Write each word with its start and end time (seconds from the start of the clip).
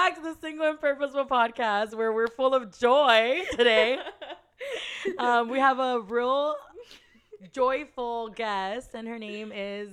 back 0.00 0.14
to 0.14 0.22
the 0.22 0.34
Single 0.40 0.66
and 0.66 0.80
Purposeful 0.80 1.26
podcast 1.26 1.94
where 1.94 2.10
we're 2.10 2.26
full 2.26 2.54
of 2.54 2.74
joy 2.78 3.42
today. 3.54 3.98
um, 5.18 5.50
we 5.50 5.58
have 5.58 5.78
a 5.78 6.00
real 6.00 6.54
joyful 7.52 8.30
guest, 8.30 8.94
and 8.94 9.06
her 9.06 9.18
name 9.18 9.52
is 9.54 9.90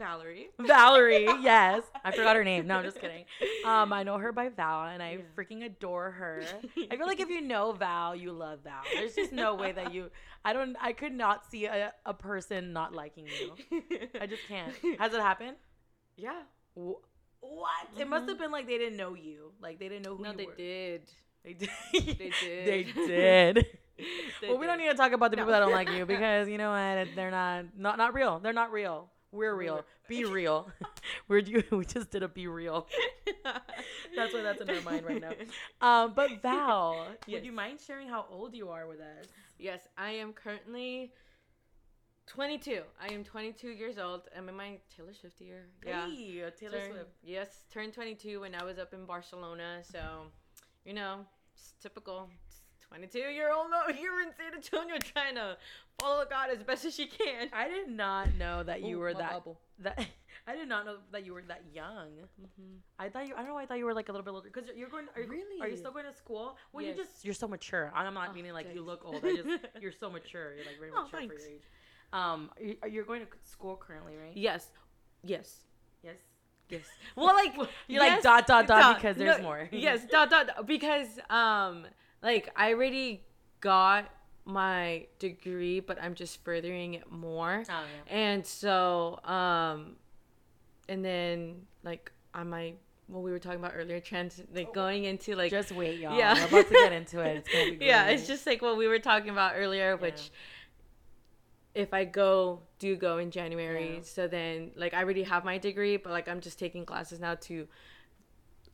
Valerie. 0.00 0.48
Valerie. 0.58 1.28
Yes, 1.40 1.84
I 2.04 2.10
forgot 2.16 2.34
her 2.34 2.42
name. 2.42 2.66
No, 2.66 2.78
I'm 2.78 2.84
just 2.84 3.00
kidding. 3.00 3.24
Um, 3.64 3.92
I 3.92 4.02
know 4.02 4.18
her 4.18 4.32
by 4.32 4.48
Val, 4.48 4.88
and 4.88 5.00
I 5.00 5.20
freaking 5.38 5.64
adore 5.64 6.10
her. 6.10 6.42
I 6.90 6.96
feel 6.96 7.06
like 7.06 7.20
if 7.20 7.28
you 7.28 7.40
know 7.40 7.70
Val, 7.70 8.16
you 8.16 8.32
love 8.32 8.64
Val. 8.64 8.82
There's 8.92 9.14
just 9.14 9.30
no 9.30 9.54
way 9.54 9.70
that 9.70 9.94
you. 9.94 10.10
I 10.44 10.52
don't. 10.52 10.76
I 10.80 10.92
could 10.92 11.12
not 11.12 11.48
see 11.48 11.66
a, 11.66 11.92
a 12.04 12.14
person 12.14 12.72
not 12.72 12.92
liking 12.92 13.28
you. 13.28 13.80
I 14.20 14.26
just 14.26 14.42
can't. 14.48 14.74
Has 14.98 15.14
it 15.14 15.20
happened? 15.20 15.54
Yeah. 16.16 16.42
What? 17.50 18.00
It 18.00 18.08
must 18.08 18.28
have 18.28 18.38
been 18.38 18.50
like 18.50 18.66
they 18.66 18.78
didn't 18.78 18.96
know 18.96 19.14
you. 19.14 19.52
Like 19.60 19.78
they 19.78 19.88
didn't 19.88 20.04
know 20.04 20.16
who 20.16 20.24
No, 20.24 20.30
you 20.32 20.36
they 20.36 20.46
were. 20.46 20.54
did. 20.54 21.02
They 21.44 21.52
did. 21.54 21.68
They 21.92 22.00
they 22.64 22.82
did. 22.84 22.84
did. 22.94 23.66
They 24.40 24.48
well, 24.48 24.58
we 24.58 24.66
don't 24.66 24.78
need 24.78 24.88
to 24.90 24.94
talk 24.96 25.12
about 25.12 25.30
the 25.30 25.36
No. 25.36 25.42
people 25.42 25.52
that 25.52 25.60
don't 25.60 25.70
like 25.72 25.88
you 25.88 26.04
because 26.04 26.48
you 26.48 26.58
know 26.58 26.70
what? 26.70 27.14
They're 27.14 27.30
not 27.30 27.66
not 27.76 27.96
not 27.96 28.12
real. 28.12 28.40
They're 28.40 28.52
not 28.52 28.72
real. 28.72 29.08
We're 29.30 29.54
real. 29.54 29.84
Be 30.08 30.24
real. 30.24 30.68
We're 31.28 31.42
we 31.70 31.84
just 31.84 32.10
did 32.10 32.22
a 32.24 32.28
be 32.28 32.46
real. 32.48 32.88
That's 34.16 34.32
why 34.34 34.42
that's 34.42 34.60
in 34.60 34.70
our 34.70 34.80
mind 34.82 35.04
right 35.04 35.20
now. 35.20 35.32
Um, 35.80 36.12
but 36.14 36.42
Val, 36.42 37.06
would 37.28 37.44
you 37.44 37.52
mind 37.52 37.78
sharing 37.84 38.08
how 38.08 38.26
old 38.30 38.54
you 38.54 38.68
are 38.68 38.86
with 38.86 39.00
us? 39.00 39.26
Yes, 39.58 39.80
I 39.96 40.10
am 40.10 40.32
currently 40.32 41.12
22. 42.26 42.80
I 43.00 43.12
am 43.12 43.22
22 43.24 43.68
years 43.68 43.98
old. 43.98 44.22
I'm 44.36 44.48
in 44.48 44.56
my 44.56 44.78
Taylor 44.96 45.12
Swift 45.12 45.40
year. 45.40 45.66
Yeah. 45.86 46.08
Hey, 46.08 46.42
Taylor 46.58 46.78
Turn- 46.80 46.90
Swift. 46.90 47.10
Yes, 47.22 47.64
turned 47.72 47.92
22 47.92 48.40
when 48.40 48.54
I 48.54 48.64
was 48.64 48.78
up 48.78 48.94
in 48.94 49.04
Barcelona. 49.04 49.80
So, 49.82 50.00
you 50.84 50.94
know, 50.94 51.20
it's 51.54 51.74
typical. 51.82 52.28
22 52.88 53.18
year 53.18 53.50
old 53.52 53.66
here 53.96 54.20
in 54.22 54.28
San 54.36 54.54
Antonio 54.54 54.96
trying 54.98 55.34
to 55.34 55.56
follow 56.00 56.24
God 56.28 56.50
as 56.50 56.62
best 56.62 56.84
as 56.84 56.94
she 56.94 57.06
can. 57.06 57.48
I 57.52 57.66
did 57.68 57.88
not 57.88 58.34
know 58.36 58.62
that 58.62 58.82
you 58.82 58.96
Ooh, 58.96 59.00
were 59.00 59.14
that 59.14 59.32
bubble. 59.32 59.58
that. 59.80 59.98
I 60.46 60.54
did 60.54 60.68
not 60.68 60.84
know 60.84 60.96
that 61.10 61.24
you 61.24 61.32
were 61.32 61.42
that 61.48 61.62
young. 61.72 62.10
Mhm. 62.40 62.76
I 62.98 63.08
thought 63.08 63.26
you. 63.26 63.34
I 63.34 63.38
don't 63.38 63.48
know. 63.48 63.56
I 63.56 63.64
thought 63.66 63.78
you 63.78 63.86
were 63.86 63.94
like 63.94 64.10
a 64.10 64.12
little 64.12 64.24
bit 64.24 64.30
older 64.32 64.50
because 64.52 64.68
you're 64.76 64.90
going. 64.90 65.06
Are 65.16 65.22
you, 65.22 65.28
really? 65.28 65.60
Are 65.62 65.68
you 65.68 65.76
still 65.76 65.90
going 65.90 66.04
to 66.04 66.12
school? 66.12 66.56
Well, 66.72 66.84
Yes. 66.84 66.96
you 66.98 67.02
just 67.02 67.24
you're 67.24 67.34
so 67.34 67.48
mature. 67.48 67.90
I'm 67.94 68.12
not 68.12 68.28
Oh, 68.30 68.34
meaning 68.34 68.52
like 68.52 68.72
you 68.74 68.82
look 68.82 69.04
old. 69.06 69.24
I 69.24 69.36
just 69.36 69.48
you're 69.80 69.90
so 69.92 70.10
mature. 70.10 70.54
You're 70.54 70.66
like 70.66 70.78
very 70.78 70.90
Oh, 70.94 71.04
mature 71.04 71.20
for 71.20 71.24
your 71.24 71.34
age. 71.34 71.62
Um, 72.14 72.50
you- 72.60 73.00
are 73.00 73.04
going 73.04 73.20
to 73.20 73.26
school 73.42 73.76
currently, 73.76 74.14
right? 74.16 74.36
Yes. 74.36 74.68
Yes. 75.24 75.64
Yes. 76.02 76.16
Yes. 76.68 76.82
Well, 77.16 77.34
like 77.34 77.54
You're 77.88 78.00
like 78.00 78.12
yes, 78.12 78.22
dot 78.22 78.46
dot 78.46 78.66
dot 78.66 78.96
because 78.96 79.16
there's 79.16 79.38
no, 79.38 79.42
more. 79.42 79.68
yes, 79.72 80.06
dot 80.10 80.30
dot 80.30 80.46
dot, 80.46 80.66
because 80.66 81.08
um 81.28 81.84
like 82.22 82.50
I 82.56 82.72
already 82.72 83.22
got 83.60 84.10
my 84.44 85.06
degree, 85.18 85.80
but 85.80 86.00
I'm 86.00 86.14
just 86.14 86.42
furthering 86.44 86.94
it 86.94 87.10
more. 87.10 87.64
Oh, 87.68 87.72
yeah. 87.72 88.16
And 88.16 88.46
so 88.46 89.20
um 89.24 89.96
and 90.88 91.04
then 91.04 91.62
like 91.82 92.12
I 92.32 92.44
might 92.44 92.78
what 93.08 93.22
we 93.22 93.30
were 93.30 93.38
talking 93.38 93.58
about 93.58 93.72
earlier, 93.74 94.00
trans 94.00 94.40
like 94.54 94.72
going 94.72 95.04
into 95.04 95.36
like 95.36 95.50
just 95.50 95.72
wait, 95.72 95.98
y'all. 95.98 96.16
Yeah. 96.16 96.34
We're 96.50 96.60
about 96.60 96.68
to 96.68 96.74
get 96.74 96.92
into 96.92 97.20
it. 97.20 97.36
It's 97.38 97.52
gonna 97.52 97.78
be 97.78 97.84
yeah, 97.84 98.06
it's 98.06 98.26
just 98.26 98.46
like 98.46 98.62
what 98.62 98.78
we 98.78 98.86
were 98.88 98.98
talking 98.98 99.30
about 99.30 99.54
earlier, 99.56 99.96
which 99.96 100.30
if 101.74 101.92
I 101.92 102.04
go 102.04 102.62
do 102.78 102.96
go 102.96 103.18
in 103.18 103.30
January, 103.30 103.96
Yeah. 103.96 104.02
so 104.02 104.28
then 104.28 104.70
like 104.76 104.94
I 104.94 105.02
already 105.02 105.24
have 105.24 105.44
my 105.44 105.58
degree, 105.58 105.96
but 105.96 106.10
like 106.12 106.28
I'm 106.28 106.40
just 106.40 106.58
taking 106.58 106.84
classes 106.86 107.20
now 107.20 107.34
to 107.36 107.66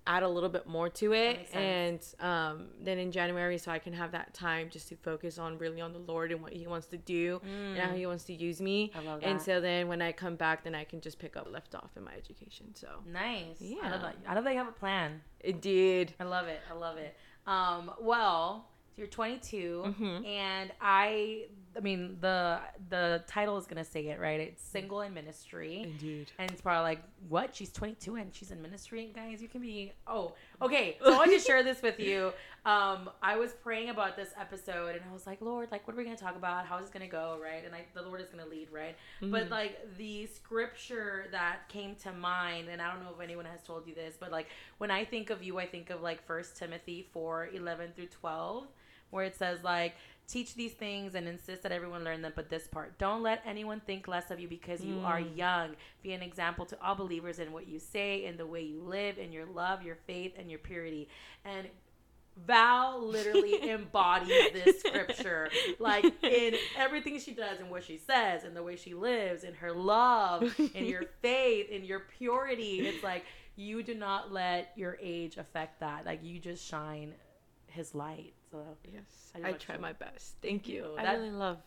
add 0.06 0.22
a 0.22 0.28
little 0.28 0.48
bit 0.48 0.66
more 0.66 0.88
to 0.88 1.12
it 1.12 1.46
and 1.52 2.00
um 2.20 2.68
then 2.80 2.98
in 2.98 3.12
January 3.12 3.58
so 3.58 3.70
I 3.70 3.78
can 3.78 3.92
have 3.92 4.12
that 4.12 4.32
time 4.32 4.70
just 4.70 4.88
to 4.88 4.96
focus 4.96 5.38
on 5.38 5.58
really 5.58 5.80
on 5.82 5.92
the 5.92 5.98
Lord 5.98 6.32
and 6.32 6.40
what 6.42 6.54
he 6.54 6.66
wants 6.66 6.86
to 6.88 6.96
do 6.96 7.40
and 7.44 7.78
how 7.78 7.94
he 7.94 8.06
wants 8.06 8.24
to 8.24 8.32
use 8.32 8.60
me. 8.62 8.90
Mm. 8.94 8.98
I 8.98 9.02
love 9.04 9.20
that. 9.20 9.28
And 9.28 9.40
so 9.40 9.60
then 9.60 9.88
when 9.88 10.00
I 10.00 10.12
come 10.12 10.36
back 10.36 10.64
then 10.64 10.74
I 10.74 10.84
can 10.84 11.00
just 11.02 11.18
pick 11.18 11.36
up 11.36 11.48
left 11.52 11.74
off 11.74 11.90
in 11.96 12.02
my 12.02 12.12
education. 12.14 12.74
So 12.74 12.88
nice. 13.12 13.60
Yeah. 13.60 13.76
I 13.84 13.90
love 13.90 14.00
that. 14.02 14.16
I 14.26 14.34
love 14.34 14.44
that 14.44 14.52
you 14.52 14.58
have 14.58 14.68
a 14.68 14.72
plan. 14.72 15.20
it 15.40 15.60
did. 15.60 16.14
I 16.18 16.24
love 16.24 16.48
it. 16.48 16.60
I 16.70 16.74
love 16.74 16.96
it. 16.96 17.14
Um, 17.46 17.92
well, 18.00 18.68
you're 18.96 19.06
22, 19.06 19.94
Mhm. 19.98 20.26
and 20.26 20.72
I, 20.80 21.46
I 21.76 21.80
mean, 21.80 22.16
the 22.20 22.58
the 22.88 23.22
title 23.28 23.56
is 23.56 23.66
gonna 23.66 23.84
say 23.84 24.08
it 24.08 24.18
right. 24.18 24.40
It's 24.40 24.62
single 24.62 25.02
in 25.02 25.14
ministry, 25.14 25.82
Indeed. 25.84 26.32
and 26.38 26.50
it's 26.50 26.60
probably 26.60 26.82
like, 26.82 27.02
what? 27.28 27.54
She's 27.54 27.70
22 27.72 28.16
and 28.16 28.34
she's 28.34 28.50
in 28.50 28.60
ministry, 28.60 29.12
guys. 29.14 29.40
You 29.40 29.46
can 29.48 29.60
be. 29.60 29.92
Oh, 30.06 30.34
okay. 30.62 30.96
So 31.02 31.12
I 31.14 31.16
want 31.16 31.30
to 31.30 31.38
share 31.38 31.62
this 31.62 31.80
with 31.80 32.00
you. 32.00 32.32
Um, 32.66 33.08
I 33.22 33.36
was 33.36 33.52
praying 33.52 33.88
about 33.88 34.16
this 34.16 34.30
episode, 34.38 34.96
and 34.96 35.00
I 35.08 35.12
was 35.12 35.26
like, 35.28 35.40
Lord, 35.40 35.68
like, 35.70 35.86
what 35.86 35.94
are 35.94 35.96
we 35.96 36.02
gonna 36.04 36.16
talk 36.16 36.34
about? 36.36 36.66
How 36.66 36.76
is 36.78 36.82
this 36.86 36.90
gonna 36.90 37.06
go? 37.06 37.38
Right? 37.40 37.62
And 37.62 37.72
like, 37.72 37.94
the 37.94 38.02
Lord 38.02 38.20
is 38.20 38.28
gonna 38.28 38.46
lead, 38.50 38.68
right? 38.72 38.96
But 39.20 39.46
Mhm. 39.46 39.50
like 39.50 39.96
the 39.96 40.26
scripture 40.26 41.26
that 41.30 41.68
came 41.68 41.94
to 42.02 42.12
mind, 42.12 42.68
and 42.68 42.82
I 42.82 42.92
don't 42.92 43.02
know 43.04 43.10
if 43.14 43.20
anyone 43.22 43.44
has 43.44 43.62
told 43.62 43.86
you 43.86 43.94
this, 43.94 44.16
but 44.18 44.32
like 44.32 44.48
when 44.78 44.90
I 44.90 45.04
think 45.04 45.30
of 45.30 45.42
you, 45.42 45.58
I 45.58 45.66
think 45.66 45.90
of 45.90 46.02
like 46.02 46.26
First 46.26 46.56
Timothy 46.56 47.08
4 47.12 47.48
11 47.54 47.92
through 47.94 48.08
12, 48.08 48.66
where 49.10 49.24
it 49.24 49.34
says, 49.36 49.62
like, 49.64 49.94
teach 50.30 50.54
these 50.54 50.72
things 50.72 51.14
and 51.14 51.26
insist 51.26 51.62
that 51.62 51.72
everyone 51.72 52.04
learn 52.04 52.22
them. 52.22 52.32
But 52.36 52.48
this 52.50 52.66
part, 52.68 52.98
don't 52.98 53.22
let 53.22 53.42
anyone 53.44 53.80
think 53.80 54.06
less 54.08 54.30
of 54.30 54.38
you 54.40 54.48
because 54.48 54.82
you 54.84 54.98
are 55.02 55.20
Mm. 55.20 55.36
young. 55.36 55.76
Be 56.02 56.12
an 56.12 56.22
example 56.22 56.64
to 56.66 56.78
all 56.82 56.94
believers 56.94 57.38
in 57.38 57.52
what 57.52 57.66
you 57.68 57.78
say, 57.78 58.24
in 58.24 58.36
the 58.36 58.46
way 58.46 58.62
you 58.62 58.80
live, 58.82 59.18
in 59.18 59.32
your 59.32 59.46
love, 59.46 59.82
your 59.82 59.96
faith, 59.96 60.34
and 60.38 60.48
your 60.50 60.58
purity. 60.60 61.08
And 61.44 61.68
Val 62.46 63.00
literally 63.06 63.60
embodies 63.70 64.44
this 64.52 64.78
scripture, 64.80 65.50
like 65.78 66.04
in 66.22 66.54
everything 66.76 67.18
she 67.18 67.32
does 67.32 67.58
and 67.60 67.70
what 67.70 67.84
she 67.84 67.98
says, 67.98 68.44
and 68.44 68.56
the 68.56 68.62
way 68.62 68.76
she 68.76 68.94
lives, 68.94 69.44
in 69.44 69.54
her 69.54 69.72
love, 69.72 70.54
in 70.74 70.86
your 70.86 71.02
faith, 71.22 71.68
in 71.70 71.84
your 71.84 72.00
purity. 72.18 72.86
It's 72.86 73.02
like 73.02 73.24
you 73.56 73.82
do 73.82 73.94
not 73.94 74.32
let 74.32 74.72
your 74.76 74.96
age 75.02 75.36
affect 75.36 75.80
that. 75.80 76.06
Like 76.06 76.20
you 76.22 76.38
just 76.38 76.64
shine 76.66 77.14
His 77.66 77.94
light. 77.94 78.32
So 78.50 78.58
Yes, 78.92 79.04
I 79.44 79.48
I, 79.50 79.52
try 79.52 79.76
my 79.76 79.92
best. 79.92 80.36
Thank 80.42 80.66
you. 80.68 80.84
you. 80.84 80.94
I 80.98 81.04
That- 81.04 81.18
really 81.18 81.30
love 81.30 81.58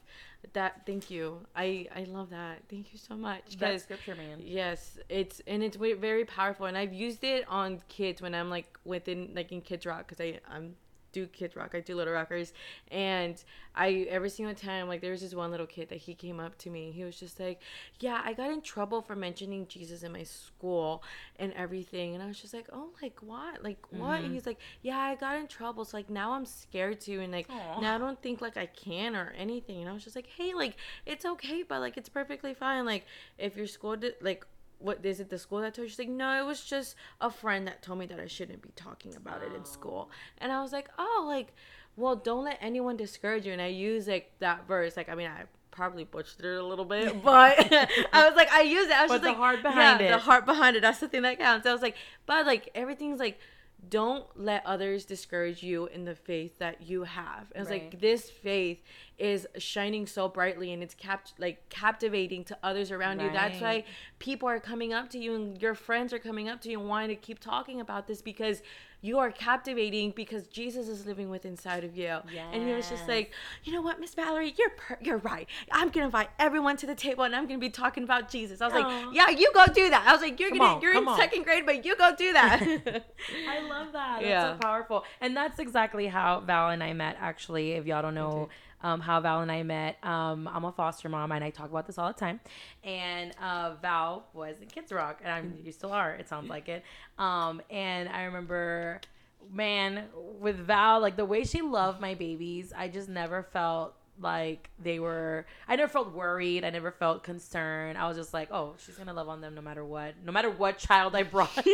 that. 0.54 0.86
Thank 0.86 1.10
you. 1.10 1.46
I 1.56 1.88
I 1.96 2.04
love 2.04 2.30
that. 2.32 2.64
Thank 2.70 2.92
you 2.92 3.00
so 3.00 3.16
much. 3.16 3.58
that 3.58 3.80
scripture, 3.82 4.16
man. 4.16 4.40
yes, 4.42 5.00
it's 5.10 5.42
and 5.48 5.64
it's 5.64 5.78
very 5.78 6.26
powerful. 6.26 6.66
And 6.66 6.78
I've 6.78 6.94
used 6.94 7.24
it 7.24 7.46
on 7.48 7.82
kids 7.88 8.22
when 8.22 8.36
I'm 8.36 8.50
like 8.50 8.78
within 8.84 9.32
like 9.34 9.52
in 9.54 9.62
Kids 9.62 9.86
Rock 9.86 10.08
because 10.08 10.20
I 10.20 10.40
I'm 10.50 10.76
do 11.14 11.26
Kids 11.28 11.56
Rock. 11.56 11.72
I 11.74 11.80
do 11.80 11.96
Little 11.96 12.14
Rockers, 12.14 12.52
and 12.92 13.42
I 13.76 14.06
every 14.10 14.30
single 14.30 14.54
time 14.54 14.88
like 14.90 15.00
there 15.00 15.12
was 15.12 15.22
this 15.22 15.34
one 15.34 15.52
little 15.52 15.66
kid 15.66 15.88
that 15.90 16.00
he 16.00 16.14
came 16.14 16.40
up 16.42 16.58
to 16.60 16.70
me. 16.70 16.92
He 16.92 17.06
was 17.06 17.18
just 17.18 17.40
like, 17.40 17.62
"Yeah, 18.00 18.22
I 18.26 18.34
got 18.34 18.52
in 18.52 18.62
trouble 18.62 19.02
for 19.02 19.16
mentioning 19.16 19.68
Jesus 19.68 20.04
in 20.04 20.12
my 20.12 20.24
school 20.24 21.04
and 21.38 21.54
everything," 21.54 22.14
and 22.14 22.22
I 22.24 22.28
was 22.28 22.42
just 22.42 22.54
like, 22.54 22.68
"Oh, 22.74 22.90
like 23.02 23.20
what? 23.22 23.64
Like 23.64 23.80
what?" 23.92 24.22
Mhm. 24.22 24.26
And 24.26 24.34
he's 24.34 24.46
like, 24.46 24.60
"Yeah, 24.82 25.00
I 25.00 25.16
got 25.16 25.38
in 25.38 25.48
trouble. 25.48 25.86
So 25.86 25.96
like 25.98 26.10
now 26.10 26.34
I'm 26.34 26.46
scared 26.46 27.00
to, 27.02 27.20
and 27.20 27.32
like 27.32 27.48
Aw. 27.50 27.80
now 27.80 27.96
I 27.96 27.98
don't 27.98 28.22
think 28.22 28.42
like 28.42 28.58
I 28.58 28.66
can 28.66 29.16
or 29.16 29.34
anything." 29.38 29.80
And 29.80 29.90
I 29.90 29.94
was 29.94 30.04
just 30.04 30.16
like, 30.16 30.28
"Hey, 30.28 30.54
like 30.54 30.76
it's 31.06 31.26
okay, 31.26 31.64
but 31.64 31.80
like 31.80 31.96
it's 31.98 32.10
perfectly 32.10 32.54
fine. 32.54 32.86
Like 32.86 33.06
if 33.38 33.56
your 33.56 33.68
school 33.68 33.96
did 33.96 34.16
like." 34.22 34.46
What 34.84 35.06
is 35.06 35.20
it? 35.20 35.30
The 35.30 35.38
school 35.40 35.62
that 35.62 35.74
told 35.74 35.86
you? 35.86 35.90
She's 35.90 36.00
like, 36.00 36.10
no, 36.10 36.42
it 36.42 36.46
was 36.46 36.64
just 36.64 36.96
a 37.22 37.30
friend 37.30 37.66
that 37.68 37.82
told 37.82 38.00
me 38.00 38.06
that 38.08 38.20
I 38.20 38.28
shouldn't 38.28 38.62
be 38.62 38.70
talking 38.76 39.16
about 39.16 39.42
it 39.42 39.54
in 39.54 39.62
Oh. 39.62 39.66
school. 39.66 40.12
And 40.40 40.52
I 40.52 40.62
was 40.62 40.72
like, 40.74 40.90
oh, 41.00 41.26
like, 41.28 41.54
well, 41.96 42.16
don't 42.16 42.44
let 42.44 42.58
anyone 42.62 42.98
discourage 42.98 43.46
you. 43.46 43.54
And 43.54 43.62
I 43.62 43.68
use 43.68 44.08
like 44.08 44.32
that 44.40 44.68
verse. 44.68 44.98
Like, 44.98 45.10
I 45.10 45.16
mean, 45.16 45.28
I 45.28 45.44
probably 45.72 46.04
butchered 46.04 46.46
it 46.46 46.58
a 46.60 46.66
little 46.66 46.86
bit, 46.86 47.24
but 47.24 47.58
I 48.14 48.28
was 48.28 48.36
like, 48.36 48.52
I 48.52 48.62
use 48.62 48.88
it. 48.88 48.94
I 48.94 49.04
was 49.04 49.10
But 49.10 49.16
just 49.16 49.24
the 49.24 49.30
like, 49.30 49.38
heart 49.38 49.62
behind 49.64 50.02
yeah, 50.02 50.08
it. 50.08 50.12
the 50.12 50.18
heart 50.20 50.46
behind 50.46 50.76
it. 50.76 50.82
That's 50.82 51.00
the 51.00 51.08
thing 51.08 51.22
that 51.24 51.40
counts. 51.40 51.66
I 51.66 51.72
was 51.72 51.82
like, 51.82 51.96
but 52.26 52.46
like 52.46 52.70
everything's 52.76 53.20
like, 53.20 53.40
don't 53.90 54.26
let 54.36 54.66
others 54.66 55.06
discourage 55.06 55.62
you 55.64 55.88
in 55.88 56.06
the 56.06 56.16
faith 56.16 56.58
that 56.60 56.82
you 56.82 57.04
have. 57.04 57.52
And 57.54 57.64
it's 57.64 57.70
Right. 57.70 57.84
like 57.92 58.00
this 58.00 58.30
faith 58.30 58.82
is 59.18 59.48
shining 59.58 60.08
so 60.08 60.28
brightly 60.28 60.72
and 60.72 60.82
it's 60.82 60.94
capt 60.94 61.34
like 61.38 61.70
captivating 61.70 62.44
to 62.46 62.58
others 62.64 62.92
around 62.92 63.20
you. 63.20 63.30
That's 63.32 63.60
why 63.62 63.84
people 64.20 64.48
are 64.48 64.60
coming 64.60 64.94
up 64.94 65.10
to 65.12 65.20
you 65.20 65.36
and 65.36 65.62
your 65.62 65.76
friends 65.76 66.14
are 66.14 66.20
coming 66.20 66.50
up 66.50 66.62
to 66.62 66.70
you 66.70 66.80
and 66.80 66.88
wanting 66.88 67.10
to 67.10 67.16
keep 67.16 67.40
talking 67.40 67.82
about 67.82 68.08
this 68.08 68.22
because 68.22 68.62
you 69.04 69.20
are 69.20 69.30
captivating 69.32 70.10
because 70.12 70.48
Jesus 70.48 70.88
is 70.88 71.06
living 71.06 71.30
within 71.30 71.52
inside 71.52 71.84
of 71.84 71.96
you. 71.96 72.08
And 72.52 72.64
he 72.68 72.74
was 72.74 72.90
just 72.90 73.08
like, 73.08 73.32
you 73.64 73.74
know 73.74 73.82
what, 73.82 74.00
Miss 74.00 74.16
Valerie, 74.16 74.56
you're 74.58 74.72
per- 74.72 74.98
you're 75.02 75.18
right. 75.20 75.48
I'm 75.72 75.90
gonna 75.90 76.08
invite 76.08 76.30
everyone 76.40 76.78
to 76.78 76.88
the 76.88 76.96
table 76.96 77.26
and 77.26 77.36
I'm 77.36 77.46
gonna 77.46 77.60
be 77.60 77.70
talking 77.70 78.04
about 78.04 78.28
Jesus. 78.30 78.60
I 78.62 78.66
was 78.70 78.74
Aw. 78.74 78.80
like, 78.80 79.16
yeah, 79.16 79.30
you 79.30 79.52
go 79.54 79.66
do 79.68 79.90
that. 79.92 80.06
I 80.08 80.14
was 80.14 80.22
like, 80.22 80.40
you're 80.40 80.50
Come 80.50 80.58
gonna 80.58 80.76
on, 80.78 80.82
you're 80.82 80.96
in 80.98 81.08
on. 81.08 81.16
second 81.18 81.44
grade, 81.44 81.66
but 81.68 81.86
you 81.86 81.96
go 81.96 82.16
do 82.16 82.34
that. 82.34 82.60
I 83.48 83.60
love 83.70 83.92
that. 83.94 84.22
That's 84.22 84.26
Yeah. 84.26 84.54
so 84.54 84.60
powerful. 84.60 85.04
And 85.22 85.38
that's 85.38 85.60
exactly 85.60 86.08
how 86.08 86.40
Val 86.40 86.70
and 86.70 86.82
I 86.84 86.94
met, 86.94 87.18
actually. 87.20 87.74
If 87.74 87.86
y'all 87.86 88.02
don't 88.02 88.16
know, 88.16 88.50
um, 88.84 89.00
how 89.00 89.20
Val 89.22 89.42
and 89.42 89.52
I 89.52 89.64
met. 89.64 89.98
Um, 90.04 90.50
I'm 90.52 90.66
a 90.66 90.72
foster 90.72 91.10
mom, 91.10 91.32
and 91.32 91.44
I 91.44 91.50
talk 91.50 91.70
about 91.70 91.88
this 91.88 91.98
all 91.98 92.08
the 92.08 92.20
time. 92.20 92.40
And 92.84 93.32
uh, 93.42 93.76
Val 93.82 94.28
was 94.34 94.56
in 94.62 94.68
Kids 94.68 94.92
Rock, 94.92 95.22
and 95.24 95.32
I'm, 95.32 95.58
you 95.64 95.72
still 95.72 95.92
are. 95.92 96.14
It 96.14 96.28
sounds 96.28 96.50
like 96.50 96.70
it. 96.70 96.84
Um, 97.18 97.62
and 97.70 98.10
I 98.10 98.24
remember, 98.24 99.00
man, 99.52 100.06
with 100.40 100.58
Val, 100.58 101.00
like 101.00 101.16
the 101.16 101.26
way 101.26 101.44
she 101.44 101.62
loved 101.62 102.02
my 102.02 102.14
babies, 102.14 102.74
I 102.76 102.90
just 102.90 103.10
never 103.10 103.44
felt 103.44 103.96
like 104.22 104.70
they 104.82 105.00
were 105.00 105.46
i 105.68 105.76
never 105.76 105.92
felt 105.92 106.14
worried 106.14 106.64
i 106.64 106.70
never 106.70 106.92
felt 106.92 107.24
concerned 107.24 107.98
i 107.98 108.08
was 108.08 108.16
just 108.16 108.34
like 108.34 108.48
oh 108.52 108.74
she's 108.78 108.96
gonna 108.96 109.14
love 109.14 109.28
on 109.28 109.42
them 109.42 109.56
no 109.56 109.62
matter 109.62 109.84
what 109.84 110.14
no 110.24 110.32
matter 110.32 110.52
what 110.52 110.78
child 110.78 111.16
i 111.16 111.24
brought 111.24 111.66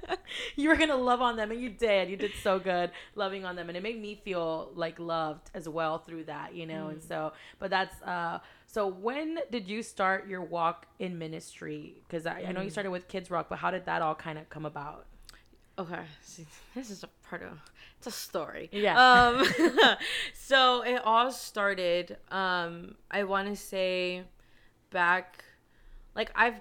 you 0.56 0.68
were 0.68 0.76
gonna 0.76 0.96
love 0.96 1.20
on 1.20 1.36
them 1.36 1.50
and 1.50 1.60
you 1.60 1.70
did 1.70 2.10
you 2.10 2.16
did 2.16 2.32
so 2.42 2.58
good 2.58 2.90
loving 3.14 3.44
on 3.44 3.54
them 3.54 3.68
and 3.68 3.76
it 3.76 3.82
made 3.82 4.00
me 4.00 4.20
feel 4.24 4.70
like 4.74 4.98
loved 4.98 5.50
as 5.54 5.68
well 5.68 5.98
through 5.98 6.24
that 6.24 6.54
you 6.54 6.66
know 6.66 6.86
mm. 6.86 6.92
and 6.92 7.02
so 7.02 7.32
but 7.58 7.70
that's 7.70 8.02
uh 8.02 8.38
so 8.66 8.86
when 8.86 9.38
did 9.50 9.68
you 9.68 9.82
start 9.82 10.26
your 10.26 10.42
walk 10.42 10.86
in 10.98 11.16
ministry 11.18 11.94
because 12.08 12.26
I, 12.26 12.42
mm. 12.42 12.48
I 12.48 12.52
know 12.52 12.60
you 12.62 12.68
mm. 12.68 12.72
started 12.72 12.90
with 12.90 13.06
kids 13.06 13.30
rock 13.30 13.46
but 13.48 13.58
how 13.58 13.70
did 13.70 13.86
that 13.86 14.02
all 14.02 14.14
kind 14.14 14.38
of 14.38 14.48
come 14.50 14.66
about 14.66 15.06
okay 15.78 16.02
this 16.74 16.90
is 16.90 17.04
a 17.04 17.08
part 17.28 17.42
of 17.42 17.58
it's 17.98 18.06
a 18.06 18.10
story. 18.10 18.68
Yeah. 18.72 18.96
Um, 18.98 19.46
so 20.34 20.82
it 20.82 21.00
all 21.04 21.30
started. 21.30 22.18
Um, 22.30 22.96
I 23.10 23.24
want 23.24 23.48
to 23.48 23.56
say 23.56 24.22
back, 24.90 25.44
like 26.14 26.30
I've, 26.34 26.60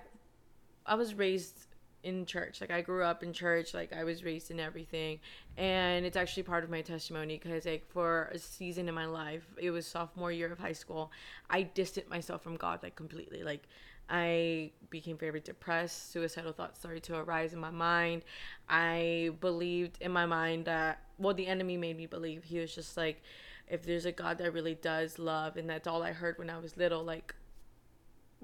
I 0.86 0.96
was 0.96 1.14
raised 1.14 1.66
in 2.04 2.26
church. 2.26 2.62
Like 2.62 2.72
I 2.72 2.82
grew 2.82 3.04
up 3.04 3.24
in 3.24 3.34
church. 3.34 3.74
Like 3.74 3.92
I 3.92 4.04
was 4.04 4.24
raised 4.24 4.52
in 4.52 4.60
everything, 4.60 5.20
and 5.58 6.06
it's 6.06 6.16
actually 6.16 6.44
part 6.44 6.64
of 6.64 6.70
my 6.70 6.82
testimony 6.82 7.40
because 7.42 7.66
like 7.66 7.86
for 7.90 8.30
a 8.34 8.40
season 8.40 8.88
in 8.88 8.96
my 8.96 9.06
life, 9.06 9.44
it 9.58 9.72
was 9.72 9.86
sophomore 9.86 10.32
year 10.32 10.52
of 10.52 10.60
high 10.60 10.74
school. 10.74 11.12
I 11.50 11.64
distanced 11.64 12.10
myself 12.10 12.42
from 12.44 12.56
God 12.56 12.82
like 12.84 12.96
completely. 12.96 13.44
Like 13.44 13.64
I 14.10 14.72
became 14.90 15.18
very 15.18 15.40
depressed. 15.40 16.12
Suicidal 16.12 16.54
thoughts 16.54 16.80
started 16.80 17.04
to 17.04 17.18
arise 17.18 17.54
in 17.54 17.60
my 17.60 17.72
mind. 17.72 18.24
I 18.70 19.32
believed 19.42 19.98
in 20.02 20.12
my 20.12 20.26
mind 20.26 20.66
that, 20.66 21.02
well, 21.18 21.34
the 21.34 21.48
enemy 21.48 21.78
made 21.78 21.98
me 21.98 22.06
believe. 22.06 22.44
He 22.44 22.60
was 22.60 22.74
just 22.74 22.98
like, 22.98 23.22
if 23.68 23.84
there's 23.84 24.06
a 24.06 24.12
God 24.12 24.38
that 24.38 24.52
really 24.52 24.76
does 24.76 25.18
love, 25.18 25.58
and 25.58 25.70
that's 25.70 25.88
all 25.88 26.04
I 26.04 26.12
heard 26.12 26.38
when 26.38 26.50
I 26.50 26.60
was 26.60 26.78
little, 26.78 27.04
like, 27.04 27.34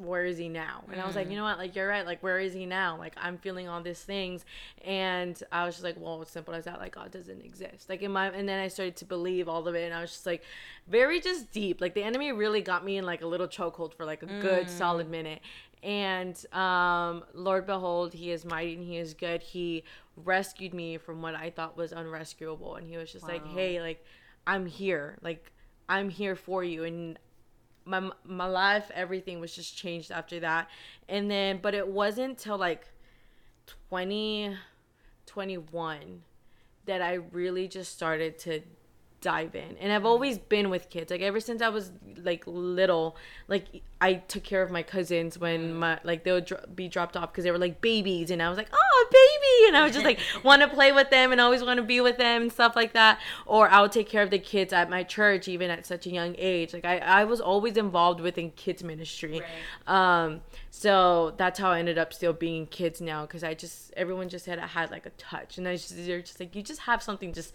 where 0.05 0.25
is 0.25 0.37
he 0.37 0.49
now? 0.49 0.83
And 0.91 0.99
I 0.99 1.05
was 1.05 1.15
like, 1.15 1.27
mm. 1.27 1.31
you 1.31 1.37
know 1.37 1.43
what? 1.43 1.57
Like, 1.57 1.75
you're 1.75 1.87
right. 1.87 2.05
Like, 2.05 2.21
where 2.23 2.39
is 2.39 2.53
he 2.53 2.65
now? 2.65 2.97
Like, 2.97 3.13
I'm 3.17 3.37
feeling 3.37 3.67
all 3.67 3.81
these 3.81 4.01
things. 4.01 4.45
And 4.83 5.41
I 5.51 5.65
was 5.65 5.75
just 5.75 5.83
like, 5.83 5.95
well, 5.99 6.21
it's 6.21 6.31
simple 6.31 6.53
as 6.53 6.65
that. 6.65 6.79
Like, 6.79 6.95
God 6.95 7.11
doesn't 7.11 7.43
exist. 7.43 7.89
Like, 7.89 8.01
in 8.01 8.11
my, 8.11 8.27
and 8.27 8.47
then 8.47 8.59
I 8.59 8.67
started 8.67 8.95
to 8.97 9.05
believe 9.05 9.47
all 9.47 9.67
of 9.67 9.75
it. 9.75 9.85
And 9.85 9.93
I 9.93 10.01
was 10.01 10.11
just 10.11 10.25
like, 10.25 10.43
very 10.87 11.19
just 11.19 11.51
deep. 11.51 11.81
Like, 11.81 11.93
the 11.93 12.03
enemy 12.03 12.31
really 12.31 12.61
got 12.61 12.83
me 12.83 12.97
in 12.97 13.05
like 13.05 13.21
a 13.21 13.27
little 13.27 13.47
chokehold 13.47 13.93
for 13.93 14.05
like 14.05 14.23
a 14.23 14.27
mm. 14.27 14.41
good 14.41 14.69
solid 14.69 15.09
minute. 15.09 15.41
And 15.83 16.37
um, 16.53 17.23
Lord, 17.33 17.65
behold, 17.65 18.13
he 18.13 18.31
is 18.31 18.45
mighty 18.45 18.75
and 18.75 18.83
he 18.83 18.97
is 18.97 19.13
good. 19.13 19.41
He 19.41 19.83
rescued 20.15 20.73
me 20.73 20.97
from 20.97 21.21
what 21.21 21.35
I 21.35 21.49
thought 21.49 21.75
was 21.75 21.91
unrescuable. 21.91 22.75
And 22.75 22.87
he 22.87 22.97
was 22.97 23.11
just 23.11 23.25
wow. 23.25 23.33
like, 23.33 23.47
hey, 23.47 23.81
like, 23.81 24.05
I'm 24.45 24.65
here. 24.65 25.17
Like, 25.21 25.51
I'm 25.89 26.09
here 26.09 26.35
for 26.35 26.63
you. 26.63 26.83
And 26.83 27.17
my 27.85 28.11
my 28.23 28.45
life 28.45 28.91
everything 28.93 29.39
was 29.39 29.55
just 29.55 29.75
changed 29.75 30.11
after 30.11 30.39
that. 30.39 30.69
And 31.09 31.29
then 31.29 31.59
but 31.61 31.73
it 31.73 31.87
wasn't 31.87 32.37
till 32.37 32.57
like 32.57 32.87
2021 33.89 36.23
that 36.85 37.01
i 37.01 37.13
really 37.13 37.67
just 37.67 37.93
started 37.93 38.37
to 38.39 38.61
dive 39.21 39.55
in. 39.55 39.77
And 39.79 39.93
i've 39.93 40.05
always 40.05 40.39
been 40.39 40.69
with 40.69 40.89
kids. 40.89 41.11
Like 41.11 41.21
ever 41.21 41.39
since 41.39 41.61
i 41.61 41.69
was 41.69 41.91
like 42.23 42.43
little 42.47 43.15
like 43.47 43.65
i 44.01 44.15
took 44.15 44.43
care 44.43 44.63
of 44.63 44.71
my 44.71 44.81
cousins 44.83 45.37
when 45.37 45.75
my 45.75 45.99
like 46.03 46.23
they 46.23 46.31
would 46.31 46.45
dro- 46.45 46.65
be 46.73 46.87
dropped 46.87 47.15
off 47.15 47.31
because 47.31 47.43
they 47.43 47.51
were 47.51 47.59
like 47.59 47.81
babies. 47.81 48.31
And 48.31 48.41
i 48.41 48.49
was 48.49 48.57
like 48.57 48.69
oh 48.73 49.07
baby! 49.11 49.67
And 49.67 49.77
i 49.77 49.83
was 49.83 49.93
just 49.93 50.03
like 50.03 50.19
want 50.43 50.63
to 50.63 50.67
play 50.67 50.91
with 50.91 51.11
them 51.11 51.31
and 51.31 51.39
always 51.39 51.63
want 51.63 51.77
to 51.77 51.83
be 51.83 52.01
with 52.01 52.17
them 52.17 52.41
and 52.41 52.51
stuff 52.51 52.75
like 52.75 52.93
that. 52.93 53.19
Or 53.45 53.69
i 53.69 53.79
would 53.79 53.91
take 53.91 54.09
care 54.09 54.23
of 54.23 54.31
the 54.31 54.39
kids 54.39 54.73
at 54.73 54.89
my 54.89 55.03
church 55.03 55.47
even 55.47 55.69
at 55.69 55.85
such 55.85 56.07
a 56.07 56.09
young 56.09 56.35
age. 56.37 56.73
Like 56.73 56.85
i, 56.85 56.97
I 56.97 57.23
was 57.25 57.39
always 57.39 57.77
involved 57.77 58.19
within 58.19 58.49
kids 58.51 58.83
ministry. 58.83 59.41
Right. 59.87 60.23
um 60.23 60.41
so 60.71 61.33
that's 61.37 61.59
how 61.59 61.69
i 61.69 61.79
ended 61.79 61.99
up 61.99 62.11
still 62.11 62.33
being 62.33 62.65
kids 62.65 63.01
now 63.01 63.21
because 63.25 63.43
i 63.43 63.53
just 63.53 63.93
everyone 63.95 64.29
just 64.29 64.45
said 64.45 64.57
i 64.57 64.67
had 64.67 64.89
like 64.89 65.05
a 65.05 65.11
touch. 65.11 65.59
And 65.59 65.67
i 65.67 65.75
just 65.75 65.95
they're 66.05 66.21
just 66.21 66.39
like 66.39 66.55
you 66.55 66.63
just 66.63 66.81
have 66.81 67.03
something 67.03 67.33
just 67.33 67.53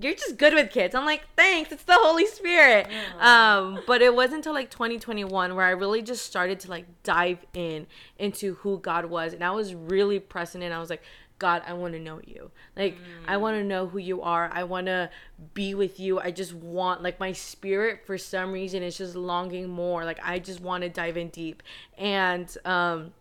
you're 0.00 0.14
just 0.14 0.38
good 0.38 0.54
with 0.54 0.70
kids. 0.70 0.94
I'm 0.94 1.04
like, 1.04 1.22
thanks, 1.36 1.70
it's 1.70 1.84
the 1.84 1.96
Holy 1.96 2.26
Spirit. 2.26 2.88
Um, 3.20 3.80
but 3.86 4.00
it 4.00 4.14
wasn't 4.14 4.36
until 4.36 4.54
like 4.54 4.70
2021 4.70 5.54
where 5.54 5.66
I 5.66 5.70
really 5.70 6.02
just 6.02 6.24
started 6.24 6.60
to 6.60 6.70
like 6.70 6.86
dive 7.02 7.38
in 7.52 7.86
into 8.18 8.54
who 8.54 8.78
God 8.78 9.06
was, 9.06 9.32
and 9.34 9.44
I 9.44 9.50
was 9.50 9.74
really 9.74 10.18
pressing 10.18 10.62
in. 10.62 10.72
I 10.72 10.78
was 10.78 10.90
like, 10.90 11.02
God, 11.42 11.62
I 11.66 11.72
want 11.72 11.92
to 11.94 11.98
know 11.98 12.20
you. 12.24 12.52
Like, 12.76 12.94
mm. 12.94 13.00
I 13.26 13.36
want 13.36 13.56
to 13.56 13.64
know 13.64 13.88
who 13.88 13.98
you 13.98 14.22
are. 14.22 14.48
I 14.52 14.62
want 14.62 14.86
to 14.86 15.10
be 15.54 15.74
with 15.74 15.98
you. 15.98 16.20
I 16.20 16.30
just 16.30 16.54
want, 16.54 17.02
like, 17.02 17.18
my 17.18 17.32
spirit 17.32 18.06
for 18.06 18.16
some 18.16 18.52
reason 18.52 18.84
is 18.84 18.96
just 18.96 19.16
longing 19.16 19.68
more. 19.68 20.04
Like, 20.04 20.20
I 20.22 20.38
just 20.38 20.60
want 20.60 20.84
to 20.84 20.88
dive 20.88 21.16
in 21.16 21.30
deep. 21.30 21.64
And, 21.98 22.56
um, 22.64 23.12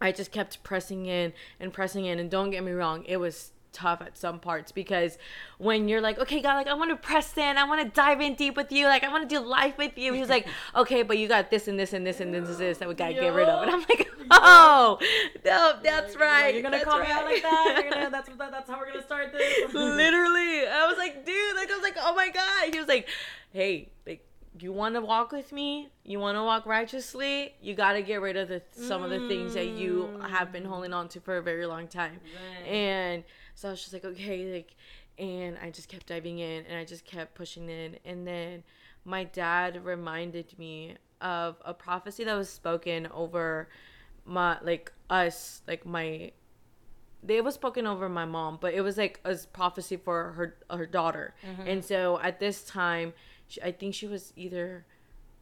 I 0.00 0.12
just 0.12 0.32
kept 0.32 0.62
pressing 0.62 1.04
in 1.04 1.34
and 1.60 1.70
pressing 1.70 2.06
in. 2.06 2.18
And 2.18 2.30
don't 2.30 2.50
get 2.50 2.64
me 2.64 2.72
wrong, 2.72 3.04
it 3.04 3.18
was 3.18 3.52
tough 3.78 4.02
at 4.02 4.18
some 4.18 4.40
parts 4.40 4.72
because 4.72 5.18
when 5.58 5.88
you're 5.88 6.00
like, 6.00 6.18
okay, 6.18 6.40
God, 6.40 6.54
like 6.54 6.66
I 6.66 6.74
want 6.74 6.90
to 6.90 6.96
press 6.96 7.36
in, 7.36 7.56
I 7.56 7.64
want 7.64 7.82
to 7.82 7.88
dive 7.88 8.20
in 8.20 8.34
deep 8.34 8.56
with 8.56 8.72
you, 8.72 8.86
like 8.86 9.04
I 9.04 9.08
want 9.08 9.28
to 9.28 9.34
do 9.34 9.44
life 9.44 9.78
with 9.78 9.96
you. 9.96 10.12
He's 10.12 10.28
like, 10.28 10.46
okay, 10.76 11.02
but 11.02 11.18
you 11.18 11.28
got 11.28 11.50
this 11.50 11.68
and 11.68 11.78
this 11.78 11.92
and 11.92 12.06
this 12.06 12.20
and 12.20 12.34
this 12.34 12.48
and 12.48 12.58
this 12.58 12.78
that 12.78 12.88
we 12.88 12.94
gotta 12.94 13.14
get 13.14 13.32
rid 13.32 13.48
of. 13.48 13.62
And 13.62 13.70
I'm 13.70 13.80
like, 13.80 14.08
oh, 14.30 14.98
no, 15.44 15.78
that's 15.82 16.16
right. 16.16 16.52
You're 16.52 16.62
gonna 16.62 16.84
call 16.84 16.98
right. 16.98 17.08
me 17.08 17.14
out 17.14 17.24
like 17.24 17.42
that. 17.42 17.80
You're 17.82 17.92
gonna, 17.92 18.10
that's 18.10 18.28
that's 18.36 18.70
how 18.70 18.78
we're 18.78 18.88
gonna 18.88 19.02
start 19.02 19.32
this. 19.32 19.72
Literally, 19.72 20.66
I 20.66 20.86
was 20.88 20.98
like, 20.98 21.24
dude, 21.24 21.56
like 21.56 21.70
I 21.70 21.74
was 21.74 21.82
like, 21.82 21.96
oh 21.98 22.14
my 22.14 22.30
god. 22.30 22.72
He 22.72 22.78
was 22.78 22.88
like, 22.88 23.08
hey, 23.52 23.90
like 24.06 24.24
you 24.60 24.72
want 24.72 24.94
to 24.94 25.00
walk 25.00 25.32
with 25.32 25.52
me 25.52 25.88
you 26.04 26.18
want 26.18 26.36
to 26.36 26.42
walk 26.42 26.66
righteously 26.66 27.54
you 27.60 27.74
got 27.74 27.92
to 27.92 28.02
get 28.02 28.20
rid 28.20 28.36
of 28.36 28.48
the 28.48 28.60
some 28.72 29.02
mm. 29.02 29.04
of 29.04 29.10
the 29.10 29.28
things 29.28 29.54
that 29.54 29.68
you 29.68 30.20
have 30.28 30.50
been 30.50 30.64
holding 30.64 30.92
on 30.92 31.08
to 31.08 31.20
for 31.20 31.36
a 31.36 31.42
very 31.42 31.66
long 31.66 31.86
time 31.86 32.18
right. 32.34 32.68
and 32.68 33.24
so 33.58 33.66
I 33.66 33.70
was 33.72 33.80
just 33.80 33.92
like, 33.92 34.04
okay, 34.04 34.52
like, 34.52 34.76
and 35.18 35.58
I 35.60 35.70
just 35.70 35.88
kept 35.88 36.06
diving 36.06 36.38
in 36.38 36.64
and 36.66 36.78
I 36.78 36.84
just 36.84 37.04
kept 37.04 37.34
pushing 37.34 37.68
in. 37.68 37.96
And 38.04 38.24
then 38.24 38.62
my 39.04 39.24
dad 39.24 39.84
reminded 39.84 40.56
me 40.60 40.94
of 41.20 41.56
a 41.64 41.74
prophecy 41.74 42.22
that 42.22 42.36
was 42.36 42.48
spoken 42.48 43.08
over 43.08 43.68
my, 44.24 44.58
like, 44.62 44.92
us, 45.10 45.62
like, 45.66 45.84
my, 45.84 46.30
it 47.26 47.42
was 47.42 47.54
spoken 47.54 47.84
over 47.84 48.08
my 48.08 48.24
mom, 48.24 48.58
but 48.60 48.74
it 48.74 48.80
was 48.80 48.96
like 48.96 49.18
a 49.24 49.36
prophecy 49.52 49.96
for 49.96 50.30
her 50.34 50.56
her 50.70 50.86
daughter. 50.86 51.34
Mm-hmm. 51.44 51.68
And 51.68 51.84
so 51.84 52.20
at 52.20 52.38
this 52.38 52.62
time, 52.62 53.12
she, 53.48 53.60
I 53.60 53.72
think 53.72 53.94
she 53.96 54.06
was 54.06 54.32
either 54.36 54.86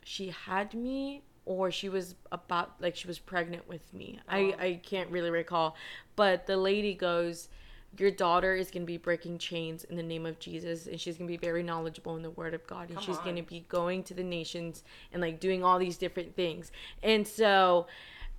she 0.02 0.30
had 0.30 0.72
me 0.72 1.22
or 1.44 1.70
she 1.70 1.90
was 1.90 2.14
about 2.32 2.80
like 2.80 2.96
she 2.96 3.06
was 3.06 3.18
pregnant 3.18 3.68
with 3.68 3.92
me. 3.92 4.18
Oh. 4.26 4.32
I 4.32 4.54
I 4.58 4.80
can't 4.82 5.10
really 5.10 5.30
recall, 5.30 5.76
but 6.16 6.46
the 6.46 6.56
lady 6.56 6.94
goes 6.94 7.50
your 7.98 8.10
daughter 8.10 8.54
is 8.54 8.70
going 8.70 8.82
to 8.82 8.86
be 8.86 8.98
breaking 8.98 9.38
chains 9.38 9.84
in 9.84 9.96
the 9.96 10.02
name 10.02 10.26
of 10.26 10.38
Jesus 10.38 10.86
and 10.86 11.00
she's 11.00 11.16
going 11.16 11.26
to 11.26 11.32
be 11.32 11.36
very 11.36 11.62
knowledgeable 11.62 12.16
in 12.16 12.22
the 12.22 12.30
word 12.30 12.54
of 12.54 12.66
God 12.66 12.88
and 12.88 12.96
Come 12.96 13.04
she's 13.04 13.18
going 13.18 13.36
to 13.36 13.42
be 13.42 13.64
going 13.68 14.02
to 14.04 14.14
the 14.14 14.22
nations 14.22 14.84
and 15.12 15.22
like 15.22 15.40
doing 15.40 15.64
all 15.64 15.78
these 15.78 15.96
different 15.96 16.34
things. 16.36 16.70
And 17.02 17.26
so 17.26 17.86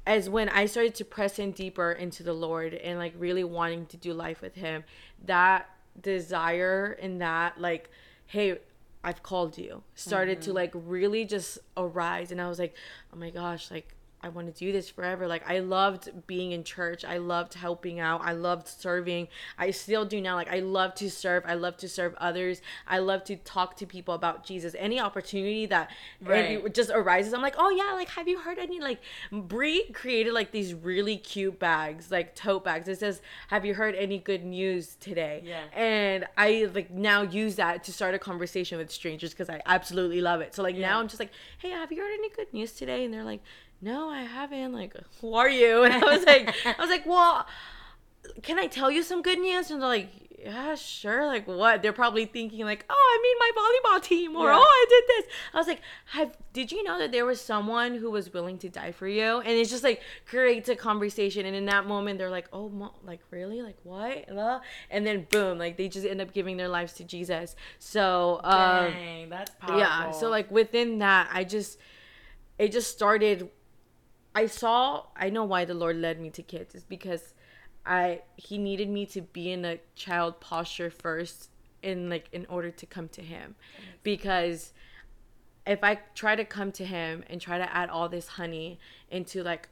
as 0.06 0.30
when 0.30 0.50
I 0.50 0.66
started 0.66 0.96
to 0.96 1.06
press 1.06 1.40
in 1.40 1.52
deeper 1.52 1.92
into 1.92 2.24
the 2.24 2.34
Lord 2.34 2.74
and 2.74 3.00
like 3.00 3.14
really 3.18 3.44
wanting 3.44 3.86
to 3.88 3.98
do 3.98 4.14
life 4.14 4.42
with 4.42 4.56
him, 4.56 4.84
that 5.26 5.70
desire 6.02 6.98
and 7.02 7.22
that 7.22 7.60
like 7.60 7.90
hey, 8.28 8.60
I've 9.04 9.24
called 9.24 9.58
you 9.58 9.84
started 9.96 10.40
mm-hmm. 10.40 10.52
to 10.52 10.54
like 10.54 10.72
really 10.74 11.26
just 11.26 11.60
arise 11.76 12.32
and 12.32 12.42
I 12.42 12.50
was 12.50 12.60
like, 12.60 12.76
"Oh 13.14 13.18
my 13.18 13.30
gosh, 13.30 13.72
like 13.72 13.96
I 14.22 14.30
want 14.30 14.54
to 14.54 14.54
do 14.54 14.72
this 14.72 14.90
forever. 14.90 15.28
Like 15.28 15.48
I 15.50 15.60
loved 15.60 16.10
being 16.26 16.52
in 16.52 16.64
church. 16.64 17.06
I 17.06 17.18
loved 17.18 17.54
helping 17.54 18.00
out. 18.00 18.22
I 18.24 18.32
loved 18.32 18.68
serving. 18.68 19.28
I 19.58 19.72
still 19.72 20.06
do 20.06 20.20
now. 20.20 20.36
Like 20.36 20.52
I 20.52 20.60
love 20.60 20.96
to 20.96 21.10
serve. 21.10 21.44
I 21.46 21.54
love 21.54 21.78
to 21.78 21.90
serve 21.90 22.16
others. 22.18 22.62
I 22.88 23.00
love 23.00 23.24
to 23.26 23.36
talk 23.36 23.78
to 23.78 23.86
people 23.86 24.16
about 24.16 24.44
Jesus. 24.44 24.76
Any 24.78 25.00
opportunity 25.00 25.66
that 25.68 25.92
right. 26.22 26.74
just 26.74 26.90
arises, 26.90 27.34
I'm 27.34 27.42
like, 27.42 27.56
oh 27.58 27.70
yeah, 27.70 27.94
like 27.94 28.10
have 28.10 28.28
you 28.28 28.40
heard 28.40 28.58
any 28.58 28.80
like 28.80 29.00
Brie 29.32 29.90
created 29.94 30.34
like 30.34 30.52
these 30.52 30.74
really 30.74 31.18
cute 31.18 31.60
bags, 31.60 32.12
like 32.12 32.36
tote 32.36 32.64
bags. 32.64 32.88
It 32.88 33.00
says, 33.00 33.22
Have 33.50 33.66
you 33.66 33.74
heard 33.74 33.96
any 33.96 34.20
good 34.20 34.44
news 34.44 34.96
today? 35.00 35.42
Yeah. 35.44 35.64
And 35.74 36.26
I 36.38 36.70
like 36.74 36.92
now 36.92 37.22
use 37.22 37.56
that 37.56 37.84
to 37.86 37.94
start 37.94 38.16
a 38.16 38.20
conversation 38.20 38.78
with 38.78 38.92
strangers 38.92 39.32
because 39.32 39.50
I 39.50 39.62
absolutely 39.66 40.22
love 40.22 40.42
it. 40.42 40.56
So 40.56 40.64
like 40.64 40.76
yeah. 40.76 40.88
now 40.88 41.00
I'm 41.00 41.08
just 41.08 41.20
like, 41.20 41.32
Hey, 41.60 41.70
have 41.70 41.92
you 41.92 42.02
heard 42.02 42.14
any 42.14 42.30
good 42.30 42.52
news 42.54 42.74
today? 42.74 43.06
And 43.06 43.14
they're 43.14 43.24
like, 43.24 43.42
no, 43.82 44.10
I 44.10 44.24
haven't. 44.24 44.74
Like, 44.74 44.94
who 45.22 45.34
are 45.34 45.50
you? 45.50 45.84
And 45.86 45.94
I 45.94 46.00
was 46.18 46.26
like, 46.26 46.54
I 46.66 46.76
was 46.80 46.90
like, 46.90 47.06
well, 47.06 47.46
can 48.44 48.58
I 48.60 48.68
tell 48.68 48.90
you 48.92 49.04
some 49.04 49.22
good 49.22 49.40
news? 49.40 49.72
And 49.72 49.82
they're 49.82 49.88
like, 49.90 50.10
yeah, 50.44 50.76
sure. 50.76 51.26
Like 51.26 51.48
what? 51.48 51.82
They're 51.82 51.92
probably 51.94 52.26
thinking 52.26 52.64
like, 52.64 52.86
oh, 52.90 52.94
I 52.94 53.18
made 53.24 53.38
my 53.40 53.52
volleyball 53.98 54.04
team, 54.04 54.36
or 54.36 54.48
Yeah. 54.50 54.58
oh, 54.58 54.62
I 54.64 54.86
did 54.88 55.04
this. 55.26 55.34
I 55.54 55.58
was 55.58 55.68
like, 55.68 55.82
have 56.12 56.38
did 56.54 56.72
you 56.72 56.84
know 56.84 57.00
that 57.00 57.12
there 57.12 57.26
was 57.26 57.42
someone 57.42 57.96
who 57.96 58.12
was 58.12 58.32
willing 58.34 58.58
to 58.60 58.70
die 58.70 58.92
for 58.92 59.08
you? 59.08 59.40
And 59.40 59.50
it's 59.50 59.70
just 59.70 59.84
like 59.84 60.02
creates 60.26 60.70
a 60.70 60.76
conversation, 60.76 61.46
and 61.46 61.56
in 61.56 61.66
that 61.66 61.88
moment, 61.88 62.20
they're 62.20 62.30
like, 62.30 62.48
oh, 62.54 62.70
mo- 62.70 62.94
like 63.04 63.20
really, 63.32 63.62
like 63.62 63.78
what? 63.84 64.26
And 64.90 65.06
then 65.06 65.26
boom, 65.30 65.58
like 65.58 65.76
they 65.76 65.90
just 65.90 66.06
end 66.06 66.22
up 66.22 66.34
giving 66.34 66.56
their 66.58 66.70
lives 66.70 66.94
to 66.94 67.04
Jesus. 67.04 67.56
So 67.80 68.40
um, 68.44 68.92
Dang, 68.92 69.30
that's 69.30 69.52
powerful. 69.60 69.80
yeah. 69.80 70.12
So 70.12 70.30
like 70.30 70.50
within 70.52 71.00
that, 71.00 71.30
I 71.34 71.44
just 71.46 71.80
it 72.60 72.72
just 72.72 72.92
started. 72.92 73.50
I 74.38 74.46
saw. 74.46 75.06
I 75.16 75.32
know 75.32 75.46
why 75.46 75.66
the 75.66 75.74
Lord 75.74 75.96
led 75.96 76.22
me 76.22 76.30
to 76.30 76.44
kids 76.44 76.76
is 76.76 76.84
because 76.84 77.34
I 77.88 78.22
he 78.36 78.60
needed 78.60 78.88
me 78.88 79.08
to 79.08 79.22
be 79.22 79.52
in 79.52 79.66
a 79.66 79.80
child 79.96 80.40
posture 80.40 80.92
first 80.92 81.50
in 81.82 82.08
like 82.08 82.30
in 82.32 82.46
order 82.48 82.70
to 82.70 82.86
come 82.86 83.08
to 83.10 83.24
him 83.24 83.56
because 84.04 84.74
if 85.66 85.84
I 85.84 85.96
try 86.14 86.36
to 86.36 86.46
come 86.46 86.72
to 86.74 86.86
him 86.86 87.24
and 87.32 87.42
try 87.42 87.58
to 87.58 87.76
add 87.76 87.90
all 87.90 88.10
this 88.10 88.28
honey 88.28 88.80
into 89.10 89.42
like 89.42 89.70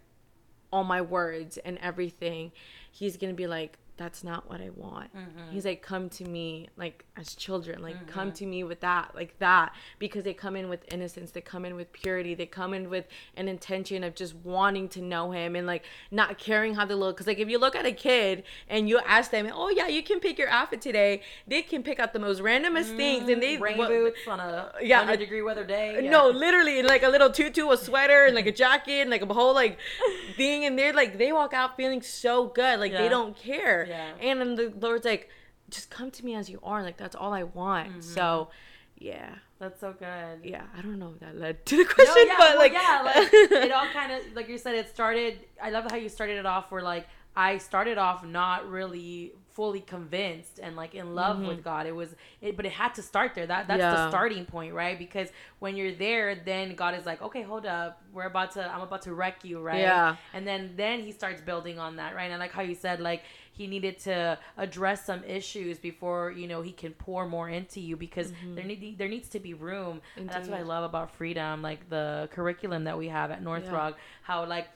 all 0.74 0.84
my 0.84 1.00
words 1.00 1.58
and 1.58 1.78
everything, 1.78 2.52
he's 2.92 3.18
gonna 3.18 3.36
be 3.36 3.46
like, 3.46 3.78
that's 3.98 4.24
not 4.24 4.50
what 4.50 4.62
I 4.62 4.70
want. 4.76 5.16
Mm-hmm. 5.16 5.52
He's 5.52 5.66
like, 5.66 5.82
come 5.82 6.10
to 6.10 6.26
me 6.26 6.70
like 6.78 7.06
as 7.16 7.34
children, 7.36 7.82
like 7.82 8.08
come 8.08 8.28
mm-hmm. 8.30 8.36
to 8.36 8.46
me 8.46 8.64
with 8.64 8.82
that, 8.82 9.12
like 9.16 9.38
that, 9.40 9.74
because 10.00 10.24
they 10.24 10.34
come 10.34 10.56
in 10.56 10.70
with 10.70 10.82
innocence, 10.92 11.32
they 11.32 11.42
come 11.42 11.66
in 11.66 11.76
with 11.76 11.92
purity, 11.94 12.36
they 12.36 12.46
come 12.46 12.74
in 12.74 12.90
with 12.90 13.08
an 13.38 13.48
intention 13.48 14.04
of 14.04 14.16
just 14.16 14.36
wanting 14.36 14.90
to 14.90 15.02
know 15.02 15.32
him 15.32 15.56
and 15.56 15.66
like 15.66 15.84
not 16.12 16.38
caring 16.38 16.76
how 16.76 16.86
they 16.86 16.94
look. 16.94 17.18
Cause 17.18 17.28
like 17.28 17.40
if 17.40 17.50
you 17.50 17.58
look 17.58 17.76
at 17.76 17.86
a 17.86 17.92
kid 17.92 18.44
and 18.70 18.90
you 18.90 19.00
ask 19.06 19.32
them, 19.32 19.50
oh 19.54 19.70
yeah, 19.70 19.88
you 19.88 20.04
can 20.04 20.20
pick 20.20 20.38
your 20.38 20.50
outfit 20.50 20.82
today, 20.82 21.22
they 21.48 21.62
can 21.62 21.82
pick 21.82 22.00
out 22.00 22.12
the 22.12 22.20
most 22.20 22.42
randomest 22.42 22.88
mm-hmm. 22.88 22.98
things 22.98 23.30
and 23.30 23.42
they 23.42 23.58
rain 23.58 23.78
what- 23.78 23.90
boots 23.90 24.20
on 24.28 24.40
a 24.40 24.74
Yeah, 24.82 25.00
hundred 25.00 25.14
a- 25.14 25.18
degree 25.18 25.42
weather 25.42 25.64
day. 25.64 25.96
Uh, 25.96 26.00
yeah. 26.00 26.10
no, 26.12 26.30
literally, 26.30 26.82
like 26.84 27.04
a 27.04 27.10
little 27.10 27.32
tutu, 27.32 27.70
a 27.70 27.78
sweater, 27.78 28.26
and 28.26 28.36
like 28.36 28.48
a 28.48 28.52
jacket, 28.66 29.02
and 29.02 29.10
like 29.10 29.22
a 29.22 29.34
whole 29.34 29.54
like 29.54 29.78
thing, 30.36 30.66
and 30.66 30.78
they're 30.78 30.94
like 30.94 31.18
they 31.18 31.32
walk 31.32 31.54
out 31.54 31.78
feeling 31.78 32.02
so 32.02 32.48
good, 32.48 32.80
like 32.80 32.92
Yeah. 32.92 33.02
they 33.04 33.10
don't 33.10 33.36
care. 33.36 33.85
Yeah. 33.88 34.14
And 34.22 34.40
then 34.40 34.56
the 34.56 34.74
Lord's 34.80 35.06
like, 35.06 35.30
just 35.70 35.90
come 35.90 36.12
to 36.12 36.26
me 36.26 36.36
as 36.36 36.50
you 36.50 36.60
are, 36.64 36.84
like 36.84 36.98
that's 36.98 37.16
all 37.16 37.34
I 37.34 37.44
want. 37.44 37.90
Mm-hmm. 37.90 38.02
So, 38.02 38.50
yeah, 38.98 39.36
that's 39.60 39.80
so 39.80 39.94
good. 39.94 40.40
yeah. 40.44 40.64
I 40.78 40.82
don't 40.82 41.00
know 41.00 41.12
if 41.14 41.20
that 41.22 41.38
led 41.38 41.66
to 41.66 41.78
the 41.78 41.86
question, 41.94 42.14
no, 42.16 42.24
yeah, 42.24 42.36
but 42.38 42.50
well, 42.50 42.58
like, 42.58 42.74
yeah, 42.74 43.02
like 43.04 43.34
it 43.34 43.72
all 43.72 43.88
kind 43.92 44.12
of 44.12 44.22
like 44.36 44.48
you 44.48 44.58
said. 44.58 44.76
It 44.76 44.90
started. 44.90 45.40
I 45.62 45.70
love 45.72 45.90
how 45.90 45.98
you 45.98 46.10
started 46.10 46.38
it 46.38 46.46
off. 46.46 46.72
Where 46.72 46.82
like 46.82 47.08
I 47.36 47.58
started 47.58 47.98
off 47.98 48.24
not 48.26 48.70
really 48.70 49.34
fully 49.56 49.80
convinced 49.80 50.60
and 50.62 50.76
like 50.76 50.94
in 50.96 51.16
love 51.16 51.40
with 51.40 51.64
God. 51.64 51.86
It 51.88 51.96
was, 51.96 52.14
it, 52.42 52.58
but 52.58 52.66
it 52.66 52.74
had 52.74 52.94
to 52.96 53.02
start 53.02 53.36
there. 53.36 53.48
That 53.48 53.68
that's 53.68 53.80
the 53.82 53.86
Mm-hmm. 53.86 54.10
Starting 54.10 54.46
point, 54.46 54.74
right? 54.74 55.00
Because 55.00 55.30
when 55.60 55.78
you're 55.78 55.94
there, 55.94 56.36
then 56.36 56.76
God 56.76 56.94
is 56.94 57.06
like, 57.06 57.22
okay, 57.22 57.42
hold 57.42 57.66
up, 57.66 58.02
we're 58.12 58.26
about 58.26 58.52
to, 58.52 58.66
I'm 58.70 58.82
about 58.82 59.04
to 59.04 59.14
wreck 59.14 59.46
you, 59.46 59.62
right? 59.62 59.80
Yeah. 59.80 60.18
And 60.34 60.46
then 60.46 60.74
then 60.76 61.00
he 61.02 61.14
starts 61.14 61.42
building 61.42 61.80
on 61.80 61.96
that, 61.96 62.16
right? 62.16 62.30
And 62.32 62.40
like 62.40 62.52
how 62.52 62.64
you 62.64 62.76
said, 62.76 63.00
like 63.00 63.24
he 63.58 63.68
needed 63.68 63.96
to 64.00 64.38
address 64.58 65.06
some 65.06 65.24
issues 65.24 65.80
before 65.80 66.32
you 66.32 66.48
know 66.48 66.62
he 66.62 66.72
can 66.72 66.92
pour 66.94 67.28
more 67.28 67.50
into 67.50 67.80
you 67.80 67.96
because 67.96 68.32
there 68.56 68.66
need 68.66 68.98
there 69.00 69.08
needs 69.16 69.30
to 69.30 69.40
be 69.40 69.54
room. 69.54 70.02
And 70.18 70.30
that's 70.30 70.48
what 70.48 70.58
I 70.58 70.62
Mm-hmm. 70.62 70.70
Love 70.76 70.84
about 70.84 71.08
freedom, 71.16 71.62
like 71.62 71.82
the 71.90 72.28
curriculum 72.32 72.84
that 72.86 72.98
we 72.98 73.08
have 73.10 73.30
at 73.32 73.42
North 73.44 73.66
Yeah. 73.66 73.76
Rock. 73.80 73.94
How 74.24 74.46
like 74.46 74.68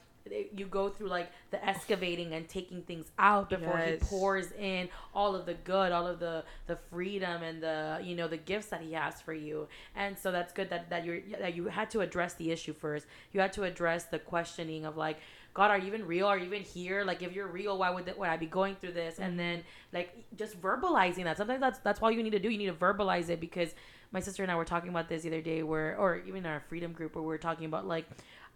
you 0.56 0.66
go 0.68 0.90
through 0.90 1.08
like 1.08 1.32
the 1.50 1.60
excavating 1.68 2.34
and 2.34 2.48
taking 2.48 2.84
things 2.84 3.08
out 3.18 3.50
before 3.50 3.80
Yes. 3.80 4.00
he 4.02 4.06
pours 4.06 4.52
in 4.52 4.88
all 5.16 5.36
of 5.36 5.48
the 5.48 5.56
good 5.56 5.92
all 5.92 6.06
of 6.06 6.20
the 6.20 6.44
the 6.68 6.78
freedom 6.92 7.42
and 7.42 7.64
the 7.64 8.00
you 8.04 8.16
know 8.16 8.28
the 8.28 8.38
gifts 8.38 8.68
that 8.68 8.82
he 8.82 8.94
has 8.94 9.20
for 9.22 9.34
you 9.34 9.68
and 9.96 10.16
so 10.20 10.32
that's 10.32 10.54
good 10.54 10.70
that 10.70 10.90
that 10.92 11.04
you're 11.06 11.22
that 11.40 11.56
you 11.56 11.66
had 11.70 11.90
to 11.90 12.02
address 12.02 12.34
the 12.36 12.52
issue 12.52 12.74
first 12.74 13.08
you 13.32 13.40
had 13.40 13.52
to 13.54 13.64
address 13.64 14.04
the 14.06 14.20
questioning 14.20 14.86
of 14.86 14.98
like 14.98 15.18
god 15.54 15.72
are 15.72 15.78
you 15.78 15.88
even 15.88 16.06
real? 16.06 16.28
Are 16.28 16.38
you 16.38 16.46
even 16.46 16.64
here? 16.64 17.04
Like 17.04 17.22
if 17.22 17.34
you're 17.34 17.48
real 17.48 17.78
why 17.78 17.90
would, 17.90 18.06
would 18.18 18.30
i 18.30 18.38
be 18.38 18.46
going 18.46 18.76
through 18.76 18.94
this? 18.94 19.20
And 19.20 19.32
mm-hmm. 19.32 19.38
then 19.38 19.64
like 19.94 20.16
just 20.36 20.62
verbalizing 20.62 21.24
that. 21.26 21.38
Sometimes 21.38 21.62
that's 21.62 21.80
that's 21.80 22.02
all 22.02 22.12
you 22.12 22.24
need 22.24 22.32
to 22.32 22.40
do. 22.40 22.50
You 22.50 22.58
need 22.58 22.68
to 22.68 22.74
verbalize 22.74 23.30
it 23.30 23.40
because 23.40 23.74
my 24.12 24.20
sister 24.20 24.42
and 24.42 24.52
i 24.52 24.56
were 24.56 24.66
talking 24.66 24.90
about 24.90 25.08
this 25.08 25.22
the 25.22 25.30
other 25.30 25.42
day 25.42 25.62
where 25.62 25.96
or 25.98 26.18
even 26.18 26.38
in 26.38 26.46
our 26.48 26.62
freedom 26.68 26.92
group 26.92 27.16
where 27.16 27.22
we 27.22 27.28
were 27.28 27.38
talking 27.38 27.66
about 27.66 27.86
like 27.88 28.06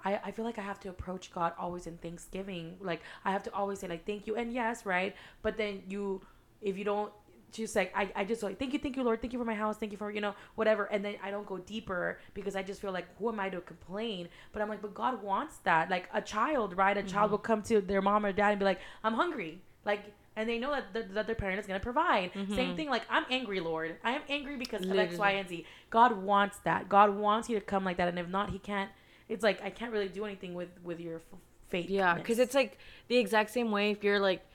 I, 0.06 0.20
I 0.26 0.32
feel 0.32 0.46
like 0.46 0.58
I 0.58 0.62
have 0.62 0.80
to 0.82 0.90
approach 0.90 1.32
God 1.32 1.54
always 1.58 1.88
in 1.88 1.98
Thanksgiving. 1.98 2.76
Like 2.82 3.02
I 3.24 3.32
have 3.32 3.44
to 3.44 3.54
always 3.54 3.80
say 3.80 3.88
like 3.88 4.06
thank 4.06 4.28
you 4.28 4.36
and 4.36 4.54
yes, 4.54 4.86
right? 4.86 5.16
But 5.42 5.58
then 5.58 5.84
you 5.88 6.22
if 6.62 6.78
you 6.78 6.84
don't 6.84 7.12
just 7.54 7.76
like 7.76 7.92
I, 7.96 8.10
I 8.16 8.26
just 8.26 8.44
like 8.44 8.60
thank 8.60 8.74
you, 8.74 8.80
thank 8.80 8.96
you, 8.96 9.04
Lord, 9.04 9.22
thank 9.22 9.34
you 9.34 9.40
for 9.40 9.46
my 9.46 9.54
house, 9.54 9.78
thank 9.78 9.92
you 9.92 9.98
for 9.98 10.12
you 10.12 10.22
know, 10.22 10.36
whatever 10.56 10.86
and 10.86 11.04
then 11.04 11.16
I 11.24 11.32
don't 11.32 11.46
go 11.46 11.58
deeper 11.58 12.20
because 12.34 12.56
I 12.56 12.64
just 12.64 12.82
feel 12.82 12.92
like 12.92 13.06
who 13.18 13.30
am 13.30 13.40
I 13.40 13.50
to 13.50 13.62
complain? 13.62 14.30
But 14.52 14.62
I'm 14.62 14.70
like, 14.70 14.82
but 14.82 14.94
God 14.94 15.24
wants 15.24 15.58
that. 15.60 15.90
Like 15.90 16.10
a 16.14 16.22
child, 16.22 16.78
right? 16.78 16.98
A 16.98 17.02
mm-hmm. 17.02 17.10
child 17.10 17.32
will 17.32 17.38
come 17.38 17.62
to 17.64 17.82
their 17.82 18.02
mom 18.02 18.26
or 18.26 18.32
dad 18.32 18.50
and 18.50 18.60
be 18.60 18.66
like, 18.66 18.80
I'm 19.04 19.14
hungry. 19.14 19.62
Like 19.86 20.14
and 20.36 20.50
they 20.50 20.58
know 20.58 20.72
that, 20.72 20.94
that, 20.94 21.14
that 21.14 21.28
their 21.28 21.36
parent 21.36 21.60
is 21.60 21.68
going 21.68 21.80
to 21.80 21.84
provide. 21.84 22.32
Same 22.34 22.48
mm-hmm. 22.48 22.76
thing, 22.76 22.90
like, 22.90 23.04
I'm 23.08 23.24
angry, 23.30 23.60
Lord. 23.60 23.98
I 24.04 24.14
am 24.14 24.24
angry 24.28 24.58
because 24.58 24.84
of 24.84 24.98
X. 24.98 25.16
Y, 25.16 25.30
and 25.30 25.48
Z. 25.48 25.64
God 25.92 26.24
wants 26.24 26.58
that. 26.64 26.90
God 26.90 27.16
wants 27.16 27.50
you 27.50 27.60
to 27.60 27.64
come 27.64 27.86
like 27.86 27.98
that. 27.98 28.08
And 28.08 28.18
if 28.18 28.28
not, 28.28 28.50
He 28.50 28.58
can't 28.58 28.90
it's 29.30 29.44
like 29.44 29.62
I 29.64 29.70
can't 29.70 29.92
really 29.92 30.10
do 30.10 30.26
anything 30.26 30.54
with 30.54 30.70
with 30.84 31.00
your 31.00 31.18
f- 31.18 31.40
faith. 31.70 31.90
Yeah, 31.90 32.16
because 32.16 32.40
it's 32.40 32.56
like 32.56 32.78
the 33.08 33.18
exact 33.18 33.50
same 33.52 33.72
way 33.72 33.92
if 33.92 34.04
you're 34.04 34.20
like 34.20 34.46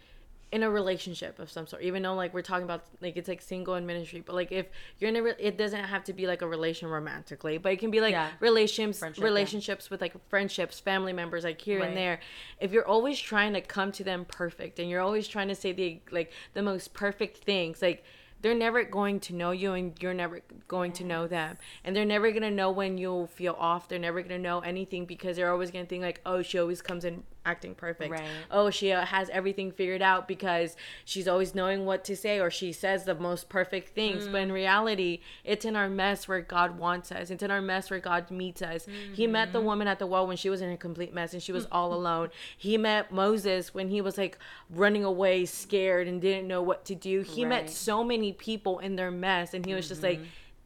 in 0.50 0.62
a 0.62 0.70
relationship 0.70 1.38
of 1.38 1.50
some 1.50 1.66
sort. 1.66 1.82
Even 1.82 2.02
though 2.02 2.14
like 2.14 2.32
we're 2.32 2.42
talking 2.42 2.64
about 2.64 2.84
like 3.02 3.16
it's 3.16 3.28
like 3.28 3.42
single 3.42 3.74
in 3.74 3.84
ministry, 3.84 4.22
but 4.24 4.34
like 4.34 4.50
if 4.50 4.66
you're 4.98 5.10
in 5.10 5.16
a, 5.16 5.22
re- 5.22 5.34
it 5.38 5.58
doesn't 5.58 5.84
have 5.84 6.04
to 6.04 6.12
be 6.12 6.26
like 6.26 6.40
a 6.42 6.46
relation 6.46 6.88
romantically, 6.88 7.58
but 7.58 7.72
it 7.72 7.78
can 7.78 7.90
be 7.90 8.00
like 8.00 8.12
Yeah. 8.12 8.30
relationships, 8.40 8.98
Friendship, 9.00 9.20
yeah. 9.22 9.28
relationships 9.28 9.90
with 9.90 10.00
like 10.00 10.14
friendships, 10.28 10.80
family 10.80 11.12
members, 11.12 11.44
like 11.44 11.60
here 11.60 11.80
Right. 11.80 11.88
and 11.88 11.96
there. 11.96 12.20
If 12.60 12.72
you're 12.72 12.86
always 12.86 13.18
trying 13.20 13.52
to 13.54 13.60
come 13.60 13.92
to 13.92 14.04
them 14.04 14.24
perfect 14.24 14.78
and 14.78 14.88
you're 14.88 15.00
always 15.02 15.28
trying 15.28 15.48
to 15.48 15.54
say 15.54 15.72
the 15.72 16.00
like 16.10 16.32
the 16.54 16.62
most 16.62 16.94
perfect 16.94 17.38
things, 17.44 17.82
like 17.82 18.02
they're 18.40 18.54
never 18.54 18.84
going 18.84 19.18
to 19.18 19.34
know 19.34 19.50
you 19.50 19.72
and 19.72 20.00
you're 20.00 20.14
never 20.14 20.40
going 20.68 20.92
to 20.92 21.04
know 21.04 21.26
them 21.26 21.58
and 21.84 21.94
they're 21.94 22.04
never 22.04 22.30
going 22.30 22.42
to 22.42 22.50
know 22.52 22.70
when 22.70 22.96
you'll 22.96 23.26
feel 23.26 23.56
off 23.58 23.88
they're 23.88 23.98
never 23.98 24.20
going 24.20 24.28
to 24.30 24.38
know 24.38 24.60
anything 24.60 25.04
because 25.06 25.36
they're 25.36 25.50
always 25.50 25.72
going 25.72 25.84
to 25.84 25.88
think 25.88 26.02
like 26.04 26.20
oh 26.24 26.40
she 26.40 26.56
always 26.56 26.80
comes 26.80 27.04
in 27.04 27.24
acting 27.48 27.74
perfect. 27.74 28.10
Right. 28.12 28.22
oh 28.50 28.68
she 28.70 28.92
uh, 28.92 29.04
has 29.06 29.30
everything 29.30 29.70
figured 29.72 30.02
out 30.02 30.28
because 30.28 30.76
she's 31.04 31.26
always 31.26 31.54
knowing 31.54 31.86
what 31.86 32.04
to 32.04 32.14
say 32.16 32.38
or 32.40 32.50
she 32.50 32.72
says 32.72 33.04
the 33.04 33.14
most 33.14 33.48
perfect 33.48 33.94
things. 33.94 34.26
But 34.26 34.38
Mm. 34.38 34.42
in 34.42 34.52
reality 34.52 35.20
it's 35.44 35.64
in 35.64 35.74
our 35.76 35.88
mess 35.88 36.28
where 36.28 36.40
god 36.40 36.78
wants 36.78 37.10
us. 37.10 37.30
It's 37.30 37.42
in 37.42 37.50
our 37.50 37.62
mess 37.62 37.90
where 37.90 38.00
god 38.00 38.30
meets 38.30 38.60
us. 38.62 38.86
He 39.14 39.26
met 39.26 39.38
Mm-hmm. 39.48 39.52
the 39.52 39.60
woman 39.62 39.88
at 39.88 39.98
the 39.98 40.06
well 40.06 40.26
when 40.26 40.36
she 40.36 40.50
was 40.50 40.60
in 40.60 40.70
a 40.70 40.76
complete 40.76 41.14
mess 41.14 41.32
and 41.32 41.42
she 41.42 41.52
was 41.52 41.66
all 41.72 41.94
alone. 42.00 42.28
He 42.56 42.76
met 42.76 43.10
moses 43.12 43.72
when 43.74 43.88
he 43.88 44.00
was 44.00 44.18
like 44.18 44.36
running 44.68 45.04
away 45.04 45.46
scared 45.46 46.06
and 46.08 46.20
didn't 46.20 46.46
know 46.46 46.60
what 46.62 46.84
to 46.86 46.94
do. 46.94 47.22
He 47.22 47.44
met 47.44 47.70
so 47.70 48.04
many 48.04 48.32
people 48.32 48.78
in 48.80 48.96
their 48.96 49.10
mess 49.10 49.54
and 49.54 49.64
he 49.64 49.74
was 49.74 49.88
just 49.88 50.02
like 50.02 50.20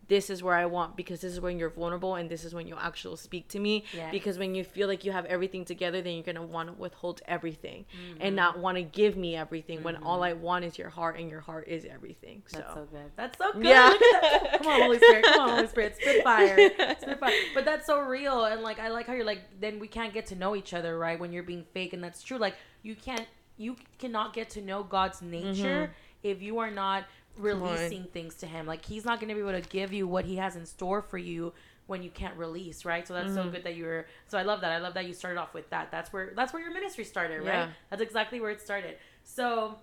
this 0.09 0.31
is 0.31 0.43
where 0.43 0.55
I 0.55 0.67
want 0.67 0.97
because 0.97 1.21
this 1.21 1.33
is 1.33 1.41
when 1.41 1.59
you're 1.59 1.71
vulnerable 1.71 2.17
and 2.17 2.29
this 2.29 2.45
is 2.45 2.55
when 2.55 2.67
you 2.67 2.77
actually 2.79 3.17
speak 3.17 3.49
to 3.49 3.59
me. 3.59 3.85
Because 4.11 4.39
when 4.39 4.55
you 4.55 4.65
feel 4.65 4.89
like 4.89 5.05
you 5.05 5.13
have 5.13 5.25
everything 5.27 5.65
together, 5.65 6.03
then 6.03 6.15
you're 6.15 6.25
gonna 6.25 6.45
want 6.45 6.69
to 6.69 6.75
withhold 6.75 7.23
everything 7.27 7.85
mm-hmm. 7.85 8.19
and 8.21 8.37
not 8.37 8.59
want 8.59 8.77
to 8.77 8.83
give 8.83 9.17
me 9.17 9.37
everything 9.37 9.83
when 9.83 9.97
all 9.97 10.17
mm-hmm. 10.17 10.25
I 10.25 10.33
want 10.35 10.65
is 10.65 10.79
your 10.79 10.91
heart 10.91 11.19
and 11.19 11.31
your 11.31 11.41
heart 11.41 11.69
is 11.69 11.85
everything. 11.85 12.43
So, 12.47 12.59
That's 12.59 12.75
so 12.75 12.89
good. 12.91 13.13
That's 13.17 13.39
so 13.39 13.53
good. 13.53 13.65
Yeah. 13.65 13.89
Look 13.89 14.03
at 14.03 14.23
that. 14.23 14.59
Come 14.59 14.67
on, 14.69 14.81
Holy 14.83 14.99
Spirit. 14.99 15.25
Come 15.25 15.41
on, 15.41 15.51
Holy 15.51 15.67
Spirit. 15.69 15.97
Spit 15.97 16.25
fire. 16.25 16.71
Spit 17.01 17.21
fire. 17.21 17.33
But 17.55 17.65
that's 17.65 17.87
so 17.87 18.01
real. 18.01 18.45
And 18.45 18.63
like, 18.63 18.79
I 18.79 18.89
like 18.89 19.07
how 19.07 19.13
you're 19.13 19.25
like, 19.25 19.61
then 19.61 19.79
we 19.79 19.89
can't 19.89 20.13
get 20.13 20.27
to 20.27 20.37
know 20.37 20.57
each 20.57 20.75
other, 20.75 20.99
right? 20.99 21.19
When 21.19 21.33
you're 21.33 21.43
being 21.43 21.65
fake. 21.73 21.93
And 21.93 22.03
that's 22.03 22.23
true. 22.23 22.39
Like, 22.39 22.55
you 22.83 22.95
can't, 22.95 23.27
you 23.57 23.77
cannot 23.99 24.33
get 24.33 24.51
to 24.51 24.63
know 24.63 24.83
God's 24.83 25.23
nature 25.23 25.87
mm-hmm. 25.87 25.93
if 26.23 26.43
you 26.43 26.59
are 26.59 26.71
not 26.71 27.05
releasing 27.39 28.05
things 28.05 28.35
to 28.37 28.47
Him. 28.47 28.67
Like, 28.67 28.85
He's 28.85 29.05
not 29.05 29.21
going 29.21 29.29
to 29.29 29.35
be 29.35 29.41
able 29.41 29.61
to 29.61 29.69
give 29.69 29.93
you 29.93 30.07
what 30.07 30.25
He 30.25 30.37
has 30.37 30.57
in 30.57 30.67
store 30.67 31.03
for 31.03 31.19
you 31.19 31.53
when 31.87 32.03
you 32.03 32.11
can't 32.11 32.37
release 32.37 32.85
right? 32.85 33.07
So 33.07 33.15
that's 33.15 33.35
so 33.35 33.45
mm. 33.45 33.53
good 33.53 33.65
that 33.65 33.77
you're 33.77 34.07
so 34.29 34.39
i 34.39 34.43
love 34.43 34.61
that. 34.61 34.73
I 34.73 34.79
love 34.79 34.95
that 34.95 35.07
you 35.07 35.13
started 35.13 35.39
off 35.39 35.53
with 35.53 35.69
that. 35.71 35.91
That's 35.91 36.13
where 36.13 36.33
that's 36.35 36.53
where 36.53 36.63
your 36.63 36.73
ministry 36.73 37.05
started 37.05 37.43
right? 37.43 37.69
That's 37.91 38.03
exactly 38.03 38.41
where 38.41 38.51
it 38.51 38.61
started. 38.61 38.97
So 39.25 39.77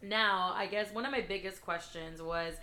now 0.00 0.52
i 0.54 0.64
guess 0.64 0.92
one 0.92 1.04
of 1.04 1.10
my 1.10 1.20
biggest 1.20 1.60
questions 1.60 2.22
was 2.22 2.54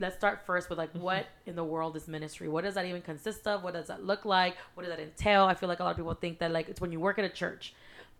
let's 0.00 0.16
start 0.16 0.44
first 0.44 0.68
with 0.68 0.76
like 0.78 0.90
what 0.94 1.18
mm-hmm. 1.24 1.50
in 1.50 1.56
the 1.56 1.64
world 1.64 1.96
is 1.96 2.08
ministry? 2.08 2.48
What 2.48 2.64
does 2.64 2.74
that 2.74 2.86
even 2.86 3.02
consist 3.02 3.46
of? 3.46 3.62
What 3.62 3.74
does 3.74 3.86
that 3.86 4.04
look 4.04 4.24
like? 4.24 4.56
What 4.74 4.84
does 4.84 4.90
that 4.94 5.02
entail? 5.02 5.44
I 5.44 5.54
feel 5.54 5.68
like 5.68 5.80
a 5.80 5.84
lot 5.84 5.90
of 5.90 5.96
people 5.96 6.14
think 6.14 6.38
that 6.38 6.50
like 6.50 6.68
it's 6.68 6.80
when 6.80 6.92
you 6.92 7.00
work 7.00 7.18
at 7.18 7.24
a 7.24 7.28
church. 7.28 7.74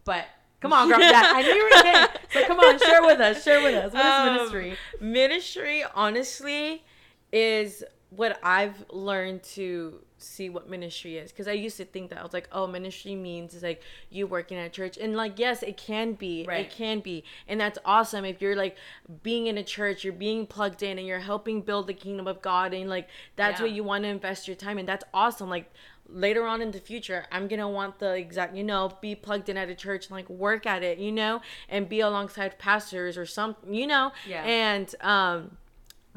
But 0.04 0.26
come 0.62 0.72
on 0.72 0.88
girl. 0.88 0.98
Yeah 1.00 1.22
i 1.26 1.42
knew 1.42 1.52
you 1.52 1.64
were 1.64 1.82
gay. 1.82 2.06
So 2.32 2.46
come 2.46 2.60
on 2.60 2.78
share 2.78 3.02
with 3.02 3.20
us 3.20 3.44
share 3.44 3.62
with 3.62 3.74
us. 3.74 3.92
What 3.92 4.00
is 4.06 4.12
Um, 4.12 4.34
ministry? 4.34 4.76
Ministry, 5.00 5.84
honestly, 5.94 6.84
is 7.32 7.84
what 8.10 8.38
I've 8.42 8.84
learned 8.90 9.42
to 9.56 10.00
see 10.18 10.48
what 10.48 10.68
ministry 10.70 11.16
is. 11.16 11.32
Because 11.32 11.48
I 11.48 11.52
used 11.52 11.76
to 11.78 11.84
think 11.84 12.10
that 12.10 12.18
I 12.18 12.22
was 12.22 12.32
like, 12.32 12.48
oh, 12.52 12.66
ministry 12.68 13.14
means 13.16 13.54
is 13.54 13.62
like 13.64 13.82
you 14.10 14.26
working 14.26 14.56
at 14.56 14.72
church, 14.72 14.96
and 14.96 15.16
like 15.16 15.38
yes, 15.38 15.62
it 15.64 15.76
can 15.76 16.12
be, 16.12 16.44
Right. 16.46 16.66
it 16.66 16.70
can 16.70 17.00
be, 17.00 17.24
and 17.48 17.60
that's 17.60 17.78
awesome. 17.84 18.24
If 18.24 18.40
you're 18.40 18.54
like 18.54 18.76
being 19.22 19.46
in 19.48 19.58
a 19.58 19.64
church, 19.64 20.04
you're 20.04 20.12
being 20.12 20.46
plugged 20.46 20.82
in, 20.82 20.98
and 20.98 21.06
you're 21.06 21.20
helping 21.20 21.60
build 21.62 21.86
the 21.88 21.94
kingdom 21.94 22.26
of 22.28 22.40
God, 22.40 22.72
and 22.72 22.88
like 22.88 23.08
that's 23.36 23.58
Yeah. 23.60 23.66
what 23.66 23.72
you 23.74 23.82
want 23.82 24.04
to 24.04 24.08
invest 24.08 24.46
your 24.46 24.56
time 24.56 24.78
in. 24.78 24.86
That's 24.86 25.04
awesome. 25.12 25.50
Like 25.50 25.72
later 26.12 26.46
on 26.46 26.60
in 26.62 26.70
the 26.70 26.78
future, 26.80 27.26
I'm 27.32 27.48
gonna 27.48 27.68
want 27.68 27.98
the 27.98 28.14
exact, 28.14 28.54
you 28.54 28.64
know, 28.64 28.92
be 29.00 29.14
plugged 29.14 29.48
in 29.48 29.56
at 29.56 29.68
a 29.68 29.74
church 29.74 30.06
and 30.06 30.12
like 30.12 30.28
work 30.28 30.66
at 30.66 30.82
it, 30.82 30.98
you 30.98 31.12
know, 31.12 31.40
and 31.68 31.88
be 31.88 32.00
alongside 32.00 32.58
pastors 32.58 33.16
or 33.18 33.26
something, 33.26 33.72
you 33.74 33.86
know, 33.86 34.12
Yeah. 34.26 34.44
and 34.44 34.94
um 35.00 35.56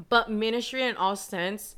but 0.09 0.29
ministry 0.29 0.83
in 0.83 0.97
all 0.97 1.15
sense 1.15 1.75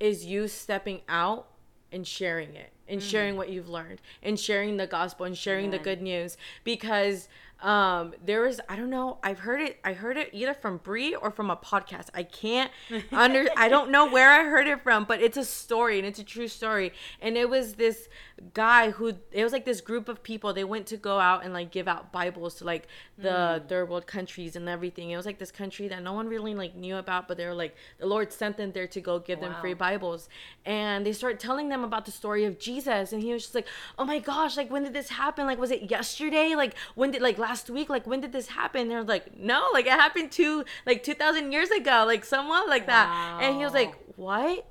is 0.00 0.24
you 0.24 0.48
stepping 0.48 1.02
out 1.08 1.46
and 1.92 2.06
sharing 2.06 2.54
it 2.56 2.72
and 2.88 3.00
sharing 3.00 3.36
what 3.36 3.48
you've 3.48 3.68
learned 3.68 4.00
and 4.22 4.38
sharing 4.40 4.76
the 4.76 4.86
gospel 4.86 5.24
and 5.26 5.36
sharing 5.38 5.70
the 5.70 5.78
good 5.78 6.02
news 6.02 6.36
because 6.64 7.28
um 7.62 8.14
there 8.24 8.46
is 8.46 8.60
i 8.68 8.76
don't 8.76 8.90
know 8.90 9.18
i've 9.22 9.40
heard 9.40 9.60
it 9.60 9.78
i 9.84 9.92
heard 9.92 10.16
it 10.16 10.30
either 10.32 10.54
from 10.54 10.78
brie 10.78 11.14
or 11.14 11.30
from 11.30 11.50
a 11.50 11.56
podcast. 11.56 12.08
I 12.14 12.22
can't 12.22 12.70
under 13.12 13.46
i 13.56 13.68
don't 13.68 13.90
know 13.90 14.10
where 14.10 14.30
i 14.30 14.44
heard 14.44 14.66
it 14.66 14.82
from 14.82 15.04
but 15.04 15.20
it's 15.20 15.36
a 15.36 15.44
story 15.44 15.98
and 15.98 16.06
it's 16.06 16.18
a 16.18 16.24
true 16.24 16.48
story. 16.48 16.92
And 17.20 17.36
it 17.36 17.48
was 17.48 17.74
this 17.74 18.08
guy 18.54 18.90
who 18.90 19.12
it 19.32 19.44
was 19.44 19.52
like 19.52 19.64
this 19.64 19.80
group 19.80 20.08
of 20.08 20.22
people 20.22 20.52
they 20.54 20.64
went 20.64 20.86
to 20.86 20.96
go 20.96 21.18
out 21.18 21.44
and 21.44 21.52
like 21.52 21.70
give 21.70 21.86
out 21.88 22.10
bibles 22.12 22.54
to 22.54 22.64
like 22.64 22.86
the 23.18 23.62
third 23.68 23.90
world 23.90 24.06
countries 24.06 24.56
and 24.56 24.68
everything. 24.68 25.10
It 25.10 25.16
was 25.16 25.26
like 25.26 25.38
this 25.38 25.50
country 25.50 25.88
that 25.88 26.02
no 26.02 26.12
one 26.14 26.26
really 26.28 26.54
like 26.54 26.74
knew 26.74 26.96
about 26.96 27.28
but 27.28 27.36
they 27.36 27.46
were 27.46 27.54
like 27.54 27.74
the 27.98 28.06
lord 28.06 28.32
sent 28.32 28.56
them 28.56 28.72
there 28.72 28.86
to 28.86 29.00
go 29.00 29.18
give 29.18 29.40
them 29.40 29.54
free 29.60 29.74
bibles. 29.74 30.28
And 30.64 31.04
they 31.04 31.12
started 31.12 31.40
telling 31.40 31.68
them 31.68 31.84
about 31.84 32.04
the 32.06 32.12
story 32.12 32.44
of 32.44 32.58
jesus. 32.58 33.12
And 33.12 33.22
he 33.22 33.32
was 33.32 33.42
just 33.42 33.54
like 33.54 33.66
oh 33.98 34.04
my 34.04 34.18
gosh 34.20 34.56
like 34.56 34.70
when 34.70 34.84
did 34.84 34.92
this 34.94 35.10
happen? 35.10 35.46
Like 35.46 35.58
was 35.58 35.70
it 35.70 35.90
yesterday? 35.90 36.54
Like 36.54 36.74
when 36.94 37.10
did 37.10 37.20
like 37.20 37.36
last 37.38 37.49
week 37.70 37.88
like 37.88 38.06
when 38.06 38.20
did 38.20 38.32
this 38.32 38.48
happen? 38.48 38.88
They're 38.88 39.02
like 39.02 39.36
no 39.38 39.66
like 39.72 39.86
it 39.86 39.92
happened 39.92 40.30
two 40.30 40.64
like 40.86 41.02
2000 41.02 41.50
years 41.52 41.70
ago 41.70 42.04
like 42.06 42.24
someone 42.24 42.68
like 42.68 42.86
that. 42.86 43.38
And 43.42 43.56
he 43.56 43.64
was 43.64 43.72
like 43.74 43.94
what? 44.16 44.66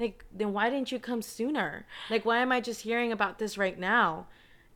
Like 0.00 0.24
then 0.32 0.52
why 0.52 0.70
didn't 0.70 0.90
you 0.90 0.98
come 0.98 1.20
sooner? 1.22 1.84
Like 2.10 2.24
why 2.24 2.38
am 2.38 2.50
i 2.52 2.60
just 2.60 2.80
hearing 2.82 3.12
about 3.12 3.38
this 3.38 3.56
right 3.58 3.78
now? 3.78 4.26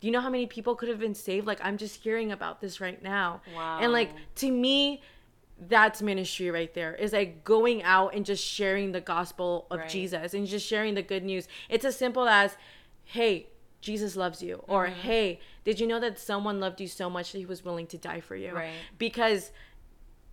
Do 0.00 0.06
you 0.06 0.12
know 0.12 0.20
how 0.20 0.28
many 0.30 0.46
people 0.46 0.74
could 0.76 0.88
have 0.90 0.98
been 1.00 1.14
saved? 1.14 1.46
Like 1.46 1.60
i'm 1.64 1.78
just 1.78 1.96
hearing 2.02 2.30
about 2.32 2.60
this 2.60 2.80
right 2.80 3.02
now. 3.02 3.40
Wow. 3.54 3.78
and 3.80 3.92
like 3.92 4.10
to 4.36 4.50
me 4.50 5.00
that's 5.68 6.02
ministry 6.02 6.50
right 6.50 6.72
there. 6.74 6.94
Is 6.94 7.12
like 7.14 7.42
going 7.42 7.82
out 7.82 8.14
and 8.14 8.26
just 8.26 8.44
sharing 8.44 8.92
the 8.92 9.00
gospel 9.00 9.66
of 9.70 9.80
Right. 9.80 9.88
jesus 9.88 10.34
and 10.34 10.46
just 10.46 10.66
sharing 10.66 10.94
the 10.94 11.02
good 11.02 11.24
news. 11.24 11.48
It's 11.70 11.84
as 11.86 11.96
simple 11.96 12.28
as 12.28 12.56
hey 13.04 13.46
jesus 13.80 14.16
loves 14.16 14.42
you. 14.42 14.62
Or 14.68 14.86
Mm-hmm. 14.86 15.00
hey 15.00 15.40
did 15.66 15.80
you 15.80 15.86
know 15.88 15.98
that 15.98 16.16
someone 16.16 16.60
loved 16.60 16.80
you 16.80 16.86
so 16.86 17.10
much 17.10 17.32
that 17.32 17.38
he 17.38 17.44
was 17.44 17.64
willing 17.64 17.88
to 17.88 17.98
die 17.98 18.20
for 18.20 18.36
you? 18.36 18.52
Right. 18.54 18.70
because 18.98 19.50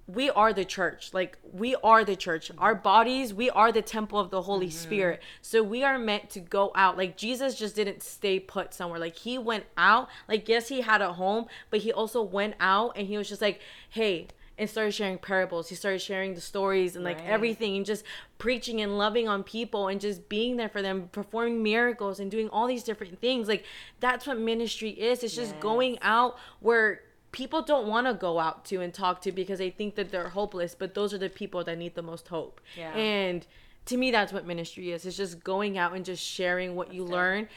we 0.06 0.30
are 0.30 0.54
the 0.54 0.64
church. 0.64 1.12
Like 1.12 1.40
we 1.52 1.74
are 1.78 2.06
the 2.06 2.16
church. 2.16 2.50
Mm-hmm. 2.50 2.62
Our 2.62 2.76
bodies 2.76 3.34
we 3.34 3.50
are 3.50 3.72
the 3.72 3.82
temple 3.82 4.20
of 4.20 4.30
the 4.30 4.44
holy 4.44 4.68
mm-hmm. 4.68 4.78
spirit. 4.78 5.24
So 5.42 5.64
we 5.64 5.84
are 5.84 5.98
meant 5.98 6.30
to 6.32 6.40
go 6.40 6.72
out. 6.76 6.98
Like 6.98 7.18
jesus 7.18 7.56
just 7.56 7.76
didn't 7.76 8.04
stay 8.04 8.40
put 8.40 8.76
somewhere. 8.76 9.00
Like 9.00 9.16
he 9.16 9.40
went 9.40 9.66
out. 9.76 10.08
Like 10.30 10.48
yes 10.48 10.68
he 10.68 10.82
had 10.82 11.02
a 11.02 11.14
home 11.14 11.48
but 11.72 11.80
he 11.80 11.92
also 11.92 12.22
went 12.22 12.54
out 12.60 12.92
and 12.96 13.08
he 13.08 13.18
was 13.18 13.28
just 13.28 13.42
like 13.42 13.60
hey 13.90 14.28
and 14.64 14.70
started 14.70 14.92
sharing 14.94 15.18
parables 15.18 15.70
he 15.70 15.76
started 15.76 16.00
sharing 16.00 16.34
the 16.34 16.42
stories 16.42 16.96
and 16.96 17.06
like 17.06 17.20
Right. 17.20 17.30
everything 17.30 17.78
and 17.78 17.86
just 17.86 18.04
preaching 18.40 18.82
and 18.82 18.98
loving 18.98 19.28
on 19.28 19.44
people 19.44 19.88
and 19.88 20.02
just 20.02 20.28
being 20.30 20.58
there 20.58 20.70
for 20.70 20.82
them 20.82 21.10
performing 21.12 21.62
miracles 21.62 22.20
and 22.20 22.32
doing 22.32 22.50
all 22.50 22.66
these 22.68 22.84
different 22.84 23.20
things 23.22 23.48
like 23.48 23.64
that's 24.00 24.26
what 24.26 24.38
ministry 24.40 24.90
is 24.92 25.24
it's 25.24 25.36
just 25.36 25.52
Yes. 25.54 25.62
going 25.62 26.00
out 26.02 26.38
where 26.60 27.02
people 27.32 27.62
don't 27.64 27.88
want 27.88 28.06
to 28.08 28.14
go 28.14 28.40
out 28.40 28.64
to 28.66 28.80
and 28.82 28.94
talk 28.94 29.22
to 29.22 29.32
because 29.32 29.58
they 29.60 29.70
think 29.70 29.96
that 29.96 30.12
they're 30.12 30.30
hopeless 30.30 30.76
but 30.76 30.94
those 30.94 31.14
are 31.14 31.18
the 31.18 31.30
people 31.30 31.64
that 31.64 31.78
need 31.78 31.94
the 31.96 32.02
most 32.02 32.28
hope 32.30 32.60
Yeah. 32.78 32.94
and 32.96 33.46
to 33.86 33.98
me 33.98 34.12
that's 34.12 34.32
what 34.32 34.46
ministry 34.46 34.92
is 34.92 35.06
it's 35.06 35.18
just 35.18 35.44
going 35.44 35.78
out 35.78 35.94
and 35.94 36.06
just 36.06 36.24
sharing 36.24 36.76
what 36.76 36.94
you 36.94 37.04
good. 37.04 37.12
learn 37.12 37.50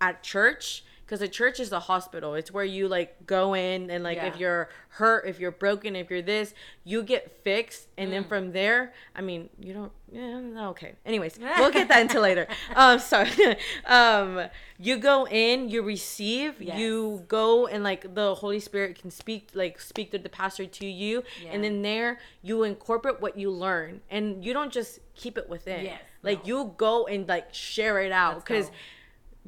at 0.00 0.22
church 0.22 0.84
because 1.12 1.20
the 1.20 1.28
church 1.28 1.60
is 1.60 1.72
a 1.72 1.78
hospital. 1.80 2.32
It's 2.34 2.50
where 2.50 2.64
you 2.64 2.88
like 2.88 3.26
go 3.26 3.52
in 3.52 3.90
and 3.90 4.02
like 4.02 4.16
if 4.16 4.38
you're 4.38 4.70
hurt 4.88 5.26
if 5.26 5.38
you're 5.38 5.50
broken 5.50 5.94
if 5.94 6.08
you're 6.10 6.22
this 6.22 6.54
you 6.84 7.02
get 7.02 7.30
fixed. 7.44 7.88
And 7.98 8.08
Mm. 8.08 8.12
then 8.12 8.24
from 8.24 8.52
there 8.52 8.94
i 9.14 9.20
mean 9.20 9.50
you 9.60 9.74
don't 9.74 9.92
yeah 10.10 10.68
okay. 10.68 10.94
Anyways 11.04 11.38
we'll 11.58 11.70
get 11.70 11.88
that 11.88 12.00
into 12.00 12.18
later. 12.18 12.46
Um 12.74 12.98
sorry. 12.98 13.28
Um 13.86 14.40
you 14.78 14.96
go 14.96 15.26
in 15.28 15.68
you 15.68 15.82
receive 15.82 16.62
Yes. 16.62 16.78
you 16.78 17.24
go 17.28 17.66
and 17.66 17.84
like 17.84 18.14
the 18.14 18.34
holy 18.36 18.58
spirit 18.60 18.98
can 18.98 19.10
speak 19.10 19.50
like 19.52 19.78
speak 19.82 20.12
through 20.12 20.20
the 20.20 20.30
pastor 20.30 20.64
to 20.64 20.86
you. 20.86 21.24
And 21.50 21.62
then 21.62 21.82
there 21.82 22.20
you 22.40 22.62
incorporate 22.62 23.20
what 23.20 23.36
you 23.36 23.50
learn. 23.50 24.00
And 24.10 24.42
you 24.42 24.54
don't 24.54 24.72
just 24.72 25.00
keep 25.14 25.36
it 25.36 25.46
within. 25.50 25.84
Yes, 25.84 26.00
like 26.22 26.46
no. 26.46 26.48
you 26.48 26.74
go 26.78 27.06
and 27.06 27.28
like 27.28 27.52
share 27.52 28.00
it 28.00 28.12
out. 28.12 28.36
Because. 28.46 28.70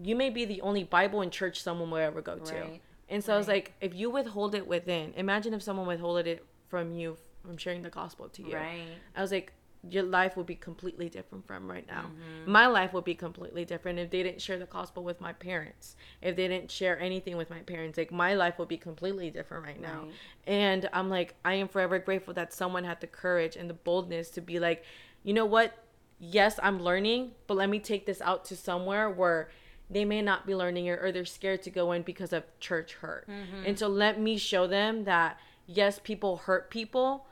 You 0.03 0.17
may 0.17 0.31
be 0.31 0.45
the 0.45 0.61
only 0.61 0.85
bible 0.85 1.23
in 1.23 1.31
church 1.31 1.63
someone 1.63 1.91
will 1.91 1.99
ever 1.99 2.21
go 2.21 2.37
to 2.37 2.55
Right, 2.55 2.83
and 3.09 3.23
so 3.23 3.35
i 3.35 3.37
was 3.37 3.49
like 3.49 3.73
if 3.81 3.95
you 3.95 4.11
withhold 4.11 4.55
it 4.55 4.67
within 4.67 5.13
imagine 5.17 5.55
if 5.55 5.63
someone 5.63 5.87
withholded 5.87 6.27
it 6.27 6.45
from 6.69 6.93
you 6.93 7.17
from 7.45 7.57
sharing 7.57 7.83
the 7.83 7.91
gospel 7.91 8.29
to 8.31 8.43
you 8.43 8.57
Right. 8.57 8.87
i 9.15 9.23
was 9.23 9.31
like 9.31 9.53
your 9.91 10.03
life 10.03 10.37
would 10.37 10.47
be 10.47 10.55
completely 10.55 11.09
different 11.09 11.47
from 11.47 11.71
right 11.71 11.87
now. 11.87 12.03
Mm-hmm. 12.05 12.51
My 12.51 12.67
life 12.67 12.93
would 12.93 13.05
be 13.05 13.15
completely 13.15 13.65
different 13.65 13.99
if 13.99 14.11
they 14.11 14.23
didn't 14.23 14.41
share 14.41 14.59
the 14.59 14.67
gospel 14.67 15.05
with 15.05 15.21
my 15.21 15.33
parents. 15.33 15.97
If 16.23 16.37
they 16.37 16.49
didn't 16.49 16.71
share 16.71 16.99
anything 16.99 17.37
with 17.37 17.51
my 17.51 17.59
parents, 17.61 17.99
like 17.99 18.13
my 18.13 18.35
life 18.35 18.59
would 18.59 18.69
be 18.69 18.77
completely 18.77 19.31
different 19.31 19.65
right 19.65 19.81
now. 19.81 20.03
Right. 20.05 20.13
And 20.47 20.89
I'm 20.93 21.11
like, 21.11 21.35
I 21.45 21.55
am 21.55 21.69
forever 21.69 21.99
grateful 21.99 22.35
that 22.35 22.53
someone 22.53 22.85
had 22.85 23.01
the 23.01 23.07
courage 23.07 23.57
and 23.57 23.69
the 23.69 23.75
boldness 23.75 24.31
to 24.31 24.41
be 24.41 24.59
like, 24.59 24.85
you 25.23 25.35
know 25.35 25.47
what? 25.47 25.77
Yes, 26.19 26.59
I'm 26.63 26.81
learning, 26.81 27.33
but 27.47 27.57
let 27.57 27.69
me 27.69 27.79
take 27.79 28.07
this 28.07 28.21
out 28.23 28.45
to 28.47 28.57
somewhere 28.57 29.11
where 29.11 29.51
they 29.91 30.05
may 30.05 30.23
not 30.23 30.47
be 30.47 30.55
learning 30.55 30.87
it 30.87 30.99
or 31.01 31.13
they're 31.13 31.25
scared 31.25 31.63
to 31.63 31.71
go 31.71 31.93
in 31.93 32.03
because 32.03 32.33
of 32.33 32.45
church 32.61 32.95
hurt. 32.95 33.29
Mm-hmm. 33.29 33.67
And 33.67 33.79
so 33.79 33.89
let 33.89 34.19
me 34.21 34.37
show 34.39 34.67
them 34.67 35.05
that 35.05 35.39
yes, 35.67 36.01
people 36.03 36.39
hurt 36.39 36.71
people, 36.71 37.27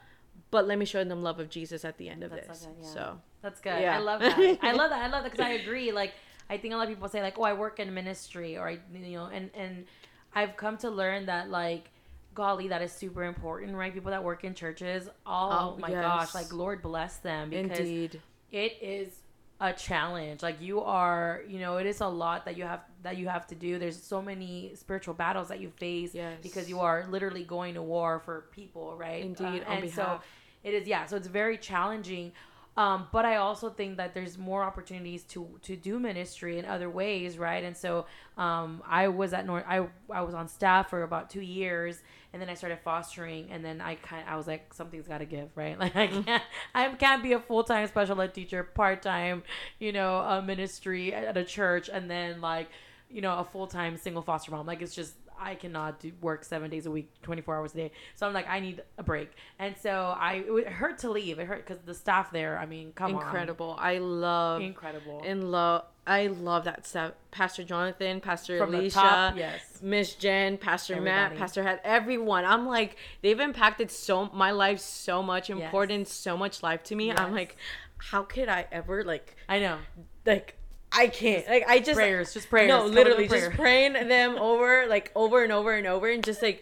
but 0.50 0.66
let 0.66 0.78
me 0.78 0.84
show 0.84 1.02
them 1.02 1.22
love 1.22 1.40
of 1.40 1.48
Jesus 1.48 1.84
at 1.84 1.96
the 1.98 2.08
end 2.08 2.22
of 2.22 2.30
That's 2.30 2.48
this. 2.48 2.66
good, 2.66 2.74
yeah. 2.82 2.88
So 2.88 3.20
That's 3.42 3.60
good. 3.60 3.80
Yeah. 3.80 3.96
I 3.96 3.98
love 4.00 4.20
that. 4.20 4.38
I 4.62 4.72
love 4.72 4.90
that. 4.90 5.02
I 5.02 5.08
love 5.08 5.22
that 5.24 5.32
because 5.32 5.40
I 5.44 5.50
agree. 5.52 5.92
Like, 5.92 6.12
I 6.50 6.58
think 6.58 6.74
a 6.74 6.76
lot 6.76 6.84
of 6.84 6.88
people 6.90 7.08
say 7.08 7.22
like, 7.22 7.38
"Oh, 7.38 7.42
I 7.44 7.54
work 7.54 7.80
in 7.80 7.92
ministry," 7.94 8.58
or 8.58 8.68
I, 8.68 8.78
you 8.94 9.16
know, 9.16 9.26
and 9.26 9.50
and 9.54 9.86
I've 10.34 10.56
come 10.56 10.76
to 10.78 10.90
learn 10.90 11.26
that 11.26 11.50
like, 11.50 11.88
golly, 12.34 12.68
that 12.68 12.82
is 12.82 12.92
super 12.92 13.24
important, 13.24 13.74
right? 13.74 13.92
People 13.94 14.10
that 14.10 14.22
work 14.22 14.44
in 14.44 14.54
churches. 14.54 15.08
Oh, 15.24 15.74
Oh, 15.74 15.76
my 15.80 15.88
yes. 15.88 16.02
gosh, 16.02 16.34
like 16.34 16.52
Lord 16.52 16.82
bless 16.82 17.16
them 17.18 17.48
because 17.50 17.78
indeed. 17.78 18.20
it 18.50 18.76
is 18.82 19.21
a 19.62 19.72
challenge. 19.72 20.42
Like 20.42 20.60
you 20.60 20.80
are 20.82 21.42
you 21.48 21.58
know 21.60 21.76
it 21.78 21.86
is 21.86 22.00
a 22.00 22.06
lot 22.08 22.44
that 22.46 22.56
you 22.58 22.64
have 22.64 22.80
that 23.02 23.16
you 23.16 23.28
have 23.28 23.46
to 23.46 23.54
do. 23.54 23.78
There's 23.78 24.00
so 24.02 24.20
many 24.20 24.72
spiritual 24.74 25.14
battles 25.14 25.48
that 25.48 25.60
you 25.60 25.70
face 25.70 26.14
Yes. 26.14 26.38
because 26.42 26.68
you 26.68 26.80
are 26.80 27.06
literally 27.08 27.44
going 27.44 27.74
to 27.74 27.82
war 27.82 28.20
for 28.20 28.36
people 28.52 28.96
right? 28.96 29.22
Indeed, 29.24 29.62
Uh, 29.66 29.72
and 29.72 29.90
so 29.90 30.20
it 30.64 30.74
is 30.74 30.88
yeah 30.88 31.06
so 31.06 31.16
it's 31.16 31.28
very 31.28 31.56
challenging. 31.58 32.32
Um, 32.74 33.06
but 33.12 33.26
I 33.26 33.36
also 33.36 33.68
think 33.68 33.98
that 33.98 34.14
there's 34.14 34.38
more 34.38 34.62
opportunities 34.64 35.24
to 35.34 35.40
to 35.68 35.76
do 35.76 35.98
ministry 36.00 36.58
in 36.58 36.64
other 36.64 36.88
ways, 36.88 37.36
right? 37.38 37.62
And 37.68 37.76
so 37.76 38.06
um, 38.38 38.82
I 38.88 39.08
was 39.08 39.32
at 39.34 39.44
North, 39.46 39.64
I 39.68 39.86
I 40.10 40.22
was 40.22 40.34
on 40.34 40.48
staff 40.48 40.88
for 40.90 41.02
about 41.02 41.28
two 41.28 41.42
years, 41.42 42.02
and 42.32 42.40
then 42.40 42.48
I 42.48 42.54
started 42.54 42.78
fostering, 42.84 43.50
and 43.50 43.64
then 43.64 43.80
I 43.80 43.96
kind 43.96 44.24
I 44.28 44.36
was 44.36 44.46
like 44.46 44.72
something's 44.72 45.06
got 45.06 45.18
to 45.18 45.26
give, 45.26 45.50
right? 45.54 45.78
Like 45.82 45.96
I 45.96 46.06
mm-hmm. 46.08 46.22
can't 46.22 46.42
I 46.74 46.88
can't 46.90 47.22
be 47.22 47.32
a 47.32 47.40
full 47.40 47.64
time 47.64 47.86
special 47.88 48.20
ed 48.20 48.34
teacher, 48.34 48.62
part 48.62 49.02
time, 49.02 49.42
you 49.78 49.92
know, 49.92 50.18
a 50.18 50.42
ministry 50.42 51.12
at 51.12 51.36
a 51.36 51.44
church, 51.44 51.90
and 51.92 52.10
then 52.10 52.40
like 52.40 52.68
you 53.10 53.20
know 53.20 53.36
a 53.36 53.44
full 53.44 53.66
time 53.66 53.96
single 53.96 54.22
foster 54.22 54.50
mom. 54.50 54.66
Like 54.66 54.82
it's 54.82 54.94
just 54.94 55.14
I 55.42 55.54
cannot 55.56 56.00
do 56.00 56.12
work 56.20 56.44
seven 56.44 56.70
days 56.70 56.86
a 56.86 56.90
week, 56.90 57.10
24 57.22 57.56
hours 57.56 57.74
a 57.74 57.76
day. 57.76 57.92
So 58.14 58.26
I'm 58.26 58.32
like, 58.32 58.48
I 58.48 58.60
need 58.60 58.82
a 58.96 59.02
break. 59.02 59.32
And 59.58 59.74
so 59.76 60.14
I, 60.16 60.44
it 60.46 60.68
hurt 60.68 60.98
to 60.98 61.10
leave. 61.10 61.38
It 61.38 61.46
hurt 61.46 61.66
because 61.66 61.82
the 61.84 61.94
staff 61.94 62.30
there, 62.30 62.58
I 62.58 62.66
mean, 62.66 62.92
come 62.92 63.12
Incredible. 63.12 63.76
I 63.78 63.98
love. 63.98 64.62
Incredible. 64.62 65.22
and 65.26 65.50
love 65.50 65.84
I 66.06 66.26
love 66.26 66.64
that 66.64 66.84
stuff. 66.86 67.12
Pastor 67.30 67.62
Jonathan, 67.62 68.20
Pastor 68.20 68.58
From 68.58 68.74
Alicia, 68.74 68.98
top, 68.98 69.36
yes. 69.36 69.78
Miss 69.82 70.14
Jen, 70.14 70.58
Pastor 70.58 71.00
Matt, 71.00 71.36
Pastor 71.36 71.62
Had, 71.62 71.80
everyone. 71.84 72.44
I'm 72.44 72.66
like, 72.66 72.96
they've 73.22 73.38
impacted 73.38 73.90
so 73.90 74.28
my 74.34 74.50
life 74.50 74.80
so 74.80 75.22
much, 75.22 75.48
Yes. 75.48 75.58
important 75.60 76.08
so 76.08 76.36
much 76.36 76.62
life 76.62 76.82
to 76.84 76.96
me. 76.96 77.12
I'm 77.12 77.32
like, 77.32 77.56
how 77.98 78.22
could 78.24 78.48
I 78.48 78.66
ever 78.72 79.04
like 79.04 79.36
I 79.48 79.60
know. 79.60 79.78
like 80.26 80.56
I 80.90 81.06
can't 81.06 81.46
like 81.48 81.64
I 81.68 81.78
just 81.78 81.94
Prayers, 81.96 82.34
just 82.34 82.50
prayers. 82.50 82.68
no 82.68 82.84
literally 82.84 83.28
with 83.28 83.40
just 83.44 83.52
praying 83.52 83.92
them 83.92 84.36
over 84.40 84.86
like 84.88 85.12
over 85.14 85.44
and 85.44 85.52
over 85.52 85.72
and 85.72 85.86
over 85.86 86.10
and 86.10 86.24
just 86.24 86.42
like 86.42 86.60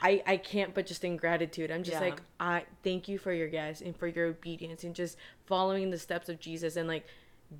I 0.00 0.22
I 0.26 0.36
can't 0.38 0.74
but 0.74 0.86
just 0.86 1.04
in 1.04 1.18
gratitude 1.18 1.70
I'm 1.70 1.82
just 1.82 1.98
Yeah. 2.00 2.08
like 2.08 2.22
I 2.40 2.64
thank 2.82 3.06
you 3.06 3.18
for 3.18 3.32
your 3.34 3.48
guys 3.48 3.82
and 3.82 3.94
for 3.94 4.06
your 4.06 4.28
obedience 4.28 4.82
and 4.82 4.94
just 4.94 5.18
following 5.44 5.90
the 5.90 5.98
steps 5.98 6.30
of 6.30 6.40
Jesus 6.40 6.76
and 6.76 6.88
like 6.88 7.06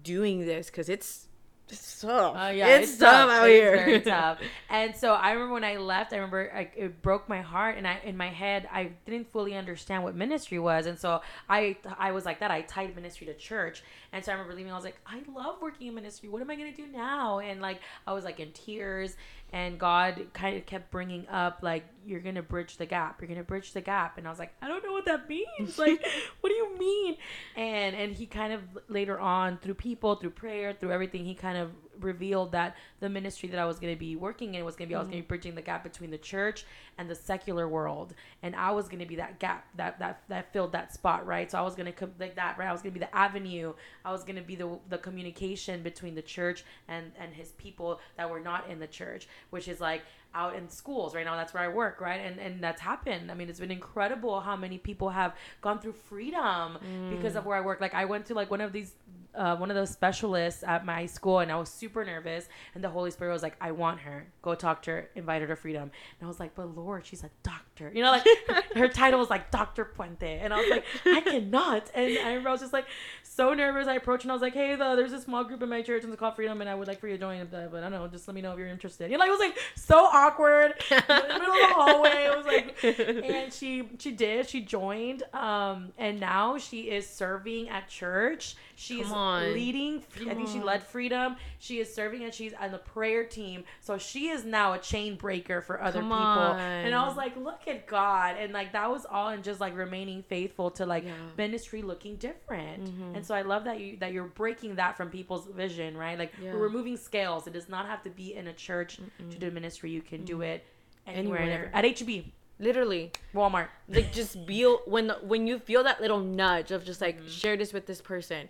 doing 0.03 0.45
this 0.47 0.69
because 0.71 0.89
it's 0.89 1.29
it's 1.71 2.01
tough. 2.01 2.35
Oh 2.39 2.49
yeah, 2.49 2.79
it's, 2.79 2.97
tough, 2.97 3.29
out 3.29 3.49
It's 3.49 3.53
here. 3.53 3.77
very 3.77 4.01
tough. 4.17 4.39
And 4.71 4.97
so 4.97 5.13
I 5.13 5.33
remember 5.33 5.55
when 5.55 5.65
I 5.65 5.77
left, 5.77 6.13
I 6.13 6.17
remember 6.17 6.51
I, 6.55 6.71
it 6.75 7.03
broke 7.03 7.29
my 7.29 7.43
heart, 7.43 7.77
and 7.77 7.87
I 7.87 8.01
in 8.05 8.17
my 8.17 8.29
head 8.29 8.67
I 8.73 8.93
didn't 9.05 9.31
fully 9.33 9.55
understand 9.55 10.03
what 10.03 10.15
ministry 10.15 10.59
was, 10.59 10.87
and 10.87 10.99
so 10.99 11.21
I 11.49 11.77
I 11.99 12.13
was 12.13 12.25
like 12.25 12.41
that. 12.41 12.51
I 12.51 12.63
tied 12.63 12.95
ministry 12.95 13.27
to 13.27 13.35
church, 13.35 13.83
and 14.13 14.25
so 14.25 14.33
I 14.33 14.35
remember 14.35 14.55
leaving. 14.55 14.73
I 14.73 14.77
was 14.77 14.85
like, 14.85 14.99
I 15.07 15.21
love 15.31 15.57
working 15.61 15.89
in 15.89 15.95
ministry. 15.95 16.29
What 16.29 16.41
am 16.41 16.51
I 16.51 16.57
gonna 16.57 16.73
do 16.73 16.87
now? 16.87 17.41
And 17.41 17.61
like 17.61 17.81
I 18.07 18.13
was 18.13 18.25
like 18.25 18.41
in 18.41 18.53
tears, 18.53 19.17
and 19.53 19.79
God 19.79 20.27
kind 20.35 20.57
of 20.57 20.67
kept 20.67 20.91
bringing 20.91 21.27
up 21.29 21.61
like 21.63 21.85
you're 22.07 22.21
gonna 22.21 22.43
bridge 22.43 22.77
the 22.77 22.87
gap. 22.87 23.21
You're 23.21 23.29
gonna 23.29 23.43
bridge 23.43 23.73
the 23.73 23.81
gap, 23.81 24.19
and 24.19 24.27
I 24.27 24.31
was 24.31 24.39
like, 24.39 24.53
I 24.61 24.69
don't 24.69 24.85
know 24.85 24.93
what 24.93 25.05
that 25.07 25.29
means. 25.29 25.47
Like, 25.79 26.05
what 26.41 26.51
do 26.51 26.55
you 26.55 26.79
mean? 26.79 27.17
And 27.57 27.95
and 27.97 28.13
he 28.13 28.27
kind 28.27 28.53
of 28.53 28.63
later 28.89 29.19
on 29.19 29.59
through 29.59 29.75
people, 29.75 30.17
through 30.17 30.31
prayer, 30.31 30.73
through 30.73 30.93
everything, 30.93 31.25
he 31.25 31.35
kind 31.35 31.57
of 31.57 31.71
revealed 32.01 32.53
that 32.53 32.77
the 33.01 33.09
ministry 33.09 33.49
that 33.51 33.59
I 33.59 33.65
was 33.65 33.79
going 33.79 33.93
to 33.93 33.99
be 33.99 34.17
working 34.17 34.55
in 34.55 34.65
was 34.65 34.77
going 34.77 34.89
to 34.89 34.93
be 34.93 34.95
I 34.95 34.99
was 34.99 35.09
going 35.09 35.19
to 35.19 35.23
be 35.23 35.27
mm. 35.27 35.29
bridging 35.29 35.55
the 35.55 35.63
gap 35.63 35.83
between 35.83 36.11
the 36.11 36.19
church 36.19 36.65
and 36.97 37.09
the 37.09 37.15
secular 37.15 37.69
world, 37.69 38.15
and 38.43 38.55
I 38.57 38.71
was 38.71 38.89
going 38.89 39.01
to 39.01 39.07
be 39.07 39.17
that 39.17 39.39
gap 39.39 39.67
that 39.77 39.99
that 39.99 40.23
that 40.29 40.53
filled 40.53 40.73
that 40.73 40.93
spot, 40.93 41.27
right? 41.27 41.51
So 41.51 41.59
I 41.59 41.63
was 41.63 41.75
going 41.75 41.87
to 41.87 41.93
come 41.93 42.13
like 42.19 42.37
that, 42.37 42.59
right? 42.59 42.69
I 42.69 42.73
was 42.73 42.83
going 42.83 42.93
to 42.95 42.99
be 42.99 43.05
the 43.05 43.17
avenue. 43.17 43.75
I 44.05 44.13
was 44.13 44.25
going 44.25 44.37
to 44.37 44.43
be 44.43 44.57
the 44.57 44.79
the 44.89 44.99
communication 44.99 45.83
between 45.83 46.15
the 46.15 46.23
church 46.23 46.65
and 46.89 47.13
and 47.19 47.35
his 47.35 47.53
people 47.53 48.01
that 48.17 48.29
were 48.29 48.41
not 48.41 48.69
in 48.69 48.79
the 48.79 48.87
church, 48.87 49.29
which 49.51 49.69
is 49.69 49.81
like 49.81 50.03
out 50.35 50.55
in 50.55 50.69
schools 50.69 51.15
right? 51.15 51.25
Now 51.25 51.37
that's 51.37 51.55
where 51.55 51.63
i 51.63 51.69
work 51.69 52.01
right? 52.01 52.21
And 52.21 52.39
and 52.39 52.63
that's 52.63 52.81
happened. 52.81 53.31
I 53.31 53.35
mean 53.35 53.49
it's 53.49 53.61
been 53.61 53.71
incredible 53.71 54.41
how 54.41 54.57
many 54.57 54.79
people 54.79 55.09
have 55.11 55.35
gone 55.61 55.79
through 55.79 55.93
freedom 55.93 56.79
because 57.11 57.35
mm. 57.35 57.37
of 57.37 57.47
where 57.47 57.57
i 57.57 57.61
work. 57.61 57.81
Like 57.81 57.95
i 57.95 58.05
went 58.05 58.27
to 58.27 58.35
like 58.35 58.51
one 58.51 58.61
of 58.61 58.73
these 58.73 58.95
uh, 59.35 59.57
one 59.57 59.71
of 59.71 59.77
those 59.77 59.91
specialists 59.91 60.65
at 60.67 60.85
my 60.85 61.07
school 61.07 61.39
and 61.39 61.53
i 61.53 61.57
was 61.57 61.69
super 61.69 62.05
nervous 62.05 62.49
and 62.75 62.83
the 62.83 62.89
holy 62.89 63.11
spirit 63.11 63.33
was 63.33 63.43
like 63.43 63.57
i 63.61 63.71
want 63.71 64.01
her. 64.01 64.27
Go 64.43 64.55
talk 64.55 64.83
to 64.83 64.91
her. 64.91 65.11
Invite 65.15 65.43
her 65.43 65.49
to 65.49 65.57
freedom. 65.57 65.83
And 65.83 66.23
i 66.23 66.27
was 66.27 66.41
like 66.41 66.55
but 66.55 66.75
lord 66.77 67.07
she's 67.07 67.23
a 67.23 67.31
doctor. 67.43 67.93
You 67.95 68.03
know 68.03 68.11
like 68.11 68.27
her, 68.75 68.89
title 68.89 69.21
was 69.21 69.31
like 69.31 69.51
dr 69.51 69.85
puente. 69.97 70.41
And 70.43 70.53
i 70.53 70.57
was 70.57 70.71
like 70.71 70.85
i 71.07 71.21
cannot. 71.21 71.91
And 71.95 72.19
i 72.19 72.29
remember 72.29 72.49
i 72.49 72.53
was 72.53 72.61
just 72.61 72.73
like 72.73 72.87
so 73.23 73.55
nervous. 73.55 73.87
I 73.87 73.95
approached 73.95 74.25
and 74.25 74.33
i 74.33 74.35
was 74.35 74.43
like 74.43 74.55
hey 74.55 74.75
the, 74.75 74.97
there's 74.97 75.13
a 75.13 75.21
small 75.21 75.45
group 75.45 75.63
in 75.63 75.69
my 75.69 75.83
church 75.83 76.03
and 76.03 76.13
it's 76.13 76.19
called 76.19 76.35
freedom 76.35 76.61
and 76.61 76.69
i 76.69 76.75
would 76.75 76.89
like 76.89 77.01
for 77.01 77.09
you 77.09 77.15
to 77.15 77.21
join 77.21 77.47
but 77.51 77.75
i 77.75 77.81
don't 77.81 77.93
know 77.93 78.09
just 78.09 78.27
let 78.27 78.35
me 78.35 78.41
know 78.41 78.53
if 78.53 78.59
you're 78.59 78.69
interested. 78.69 79.11
You 79.11 79.19
know 79.19 79.21
like 79.21 79.29
it 79.29 79.31
was 79.31 79.41
like 79.41 79.59
so 79.75 79.97
awkward. 79.97 80.75
In 80.91 81.03
the 81.07 81.39
middle 81.39 81.53
of 81.53 81.69
the 81.69 81.75
hallway 81.75 82.25
it 82.25 82.37
was 82.37 82.47
like 82.47 82.85
and 83.25 83.53
she 83.53 83.89
she 83.99 84.13
did. 84.13 84.49
She 84.49 84.61
joined 84.61 85.23
um 85.33 85.93
and 85.99 86.19
now 86.21 86.59
she 86.59 86.91
is 86.91 87.09
serving 87.09 87.69
at 87.69 87.89
church. 87.89 88.57
She's 88.75 89.11
on. 89.19 89.53
leading 89.53 90.03
i 90.31 90.35
think 90.35 90.49
she 90.49 90.61
led 90.61 90.83
freedom. 90.83 91.37
She 91.59 91.81
is 91.81 91.93
serving 91.93 92.23
and 92.25 92.33
she's 92.33 92.53
on 92.55 92.71
the 92.71 92.79
prayer 92.79 93.25
team. 93.25 93.65
So 93.81 93.99
she 93.99 94.29
is 94.29 94.45
now 94.45 94.75
a 94.75 94.79
chain 94.79 95.17
breaker 95.17 95.61
for 95.61 95.83
other 95.83 96.01
Come 96.01 96.09
people. 96.09 96.55
And 96.55 96.95
i 96.95 97.07
was 97.07 97.17
like 97.17 97.37
look 97.37 97.67
at 97.67 97.87
god. 97.87 98.37
And 98.39 98.53
like 98.53 98.73
that 98.73 98.91
was 98.91 99.05
all 99.11 99.31
in 99.31 99.43
just 99.43 99.61
like 99.61 99.75
remaining 99.77 100.23
faithful 100.23 100.71
to 100.73 100.87
like 100.87 101.05
Yeah. 101.05 101.13
ministry 101.37 101.83
looking 101.83 102.17
different. 102.17 102.85
Mhm. 102.85 103.17
and 103.17 103.27
so 103.27 103.35
i 103.35 103.43
love 103.43 103.65
that 103.65 103.81
you 103.81 103.97
that 103.99 104.13
you're 104.13 104.25
breaking 104.43 104.77
that 104.77 104.97
from 104.97 105.11
people's 105.11 105.47
vision 105.47 105.97
right? 105.97 106.19
Like 106.19 106.33
Yeah. 106.41 106.53
we're 106.53 106.61
removing 106.71 106.97
scales. 106.97 107.47
It 107.47 107.53
does 107.53 107.69
not 107.69 107.87
have 107.87 108.03
to 108.05 108.11
be 108.11 108.35
in 108.35 108.47
a 108.47 108.53
church 108.53 108.99
to 109.31 109.37
do 109.39 109.51
ministry. 109.51 109.91
You 109.91 110.03
can 110.03 110.25
do 110.25 110.43
it 110.43 110.65
anywhere, 111.07 111.39
and 111.41 111.51
Anywhere. 111.51 111.71
at 111.75 111.85
HEB, 111.85 112.33
Literally, 112.61 113.13
Walmart. 113.35 113.69
like 113.89 114.13
just 114.13 114.45
be 114.47 114.65
when 114.87 115.11
when 115.23 115.47
you 115.47 115.59
feel 115.59 115.85
that 115.85 116.01
little 116.01 116.19
nudge 116.21 116.71
of 116.73 116.85
just 116.85 117.01
like 117.01 117.19
Mm-hmm. 117.19 117.29
share 117.29 117.57
this 117.57 117.73
with 117.73 117.87
this 117.87 118.01
person, 118.01 118.49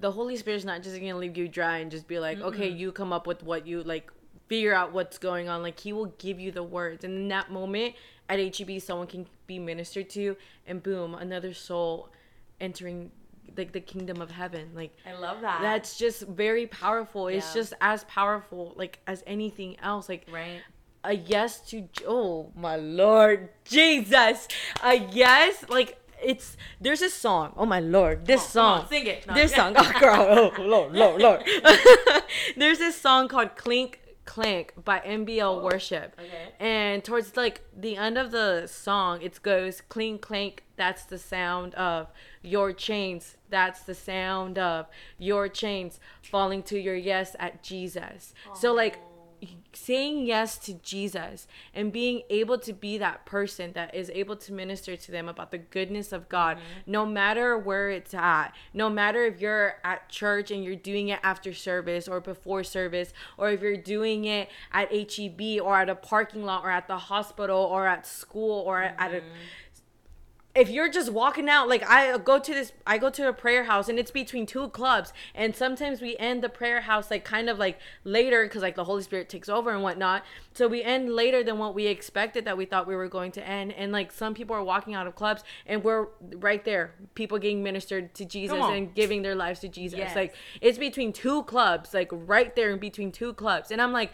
the 0.00 0.10
Holy 0.12 0.36
Spirit's 0.36 0.64
not 0.64 0.82
just 0.82 0.96
gonna 0.96 1.16
leave 1.16 1.36
you 1.36 1.48
dry 1.48 1.78
and 1.78 1.90
just 1.90 2.06
be 2.06 2.18
like, 2.18 2.40
okay, 2.40 2.68
you 2.68 2.92
come 2.92 3.12
up 3.12 3.26
with 3.26 3.42
what 3.42 3.66
you 3.66 3.82
like, 3.82 4.10
figure 4.48 4.72
out 4.74 4.92
what's 4.92 5.18
going 5.18 5.48
on. 5.48 5.62
Like 5.62 5.78
He 5.80 5.92
will 5.92 6.12
give 6.18 6.38
you 6.38 6.52
the 6.52 6.62
words, 6.62 7.02
and 7.04 7.14
in 7.16 7.28
that 7.28 7.50
moment 7.50 7.94
at 8.28 8.38
HEB, 8.38 8.80
someone 8.80 9.06
can 9.08 9.26
be 9.46 9.58
ministered 9.58 10.08
to, 10.10 10.36
and 10.66 10.82
boom, 10.82 11.14
another 11.14 11.52
soul 11.54 12.10
entering 12.60 13.10
like 13.56 13.72
the 13.72 13.80
kingdom 13.80 14.20
of 14.22 14.30
heaven. 14.30 14.70
Like 14.74 14.94
I 15.06 15.14
love 15.14 15.40
that. 15.40 15.60
that's 15.62 15.98
just 15.98 16.22
very 16.28 16.66
powerful. 16.68 17.26
It's 17.28 17.52
just 17.54 17.72
as 17.80 18.04
powerful 18.04 18.72
like 18.76 19.00
as 19.06 19.24
anything 19.26 19.78
else. 19.80 20.08
Like 20.08 20.26
right. 20.30 20.60
A 21.04 21.14
yes 21.14 21.60
to 21.60 21.88
oh 22.06 22.50
my 22.56 22.76
lord 22.76 23.48
jesus 23.64 24.48
a 24.82 24.96
yes 25.12 25.64
like 25.68 25.98
it's 26.22 26.56
there's 26.80 27.02
a 27.02 27.10
song 27.10 27.52
oh 27.56 27.66
my 27.66 27.80
lord 27.80 28.26
this 28.26 28.56
oh, 28.56 28.60
on, 28.60 28.80
song 28.80 28.88
sing 28.88 29.06
it. 29.06 29.26
No, 29.26 29.34
this 29.34 29.52
yeah. 29.52 29.56
song 29.56 29.74
oh 29.76 30.00
girl 30.00 30.26
oh 30.58 30.62
lord 30.62 30.92
lord 30.92 31.22
lord 31.22 31.42
there's 32.56 32.78
this 32.78 33.00
song 33.00 33.28
called 33.28 33.54
clink 33.56 34.00
clank 34.24 34.74
by 34.84 34.98
mbl 35.00 35.58
oh, 35.58 35.64
worship 35.64 36.14
Okay. 36.18 36.52
and 36.60 37.02
towards 37.02 37.34
like 37.36 37.62
the 37.74 37.96
end 37.96 38.18
of 38.18 38.30
the 38.30 38.66
song 38.66 39.22
it 39.22 39.40
goes 39.42 39.80
clink 39.80 40.20
clank 40.20 40.64
that's 40.76 41.04
the 41.04 41.18
sound 41.18 41.74
of 41.74 42.08
your 42.42 42.72
chains 42.72 43.36
that's 43.48 43.80
the 43.82 43.94
sound 43.94 44.58
of 44.58 44.86
your 45.18 45.48
chains 45.48 45.98
falling 46.20 46.62
to 46.64 46.78
your 46.78 46.94
yes 46.94 47.36
at 47.38 47.62
jesus 47.62 48.34
oh. 48.50 48.54
so 48.54 48.74
like 48.74 48.98
saying 49.72 50.26
yes 50.26 50.58
to 50.58 50.74
Jesus 50.74 51.46
and 51.74 51.92
being 51.92 52.22
able 52.30 52.58
to 52.58 52.72
be 52.72 52.98
that 52.98 53.24
person 53.24 53.72
that 53.72 53.94
is 53.94 54.10
able 54.14 54.36
to 54.36 54.52
minister 54.52 54.96
to 54.96 55.12
them 55.12 55.28
about 55.28 55.50
the 55.50 55.58
goodness 55.58 56.12
of 56.12 56.28
God, 56.28 56.56
mm-hmm. 56.56 56.92
no 56.92 57.06
matter 57.06 57.56
where 57.56 57.90
it's 57.90 58.14
at, 58.14 58.50
no 58.74 58.90
matter 58.90 59.24
if 59.24 59.40
you're 59.40 59.74
at 59.84 60.08
church 60.08 60.50
and 60.50 60.64
you're 60.64 60.76
doing 60.76 61.08
it 61.08 61.20
after 61.22 61.52
service 61.52 62.08
or 62.08 62.20
before 62.20 62.64
service, 62.64 63.12
or 63.36 63.50
if 63.50 63.60
you're 63.60 63.76
doing 63.76 64.24
it 64.24 64.48
at 64.72 64.92
HEB 64.92 65.60
or 65.62 65.76
at 65.76 65.88
a 65.88 65.94
parking 65.94 66.44
lot 66.44 66.64
or 66.64 66.70
at 66.70 66.88
the 66.88 66.98
hospital 66.98 67.58
or 67.58 67.86
at 67.86 68.06
school 68.06 68.60
or 68.60 68.82
at 68.82 69.12
a 69.12 69.18
mm-hmm. 69.18 69.28
If 70.54 70.70
you're 70.70 70.90
just 70.90 71.12
walking 71.12 71.48
out 71.48 71.68
like 71.68 71.88
i 71.88 72.16
go 72.18 72.38
to 72.38 72.52
this 72.52 72.72
i 72.86 72.96
go 72.98 73.10
to 73.10 73.28
a 73.28 73.32
prayer 73.32 73.64
house 73.64 73.88
and 73.88 73.98
it's 73.98 74.10
between 74.10 74.46
two 74.46 74.68
clubs 74.70 75.12
and 75.34 75.54
sometimes 75.54 76.00
we 76.00 76.16
end 76.16 76.42
the 76.42 76.48
prayer 76.48 76.80
house 76.80 77.10
like 77.10 77.24
kind 77.24 77.48
of 77.48 77.58
like 77.58 77.78
later 78.02 78.44
because 78.44 78.62
like 78.62 78.74
the 78.74 78.84
holy 78.84 79.02
spirit 79.02 79.28
takes 79.28 79.48
over 79.48 79.70
and 79.70 79.82
whatnot 79.82 80.24
so 80.54 80.66
we 80.66 80.82
end 80.82 81.12
later 81.12 81.44
than 81.44 81.58
what 81.58 81.74
we 81.74 81.86
expected 81.86 82.44
that 82.44 82.56
we 82.56 82.64
thought 82.64 82.86
we 82.86 82.96
were 82.96 83.08
going 83.08 83.30
to 83.30 83.46
end 83.46 83.72
and 83.72 83.92
like 83.92 84.10
some 84.10 84.34
people 84.34 84.56
are 84.56 84.64
walking 84.64 84.94
out 84.94 85.06
of 85.06 85.14
clubs 85.14 85.44
and 85.66 85.84
we're 85.84 86.08
right 86.36 86.64
there 86.64 86.94
people 87.14 87.38
getting 87.38 87.62
ministered 87.62 88.12
to 88.14 88.24
jesus 88.24 88.58
and 88.58 88.94
giving 88.94 89.22
their 89.22 89.34
lives 89.36 89.60
to 89.60 89.68
jesus 89.68 89.98
Yes. 89.98 90.16
like 90.16 90.34
it's 90.60 90.78
between 90.78 91.12
two 91.12 91.42
clubs 91.44 91.92
like 91.94 92.08
right 92.10 92.56
there 92.56 92.70
in 92.70 92.78
between 92.78 93.12
two 93.12 93.32
clubs 93.34 93.70
and 93.70 93.80
i'm 93.80 93.92
like 93.92 94.12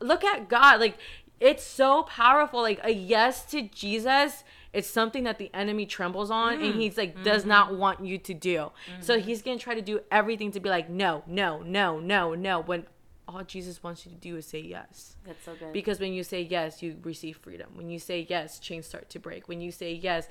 look 0.00 0.24
at 0.24 0.48
God. 0.48 0.80
Like 0.80 0.98
it's 1.40 1.64
so 1.64 2.02
powerful. 2.04 2.60
Like 2.60 2.80
a 2.82 2.90
yes 2.92 3.44
to 3.46 3.62
Jesus, 3.62 4.44
it's 4.74 4.88
something 4.88 5.22
that 5.24 5.38
the 5.38 5.50
enemy 5.54 5.86
trembles 5.86 6.30
on 6.30 6.54
and 6.54 6.74
mm. 6.74 6.80
he's 6.80 6.98
like 6.98 7.14
mm-hmm. 7.14 7.22
does 7.22 7.44
not 7.44 7.76
want 7.76 8.04
you 8.04 8.18
to 8.18 8.34
do. 8.34 8.72
So 9.00 9.16
mm-hmm. 9.16 9.26
he's 9.26 9.40
gonna 9.40 9.58
try 9.58 9.74
to 9.74 9.80
do 9.80 10.00
everything 10.10 10.50
to 10.50 10.60
be 10.60 10.68
like, 10.68 10.90
no, 10.90 11.22
no, 11.26 11.62
no, 11.62 12.00
no, 12.00 12.34
no. 12.34 12.60
When 12.60 12.84
all 13.28 13.44
Jesus 13.44 13.82
wants 13.82 14.04
you 14.04 14.10
to 14.12 14.18
do 14.18 14.36
is 14.36 14.46
say 14.46 14.58
yes. 14.58 15.16
That's 15.24 15.44
so 15.44 15.54
good. 15.54 15.72
Because 15.72 16.00
when 16.00 16.12
you 16.12 16.24
say 16.24 16.42
yes, 16.42 16.82
you 16.82 16.96
receive 17.02 17.36
freedom. 17.36 17.70
When 17.74 17.88
you 17.88 18.00
say 18.00 18.26
yes, 18.28 18.58
chains 18.58 18.86
start 18.86 19.08
to 19.10 19.20
break. 19.20 19.48
When 19.48 19.60
you 19.60 19.70
say 19.70 19.92
yes, 19.92 20.28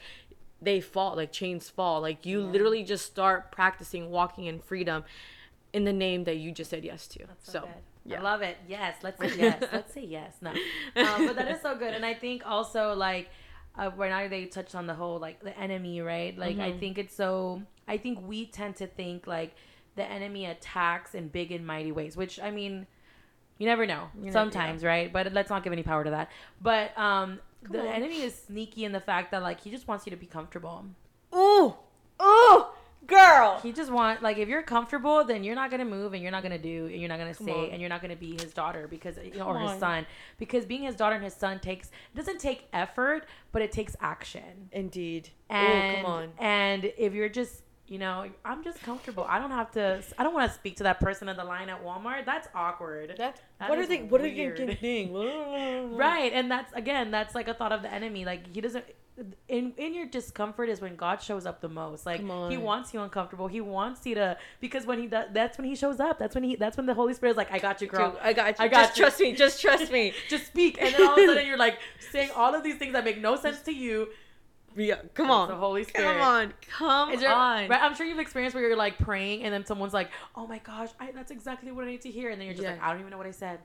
they 0.62 0.82
fall, 0.82 1.15
like 1.15 1.32
chains 1.32 1.69
fall. 1.69 2.01
Like 2.01 2.25
you 2.25 2.41
literally 2.41 2.84
just 2.84 3.06
start 3.06 3.49
practicing 3.49 4.12
walking 4.12 4.45
in 4.45 4.60
freedom 4.60 5.06
in 5.71 5.86
the 5.86 5.93
name 5.93 6.25
that 6.25 6.36
you 6.36 6.51
just 6.51 6.69
said 6.69 6.84
yes 6.84 7.08
to. 7.08 7.19
That's 7.19 7.45
so, 7.45 7.51
so 7.51 7.60
good. 7.62 7.71
yeah. 8.06 8.19
I 8.19 8.21
love 8.21 8.41
it. 8.41 8.58
Yes, 8.67 8.97
let's 9.03 9.19
say 9.21 9.32
yes. 9.38 9.63
let's 9.71 9.93
say 9.93 10.06
yes. 10.06 10.36
No, 10.41 10.51
um, 10.51 11.27
but 11.27 11.38
that 11.38 11.49
is 11.49 11.62
so 11.62 11.77
good, 11.77 11.93
and 11.93 12.06
I 12.06 12.13
think 12.13 12.43
also 12.45 12.93
like 12.93 13.29
uh, 13.77 13.91
I 13.99 14.27
they 14.27 14.45
touched 14.45 14.75
on 14.75 14.88
the 14.88 14.93
whole 14.93 15.19
like 15.19 15.43
the 15.43 15.57
enemy, 15.57 16.01
right? 16.01 16.38
Like 16.38 16.59
I 16.59 16.71
Mhm. 16.71 16.79
think 16.79 16.97
it's 16.97 17.15
so. 17.15 17.63
I 17.88 17.97
think 17.97 18.19
we 18.27 18.45
tend 18.45 18.75
to 18.77 18.88
think 18.88 19.27
like 19.27 19.55
the 19.95 20.05
enemy 20.05 20.45
attacks 20.45 21.13
in 21.15 21.27
big 21.29 21.51
and 21.51 21.65
mighty 21.65 21.91
ways, 21.91 22.15
which 22.17 22.39
I 22.39 22.51
mean. 22.51 22.88
You 23.59 23.67
never 23.67 23.86
know. 23.86 24.09
You 24.21 24.31
Sometimes, 24.31 24.83
right? 24.83 25.13
But 25.13 25.31
let's 25.31 25.49
not 25.49 25.63
give 25.63 25.71
any 25.71 25.83
power 25.83 26.03
to 26.03 26.09
that. 26.09 26.31
But 26.59 26.97
um, 26.97 27.39
Come 27.63 27.73
the 27.73 27.81
on. 27.81 27.88
enemy 27.88 28.21
is 28.23 28.33
sneaky 28.33 28.83
in 28.83 28.91
the 28.91 28.99
fact 28.99 29.29
that 29.31 29.43
like 29.43 29.62
he 29.62 29.69
just 29.69 29.88
wants 29.88 30.05
you 30.05 30.09
to 30.09 30.17
be 30.17 30.25
comfortable. 30.25 30.86
Ooh, 33.03 33.13
ooh, 33.13 33.17
girl. 33.17 33.59
He 33.61 33.71
just 33.71 33.91
want 33.91 34.21
like 34.21 34.37
if 34.37 34.49
you're 34.49 34.63
comfortable, 34.63 35.23
then 35.23 35.43
you're 35.43 35.55
not 35.55 35.71
gonna 35.71 35.85
move 35.85 36.13
and 36.13 36.21
you're 36.21 36.31
not 36.31 36.43
gonna 36.43 36.57
do 36.57 36.85
and 36.85 36.99
you're 36.99 37.09
not 37.09 37.19
gonna 37.19 37.33
say 37.33 37.69
and 37.71 37.81
you're 37.81 37.89
not 37.89 38.01
gonna 38.01 38.15
be 38.15 38.33
his 38.33 38.53
daughter 38.53 38.87
because 38.87 39.17
you 39.23 39.37
know, 39.37 39.45
or 39.45 39.59
his 39.59 39.79
son 39.79 40.05
because 40.37 40.65
being 40.65 40.83
his 40.83 40.95
daughter 40.95 41.15
and 41.15 41.23
his 41.23 41.33
son 41.33 41.59
takes 41.59 41.87
it 41.87 42.15
doesn't 42.15 42.39
take 42.39 42.67
effort 42.73 43.25
but 43.51 43.61
it 43.61 43.71
takes 43.71 43.95
action 44.01 44.69
Indeed. 44.71 45.29
and 45.49 45.97
oh, 45.97 46.01
come 46.01 46.05
on. 46.11 46.29
and 46.39 46.91
if 46.97 47.13
you're 47.13 47.29
just 47.29 47.63
you 47.87 47.97
know 47.97 48.25
I'm 48.45 48.63
just 48.63 48.81
comfortable 48.81 49.25
I 49.27 49.39
don't 49.39 49.51
have 49.51 49.71
to 49.71 50.01
I 50.17 50.23
don't 50.23 50.33
want 50.33 50.49
to 50.49 50.57
speak 50.57 50.77
to 50.77 50.83
that 50.83 50.99
person 50.99 51.27
in 51.29 51.35
the 51.35 51.43
line 51.43 51.69
at 51.69 51.83
Walmart 51.83 52.25
that's 52.25 52.47
awkward 52.55 53.15
That's 53.17 53.41
That 53.59 53.69
what 53.69 53.77
are 53.77 53.85
they? 53.85 54.03
What 54.03 54.21
are 54.21 54.23
they 54.23 54.51
thinking? 54.51 55.13
right 55.95 56.31
and 56.33 56.49
that's 56.49 56.71
again 56.73 57.11
that's 57.11 57.35
like 57.35 57.47
a 57.47 57.53
thought 57.53 57.71
of 57.71 57.81
the 57.81 57.93
enemy 57.93 58.25
like 58.25 58.53
he 58.53 58.61
doesn't 58.61 58.85
in 59.47 59.73
in 59.78 59.93
your 59.93 60.06
discomfort 60.08 60.69
is 60.69 60.82
when 60.82 60.95
God 60.95 61.21
shows 61.21 61.45
up 61.45 61.62
the 61.62 61.69
most. 61.69 62.06
Like 62.06 62.21
He 62.49 62.58
wants 62.58 62.93
you 62.93 63.02
uncomfortable. 63.02 63.47
He 63.47 63.62
wants 63.62 64.06
you 64.06 64.15
to 64.15 64.38
because 64.60 64.86
when 64.86 64.99
he 64.99 65.08
does, 65.08 65.28
that's 65.34 65.58
when 65.58 65.67
He 65.67 65.76
shows 65.76 65.99
up. 65.99 66.17
That's 66.17 66.34
when 66.36 66.43
he. 66.43 66.56
That's 66.56 66.78
when 66.78 66.86
the 66.86 66.93
Holy 66.93 67.13
Spirit 67.13 67.32
is 67.32 67.38
like, 67.38 67.52
I 67.52 67.60
got 67.60 67.82
you, 67.82 67.88
girl. 67.88 68.12
Dude, 68.12 68.19
I 68.21 68.34
got 68.34 68.58
you. 68.60 68.65
I 68.65 68.67
got 68.67 68.95
just 68.95 68.97
you. 68.97 69.04
trust 69.04 69.19
me. 69.19 69.34
Just 69.34 69.62
trust 69.62 69.91
me. 69.91 70.13
Just 70.30 70.47
speak, 70.47 70.82
and 70.82 70.93
then 70.93 71.02
all 71.08 71.13
of 71.13 71.17
a 71.19 71.28
sudden 71.28 71.45
you're 71.45 71.58
like 71.58 71.78
saying 72.12 72.30
all 72.36 72.56
of 72.56 72.63
these 72.63 72.78
things 72.78 72.93
that 72.93 73.04
make 73.04 73.19
no 73.21 73.36
sense 73.36 73.62
to 73.62 73.71
you. 73.71 74.08
Yeah, 74.76 74.95
come 75.13 75.30
on. 75.30 75.49
the 75.49 75.56
Holy 75.56 75.84
Spirit. 75.84 76.13
Come 76.13 76.21
on. 76.21 76.54
Come 76.67 77.19
there- 77.19 77.32
on. 77.32 77.69
right, 77.69 77.82
I'm 77.84 77.93
sure 77.95 78.08
you've 78.08 78.17
experienced 78.17 78.56
where 78.56 78.67
you're 78.67 78.76
like 78.76 78.97
praying 78.97 79.43
and 79.43 79.54
then 79.54 79.63
someone's 79.65 79.93
like, 79.93 80.10
"Oh 80.36 80.47
my 80.47 80.58
gosh, 80.58 80.89
I, 80.99 81.12
that's 81.12 81.30
exactly 81.30 81.71
what 81.71 81.84
I 81.86 81.91
need 81.91 82.02
to 82.02 82.10
hear," 82.10 82.32
and 82.32 82.41
then 82.41 82.47
you're 82.47 82.56
just 82.56 82.63
Yeah. 82.63 82.71
like, 82.71 82.82
"I 82.82 82.89
don't 82.91 82.99
even 82.99 83.12
know 83.12 83.19
what 83.19 83.28
I 83.28 83.32
said." 83.32 83.60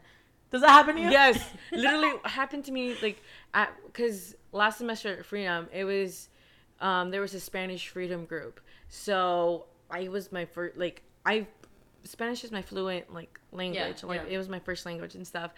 Does 0.50 0.60
that 0.62 0.70
happen 0.70 0.96
to 0.96 1.02
you? 1.02 1.10
yes 1.10 1.42
literally 1.72 2.12
happened 2.24 2.64
to 2.66 2.72
me 2.72 2.94
like 3.02 3.22
because 3.86 4.34
last 4.52 4.78
semester 4.78 5.16
at 5.18 5.24
freedom 5.24 5.68
it 5.72 5.84
was 5.84 6.28
um 6.80 7.10
there 7.10 7.20
was 7.20 7.34
a 7.34 7.40
spanish 7.40 7.88
freedom 7.88 8.24
group 8.24 8.60
so 8.88 9.66
i 9.90 10.08
was 10.08 10.30
my 10.32 10.44
first 10.44 10.76
like 10.76 11.02
i 11.26 11.46
spanish 12.04 12.44
is 12.44 12.50
my 12.52 12.62
fluent 12.62 13.12
like 13.12 13.38
language 13.52 14.02
like 14.04 14.22
yeah. 14.26 14.34
it 14.34 14.38
was 14.38 14.48
my 14.48 14.58
first 14.60 14.86
language 14.86 15.14
and 15.14 15.26
stuff 15.26 15.52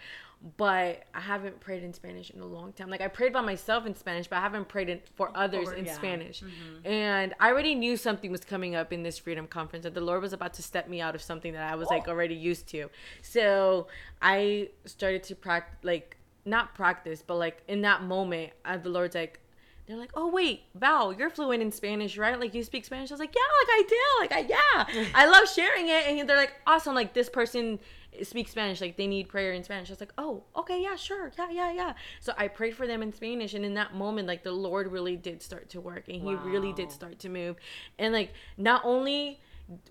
but 0.57 1.03
i 1.13 1.19
haven't 1.19 1.57
prayed 1.59 1.83
in 1.83 1.93
spanish 1.93 2.31
in 2.31 2.41
a 2.41 2.45
long 2.45 2.73
time 2.73 2.89
like 2.89 2.99
i 3.01 3.07
prayed 3.07 3.31
by 3.31 3.41
myself 3.41 3.85
in 3.85 3.95
spanish 3.95 4.27
but 4.27 4.37
i 4.37 4.41
haven't 4.41 4.67
prayed 4.67 4.89
in, 4.89 4.99
for 5.15 5.31
others 5.35 5.67
Over- 5.67 5.75
in 5.75 5.85
yeah. 5.85 5.93
spanish 5.93 6.41
Mhm. 6.41 6.85
and 6.85 7.33
i 7.39 7.49
already 7.49 7.75
knew 7.75 7.95
something 7.95 8.31
was 8.31 8.41
coming 8.41 8.75
up 8.75 8.91
in 8.91 9.03
this 9.03 9.19
freedom 9.19 9.45
conference 9.45 9.83
that 9.83 9.93
the 9.93 10.01
lord 10.01 10.21
was 10.21 10.33
about 10.33 10.53
to 10.55 10.63
step 10.63 10.89
me 10.89 10.99
out 10.99 11.13
of 11.15 11.21
something 11.21 11.53
that 11.53 11.71
i 11.71 11.75
was 11.75 11.87
like 11.89 12.07
Oh. 12.07 12.11
already 12.11 12.35
used 12.35 12.67
to 12.69 12.89
so 13.21 13.87
i 14.21 14.69
started 14.85 15.21
to 15.23 15.35
practice 15.35 15.77
like 15.83 16.17
not 16.45 16.73
practice 16.73 17.23
but 17.25 17.35
like 17.35 17.61
in 17.67 17.81
that 17.81 18.03
moment 18.03 18.51
uh, 18.65 18.77
the 18.77 18.89
lord's 18.89 19.15
like 19.15 19.39
they're 19.87 19.99
like, 19.99 20.11
oh 20.13 20.29
wait, 20.29 20.61
Val, 20.75 21.11
you're 21.11 21.29
fluent 21.29 21.61
in 21.61 21.69
Spanish, 21.69 22.17
right? 22.17 22.39
Like 22.39 22.53
you 22.53 22.63
speak 22.63 22.85
Spanish. 22.85 23.11
I 23.11 23.13
was 23.13 23.19
like, 23.19 23.35
yeah, 23.35 23.41
like 23.59 23.67
I 23.69 23.83
do, 23.89 23.97
like 24.19 24.31
I 24.31 24.47
yeah, 24.47 25.07
I 25.15 25.25
love 25.25 25.49
sharing 25.49 25.89
it. 25.89 26.07
And 26.07 26.29
they're 26.29 26.37
like, 26.37 26.53
awesome, 26.65 26.95
like 26.95 27.13
this 27.13 27.29
person 27.29 27.77
speaks 28.23 28.51
Spanish, 28.51 28.79
like 28.79 28.95
they 28.95 29.07
need 29.07 29.27
prayer 29.27 29.51
in 29.53 29.63
Spanish. 29.63 29.89
I 29.89 29.93
was 29.93 29.99
like, 29.99 30.13
oh, 30.17 30.43
okay, 30.55 30.81
yeah, 30.81 30.95
sure, 30.95 31.31
yeah, 31.37 31.49
yeah, 31.51 31.71
yeah. 31.73 31.93
So 32.19 32.33
I 32.37 32.47
prayed 32.47 32.75
for 32.75 32.87
them 32.87 33.01
in 33.01 33.13
Spanish, 33.13 33.53
and 33.53 33.65
in 33.65 33.73
that 33.73 33.93
moment, 33.93 34.27
like 34.27 34.43
the 34.43 34.51
Lord 34.51 34.91
really 34.91 35.17
did 35.17 35.41
start 35.41 35.69
to 35.69 35.81
work, 35.81 36.07
and 36.07 36.21
He 36.21 36.35
really 36.35 36.73
did 36.73 36.91
start 36.91 37.19
to 37.19 37.29
move, 37.29 37.57
and 37.99 38.13
like 38.13 38.31
not 38.57 38.83
only 38.85 39.39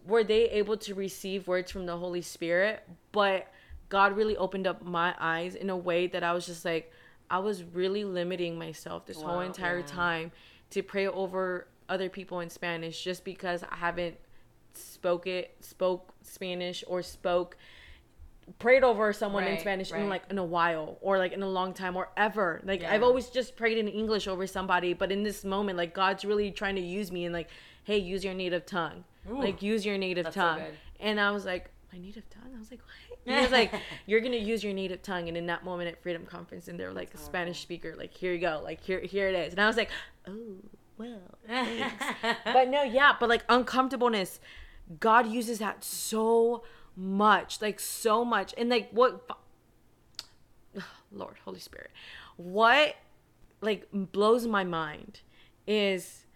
were 0.06 0.24
they 0.24 0.44
able 0.50 0.76
to 0.76 0.94
receive 0.94 1.48
words 1.48 1.70
from 1.70 1.86
the 1.86 1.96
Holy 1.96 2.22
Spirit, 2.22 2.86
but 3.12 3.52
God 3.90 4.16
really 4.16 4.36
opened 4.36 4.66
up 4.66 4.82
my 4.82 5.14
eyes 5.20 5.54
in 5.54 5.68
a 5.68 5.76
way 5.76 6.06
that 6.06 6.22
I 6.22 6.32
was 6.32 6.46
just 6.46 6.64
like, 6.64 6.92
I 7.28 7.38
was 7.38 7.62
really 7.62 8.04
limiting 8.04 8.58
myself 8.58 9.04
this 9.04 9.20
whole 9.20 9.40
entire 9.40 9.80
yeah. 9.80 9.86
time 9.86 10.32
to 10.70 10.82
pray 10.82 11.06
over 11.06 11.66
other 11.88 12.08
people 12.08 12.40
in 12.40 12.48
Spanish 12.48 13.04
just 13.04 13.24
because 13.24 13.62
I 13.62 13.76
haven't 13.76 14.16
spoke 14.74 15.26
it, 15.26 15.56
spoke 15.60 16.14
Spanish 16.22 16.82
or 16.86 17.02
spoke 17.02 17.56
prayed 18.58 18.82
over 18.82 19.12
someone 19.12 19.44
in 19.44 19.52
Right, 19.52 19.60
Spanish 19.60 19.92
in 19.92 20.08
like 20.08 20.22
in 20.28 20.38
a 20.38 20.44
while 20.44 20.98
or 21.00 21.18
like 21.18 21.32
in 21.32 21.42
a 21.42 21.48
long 21.48 21.72
time 21.72 21.96
or 21.96 22.08
ever. 22.16 22.60
Like 22.64 22.80
Yeah. 22.80 22.92
I've 22.92 23.02
always 23.02 23.28
just 23.28 23.56
prayed 23.56 23.78
in 23.78 23.86
English 23.86 24.26
over 24.26 24.46
somebody, 24.46 24.92
but 24.92 25.12
in 25.12 25.22
this 25.22 25.44
moment, 25.44 25.78
like 25.78 25.94
God's 25.94 26.24
really 26.24 26.50
trying 26.50 26.74
to 26.76 26.80
use 26.80 27.12
me 27.12 27.26
and 27.26 27.32
like, 27.32 27.48
hey, 27.84 27.98
use 27.98 28.24
your 28.24 28.34
native 28.34 28.66
tongue. 28.66 29.04
Ooh. 29.30 29.38
like 29.38 29.62
use 29.62 29.84
your 29.84 29.98
native 29.98 30.24
That's 30.24 30.34
so 30.34 30.40
tongue. 30.40 30.62
and 30.98 31.20
I 31.20 31.30
was 31.30 31.44
like, 31.44 31.70
my 31.92 31.98
native 31.98 32.28
tongue? 32.30 32.50
I 32.56 32.58
was 32.58 32.70
like, 32.70 32.80
what? 32.80 33.09
He 33.24 33.32
was 33.32 33.50
like, 33.50 33.72
you're 34.06 34.20
gonna 34.20 34.36
use 34.36 34.64
your 34.64 34.72
native 34.72 35.02
tongue. 35.02 35.28
And 35.28 35.36
in 35.36 35.46
that 35.46 35.64
moment 35.64 35.88
at 35.88 36.02
Freedom 36.02 36.26
Conference, 36.26 36.68
and 36.68 36.78
they're 36.78 36.92
like 36.92 37.14
a 37.14 37.18
Spanish 37.18 37.60
speaker, 37.60 37.94
like 37.96 38.14
here 38.14 38.32
you 38.32 38.40
go, 38.40 38.60
like 38.62 38.82
here 38.82 39.00
here 39.00 39.28
it 39.28 39.34
is. 39.34 39.52
And 39.52 39.60
I 39.60 39.66
was 39.66 39.76
like, 39.76 39.90
oh 40.26 40.56
well, 40.98 41.38
thanks. 41.46 42.04
but 42.22 42.36
but 42.44 42.68
no, 42.68 42.82
yeah, 42.82 43.14
but 43.18 43.28
like 43.28 43.44
uncomfortableness, 43.48 44.40
God 44.98 45.26
uses 45.26 45.58
that 45.58 45.84
so 45.84 46.62
much, 46.96 47.62
like 47.62 47.80
so 47.80 48.24
much, 48.24 48.54
and 48.58 48.68
like 48.68 48.90
what, 48.90 49.28
Lord, 51.12 51.36
Holy 51.44 51.60
Spirit, 51.60 51.90
what 52.36 52.96
like 53.60 53.86
blows 53.92 54.46
my 54.46 54.64
mind 54.64 55.20
is 55.66 56.26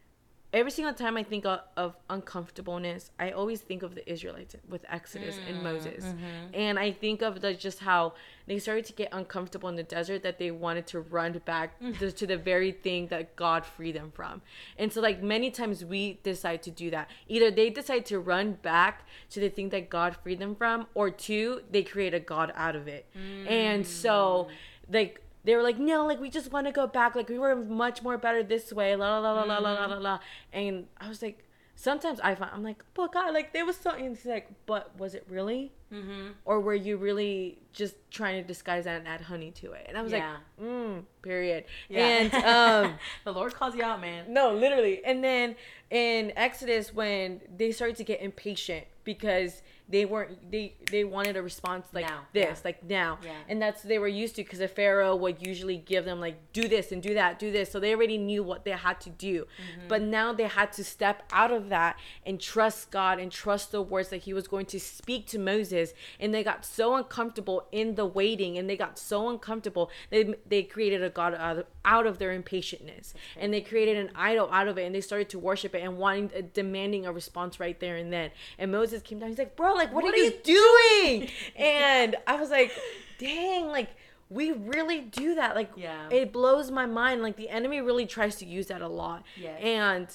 every 0.55 0.71
single 0.71 0.95
time 0.95 1.17
I 1.17 1.25
think 1.25 1.45
of, 1.45 1.61
of 1.77 1.97
uncomfortableness, 2.09 3.11
I 3.19 3.33
always 3.33 3.61
think 3.61 3.83
of 3.83 3.95
the 3.95 4.11
Israelites 4.11 4.55
with 4.69 4.85
Exodus 4.89 5.37
and 5.49 5.59
mm, 5.59 5.63
Moses, 5.63 6.05
mm-hmm. 6.05 6.55
and 6.55 6.79
I 6.79 6.93
think 6.93 7.23
of 7.23 7.41
the, 7.41 7.53
just 7.55 7.81
how 7.81 8.15
they 8.47 8.59
started 8.59 8.85
to 8.87 8.93
get 8.93 9.09
uncomfortable 9.13 9.69
in 9.69 9.77
the 9.77 9.83
desert 9.83 10.23
that 10.23 10.39
they 10.39 10.51
wanted 10.51 10.87
to 10.89 11.01
run 11.01 11.41
back 11.45 11.81
mm. 11.81 11.99
to, 11.99 12.13
to 12.13 12.27
the 12.27 12.37
very 12.37 12.71
thing 12.73 13.09
that 13.09 13.35
God 13.37 13.67
freed 13.67 13.97
them 13.97 14.13
from. 14.15 14.43
And 14.79 14.93
so, 14.93 15.01
like 15.01 15.23
many 15.23 15.51
times, 15.51 15.85
we 15.85 16.21
decide 16.23 16.63
to 16.63 16.71
do 16.71 16.91
that. 16.91 17.11
Either 17.29 17.51
they 17.51 17.71
decide 17.71 18.07
to 18.07 18.21
run 18.21 18.53
back 18.53 19.07
to 19.31 19.41
the 19.41 19.49
thing 19.49 19.71
that 19.71 19.91
God 19.91 20.17
freed 20.23 20.39
them 20.39 20.55
from, 20.55 20.87
or 20.95 21.11
two, 21.11 21.63
they 21.71 21.83
create 21.83 22.15
a 22.15 22.21
God 22.21 22.53
out 22.55 22.77
of 22.77 22.87
it. 22.87 23.07
And 23.49 23.87
so, 23.87 24.49
mm. 24.49 24.95
like 24.95 25.21
they 25.45 25.55
were 25.57 25.63
like, 25.63 25.79
no, 25.79 26.07
like 26.07 26.21
we 26.21 26.31
just 26.31 26.53
want 26.53 26.67
to 26.67 26.73
go 26.73 26.87
back. 26.87 27.15
Like 27.15 27.29
we 27.29 27.39
were 27.39 27.55
much 27.55 28.03
more 28.03 28.19
better 28.19 28.43
this 28.43 28.73
way. 28.73 28.97
La 28.97 29.19
la 29.19 29.33
la 29.33 29.43
la 29.43 29.59
la 29.59 29.73
la 29.73 29.87
la 29.87 29.99
la. 29.99 30.17
Mm. 30.17 30.21
And 30.53 30.87
I 31.01 31.09
was 31.09 31.23
like, 31.23 31.45
sometimes 31.77 32.21
I 32.21 32.35
find 32.35 32.51
I'm 32.55 32.63
like, 32.63 32.85
oh 32.99 33.09
God, 33.09 33.35
like 33.35 33.53
there 33.53 33.67
was 33.67 33.77
something. 33.77 34.09
He's 34.11 34.25
like, 34.25 34.49
but 34.67 34.99
was 34.99 35.15
it 35.15 35.27
really? 35.29 35.73
Mm-hmm. 35.93 36.29
Or 36.45 36.61
were 36.61 36.75
you 36.75 36.97
really 36.97 37.59
just 37.73 37.95
trying 38.11 38.43
to 38.43 38.47
disguise 38.47 38.85
that 38.85 38.99
and 38.99 39.07
add 39.07 39.21
honey 39.21 39.51
to 39.53 39.73
it? 39.73 39.87
And 39.89 39.97
I 39.97 40.03
was 40.03 40.13
yeah. 40.13 40.37
like, 40.59 40.69
mm, 40.69 41.03
period. 41.23 41.65
Yeah. 41.89 42.07
And 42.07 42.35
um, 42.87 42.95
the 43.25 43.33
Lord 43.33 43.55
calls 43.55 43.75
you 43.75 43.83
out, 43.83 44.01
man. 44.01 44.33
No, 44.33 44.55
literally. 44.55 45.05
And 45.05 45.23
then 45.23 45.57
in 45.91 46.33
Exodus, 46.37 46.93
when 46.95 47.41
they 47.57 47.71
started 47.71 47.97
to 47.97 48.05
get 48.05 48.21
impatient 48.21 48.87
because 49.05 49.63
they 49.89 50.05
weren't 50.07 50.51
they 50.51 50.75
they 50.91 51.05
wanted 51.05 51.37
a 51.37 51.43
response 51.43 51.87
like 51.93 52.07
Now, 52.09 52.21
this, 52.33 52.45
yeah. 52.45 52.57
like 52.65 52.83
now, 52.85 53.19
Yeah. 53.23 53.33
and 53.49 53.61
that's 53.61 53.85
what 53.85 53.89
they 53.89 53.99
were 53.99 54.09
used 54.09 54.35
to 54.37 54.43
because 54.43 54.59
the 54.61 54.69
Pharaoh 54.69 55.15
would 55.15 55.47
usually 55.47 55.77
give 55.77 56.05
them 56.07 56.21
like 56.21 56.37
do 56.55 56.67
this 56.69 56.91
and 56.91 57.03
do 57.03 57.13
that, 57.15 57.39
do 57.39 57.53
this, 57.53 57.71
so 57.71 57.79
they 57.79 57.95
already 57.95 58.17
knew 58.17 58.43
what 58.43 58.65
they 58.65 58.71
had 58.71 58.99
to 59.03 59.11
do. 59.11 59.43
Mm-hmm. 59.45 59.89
But 59.89 60.01
now 60.03 60.33
they 60.33 60.45
had 60.45 60.73
to 60.73 60.85
step 60.85 61.23
out 61.33 61.51
of 61.53 61.69
that 61.69 61.99
and 62.25 62.41
trust 62.41 62.91
God 62.91 63.19
and 63.19 63.31
trust 63.31 63.73
the 63.73 63.83
words 63.83 64.09
that 64.09 64.19
He 64.23 64.33
was 64.33 64.49
going 64.49 64.67
to 64.67 64.81
speak 64.81 65.27
to 65.29 65.39
Moses, 65.39 65.93
and 66.19 66.33
they 66.33 66.43
got 66.43 66.65
so 66.65 66.95
uncomfortable 66.97 67.67
in 67.71 67.95
the 67.97 68.07
waiting, 68.07 68.57
and 68.57 68.69
they 68.71 68.77
got 68.77 68.99
so 68.99 69.29
uncomfortable 69.29 69.91
they 70.11 70.35
they 70.47 70.63
created 70.63 71.03
a 71.03 71.11
god 71.11 71.35
out 71.35 71.59
of, 71.59 71.67
out 71.85 72.07
of 72.07 72.19
their 72.19 72.33
impatientness, 72.39 73.13
and 73.37 73.53
they 73.53 73.61
created 73.61 73.97
an 73.99 74.11
idol 74.15 74.49
out 74.51 74.67
of 74.69 74.79
it, 74.79 74.85
and 74.87 74.95
they 74.95 75.01
started 75.03 75.29
to 75.29 75.39
worship 75.39 75.75
it 75.75 75.83
and 75.83 75.99
wanting 75.99 76.31
demanding 76.55 77.05
a 77.07 77.13
response 77.13 77.61
right 77.61 77.79
there 77.81 77.97
and 77.97 78.11
then. 78.13 78.31
And 78.59 78.73
Moses 78.73 79.03
came 79.03 79.19
down, 79.19 79.29
he's 79.29 79.39
like, 79.39 79.57
"Bro, 79.57 79.74
like, 79.77 79.93
what, 79.93 80.05
What 80.05 80.15
are, 80.15 80.17
are 80.17 80.21
you 80.21 80.33
doing?" 80.43 81.29
and 81.57 82.17
I 82.27 82.37
was 82.37 82.51
like, 82.51 82.73
"Dang, 83.19 83.67
like." 83.69 83.89
We 84.31 84.53
really 84.53 85.01
do 85.01 85.35
that. 85.37 85.55
Like, 85.55 85.71
Yeah. 85.77 86.09
it 86.11 86.33
blows 86.33 86.71
my 86.71 86.87
mind. 86.87 87.23
Like, 87.23 87.37
the 87.37 87.51
enemy 87.51 87.83
really 87.83 88.07
tries 88.07 88.37
to 88.37 88.47
use 88.47 88.67
that 88.69 88.81
a 88.81 88.89
lot. 88.89 89.23
Yes. 89.37 89.61
And 89.63 90.09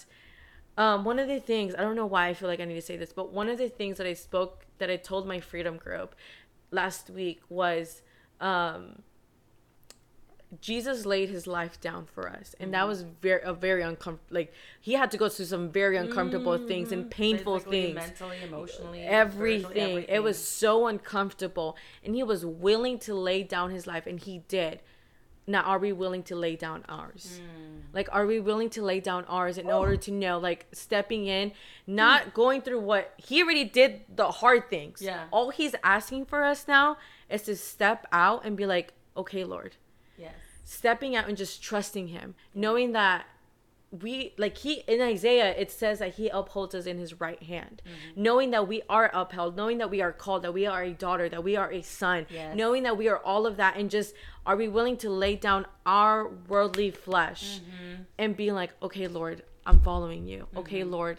um, 0.78 1.06
one 1.06 1.20
of 1.20 1.28
the 1.28 1.40
things 1.40 1.76
I 1.76 1.82
don't 1.82 1.96
know 1.96 2.08
why 2.08 2.28
I 2.28 2.34
feel 2.34 2.50
like 2.50 2.60
I 2.60 2.66
need 2.66 2.74
to 2.74 2.82
say 2.82 2.98
this, 2.98 3.14
but 3.14 3.32
one 3.32 3.48
of 3.50 3.60
the 3.60 3.70
things 3.70 3.98
that 3.98 4.08
I 4.08 4.14
spoke 4.14 4.66
that 4.80 4.90
I 4.90 4.96
told 4.98 5.28
my 5.28 5.40
freedom 5.40 5.78
group 5.78 6.16
last 6.72 7.10
week 7.12 7.42
was 7.50 8.02
um, 8.42 9.04
Jesus 10.62 11.06
laid 11.06 11.30
his 11.30 11.46
life 11.46 11.80
down 11.80 12.08
for 12.08 12.28
us, 12.28 12.56
and 12.60 12.74
that 12.74 12.86
mm. 12.86 12.88
was 12.88 13.04
very 13.22 13.42
a 13.44 13.54
very 13.54 13.84
uncomfortable. 13.84 14.36
Like 14.36 14.54
he 14.82 14.94
had 14.94 15.12
to 15.12 15.18
go 15.18 15.30
through 15.30 15.46
some 15.46 15.70
very 15.70 15.96
uncomfortable 15.96 16.54
mm-hmm. 16.54 16.68
things 16.68 16.92
and 16.92 17.10
painful 17.10 17.60
things 17.60 17.96
mentally, 17.96 18.38
emotionally, 18.44 19.02
everything. 19.02 19.70
spiritually, 19.70 20.06
It 20.10 20.24
was 20.24 20.44
so 20.44 20.88
uncomfortable, 20.88 21.78
and 22.04 22.16
he 22.16 22.24
was 22.24 22.46
willing 22.46 22.98
to 23.00 23.14
lay 23.14 23.44
down 23.44 23.70
his 23.70 23.86
life, 23.86 24.08
and 24.08 24.20
he 24.20 24.40
did. 24.48 24.82
Now, 25.46 25.62
are 25.64 25.80
we 25.80 25.92
willing 25.94 26.22
to 26.24 26.36
lay 26.36 26.56
down 26.56 26.86
ours? 26.88 27.42
Mm. 27.42 27.82
Like, 27.92 28.08
are 28.12 28.28
we 28.28 28.40
willing 28.40 28.70
to 28.72 28.84
lay 28.84 29.00
down 29.00 29.26
ours 29.26 29.58
in 29.58 29.68
order 29.68 29.96
to 29.98 30.12
know, 30.12 30.38
like, 30.38 30.68
stepping 30.74 31.26
in, 31.26 31.50
hmm. 31.50 31.96
not 31.96 32.36
going 32.36 32.62
through 32.62 32.82
what 32.82 33.16
he 33.18 33.42
already 33.42 33.66
did 33.66 34.02
the 34.16 34.30
hard 34.30 34.70
things. 34.70 35.02
Yeah. 35.02 35.26
All 35.32 35.50
he's 35.50 35.74
asking 35.84 36.26
for 36.26 36.44
us 36.44 36.68
now 36.68 36.98
is 37.32 37.42
to 37.44 37.56
step 37.56 38.06
out 38.12 38.46
and 38.46 38.56
be 38.56 38.68
like, 38.68 38.94
okay, 39.18 39.44
Lord. 39.44 39.76
Stepping 40.70 41.16
out 41.16 41.28
and 41.28 41.36
just 41.36 41.64
trusting 41.64 42.08
him 42.10 42.36
knowing 42.54 42.92
that 42.92 43.26
we 44.04 44.34
like 44.38 44.56
he 44.60 44.84
in 44.88 45.02
isaiah 45.02 45.50
it 45.58 45.72
says 45.72 45.98
that 45.98 46.14
he 46.14 46.30
upholds 46.30 46.76
us 46.76 46.86
in 46.86 47.00
his 47.00 47.20
right 47.20 47.42
hand 47.42 47.82
Mm-hmm. 47.86 48.22
knowing 48.22 48.52
that 48.52 48.68
we 48.68 48.84
are 48.88 49.10
upheld 49.12 49.56
knowing 49.58 49.80
that 49.80 49.90
we 49.90 50.00
are 50.00 50.12
called 50.12 50.44
that 50.44 50.54
we 50.54 50.68
are 50.68 50.84
a 50.84 50.92
daughter 50.92 51.28
that 51.28 51.44
we 51.44 51.56
are 51.56 51.72
a 51.72 51.82
son 51.82 52.28
Yes. 52.30 52.56
knowing 52.56 52.84
that 52.84 52.98
we 52.98 53.08
are 53.08 53.18
all 53.18 53.48
of 53.48 53.58
that 53.58 53.78
and 53.78 53.90
just 53.90 54.14
are 54.46 54.56
we 54.56 54.68
willing 54.68 54.98
to 54.98 55.10
lay 55.10 55.36
down 55.36 55.66
our 55.88 56.28
worldly 56.48 56.92
flesh 56.92 57.62
Mm-hmm. 57.62 58.02
and 58.20 58.38
being 58.38 58.54
like 58.54 58.72
okay 58.84 59.08
lord 59.08 59.42
i'm 59.66 59.80
following 59.82 60.28
you 60.28 60.46
okay 60.56 60.84
lord 60.84 61.18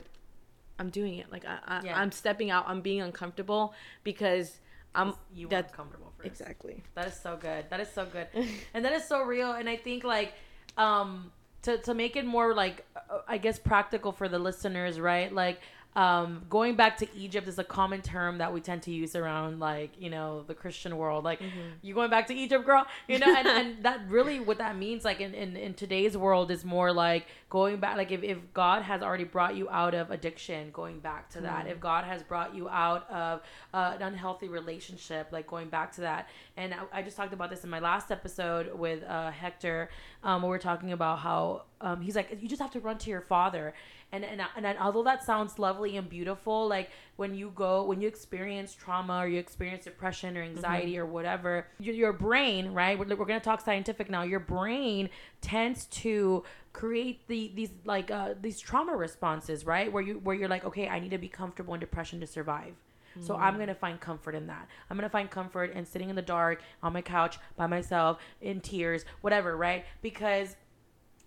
i'm 0.79 0.91
doing 0.91 1.15
it 1.19 1.27
like 1.33 1.45
I, 1.45 1.59
I, 1.67 1.81
Yeah. 1.85 2.01
i'm 2.01 2.13
stepping 2.13 2.53
out 2.53 2.67
i'm 2.69 2.83
being 2.83 3.01
uncomfortable 3.01 3.75
because 4.05 4.61
i'm 4.95 5.15
You 5.35 5.49
that's 5.49 5.73
comfortable 5.75 6.10
first. 6.23 6.41
exactly 6.41 6.83
That 6.95 7.09
is 7.09 7.15
so 7.15 7.37
good. 7.37 7.65
That 7.71 7.81
is 7.81 7.91
so 7.91 8.07
good. 8.07 8.29
and 8.75 8.85
that 8.85 8.93
is 8.93 9.05
so 9.07 9.23
real. 9.23 9.53
And 9.53 9.69
I 9.69 9.77
think 9.77 10.05
like 10.05 10.33
um 10.77 11.33
to 11.63 11.79
to 11.79 11.95
make 11.95 12.17
it 12.17 12.25
more 12.25 12.55
like 12.55 12.85
uh, 12.97 13.19
I 13.29 13.39
guess 13.39 13.59
practical 13.59 14.13
for 14.13 14.29
the 14.29 14.39
listeners, 14.39 14.99
right? 14.99 15.33
Like 15.33 15.61
um, 15.97 16.45
going 16.49 16.77
back 16.77 16.99
to 16.99 17.09
Egypt 17.17 17.49
is 17.49 17.59
a 17.59 17.65
common 17.65 18.01
term 18.01 18.39
that 18.39 18.53
we 18.53 18.61
tend 18.61 18.83
to 18.83 18.93
use 18.93 19.17
around 19.17 19.59
like 19.59 19.91
you 19.99 20.09
know 20.09 20.45
the 20.47 20.55
Christian 20.55 20.97
world. 20.97 21.25
Like 21.25 21.41
Mm-hmm. 21.41 21.69
you 21.83 21.95
going 21.95 22.11
back 22.11 22.27
to 22.29 22.35
Egypt, 22.35 22.65
girl? 22.65 22.87
You 23.09 23.19
know, 23.19 23.35
and, 23.35 23.49
and 23.49 23.77
that 23.85 24.01
really 24.09 24.39
what 24.39 24.59
that 24.59 24.77
means 24.77 25.05
like 25.05 25.21
in, 25.21 25.35
in 25.35 25.57
in 25.57 25.75
today's 25.75 26.17
world 26.17 26.51
is 26.51 26.65
more 26.65 26.93
like 26.93 27.27
going 27.49 27.79
back. 27.79 27.97
Like 27.97 28.13
if 28.13 28.23
if 28.23 28.39
God 28.55 28.83
has 28.83 29.03
already 29.03 29.25
brought 29.25 29.57
you 29.57 29.69
out 29.69 29.95
of 29.95 30.11
addiction, 30.11 30.71
going 30.71 31.01
back 31.01 31.29
to 31.31 31.41
that. 31.41 31.67
If 31.67 31.81
God 31.81 32.05
has 32.05 32.23
brought 32.23 32.55
you 32.55 32.69
out 32.69 33.11
of 33.11 33.41
uh, 33.75 33.95
an 33.97 34.03
unhealthy 34.03 34.49
relationship, 34.49 35.29
like 35.33 35.47
going 35.49 35.69
back 35.71 35.93
to 35.93 36.03
that. 36.03 36.29
And 36.57 36.73
I, 36.73 36.99
I 36.99 37.03
just 37.03 37.17
talked 37.17 37.33
about 37.33 37.51
this 37.51 37.65
in 37.65 37.71
my 37.71 37.81
last 37.81 38.13
episode 38.13 38.73
with 38.79 39.03
uh, 39.03 39.31
Hector. 39.33 39.91
Um, 40.23 40.43
where 40.43 40.51
we're 40.51 40.59
talking 40.59 40.93
about 40.93 41.21
how 41.21 41.63
um, 41.81 42.03
he's 42.03 42.15
like 42.15 42.39
you 42.43 42.49
just 42.49 42.61
have 42.61 42.71
to 42.73 42.81
run 42.81 42.99
to 42.99 43.11
your 43.11 43.23
father 43.23 43.73
and 44.13 44.25
and, 44.25 44.41
and 44.57 44.67
and 44.67 44.79
although 44.79 45.03
that 45.03 45.23
sounds 45.25 45.59
lovely 45.59 45.97
and 45.97 46.09
beautiful 46.09 46.67
like 46.67 46.91
when 47.17 47.35
you 47.35 47.53
go 47.55 47.85
when 47.85 48.01
you 48.01 48.09
experience 48.09 48.75
trauma 48.75 49.19
or 49.19 49.29
you 49.29 49.39
experience 49.39 49.85
depression 49.85 50.37
or 50.37 50.43
anxiety 50.43 50.99
or 50.99 51.07
whatever 51.07 51.67
your, 51.79 51.95
your 51.95 52.13
brain 52.13 52.73
right 52.73 52.99
we're, 52.99 53.07
we're 53.17 53.25
going 53.25 53.41
to 53.41 53.45
talk 53.45 53.61
scientific 53.61 54.11
now 54.11 54.23
your 54.23 54.41
brain 54.41 55.09
tends 55.41 55.87
to 55.87 56.43
create 56.73 57.27
the 57.29 57.51
these 57.55 57.71
like 57.85 58.11
uh 58.11 58.35
these 58.41 58.59
trauma 58.61 58.97
responses 58.97 59.65
right 59.67 59.93
where 59.93 60.03
you 60.03 60.15
where 60.25 60.37
you're 60.37 60.49
like 60.49 60.65
okay 60.65 60.89
i 60.89 60.99
need 60.99 61.11
to 61.11 61.19
be 61.19 61.29
comfortable 61.29 61.75
in 61.75 61.81
depression 61.81 62.21
to 62.21 62.27
survive 62.27 62.75
so 63.19 63.35
I'm 63.37 63.59
gonna 63.59 63.75
find 63.75 64.01
comfort 64.01 64.35
in 64.35 64.47
that. 64.47 64.69
I'm 64.89 64.97
gonna 64.97 65.11
find 65.11 65.29
comfort 65.29 65.73
in 65.73 65.85
sitting 65.85 66.11
in 66.11 66.17
the 66.17 66.23
dark 66.23 66.63
on 66.83 66.93
my 66.93 67.03
couch 67.03 67.39
by 67.57 67.67
myself 67.67 68.19
in 68.41 68.61
tears, 68.61 69.05
whatever, 69.21 69.57
right? 69.57 69.85
Because 70.01 70.55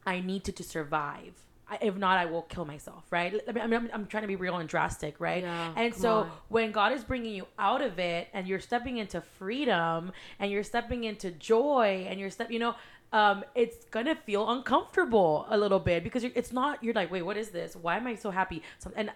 I 0.06 0.22
need 0.22 0.44
to 0.46 0.52
to 0.54 0.64
survive. 0.64 1.34
If 1.82 1.98
not, 1.98 2.18
I 2.18 2.26
will 2.26 2.44
kill 2.44 2.66
myself, 2.66 3.06
right? 3.12 3.40
I 3.48 3.52
mean, 3.52 3.74
I'm, 3.74 3.90
I'm 3.94 4.06
trying 4.06 4.24
to 4.24 4.28
be 4.28 4.36
real 4.36 4.58
and 4.58 4.68
drastic, 4.68 5.20
right? 5.20 5.44
Yeah, 5.44 5.74
and 5.76 5.94
so 5.94 6.12
on. 6.20 6.32
when 6.50 6.72
God 6.72 6.92
is 6.94 7.04
bringing 7.04 7.34
you 7.34 7.48
out 7.58 7.82
of 7.82 8.00
it, 8.00 8.28
and 8.34 8.48
you're 8.48 8.60
stepping 8.60 8.98
into 8.98 9.22
freedom, 9.22 10.12
and 10.40 10.52
you're 10.52 10.64
stepping 10.64 11.04
into 11.04 11.32
joy, 11.32 12.06
and 12.10 12.20
you're 12.20 12.30
step, 12.30 12.52
you 12.52 12.60
know, 12.60 12.76
um, 13.14 13.46
it's 13.54 13.86
gonna 13.86 14.16
feel 14.16 14.50
uncomfortable 14.50 15.46
a 15.50 15.56
little 15.56 15.80
bit 15.80 16.04
because 16.04 16.24
you're, 16.24 16.32
it's 16.34 16.52
not. 16.52 16.84
You're 16.84 16.96
like, 16.96 17.12
wait, 17.12 17.22
what 17.22 17.38
is 17.38 17.50
this? 17.50 17.76
Why 17.76 17.98
am 17.98 18.08
I 18.08 18.16
so 18.16 18.32
happy? 18.32 18.64
So, 18.80 18.92
and 18.96 19.12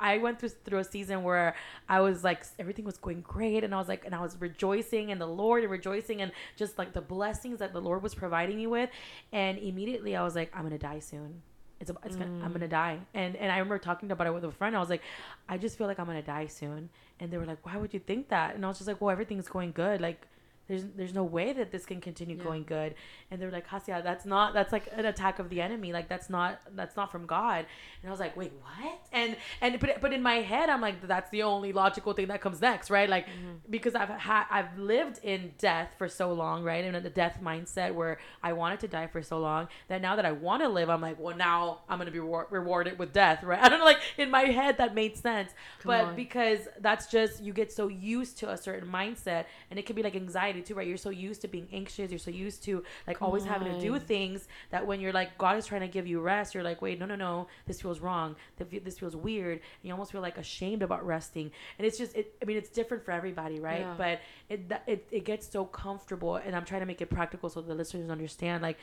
I 0.00 0.16
went 0.16 0.40
through 0.40 0.48
through 0.64 0.78
a 0.78 0.84
season 0.84 1.22
where 1.22 1.54
I 1.86 2.00
was 2.00 2.24
like, 2.24 2.44
everything 2.58 2.86
was 2.86 2.96
going 2.96 3.20
great, 3.20 3.62
and 3.62 3.74
I 3.74 3.78
was 3.78 3.88
like, 3.88 4.06
and 4.06 4.14
I 4.14 4.22
was 4.22 4.38
rejoicing 4.40 5.10
in 5.10 5.18
the 5.18 5.26
Lord 5.28 5.62
and 5.62 5.70
rejoicing 5.70 6.22
and 6.22 6.32
just 6.56 6.78
like 6.78 6.94
the 6.94 7.02
blessings 7.02 7.58
that 7.58 7.74
the 7.74 7.80
Lord 7.80 8.02
was 8.02 8.14
providing 8.14 8.56
me 8.56 8.66
with, 8.66 8.88
and 9.32 9.58
immediately 9.58 10.16
I 10.16 10.22
was 10.24 10.34
like, 10.34 10.50
I'm 10.56 10.62
gonna 10.62 10.78
die 10.78 11.00
soon. 11.00 11.42
It's, 11.82 11.90
it's 12.04 12.16
gonna, 12.16 12.44
I'm 12.44 12.52
gonna 12.52 12.66
mm. 12.66 12.70
die, 12.70 12.98
and 13.12 13.34
and 13.34 13.50
I 13.50 13.58
remember 13.58 13.78
talking 13.78 14.12
about 14.12 14.28
it 14.28 14.32
with 14.32 14.44
a 14.44 14.52
friend. 14.52 14.76
I 14.76 14.78
was 14.78 14.88
like, 14.88 15.02
I 15.48 15.58
just 15.58 15.76
feel 15.76 15.88
like 15.88 15.98
I'm 15.98 16.06
gonna 16.06 16.22
die 16.22 16.46
soon, 16.46 16.88
and 17.18 17.30
they 17.30 17.38
were 17.38 17.44
like, 17.44 17.58
Why 17.66 17.76
would 17.76 17.92
you 17.92 17.98
think 17.98 18.28
that? 18.28 18.54
And 18.54 18.64
I 18.64 18.68
was 18.68 18.78
just 18.78 18.86
like, 18.86 19.00
Well, 19.00 19.10
everything's 19.10 19.48
going 19.48 19.72
good. 19.72 20.00
Like, 20.00 20.26
there's 20.72 20.84
there's 20.96 21.12
no 21.12 21.22
way 21.24 21.52
that 21.52 21.70
this 21.70 21.84
can 21.84 22.00
continue 22.00 22.36
Yeah. 22.36 22.44
going 22.44 22.64
good. 22.64 22.94
And 23.30 23.40
they're 23.40 23.50
like, 23.50 23.68
Hasia, 23.68 24.02
that's 24.02 24.24
not 24.24 24.54
that's 24.54 24.72
like 24.72 24.88
an 24.92 25.04
attack 25.04 25.38
of 25.38 25.50
the 25.50 25.60
enemy. 25.60 25.92
Like 25.92 26.08
that's 26.08 26.30
not 26.30 26.60
that's 26.74 26.96
not 26.96 27.12
from 27.12 27.26
God. 27.26 27.66
And 28.02 28.08
I 28.08 28.10
was 28.10 28.20
like, 28.20 28.34
Wait, 28.36 28.52
what? 28.62 29.00
And 29.12 29.36
and 29.60 29.78
but 29.78 30.00
but 30.00 30.12
in 30.14 30.22
my 30.22 30.36
head, 30.36 30.70
I'm 30.70 30.80
like, 30.80 31.06
that's 31.06 31.28
the 31.30 31.42
only 31.42 31.74
logical 31.74 32.14
thing 32.14 32.28
that 32.28 32.40
comes 32.40 32.62
next, 32.62 32.88
right? 32.90 33.08
Like 33.08 33.26
mm-hmm. 33.26 33.56
because 33.68 33.94
I've 33.94 34.08
had 34.08 34.44
I've 34.50 34.78
lived 34.78 35.20
in 35.22 35.52
death 35.58 35.90
for 35.98 36.08
so 36.08 36.32
long, 36.32 36.64
right? 36.64 36.82
In 36.82 37.02
the 37.02 37.10
death 37.10 37.38
mindset 37.42 37.92
where 37.92 38.18
I 38.42 38.54
wanted 38.54 38.80
to 38.80 38.88
die 38.88 39.08
for 39.08 39.22
so 39.22 39.38
long 39.38 39.68
that 39.88 40.00
now 40.00 40.16
that 40.16 40.24
I 40.24 40.32
want 40.32 40.62
to 40.62 40.70
live, 40.70 40.88
I'm 40.88 41.02
like, 41.02 41.20
well, 41.20 41.36
now 41.36 41.80
I'm 41.88 41.98
gonna 41.98 42.10
be 42.10 42.18
rewar- 42.18 42.50
rewarded 42.50 42.98
with 42.98 43.12
death, 43.12 43.44
right? 43.44 43.58
I 43.62 43.68
don't 43.68 43.78
know, 43.78 43.84
like 43.84 44.00
in 44.16 44.30
my 44.30 44.44
head 44.44 44.78
that 44.78 44.94
made 44.94 45.18
sense, 45.18 45.50
Come 45.80 45.90
but 45.90 46.04
on. 46.06 46.16
because 46.16 46.60
that's 46.80 47.08
just 47.08 47.42
you 47.42 47.52
get 47.52 47.70
so 47.70 47.88
used 47.88 48.38
to 48.38 48.50
a 48.50 48.56
certain 48.56 48.88
mindset, 48.88 49.44
and 49.70 49.78
it 49.78 49.84
could 49.86 49.96
be 49.96 50.02
like 50.02 50.16
anxiety 50.16 50.61
too, 50.62 50.74
right? 50.74 50.86
You're 50.86 50.96
so 50.96 51.10
used 51.10 51.42
to 51.42 51.48
being 51.48 51.68
anxious, 51.72 52.10
you're 52.10 52.18
so 52.18 52.30
used 52.30 52.62
to 52.64 52.82
like 53.06 53.18
Come 53.18 53.26
always 53.26 53.44
having 53.44 53.72
to 53.72 53.80
do 53.80 53.98
things 53.98 54.48
that 54.70 54.86
when 54.86 55.00
you're 55.00 55.12
like 55.12 55.36
God 55.38 55.56
is 55.56 55.66
trying 55.66 55.82
to 55.82 55.88
give 55.88 56.06
you 56.06 56.20
rest, 56.20 56.54
you're 56.54 56.62
like, 56.62 56.82
wait, 56.82 56.98
no, 56.98 57.06
no, 57.06 57.16
no, 57.16 57.48
this 57.66 57.80
feels 57.80 58.00
wrong, 58.00 58.36
this 58.58 58.98
feels 58.98 59.16
weird, 59.16 59.54
and 59.54 59.62
you 59.82 59.92
almost 59.92 60.12
feel 60.12 60.20
like 60.20 60.38
ashamed 60.38 60.82
about 60.82 61.04
resting, 61.04 61.50
and 61.78 61.86
it's 61.86 61.98
just, 61.98 62.16
it, 62.16 62.34
I 62.40 62.44
mean, 62.44 62.56
it's 62.56 62.70
different 62.70 63.04
for 63.04 63.12
everybody, 63.12 63.60
right? 63.60 63.80
Yeah. 63.80 63.94
But 63.96 64.20
it, 64.48 64.72
it 64.86 65.06
it 65.10 65.24
gets 65.24 65.48
so 65.48 65.64
comfortable, 65.64 66.36
and 66.36 66.54
I'm 66.56 66.64
trying 66.64 66.80
to 66.80 66.86
make 66.86 67.00
it 67.00 67.10
practical 67.10 67.48
so 67.48 67.60
the 67.60 67.74
listeners 67.74 68.10
understand, 68.10 68.62
like 68.62 68.78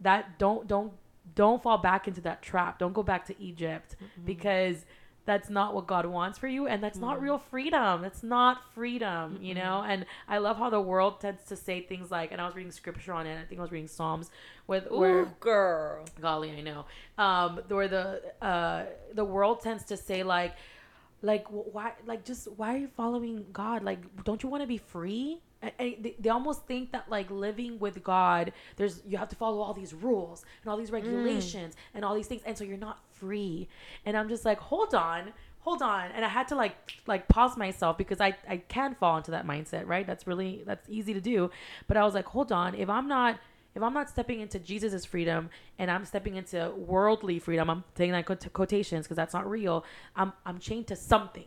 that 0.00 0.38
don't 0.38 0.66
don't 0.66 0.92
don't 1.34 1.62
fall 1.62 1.78
back 1.78 2.06
into 2.06 2.20
that 2.22 2.42
trap. 2.42 2.78
Don't 2.78 2.92
go 2.92 3.02
back 3.02 3.26
to 3.26 3.42
Egypt 3.42 3.96
because 4.24 4.84
that's 5.26 5.50
not 5.50 5.74
what 5.74 5.86
God 5.86 6.06
wants 6.06 6.38
for 6.38 6.46
you 6.48 6.66
and 6.66 6.82
that's 6.82 6.98
not 6.98 7.18
Mhm. 7.18 7.22
real 7.22 7.38
freedom. 7.38 8.00
That's 8.00 8.22
not 8.22 8.62
freedom, 8.72 9.38
you 9.42 9.54
know? 9.54 9.82
And 9.86 10.06
I 10.28 10.38
love 10.38 10.56
how 10.56 10.70
the 10.70 10.80
world 10.80 11.20
tends 11.20 11.44
to 11.46 11.56
say 11.56 11.82
things 11.82 12.10
like 12.10 12.32
and 12.32 12.40
I 12.40 12.46
was 12.46 12.54
reading 12.54 12.72
scripture 12.72 13.12
on 13.12 13.26
it. 13.26 13.38
I 13.38 13.44
think 13.44 13.58
I 13.58 13.62
was 13.62 13.72
reading 13.72 13.88
Psalms 13.88 14.30
with 14.66 14.90
where 14.90 15.26
girl. 15.40 16.04
golly, 16.20 16.52
I 16.52 16.62
know. 16.62 16.86
Um 17.18 17.60
where 17.68 17.88
the 17.88 18.22
uh 18.40 18.84
the 19.12 19.24
world 19.24 19.60
tends 19.60 19.84
to 19.86 19.96
say 19.96 20.22
like 20.22 20.54
like 21.22 21.46
why 21.48 21.92
like 22.06 22.24
just 22.24 22.46
why 22.56 22.74
are 22.74 22.78
you 22.78 22.88
following 22.88 23.46
god 23.52 23.82
like 23.82 23.98
don't 24.24 24.42
you 24.42 24.48
want 24.48 24.62
to 24.62 24.66
be 24.66 24.78
free 24.78 25.40
they, 25.78 26.14
they 26.18 26.28
almost 26.28 26.66
think 26.66 26.92
that 26.92 27.08
like 27.08 27.30
living 27.30 27.78
with 27.78 28.02
god 28.02 28.52
there's 28.76 29.00
you 29.06 29.16
have 29.16 29.28
to 29.28 29.36
follow 29.36 29.60
all 29.60 29.72
these 29.72 29.94
rules 29.94 30.44
and 30.62 30.70
all 30.70 30.76
these 30.76 30.90
mm. 30.90 30.94
regulations 30.94 31.74
and 31.94 32.04
all 32.04 32.14
these 32.14 32.26
things 32.26 32.42
and 32.44 32.56
so 32.56 32.64
you're 32.64 32.76
not 32.76 32.98
free. 33.12 33.68
And 34.04 34.16
i'm 34.16 34.28
just 34.28 34.44
like 34.44 34.58
hold 34.58 34.94
on 34.94 35.32
hold 35.60 35.82
on. 35.82 36.10
And 36.12 36.24
i 36.24 36.28
had 36.28 36.48
to 36.48 36.54
like 36.54 36.76
like 37.06 37.28
pause 37.28 37.56
myself 37.56 37.98
because 37.98 38.20
i 38.20 38.36
i 38.48 38.58
can 38.58 38.94
fall 38.94 39.16
into 39.16 39.30
that 39.32 39.46
mindset 39.46 39.86
right? 39.86 40.06
That's 40.06 40.26
really 40.26 40.62
that's 40.66 40.88
easy 40.88 41.14
to 41.14 41.20
do. 41.20 41.50
But 41.88 41.96
i 41.96 42.04
was 42.04 42.14
like 42.14 42.26
hold 42.26 42.52
on 42.52 42.74
if 42.74 42.88
i'm 42.88 43.08
not 43.08 43.38
if 43.76 43.82
I'm 43.82 43.92
not 43.92 44.08
stepping 44.08 44.40
into 44.40 44.58
Jesus's 44.58 45.04
freedom 45.04 45.50
and 45.78 45.90
I'm 45.90 46.06
stepping 46.06 46.36
into 46.36 46.72
worldly 46.76 47.38
freedom, 47.38 47.68
I'm 47.68 47.84
taking 47.94 48.12
that 48.12 48.24
quotations 48.54 49.04
because 49.04 49.16
that's 49.16 49.34
not 49.34 49.48
real. 49.48 49.84
I'm 50.16 50.32
I'm 50.46 50.58
chained 50.58 50.86
to 50.86 50.96
something, 50.96 51.44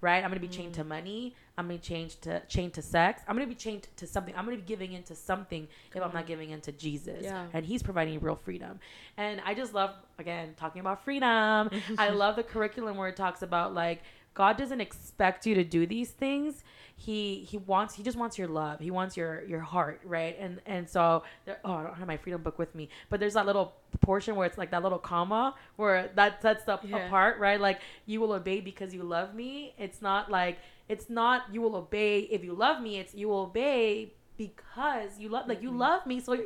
right? 0.00 0.22
I'm 0.22 0.30
gonna 0.30 0.40
be 0.40 0.48
chained 0.48 0.74
to 0.74 0.80
mm-hmm. 0.80 0.88
money. 0.88 1.34
I'm 1.56 1.66
gonna 1.66 1.78
be 1.78 1.82
chained 1.82 2.10
to 2.22 2.40
chained 2.48 2.72
to 2.74 2.82
sex. 2.82 3.22
I'm 3.28 3.36
gonna 3.36 3.46
be 3.46 3.54
chained 3.54 3.88
to 3.96 4.06
something. 4.06 4.34
I'm 4.36 4.44
gonna 4.44 4.56
be 4.56 4.62
giving 4.62 4.92
into 4.92 5.14
something 5.14 5.68
if 5.94 6.02
I'm 6.02 6.12
not 6.12 6.26
giving 6.26 6.50
into 6.50 6.72
Jesus, 6.72 7.24
Yeah. 7.24 7.46
and 7.52 7.64
He's 7.64 7.82
providing 7.82 8.20
real 8.20 8.36
freedom. 8.36 8.80
And 9.16 9.40
I 9.44 9.54
just 9.54 9.74
love 9.74 9.94
again 10.18 10.54
talking 10.56 10.80
about 10.80 11.04
freedom. 11.04 11.70
I 11.98 12.10
love 12.10 12.36
the 12.36 12.42
curriculum 12.42 12.96
where 12.96 13.08
it 13.08 13.16
talks 13.16 13.42
about 13.42 13.74
like 13.74 14.02
God 14.34 14.56
doesn't 14.56 14.80
expect 14.80 15.44
you 15.46 15.54
to 15.56 15.64
do 15.64 15.86
these 15.86 16.10
things. 16.10 16.62
He 16.96 17.46
he 17.50 17.56
wants 17.56 17.94
he 17.94 18.02
just 18.02 18.16
wants 18.16 18.38
your 18.38 18.48
love. 18.48 18.78
He 18.80 18.90
wants 18.90 19.16
your 19.16 19.42
your 19.44 19.60
heart, 19.60 20.00
right? 20.04 20.36
And 20.38 20.60
and 20.66 20.88
so 20.88 21.22
there, 21.46 21.58
oh, 21.64 21.72
I 21.72 21.82
don't 21.82 21.94
have 21.94 22.06
my 22.06 22.16
freedom 22.18 22.42
book 22.42 22.58
with 22.58 22.74
me, 22.74 22.90
but 23.08 23.20
there's 23.20 23.34
that 23.34 23.46
little 23.46 23.72
portion 24.00 24.36
where 24.36 24.46
it's 24.46 24.58
like 24.58 24.70
that 24.70 24.82
little 24.82 24.98
comma 24.98 25.54
where 25.76 26.10
that 26.14 26.42
sets 26.42 26.68
up 26.68 26.84
Yeah. 26.86 27.06
apart, 27.06 27.38
right? 27.38 27.60
Like 27.60 27.80
you 28.06 28.20
will 28.20 28.32
obey 28.32 28.60
because 28.60 28.94
you 28.94 29.02
love 29.02 29.34
me. 29.34 29.74
It's 29.78 30.02
not 30.02 30.30
like 30.30 30.58
it's 30.88 31.08
not 31.08 31.44
you 31.52 31.60
will 31.62 31.74
obey 31.76 32.20
if 32.20 32.44
you 32.44 32.52
love 32.52 32.82
me. 32.82 32.98
It's 32.98 33.14
you 33.14 33.28
will 33.28 33.42
obey 33.42 34.12
because 34.36 35.18
you 35.18 35.28
love 35.28 35.48
like 35.48 35.62
you 35.62 35.70
love 35.70 36.06
me. 36.06 36.20
So 36.20 36.38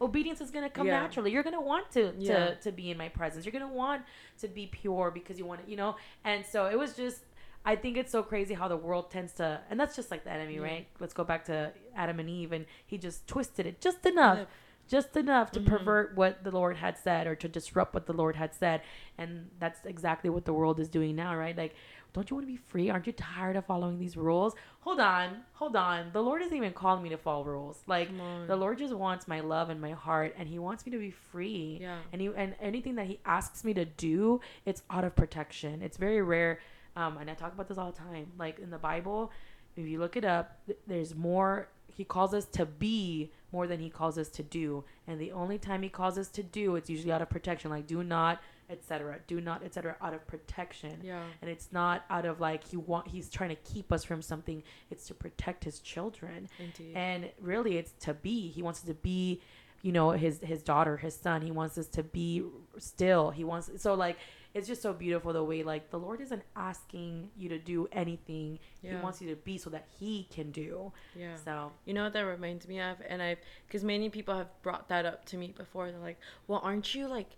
obedience 0.00 0.40
is 0.40 0.50
gonna 0.50 0.70
come 0.70 0.86
Yeah. 0.86 1.00
naturally. 1.00 1.30
You're 1.32 1.42
gonna 1.42 1.60
want 1.60 1.90
to 1.92 2.14
Yeah. 2.18 2.48
to 2.50 2.54
to 2.56 2.72
be 2.72 2.90
in 2.90 2.96
my 2.98 3.08
presence. 3.08 3.44
You're 3.44 3.52
gonna 3.52 3.68
want 3.68 4.02
to 4.38 4.48
be 4.48 4.66
pure 4.66 5.10
because 5.10 5.38
you 5.38 5.44
want 5.46 5.64
to, 5.64 5.70
you 5.70 5.76
know. 5.76 5.96
And 6.24 6.44
so 6.46 6.66
it 6.66 6.78
was 6.78 6.94
just. 6.96 7.24
I 7.62 7.76
think 7.76 7.98
it's 7.98 8.10
so 8.10 8.22
crazy 8.22 8.54
how 8.54 8.68
the 8.68 8.76
world 8.78 9.10
tends 9.10 9.34
to, 9.34 9.60
and 9.68 9.78
that's 9.78 9.94
just 9.94 10.10
like 10.10 10.24
the 10.24 10.30
enemy, 10.30 10.54
Yeah. 10.54 10.62
right? 10.62 10.86
Let's 10.98 11.12
go 11.12 11.24
back 11.24 11.44
to 11.44 11.74
Adam 11.94 12.18
and 12.18 12.30
Eve, 12.30 12.52
and 12.52 12.64
he 12.86 12.96
just 12.96 13.28
twisted 13.28 13.66
it 13.66 13.82
just 13.82 14.06
enough, 14.06 14.38
Yeah. 14.38 14.44
just 14.88 15.14
enough 15.14 15.50
to 15.50 15.60
Mhm. 15.60 15.66
pervert 15.66 16.16
what 16.16 16.42
the 16.42 16.50
Lord 16.50 16.78
had 16.78 16.96
said 16.96 17.26
or 17.26 17.34
to 17.34 17.48
disrupt 17.48 17.92
what 17.92 18.06
the 18.06 18.14
Lord 18.14 18.36
had 18.36 18.54
said, 18.54 18.80
and 19.18 19.50
that's 19.58 19.84
exactly 19.84 20.30
what 20.30 20.46
the 20.46 20.54
world 20.54 20.80
is 20.80 20.88
doing 20.88 21.14
now, 21.14 21.36
right? 21.36 21.54
Like, 21.54 21.74
don't 22.12 22.28
you 22.28 22.36
want 22.36 22.46
to 22.46 22.52
be 22.52 22.56
free? 22.56 22.90
Aren't 22.90 23.06
you 23.06 23.12
tired 23.12 23.56
of 23.56 23.66
following 23.66 23.98
these 23.98 24.16
rules? 24.16 24.54
Hold 24.80 25.00
on, 25.00 25.36
hold 25.52 25.76
on. 25.76 26.10
The 26.12 26.22
Lord 26.22 26.42
isn't 26.42 26.56
even 26.56 26.72
calling 26.72 27.02
me 27.02 27.08
to 27.10 27.16
follow 27.16 27.44
rules. 27.44 27.82
Like, 27.86 28.10
the 28.46 28.56
Lord 28.56 28.78
just 28.78 28.94
wants 28.94 29.28
my 29.28 29.40
love 29.40 29.70
and 29.70 29.80
my 29.80 29.92
heart, 29.92 30.34
and 30.38 30.48
He 30.48 30.58
wants 30.58 30.84
me 30.84 30.92
to 30.92 30.98
be 30.98 31.10
free. 31.10 31.78
Yeah. 31.80 31.98
And 32.12 32.20
he 32.20 32.30
and 32.36 32.54
anything 32.60 32.96
that 32.96 33.06
He 33.06 33.20
asks 33.24 33.62
me 33.62 33.74
to 33.74 33.84
do, 33.84 34.40
it's 34.64 34.82
out 34.90 35.04
of 35.04 35.14
protection. 35.14 35.82
It's 35.82 35.96
very 35.98 36.22
rare, 36.22 36.60
um, 36.96 37.18
and 37.18 37.30
I 37.30 37.34
talk 37.34 37.52
about 37.52 37.68
this 37.68 37.78
all 37.78 37.92
the 37.92 37.98
time. 37.98 38.32
Like 38.38 38.58
in 38.58 38.70
the 38.70 38.78
Bible, 38.78 39.30
if 39.76 39.86
you 39.86 39.98
look 39.98 40.16
it 40.16 40.24
up, 40.24 40.58
there's 40.86 41.14
more. 41.14 41.68
He 41.86 42.04
calls 42.04 42.32
us 42.32 42.46
to 42.46 42.64
be 42.64 43.30
more 43.52 43.66
than 43.66 43.78
He 43.80 43.90
calls 43.90 44.16
us 44.16 44.28
to 44.30 44.42
do, 44.42 44.84
and 45.06 45.20
the 45.20 45.32
only 45.32 45.58
time 45.58 45.82
He 45.82 45.88
calls 45.88 46.18
us 46.18 46.28
to 46.30 46.42
do, 46.42 46.76
it's 46.76 46.88
usually 46.88 47.12
out 47.12 47.22
of 47.22 47.28
protection. 47.28 47.70
Like 47.70 47.86
do 47.86 48.02
not, 48.02 48.40
etc. 48.70 49.18
Do 49.26 49.40
not, 49.40 49.62
etc. 49.64 49.96
Out 50.00 50.14
of 50.14 50.26
protection 50.26 51.00
Yeah. 51.02 51.22
and 51.42 51.50
it's 51.50 51.68
not 51.72 52.04
out 52.10 52.24
of 52.26 52.40
like 52.40 52.62
he 52.66 52.76
want 52.76 53.08
he's 53.08 53.28
trying 53.28 53.50
to 53.50 53.56
keep 53.56 53.92
us 53.92 54.04
from 54.04 54.22
something 54.22 54.62
it's 54.90 55.06
to 55.08 55.14
protect 55.14 55.64
his 55.64 55.80
children 55.80 56.48
Indeed. 56.58 56.92
and 56.96 57.30
really 57.40 57.76
it's 57.78 57.92
to 58.06 58.14
be 58.14 58.48
he 58.48 58.62
wants 58.62 58.80
us 58.80 58.86
to 58.86 58.94
be 58.94 59.40
you 59.82 59.92
know 59.92 60.10
his 60.10 60.40
his 60.40 60.62
daughter 60.62 60.96
his 60.98 61.14
son 61.16 61.42
he 61.42 61.50
wants 61.50 61.76
us 61.78 61.86
to 61.88 62.02
be 62.02 62.42
still 62.78 63.30
he 63.30 63.44
wants 63.44 63.70
so 63.78 63.94
like 63.94 64.16
it's 64.52 64.66
just 64.66 64.82
so 64.82 64.92
beautiful 64.92 65.32
the 65.32 65.42
way 65.44 65.62
like 65.62 65.90
the 65.90 65.98
lord 65.98 66.20
isn't 66.20 66.42
asking 66.56 67.30
you 67.36 67.48
to 67.48 67.58
do 67.58 67.88
anything 67.92 68.58
Yeah. 68.82 68.96
he 68.96 69.02
wants 69.02 69.22
you 69.22 69.30
to 69.30 69.36
be 69.36 69.56
so 69.58 69.70
that 69.70 69.86
he 69.98 70.26
can 70.30 70.50
do 70.50 70.92
Yeah. 71.16 71.36
so 71.36 71.72
You 71.86 71.94
know 71.94 72.04
what 72.04 72.12
that 72.14 72.22
reminds 72.22 72.66
me 72.68 72.80
of? 72.80 72.96
And 73.08 73.22
I've, 73.22 73.38
because 73.66 73.84
many 73.84 74.10
people 74.10 74.36
have 74.36 74.48
brought 74.62 74.88
that 74.88 75.06
up 75.06 75.24
to 75.26 75.36
me 75.36 75.48
before. 75.56 75.90
They're 75.90 76.00
like, 76.00 76.18
well, 76.48 76.60
aren't 76.62 76.94
you 76.94 77.06
like, 77.08 77.30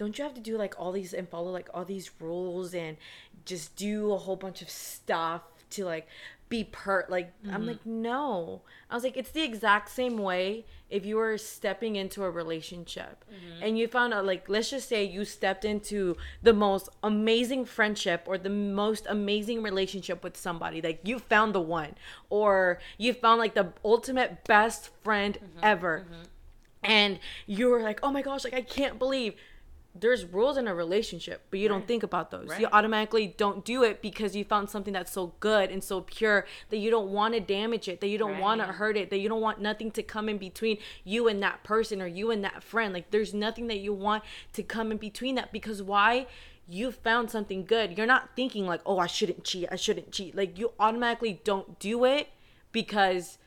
don't 0.00 0.16
you 0.16 0.24
have 0.24 0.32
to 0.32 0.40
do 0.40 0.56
like 0.56 0.74
all 0.78 0.92
these 0.92 1.12
and 1.12 1.28
follow 1.28 1.50
like 1.50 1.68
all 1.74 1.84
these 1.84 2.10
rules 2.20 2.72
and 2.72 2.96
just 3.44 3.76
do 3.76 4.14
a 4.14 4.16
whole 4.16 4.34
bunch 4.34 4.62
of 4.62 4.70
stuff 4.70 5.42
to 5.68 5.84
like 5.84 6.08
be 6.48 6.64
per 6.64 7.04
like 7.10 7.34
I'm 7.44 7.60
mm-hmm. 7.60 7.68
like 7.68 7.84
no. 7.84 8.62
I 8.88 8.94
was 8.94 9.04
like 9.04 9.18
it's 9.18 9.30
the 9.30 9.42
exact 9.42 9.90
same 9.90 10.16
way 10.16 10.64
if 10.88 11.04
you 11.04 11.16
were 11.16 11.36
stepping 11.36 11.96
into 11.96 12.24
a 12.24 12.30
relationship 12.30 13.26
mm-hmm. 13.30 13.62
and 13.62 13.78
you 13.78 13.88
found 13.88 14.14
out 14.14 14.24
like 14.24 14.48
let's 14.48 14.70
just 14.70 14.88
say 14.88 15.04
you 15.04 15.26
stepped 15.26 15.66
into 15.66 16.16
the 16.42 16.54
most 16.54 16.88
amazing 17.02 17.66
friendship 17.66 18.22
or 18.24 18.38
the 18.38 18.48
most 18.48 19.06
amazing 19.06 19.62
relationship 19.62 20.24
with 20.24 20.34
somebody 20.34 20.80
like 20.80 21.00
you 21.04 21.18
found 21.18 21.54
the 21.54 21.60
one 21.60 21.94
or 22.30 22.78
you 22.96 23.12
found 23.12 23.38
like 23.38 23.52
the 23.52 23.68
ultimate 23.84 24.44
best 24.44 24.88
friend 25.04 25.34
mm-hmm. 25.34 25.58
ever 25.62 26.06
and 26.82 27.18
you're 27.46 27.82
like 27.82 28.00
oh 28.02 28.10
my 28.10 28.22
gosh 28.22 28.44
like 28.44 28.54
I 28.54 28.62
can't 28.62 28.98
believe 28.98 29.34
there's 29.94 30.24
rules 30.24 30.56
in 30.56 30.68
a 30.68 30.74
relationship, 30.74 31.42
but 31.50 31.58
you 31.58 31.68
don't 31.68 31.86
think 31.86 32.02
about 32.02 32.30
those. 32.30 32.48
Right. 32.48 32.60
You 32.60 32.68
automatically 32.72 33.34
don't 33.36 33.64
do 33.64 33.82
it 33.82 34.00
because 34.00 34.36
you 34.36 34.44
found 34.44 34.70
something 34.70 34.92
that's 34.92 35.10
so 35.10 35.32
good 35.40 35.70
and 35.70 35.82
so 35.82 36.02
pure 36.02 36.46
that 36.68 36.76
you 36.76 36.90
don't 36.90 37.10
want 37.10 37.34
to 37.34 37.40
damage 37.40 37.88
it, 37.88 38.00
that 38.00 38.08
you 38.08 38.16
don't 38.16 38.38
want 38.38 38.60
to 38.60 38.68
hurt 38.68 38.96
it, 38.96 39.10
that 39.10 39.18
you 39.18 39.28
don't 39.28 39.40
want 39.40 39.60
nothing 39.60 39.90
to 39.92 40.02
come 40.02 40.28
in 40.28 40.38
between 40.38 40.78
you 41.04 41.26
and 41.26 41.42
that 41.42 41.64
person 41.64 42.00
or 42.00 42.06
you 42.06 42.30
and 42.30 42.44
that 42.44 42.62
friend. 42.62 42.94
Like 42.94 43.10
there's 43.10 43.34
nothing 43.34 43.66
that 43.66 43.78
you 43.78 43.92
want 43.92 44.22
to 44.52 44.62
come 44.62 44.92
in 44.92 44.98
between 44.98 45.34
that 45.34 45.52
because 45.52 45.82
why? 45.82 46.26
You 46.68 46.92
found 46.92 47.32
something 47.32 47.64
good. 47.64 47.98
You're 47.98 48.06
not 48.06 48.36
thinking 48.36 48.64
like, 48.64 48.80
"Oh, 48.86 48.98
I 48.98 49.08
shouldn't 49.08 49.42
cheat. 49.42 49.66
I 49.72 49.74
shouldn't 49.74 50.12
cheat." 50.12 50.36
Like 50.36 50.56
you 50.56 50.70
automatically 50.78 51.40
don't 51.42 51.80
do 51.80 52.04
it 52.04 52.28
because 52.70 53.38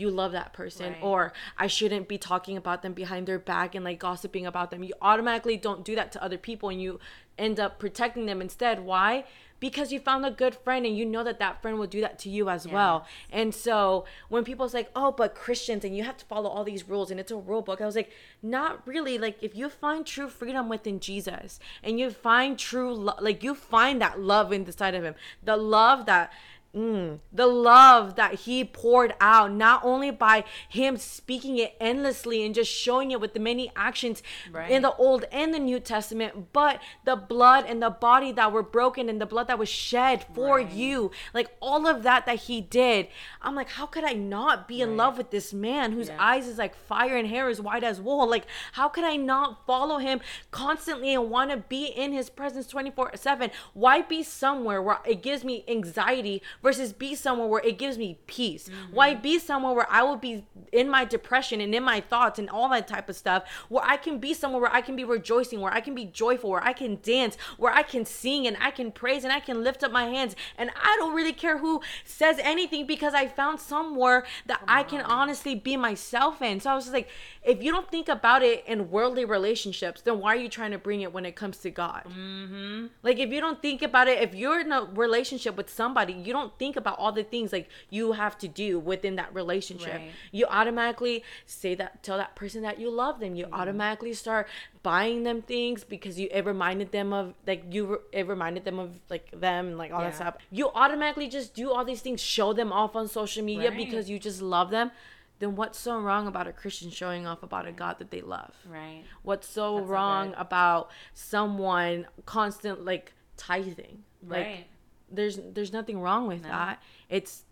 you 0.00 0.10
love 0.10 0.32
that 0.32 0.52
person 0.52 0.92
Right. 0.94 1.02
or 1.02 1.32
I 1.58 1.66
shouldn't 1.66 2.08
be 2.08 2.18
talking 2.18 2.56
about 2.56 2.82
them 2.82 2.92
behind 2.94 3.26
their 3.26 3.38
back 3.38 3.74
and 3.74 3.84
like 3.84 3.98
gossiping 3.98 4.46
about 4.46 4.70
them. 4.70 4.82
You 4.82 4.94
automatically 5.02 5.56
don't 5.56 5.84
do 5.84 5.94
that 5.96 6.10
to 6.12 6.22
other 6.22 6.38
people 6.38 6.68
and 6.70 6.80
you 6.80 6.98
end 7.38 7.60
up 7.60 7.78
protecting 7.78 8.26
them 8.26 8.40
instead. 8.40 8.80
Why? 8.80 9.24
Because 9.60 9.92
you 9.92 10.00
found 10.00 10.24
a 10.24 10.30
good 10.30 10.54
friend 10.54 10.86
and 10.86 10.96
you 10.96 11.04
know 11.04 11.22
that 11.22 11.38
that 11.38 11.60
friend 11.60 11.78
will 11.78 11.86
do 11.86 12.00
that 12.00 12.18
to 12.20 12.30
you 12.30 12.48
as 12.48 12.66
well. 12.66 13.04
And 13.30 13.54
so 13.54 14.06
when 14.30 14.42
people 14.42 14.70
say, 14.70 14.88
"Oh, 14.96 15.12
but 15.12 15.34
Christians 15.34 15.84
and 15.84 15.94
you 15.94 16.02
have 16.04 16.16
to 16.16 16.24
follow 16.24 16.48
all 16.48 16.64
these 16.64 16.88
rules 16.88 17.10
and 17.10 17.20
it's 17.20 17.30
a 17.30 17.36
rule 17.36 17.60
book." 17.60 17.82
I 17.82 17.84
was 17.84 17.94
like, 17.94 18.10
"Not 18.42 18.86
really. 18.86 19.18
Like 19.18 19.36
if 19.42 19.54
you 19.54 19.68
find 19.68 20.06
true 20.06 20.28
freedom 20.28 20.70
within 20.70 20.98
Jesus 20.98 21.60
and 21.82 22.00
you 22.00 22.10
find 22.10 22.58
true 22.58 22.92
lo- 22.94 23.16
like 23.20 23.42
you 23.42 23.54
find 23.54 24.00
that 24.00 24.18
love 24.18 24.50
inside 24.50 24.94
of 24.94 25.04
him. 25.04 25.14
The 25.42 25.58
love 25.58 26.06
that 26.06 26.32
Mm, 26.72 27.18
the 27.32 27.48
love 27.48 28.14
that 28.14 28.34
he 28.34 28.64
poured 28.64 29.12
out, 29.20 29.50
not 29.50 29.84
only 29.84 30.12
by 30.12 30.44
him 30.68 30.96
speaking 30.98 31.58
it 31.58 31.74
endlessly 31.80 32.44
and 32.46 32.54
just 32.54 32.70
showing 32.70 33.10
it 33.10 33.20
with 33.20 33.34
the 33.34 33.40
many 33.40 33.72
actions 33.74 34.22
Right. 34.52 34.70
in 34.70 34.82
the 34.82 34.94
Old 34.94 35.24
and 35.32 35.52
the 35.52 35.58
New 35.58 35.80
Testament, 35.80 36.52
but 36.52 36.80
the 37.04 37.16
blood 37.16 37.64
and 37.66 37.82
the 37.82 37.90
body 37.90 38.30
that 38.32 38.52
were 38.52 38.62
broken 38.62 39.08
and 39.08 39.20
the 39.20 39.26
blood 39.26 39.48
that 39.48 39.58
was 39.58 39.68
shed 39.68 40.24
for 40.32 40.58
Right. 40.58 40.70
you, 40.70 41.10
like 41.34 41.48
all 41.60 41.88
of 41.88 42.04
that 42.04 42.24
that 42.26 42.36
he 42.42 42.60
did. 42.60 43.08
I'm 43.42 43.56
like, 43.56 43.70
how 43.70 43.86
could 43.86 44.04
I 44.04 44.12
not 44.12 44.68
be 44.68 44.80
in 44.80 44.96
love 44.96 45.18
with 45.18 45.30
this 45.32 45.52
man 45.52 45.90
whose 45.90 46.06
Yeah. 46.08 46.18
eyes 46.20 46.46
is 46.46 46.58
like 46.58 46.76
fire 46.76 47.16
and 47.16 47.26
hair 47.26 47.48
is 47.48 47.60
white 47.60 47.82
as 47.82 48.00
wool? 48.00 48.28
Like, 48.28 48.46
how 48.74 48.88
could 48.88 49.02
I 49.04 49.16
not 49.16 49.66
follow 49.66 49.98
him 49.98 50.20
constantly 50.52 51.14
and 51.14 51.30
want 51.30 51.50
to 51.50 51.56
be 51.56 51.86
in 51.86 52.12
his 52.12 52.30
presence 52.30 52.68
24 52.68 53.16
7? 53.16 53.50
Why 53.74 54.02
be 54.02 54.22
somewhere 54.22 54.80
where 54.80 55.00
it 55.04 55.20
gives 55.20 55.42
me 55.42 55.64
anxiety 55.66 56.42
versus 56.62 56.92
be 56.92 57.14
somewhere 57.14 57.48
where 57.48 57.62
it 57.64 57.78
gives 57.78 57.98
me 57.98 58.18
peace? 58.26 58.68
Why 58.90 59.14
be 59.14 59.38
somewhere 59.38 59.74
where 59.74 59.90
I 59.90 60.02
will 60.02 60.16
be 60.16 60.44
in 60.72 60.88
my 60.88 61.04
depression 61.04 61.60
and 61.60 61.74
in 61.74 61.82
my 61.82 62.00
thoughts 62.00 62.38
and 62.38 62.48
all 62.48 62.68
that 62.70 62.86
type 62.86 63.08
of 63.08 63.16
stuff, 63.16 63.44
where 63.68 63.84
I 63.84 63.96
can 63.96 64.18
be 64.18 64.34
somewhere 64.34 64.62
where 64.62 64.72
I 64.72 64.80
can 64.80 64.96
be 64.96 65.04
rejoicing, 65.04 65.60
where 65.60 65.72
I 65.72 65.80
can 65.80 65.94
be 65.94 66.04
joyful, 66.04 66.50
where 66.50 66.62
I 66.62 66.72
can 66.72 66.98
dance, 67.02 67.36
where 67.56 67.72
I 67.72 67.82
can 67.82 68.04
sing 68.04 68.46
and 68.46 68.56
I 68.60 68.70
can 68.70 68.92
praise 68.92 69.24
and 69.24 69.32
I 69.32 69.40
can 69.40 69.62
lift 69.62 69.82
up 69.82 69.92
my 69.92 70.04
hands 70.04 70.36
and 70.56 70.70
I 70.76 70.96
don't 70.98 71.14
really 71.14 71.32
care 71.32 71.58
who 71.58 71.80
says 72.04 72.38
anything 72.42 72.86
because 72.86 73.14
I 73.14 73.26
found 73.26 73.60
somewhere 73.60 74.24
that 74.46 74.62
I 74.68 74.82
can 74.82 75.00
honestly 75.00 75.54
be 75.54 75.76
myself 75.76 76.42
in. 76.42 76.60
So 76.60 76.70
I 76.70 76.74
was 76.74 76.84
just 76.84 76.94
like, 76.94 77.08
if 77.42 77.62
you 77.62 77.72
don't 77.72 77.90
think 77.90 78.08
about 78.08 78.42
it 78.42 78.64
in 78.66 78.90
worldly 78.90 79.24
relationships, 79.24 80.02
then 80.02 80.20
why 80.20 80.34
are 80.34 80.38
you 80.38 80.48
trying 80.48 80.72
to 80.72 80.78
bring 80.78 81.00
it 81.00 81.12
when 81.12 81.24
it 81.24 81.36
comes 81.36 81.58
to 81.58 81.70
God? 81.70 82.04
mm-hmm. 82.04 82.86
Like 83.02 83.18
if 83.18 83.30
you 83.30 83.40
don't 83.40 83.60
think 83.60 83.82
about 83.82 84.08
it, 84.08 84.22
if 84.22 84.34
you're 84.34 84.60
in 84.60 84.72
a 84.72 84.84
relationship 84.94 85.56
with 85.56 85.70
somebody, 85.70 86.12
you 86.12 86.32
don't 86.32 86.49
think 86.58 86.76
about 86.76 86.98
all 86.98 87.12
the 87.12 87.22
things 87.24 87.52
like 87.52 87.68
you 87.90 88.12
have 88.12 88.36
to 88.38 88.48
do 88.48 88.78
within 88.78 89.16
that 89.16 89.34
relationship. 89.34 89.94
Right. 89.94 90.10
You 90.32 90.46
automatically 90.46 91.22
say 91.46 91.74
that 91.76 92.02
tell 92.02 92.16
that 92.18 92.34
person 92.36 92.62
that 92.62 92.78
you 92.80 92.90
love 92.90 93.20
them. 93.20 93.34
You 93.34 93.44
Mm-hmm. 93.46 93.54
automatically 93.54 94.12
start 94.14 94.48
buying 94.82 95.22
them 95.24 95.42
things 95.42 95.84
because 95.84 96.18
you 96.18 96.28
it 96.30 96.44
reminded 96.44 96.92
them 96.92 97.12
of 97.12 97.34
like 97.46 97.64
you 97.70 98.00
it 98.12 98.26
reminded 98.26 98.64
them 98.64 98.78
of 98.78 98.90
like 99.08 99.30
them 99.32 99.68
and 99.68 99.78
like 99.78 99.92
all 99.92 100.00
Yeah. 100.00 100.10
that 100.10 100.16
stuff. 100.16 100.36
You 100.50 100.70
automatically 100.74 101.28
just 101.28 101.54
do 101.54 101.70
all 101.72 101.84
these 101.84 102.00
things, 102.00 102.20
show 102.20 102.52
them 102.52 102.72
off 102.72 102.96
on 102.96 103.08
social 103.08 103.44
media 103.44 103.68
Right. 103.70 103.76
because 103.78 104.08
you 104.10 104.18
just 104.18 104.40
love 104.42 104.70
them. 104.70 104.90
Then 105.38 105.56
what's 105.56 105.78
so 105.78 105.98
wrong 105.98 106.26
about 106.26 106.46
a 106.48 106.52
Christian 106.52 106.90
showing 106.90 107.26
off 107.26 107.42
about 107.42 107.66
a 107.66 107.72
God 107.72 107.98
that 107.98 108.10
they 108.10 108.20
love? 108.20 108.52
right 108.68 109.02
what's 109.22 109.48
so 109.48 109.76
That's 109.78 109.88
wrong 109.88 110.34
about 110.36 110.90
someone 111.14 112.06
constant 112.26 112.84
like 112.84 113.12
tithing 113.36 114.02
like 114.26 114.44
right 114.46 114.66
there's 115.10 115.38
there's 115.54 115.72
nothing 115.72 116.00
wrong 116.00 116.26
with 116.26 116.42
No. 116.42 116.48
that 116.48 116.82
it's 117.08 117.44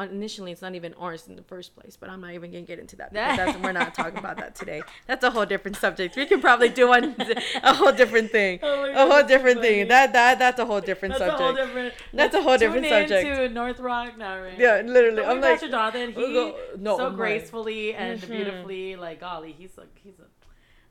initially 0.00 0.52
it's 0.52 0.62
not 0.62 0.76
even 0.76 0.94
ours 0.94 1.26
in 1.26 1.34
the 1.34 1.42
first 1.42 1.74
place 1.74 1.96
but 1.98 2.08
i'm 2.08 2.20
not 2.20 2.30
even 2.32 2.52
gonna 2.52 2.62
get 2.62 2.78
into 2.78 2.94
that 2.94 3.12
because 3.12 3.36
that's, 3.36 3.58
we're 3.64 3.72
not 3.72 3.92
talking 3.92 4.18
about 4.18 4.36
that 4.36 4.54
today 4.54 4.80
that's 5.08 5.24
a 5.24 5.30
whole 5.32 5.44
different 5.44 5.76
subject 5.76 6.14
we 6.14 6.24
can 6.26 6.40
probably 6.40 6.68
do 6.68 6.86
one 6.86 7.16
a 7.64 7.74
whole 7.74 7.90
different 7.90 8.30
thing 8.30 8.60
Oh 8.62 8.84
a 8.84 9.10
whole 9.10 9.24
different 9.26 9.56
funny. 9.56 9.68
thing 9.68 9.88
that 9.88 10.12
that 10.12 10.38
that's 10.38 10.60
a 10.60 10.64
whole 10.64 10.80
different 10.80 11.14
subject. 11.16 11.38
That's 11.38 11.40
a 11.40 11.44
whole 11.44 11.54
different. 11.66 11.94
That's 12.12 12.34
a 12.36 12.42
whole 12.42 12.56
different 12.56 12.86
subject. 12.86 13.26
To 13.36 13.48
North 13.48 13.80
Rock 13.80 14.16
now, 14.16 14.40
right? 14.40 14.56
yeah 14.56 14.80
literally 14.84 15.24
i'm 15.24 15.40
like 15.40 15.60
Jonathan, 15.60 16.12
he 16.12 16.16
we'll 16.16 16.32
go- 16.52 16.56
no, 16.78 16.96
so 16.96 17.06
oh 17.06 17.10
gracefully 17.10 17.92
and 17.94 18.20
Mhm. 18.20 18.28
beautifully, 18.30 18.94
like 18.94 19.18
golly, 19.18 19.52
he's 19.58 19.76
a 19.76 19.82
he's 20.04 20.14
a. 20.20 20.26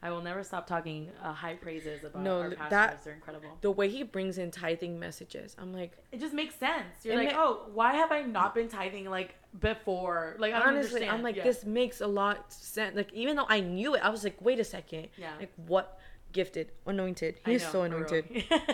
I 0.01 0.11
will 0.11 0.21
never 0.21 0.43
stop 0.43 0.65
talking 0.65 1.09
uh, 1.21 1.33
high 1.33 1.55
praises 1.55 2.03
about 2.05 2.21
No, 2.21 2.39
our 2.39 2.49
that- 2.51 2.57
pastors. 2.69 3.03
They're 3.03 3.13
incredible. 3.15 3.57
the 3.61 3.71
way 3.71 3.89
he 3.89 4.03
brings 4.03 4.37
in 4.37 4.49
tithing 4.51 4.97
messages 4.99 5.55
i'm 5.59 5.73
like 5.73 5.91
It 6.11 6.19
just 6.21 6.33
makes 6.33 6.55
sense. 6.55 7.03
You're 7.03 7.17
like, 7.17 7.33
ma- 7.35 7.41
oh, 7.43 7.69
why 7.73 7.93
have 7.95 8.11
I 8.11 8.21
not 8.21 8.55
been 8.55 8.69
tithing 8.69 9.09
like 9.09 9.35
before? 9.59 10.35
Like, 10.39 10.53
I 10.53 10.61
honestly 10.61 10.77
understand. 11.01 11.11
i'm 11.11 11.21
like 11.23 11.35
Yeah. 11.35 11.43
this 11.43 11.65
makes 11.65 11.99
a 12.01 12.07
lot 12.07 12.51
sense 12.53 12.95
like 12.95 13.11
even 13.13 13.35
though 13.35 13.45
i 13.49 13.59
knew 13.59 13.95
it 13.95 14.01
i 14.03 14.09
was 14.09 14.23
like 14.23 14.37
wait 14.41 14.59
a 14.59 14.63
second 14.63 15.09
Yeah. 15.17 15.31
like 15.39 15.51
what 15.67 15.99
gifted 16.31 16.71
anointed 16.85 17.39
he's 17.45 17.63
know, 17.63 17.69
so 17.71 17.81
anointed. 17.83 18.23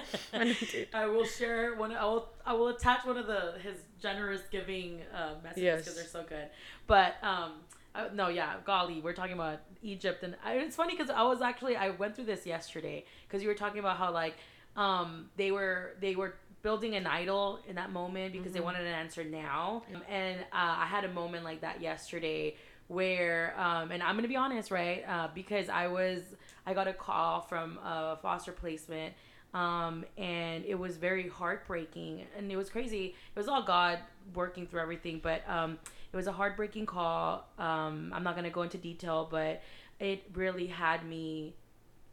Anointed. 0.33 0.87
I 0.93 1.05
will 1.05 1.23
share 1.25 1.75
one. 1.75 1.91
I 1.93 2.03
will. 2.03 2.27
I 2.45 2.51
will 2.53 2.67
attach 2.67 3.05
one 3.05 3.17
of 3.17 3.27
the 3.27 3.53
his 3.63 3.77
generous 4.01 4.41
giving 4.51 5.01
uh, 5.13 5.35
messages 5.43 5.63
Yes. 5.63 5.79
because 5.79 5.95
they're 5.95 6.05
so 6.05 6.23
good. 6.27 6.47
But 6.87 7.15
um, 7.23 7.51
I, 7.95 8.09
no, 8.13 8.27
yeah, 8.27 8.55
golly, 8.65 8.99
we're 9.01 9.13
talking 9.13 9.33
about 9.33 9.59
Egypt, 9.81 10.23
and 10.23 10.35
I, 10.43 10.55
it's 10.55 10.75
funny 10.75 10.95
because 10.95 11.09
I 11.09 11.23
was 11.23 11.41
actually 11.41 11.75
I 11.77 11.89
went 11.91 12.15
through 12.15 12.25
this 12.25 12.45
yesterday 12.45 13.05
because 13.27 13.41
you 13.41 13.47
were 13.47 13.55
talking 13.55 13.79
about 13.79 13.97
how 13.97 14.11
like 14.11 14.35
um 14.75 15.29
they 15.37 15.51
were 15.51 15.95
they 16.01 16.15
were 16.15 16.35
building 16.61 16.95
an 16.95 17.07
idol 17.07 17.59
in 17.67 17.75
that 17.75 17.91
moment 17.91 18.33
because 18.33 18.51
they 18.53 18.59
Mhm. 18.59 18.63
wanted 18.63 18.81
an 18.81 18.93
answer 18.93 19.23
now, 19.23 19.83
um, 19.93 20.01
and 20.09 20.41
uh, 20.41 20.75
I 20.83 20.85
had 20.85 21.05
a 21.05 21.09
moment 21.21 21.43
like 21.45 21.61
that 21.61 21.79
yesterday 21.81 22.55
where 22.87 23.59
um 23.59 23.91
and 23.91 24.03
I'm 24.03 24.15
gonna 24.15 24.27
be 24.27 24.35
honest 24.35 24.69
right 24.69 25.03
uh, 25.07 25.27
because 25.33 25.69
I 25.69 25.87
was 25.87 26.21
I 26.67 26.73
got 26.73 26.87
a 26.87 26.93
call 26.93 27.41
from 27.41 27.77
a 27.79 28.17
foster 28.21 28.51
placement 28.51 29.13
um, 29.55 30.03
and 30.17 30.65
it 30.65 30.77
was 30.77 30.97
very 30.97 31.29
heartbreaking 31.29 32.25
and 32.37 32.51
it 32.51 32.57
was 32.57 32.69
crazy. 32.69 33.15
It 33.35 33.39
was 33.39 33.47
all 33.47 33.63
god 33.63 33.99
working 34.33 34.67
through 34.67 34.81
everything 34.81 35.19
but 35.23 35.49
um, 35.49 35.79
it 36.11 36.15
was 36.15 36.27
a 36.27 36.31
heartbreaking 36.31 36.85
call. 36.85 37.47
Um, 37.57 38.11
i'm 38.13 38.23
not 38.23 38.35
going 38.35 38.43
to 38.43 38.51
go 38.51 38.63
into 38.63 38.77
detail 38.77 39.27
but 39.31 39.63
it 39.99 40.23
really 40.33 40.67
had 40.67 41.07
me 41.07 41.55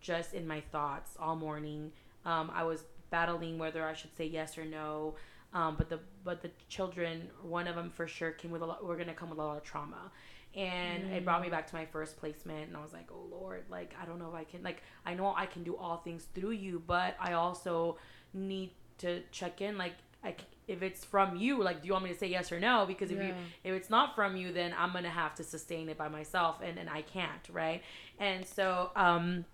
just 0.01 0.35
in 0.35 0.47
my 0.47 0.61
thoughts 0.73 1.17
all 1.19 1.37
morning. 1.37 1.91
Um, 2.25 2.51
i 2.55 2.63
was 2.63 2.85
battling 3.11 3.59
whether 3.59 3.85
i 3.85 3.93
should 3.93 4.17
say 4.17 4.27
yes 4.27 4.57
or 4.57 4.65
no. 4.65 5.17
Um, 5.53 5.75
but 5.77 5.91
the 5.91 5.99
but 6.25 6.43
the 6.43 6.51
children 6.69 7.29
one 7.43 7.67
of 7.67 7.75
them 7.75 7.91
for 7.91 8.07
sure 8.07 8.31
came 8.31 8.53
with 8.53 8.63
a 8.63 8.67
lot 8.67 8.87
we're 8.87 8.95
going 8.95 9.09
to 9.09 9.15
come 9.15 9.31
with 9.31 9.39
a 9.39 9.43
lot 9.43 9.57
of 9.57 9.65
trauma 9.65 10.13
and 10.55 11.13
it 11.13 11.25
brought 11.25 11.41
me 11.41 11.49
back 11.49 11.67
to 11.67 11.75
my 11.75 11.87
first 11.87 12.17
placement 12.19 12.69
and 12.69 12.77
i 12.77 12.83
was 12.83 12.93
like 12.93 13.09
oh 13.11 13.27
lord 13.31 13.65
like 13.71 13.95
i 14.01 14.05
don't 14.05 14.19
know 14.19 14.29
if 14.29 14.35
i 14.35 14.45
can 14.45 14.63
like 14.63 14.83
i 15.07 15.15
know 15.15 15.35
i 15.37 15.47
can 15.47 15.63
do 15.63 15.77
all 15.77 15.99
things 15.99 16.27
through 16.35 16.51
you 16.51 16.83
but 16.87 17.17
i 17.21 17.33
also 17.33 17.97
need 18.35 18.71
to 18.99 19.23
check 19.31 19.61
in 19.61 19.79
like 19.79 19.95
like 20.23 20.43
if 20.69 20.83
it's 20.83 21.05
from 21.05 21.37
you, 21.37 21.63
like 21.63 21.83
do 21.83 21.89
you 21.89 21.93
want 21.93 22.05
me 22.05 22.13
to 22.13 22.19
say 22.19 22.29
yes 22.29 22.53
or 22.53 22.61
no? 22.61 22.85
Because 22.87 23.11
if 23.11 23.19
you 23.19 23.35
if 23.65 23.73
it's 23.75 23.91
not 23.91 24.15
from 24.15 24.37
you, 24.37 24.53
then 24.53 24.73
I'm 24.79 24.93
gonna 24.93 25.11
have 25.11 25.35
to 25.37 25.45
sustain 25.45 25.89
it 25.89 25.99
by 25.99 26.09
myself, 26.09 26.61
and 26.63 26.79
and 26.79 26.89
I 26.89 27.03
can't, 27.03 27.49
right? 27.51 27.83
And 28.19 28.47
so 28.47 28.91
um, 28.95 29.45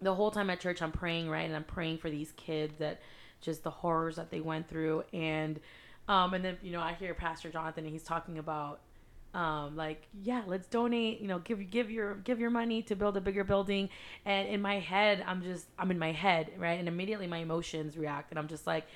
the 0.00 0.14
whole 0.14 0.30
time 0.30 0.48
at 0.50 0.60
church, 0.60 0.80
I'm 0.80 0.92
praying, 0.92 1.28
right, 1.28 1.44
and 1.44 1.54
I'm 1.54 1.64
praying 1.64 1.98
for 1.98 2.10
these 2.10 2.32
kids 2.32 2.78
that 2.78 3.00
just 3.42 3.62
the 3.62 3.70
horrors 3.70 4.16
that 4.16 4.30
they 4.30 4.40
went 4.40 4.68
through, 4.68 5.04
and 5.12 5.60
um, 6.08 6.32
and 6.32 6.44
then 6.44 6.56
you 6.62 6.72
know 6.72 6.80
I 6.80 6.94
hear 6.94 7.12
Pastor 7.12 7.50
Jonathan, 7.50 7.84
and 7.84 7.92
he's 7.92 8.02
talking 8.02 8.38
about 8.38 8.80
um, 9.36 9.76
like 9.76 10.08
yeah 10.22 10.42
let's 10.46 10.66
donate 10.66 11.20
you 11.20 11.28
know 11.28 11.38
give 11.40 11.70
give 11.70 11.90
your 11.90 12.14
give 12.14 12.40
your 12.40 12.48
money 12.48 12.80
to 12.82 12.96
build 12.96 13.18
a 13.18 13.20
bigger 13.20 13.44
building. 13.44 13.90
And 14.24 14.48
in 14.48 14.62
my 14.62 14.78
head 14.78 15.22
i'm 15.26 15.42
just 15.42 15.66
i'm 15.78 15.90
in 15.90 15.98
my 15.98 16.10
head 16.10 16.50
right? 16.58 16.78
And 16.78 16.88
immediately 16.88 17.26
my 17.26 17.38
emotions 17.38 17.98
react. 17.98 18.30
And 18.30 18.38
i'm 18.38 18.48
just 18.48 18.66
like 18.66 18.86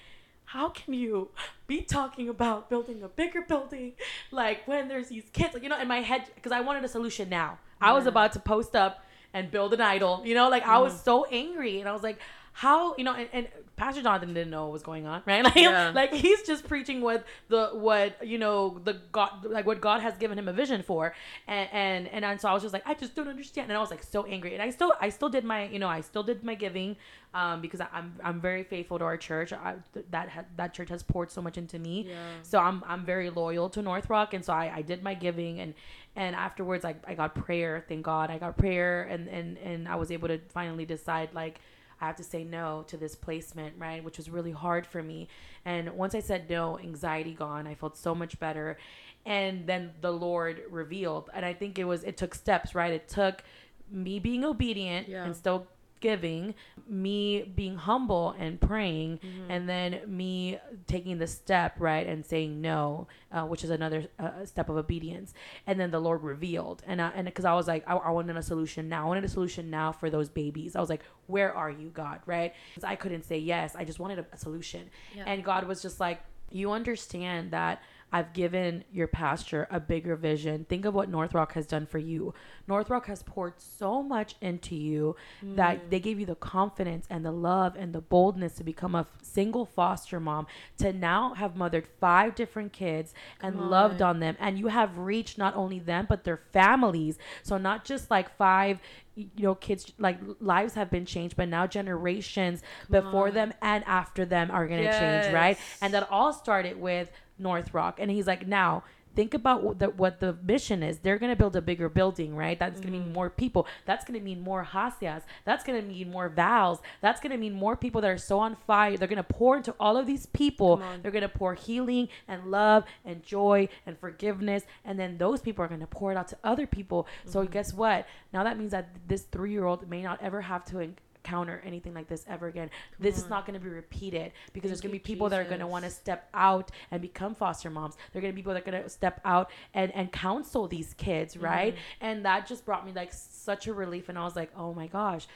how 0.47 0.71
can 0.71 0.95
you 0.95 1.29
be 1.67 1.83
talking 1.83 2.29
about 2.31 2.71
building 2.71 3.03
a 3.03 3.09
bigger 3.09 3.43
building? 3.43 3.93
Like 4.31 4.67
when 4.67 4.89
there's 4.89 5.09
these 5.09 5.25
kids 5.35 5.53
like 5.53 5.63
you 5.63 5.69
know 5.69 5.79
in 5.79 5.87
my 5.87 6.01
head 6.01 6.25
because 6.35 6.53
i 6.53 6.61
wanted 6.61 6.85
a 6.85 6.89
solution 6.89 7.29
now. 7.29 7.59
I 7.79 7.93
was 7.93 8.07
about 8.07 8.33
to 8.33 8.41
post 8.41 8.75
up 8.75 9.05
and 9.35 9.51
build 9.51 9.75
an 9.75 9.83
idol 9.83 10.23
you 10.25 10.35
know? 10.35 10.49
Like 10.49 10.67
i 10.67 10.79
was 10.79 10.99
so 10.99 11.27
angry. 11.27 11.81
And 11.81 11.89
i 11.89 11.93
was 11.93 12.03
like 12.03 12.19
how 12.53 12.95
you 12.97 13.05
know 13.05 13.15
and, 13.15 13.29
and 13.33 13.49
pastor 13.77 14.03
jonathan 14.03 14.35
didn't 14.35 14.51
know 14.51 14.65
what 14.65 14.73
was 14.73 14.83
going 14.83 15.07
on 15.07 15.23
right? 15.27 15.45
Like, 15.45 15.55
Yeah. 15.57 15.93
like 15.95 16.13
he's 16.13 16.43
just 16.43 16.67
preaching 16.67 17.01
what 17.01 17.25
the 17.49 17.69
what 17.73 18.27
you 18.27 18.39
know 18.39 18.81
the 18.85 18.95
god 19.13 19.47
like 19.49 19.67
what 19.67 19.81
god 19.81 20.01
has 20.03 20.17
given 20.19 20.39
him 20.39 20.49
a 20.49 20.53
vision 20.53 20.83
for. 20.83 21.15
And 21.47 21.69
and 21.73 22.09
and, 22.09 22.25
and 22.25 22.41
so 22.41 22.49
i 22.49 22.53
was 22.53 22.63
just 22.63 22.73
like 22.75 22.83
i 22.87 22.95
just 22.95 23.15
don't 23.15 23.29
understand. 23.29 23.71
And 23.71 23.77
i 23.79 23.81
was 23.81 23.91
like 23.91 24.03
so 24.03 24.25
angry. 24.27 24.53
And 24.55 24.63
i 24.63 24.71
still 24.71 24.93
i 25.01 25.09
still 25.09 25.29
did 25.29 25.45
my 25.45 25.69
you 25.69 25.79
know 25.79 25.89
i 25.89 26.01
still 26.01 26.23
did 26.23 26.43
my 26.45 26.55
giving 26.55 26.97
um 27.33 27.61
because 27.61 27.81
I, 27.81 27.87
i'm 27.93 28.15
i'm 28.25 28.41
very 28.41 28.65
faithful 28.65 28.99
to 28.99 29.05
our 29.05 29.17
church. 29.17 29.53
I, 29.53 29.77
that 30.11 30.29
ha- 30.29 30.45
that 30.57 30.75
church 30.75 30.89
has 30.91 31.03
poured 31.03 31.31
so 31.31 31.41
much 31.41 31.57
into 31.57 31.79
me. 31.79 32.07
Yeah. 32.09 32.17
so 32.43 32.59
i'm 32.59 32.83
i'm 32.87 33.05
very 33.05 33.31
loyal 33.31 33.71
to 33.71 33.81
north 33.81 34.11
rock. 34.11 34.35
And 34.35 34.45
so 34.45 34.53
i 34.53 34.71
i 34.77 34.83
did 34.83 35.03
my 35.03 35.15
giving. 35.15 35.61
And 35.61 35.73
and 36.17 36.35
afterwards 36.37 36.85
i, 36.85 36.97
I 37.07 37.15
got 37.15 37.35
prayer. 37.35 37.85
Thank 37.89 38.03
god 38.05 38.31
i 38.31 38.39
got 38.39 38.59
prayer. 38.59 39.05
And 39.05 39.29
and 39.29 39.57
and 39.59 39.89
i 39.89 39.95
was 39.95 40.11
able 40.11 40.29
to 40.29 40.39
finally 40.53 40.85
decide 40.85 41.31
like 41.33 41.61
I 42.01 42.07
have 42.07 42.17
to 42.17 42.25
say 42.25 42.45
no 42.45 42.85
to 42.89 42.97
this 42.97 43.15
placement, 43.15 43.75
right? 43.79 44.03
Which 44.03 44.17
was 44.17 44.31
really 44.31 44.53
hard 44.53 44.87
for 44.87 45.03
me. 45.03 45.29
And 45.65 45.91
once 45.97 46.15
I 46.15 46.21
said 46.21 46.49
no, 46.49 46.79
anxiety 46.79 47.35
gone. 47.35 47.67
I 47.67 47.75
felt 47.75 47.97
so 47.97 48.15
much 48.15 48.39
better. 48.39 48.79
And 49.27 49.67
then 49.67 49.93
the 50.01 50.11
Lord 50.13 50.63
revealed. 50.71 51.29
And 51.35 51.45
I 51.45 51.53
think 51.53 51.79
it 51.79 51.85
was, 51.85 52.03
it 52.05 52.17
took 52.17 52.35
steps, 52.35 52.75
right? 52.75 52.93
It 52.93 53.09
took 53.09 53.43
me 53.91 54.19
being 54.19 54.45
obedient 54.45 55.09
Yeah. 55.09 55.25
and 55.25 55.37
still 55.37 55.67
giving, 56.01 56.55
me 56.89 57.43
being 57.55 57.77
humble 57.77 58.35
and 58.39 58.61
praying, 58.61 59.19
Mm-hmm. 59.19 59.51
and 59.51 59.69
then 59.69 60.01
me 60.07 60.59
taking 60.87 61.19
the 61.19 61.27
step, 61.27 61.75
right? 61.79 62.07
And 62.07 62.25
saying 62.25 62.61
no, 62.61 63.07
uh, 63.33 63.43
which 63.43 63.63
is 63.65 63.71
another 63.71 64.07
uh, 64.19 64.45
step 64.45 64.69
of 64.69 64.77
obedience. 64.77 65.35
And 65.67 65.79
then 65.79 65.91
the 65.91 66.01
Lord 66.01 66.23
revealed. 66.23 66.83
And 66.87 67.01
I, 67.01 67.11
and 67.15 67.27
because 67.27 67.45
I 67.45 67.55
was 67.55 67.69
like, 67.69 67.89
I, 67.89 67.95
I 67.95 68.11
wanted 68.11 68.37
a 68.37 68.43
solution 68.43 68.89
now. 68.89 69.05
I 69.05 69.09
wanted 69.09 69.25
a 69.25 69.29
solution 69.29 69.71
now 69.71 69.93
for 69.93 70.11
those 70.11 70.29
babies. 70.29 70.75
I 70.77 70.81
was 70.81 70.91
like, 70.91 71.03
where 71.27 71.55
are 71.55 71.71
you, 71.71 71.89
God? 71.91 72.21
Right? 72.27 72.55
I 72.83 72.97
couldn't 72.97 73.25
say 73.25 73.39
yes. 73.39 73.77
I 73.77 73.85
just 73.85 73.99
wanted 74.01 74.19
a, 74.21 74.27
a 74.33 74.37
solution. 74.37 74.91
Yeah. 75.17 75.25
And 75.27 75.45
God 75.45 75.67
was 75.67 75.83
just 75.83 76.01
like, 76.01 76.21
you 76.51 76.73
understand 76.73 77.53
that 77.53 77.83
I've 78.13 78.33
given 78.33 78.85
your 78.93 79.07
pastor 79.07 79.69
a 79.71 79.79
bigger 79.79 80.17
vision. 80.17 80.67
Think 80.69 80.85
of 80.85 80.95
what 80.95 81.09
North 81.09 81.35
Rock 81.35 81.53
has 81.55 81.67
done 81.67 81.87
for 81.87 81.99
you. 81.99 82.35
North 82.67 82.91
Rock 82.91 83.07
has 83.07 83.23
poured 83.23 83.55
so 83.59 84.03
much 84.03 84.35
into 84.41 84.75
you 84.75 85.17
that 85.43 85.79
mm. 85.79 85.91
they 85.91 86.01
gave 86.01 86.19
you 86.19 86.27
the 86.27 86.35
confidence 86.35 87.07
and 87.09 87.25
the 87.25 87.33
love 87.33 87.77
and 87.77 87.93
the 87.93 88.01
boldness 88.01 88.55
to 88.55 88.65
become 88.65 88.95
a 88.95 89.07
single 89.23 89.65
foster 89.65 90.19
mom, 90.19 90.47
to 90.79 90.93
now 90.93 91.35
have 91.35 91.57
mothered 91.57 91.87
five 92.01 92.35
different 92.35 92.73
kids 92.73 93.15
and 93.41 93.55
Come 93.55 93.71
loved 93.71 94.03
on. 94.03 94.17
on 94.17 94.21
them. 94.21 94.37
And 94.41 94.59
you 94.59 94.69
have 94.69 94.99
reached 94.99 95.39
not 95.39 95.55
only 95.57 95.79
them, 95.79 96.07
but 96.09 96.25
their 96.25 96.41
families. 96.53 97.19
So, 97.43 97.59
not 97.59 97.85
just 97.85 98.11
like 98.11 98.37
five 98.37 98.81
you 99.17 99.29
know 99.43 99.55
kids 99.55 99.93
like 99.99 100.19
lives 100.41 100.75
have 100.75 100.91
been 100.91 101.05
changed 101.05 101.37
but 101.37 101.49
now 101.49 101.67
generations 101.67 102.63
before 102.89 103.29
on. 103.29 103.35
them 103.35 103.53
and 103.61 103.85
after 103.87 104.25
them 104.25 104.51
are 104.51 104.67
going 104.67 104.83
to 104.83 104.91
change 104.99 105.35
right 105.35 105.59
and 105.83 105.93
that 105.93 106.09
all 106.11 106.33
started 106.33 106.81
with 106.81 107.11
North 107.41 107.75
Rock. 107.75 107.99
And 108.01 108.11
he's 108.11 108.27
like, 108.27 108.47
now 108.47 108.85
think 109.17 109.35
about 109.35 109.65
what 109.65 109.81
the, 109.81 109.87
what 109.91 110.21
the 110.21 110.37
mission 110.45 110.85
is. 110.85 111.01
They're 111.01 111.19
going 111.19 111.33
to 111.33 111.37
build 111.37 111.57
a 111.57 111.61
bigger 111.61 111.89
building, 111.89 112.37
right? 112.37 112.57
That's 112.57 112.81
going 112.81 112.93
to 112.93 112.99
Mm-hmm. 112.99 113.07
mean 113.09 113.13
more 113.13 113.29
people. 113.29 113.67
That's 113.85 114.05
going 114.05 114.17
to 114.19 114.25
mean 114.25 114.41
more 114.41 114.65
Hasias. 114.65 115.23
That's 115.45 115.65
going 115.65 115.83
to 115.83 115.87
mean 115.87 116.13
more 116.13 116.29
Vals. 116.29 116.79
That's 117.01 117.21
going 117.21 117.33
to 117.33 117.37
mean 117.37 117.53
more 117.53 117.77
people 117.77 118.01
that 118.03 118.11
are 118.11 118.19
so 118.19 118.39
on 118.39 118.55
fire. 118.69 118.97
They're 118.97 119.09
going 119.09 119.17
to 119.17 119.25
pour 119.25 119.57
into 119.57 119.75
all 119.81 119.97
of 119.97 120.07
these 120.07 120.27
people. 120.27 120.81
They're 121.03 121.11
going 121.11 121.23
to 121.23 121.29
pour 121.29 121.55
healing 121.55 122.09
and 122.29 122.53
love 122.53 122.85
and 123.05 123.21
joy 123.25 123.69
and 123.85 123.99
forgiveness. 123.99 124.63
And 124.85 124.97
then 124.97 125.19
those 125.19 125.41
people 125.41 125.65
are 125.65 125.69
going 125.69 125.81
to 125.81 125.89
pour 125.89 126.13
it 126.13 126.17
out 126.17 126.29
to 126.29 126.39
other 126.45 126.69
people. 126.69 127.09
So 127.25 127.43
Mm-hmm. 127.43 127.53
guess 127.53 127.75
what? 127.75 128.07
Now 128.33 128.45
that 128.45 128.57
means 128.61 128.71
that 128.71 128.91
this 129.09 129.23
three 129.23 129.51
year 129.51 129.65
old 129.65 129.91
may 129.91 130.03
not 130.03 130.23
ever 130.23 130.43
have 130.43 130.65
to 130.67 130.79
encounter 131.25 131.63
anything 131.65 131.95
like 131.95 132.09
this 132.09 132.25
ever 132.29 132.47
again. 132.47 132.71
this 132.99 133.19
is 133.19 133.29
not 133.29 133.47
going 133.47 133.59
to 133.59 133.65
be 133.65 133.71
repeated 133.71 134.33
because 134.53 134.71
there's 134.71 134.81
going 134.81 134.91
to 134.91 134.95
be 134.95 134.99
people 134.99 135.29
that 135.29 135.41
are 135.41 135.45
going 135.45 135.61
to 135.61 135.67
want 135.67 135.85
to 135.85 135.91
step 135.91 136.29
out 136.35 136.71
and 136.91 137.01
become 137.01 137.35
foster 137.35 137.71
moms. 137.71 137.97
They're 138.13 138.23
going 138.23 138.33
to 138.33 138.35
be 138.35 138.41
people 138.41 138.55
that 138.55 138.67
are 138.67 138.71
going 138.71 138.83
to 138.83 138.89
step 138.89 139.21
out 139.25 139.51
and, 139.75 139.95
and 139.95 140.11
counsel 140.13 140.67
these 140.69 140.95
kids, 140.95 141.37
right? 141.37 141.75
And 142.01 142.25
that 142.25 142.47
just 142.47 142.65
brought 142.65 142.87
me 142.87 142.93
like 142.93 143.13
such 143.13 143.67
a 143.67 143.75
relief. 143.75 144.09
And 144.09 144.19
I 144.19 144.25
was 144.25 144.37
like, 144.37 144.51
oh 144.57 144.73
my 144.75 144.87
gosh. 144.87 145.27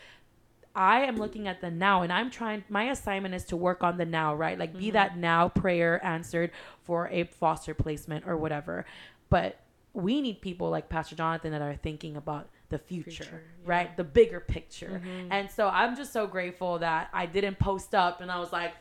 I 0.76 1.02
am 1.02 1.16
looking 1.16 1.46
at 1.46 1.60
the 1.60 1.70
now 1.70 2.02
and 2.02 2.12
I'm 2.12 2.32
trying 2.32 2.64
my 2.68 2.90
assignment 2.90 3.32
is 3.32 3.44
to 3.44 3.56
work 3.56 3.84
on 3.84 3.96
the 3.96 4.04
now, 4.04 4.34
right? 4.34 4.58
Like 4.58 4.76
be 4.76 4.90
that 4.90 5.16
now 5.16 5.48
prayer 5.48 6.04
answered 6.04 6.50
for 6.82 7.08
a 7.10 7.24
foster 7.24 7.74
placement 7.74 8.26
or 8.26 8.36
whatever. 8.36 8.84
But 9.30 9.60
we 9.92 10.20
need 10.20 10.40
people 10.40 10.70
like 10.70 10.88
Pastor 10.88 11.14
Jonathan 11.14 11.52
that 11.52 11.62
are 11.62 11.76
thinking 11.76 12.16
about 12.16 12.48
the 12.74 12.78
future, 12.78 13.10
Future, 13.24 13.42
right? 13.64 13.96
The 13.96 14.02
bigger 14.04 14.40
picture. 14.40 15.00
Mhm. 15.04 15.28
And 15.30 15.50
so 15.50 15.68
I'm 15.68 15.94
just 15.96 16.12
so 16.12 16.26
grateful 16.26 16.78
that 16.80 17.08
I 17.12 17.26
didn't 17.26 17.58
post 17.60 17.94
up 17.94 18.20
and 18.20 18.30
I 18.32 18.38
was 18.40 18.52
like, 18.52 18.72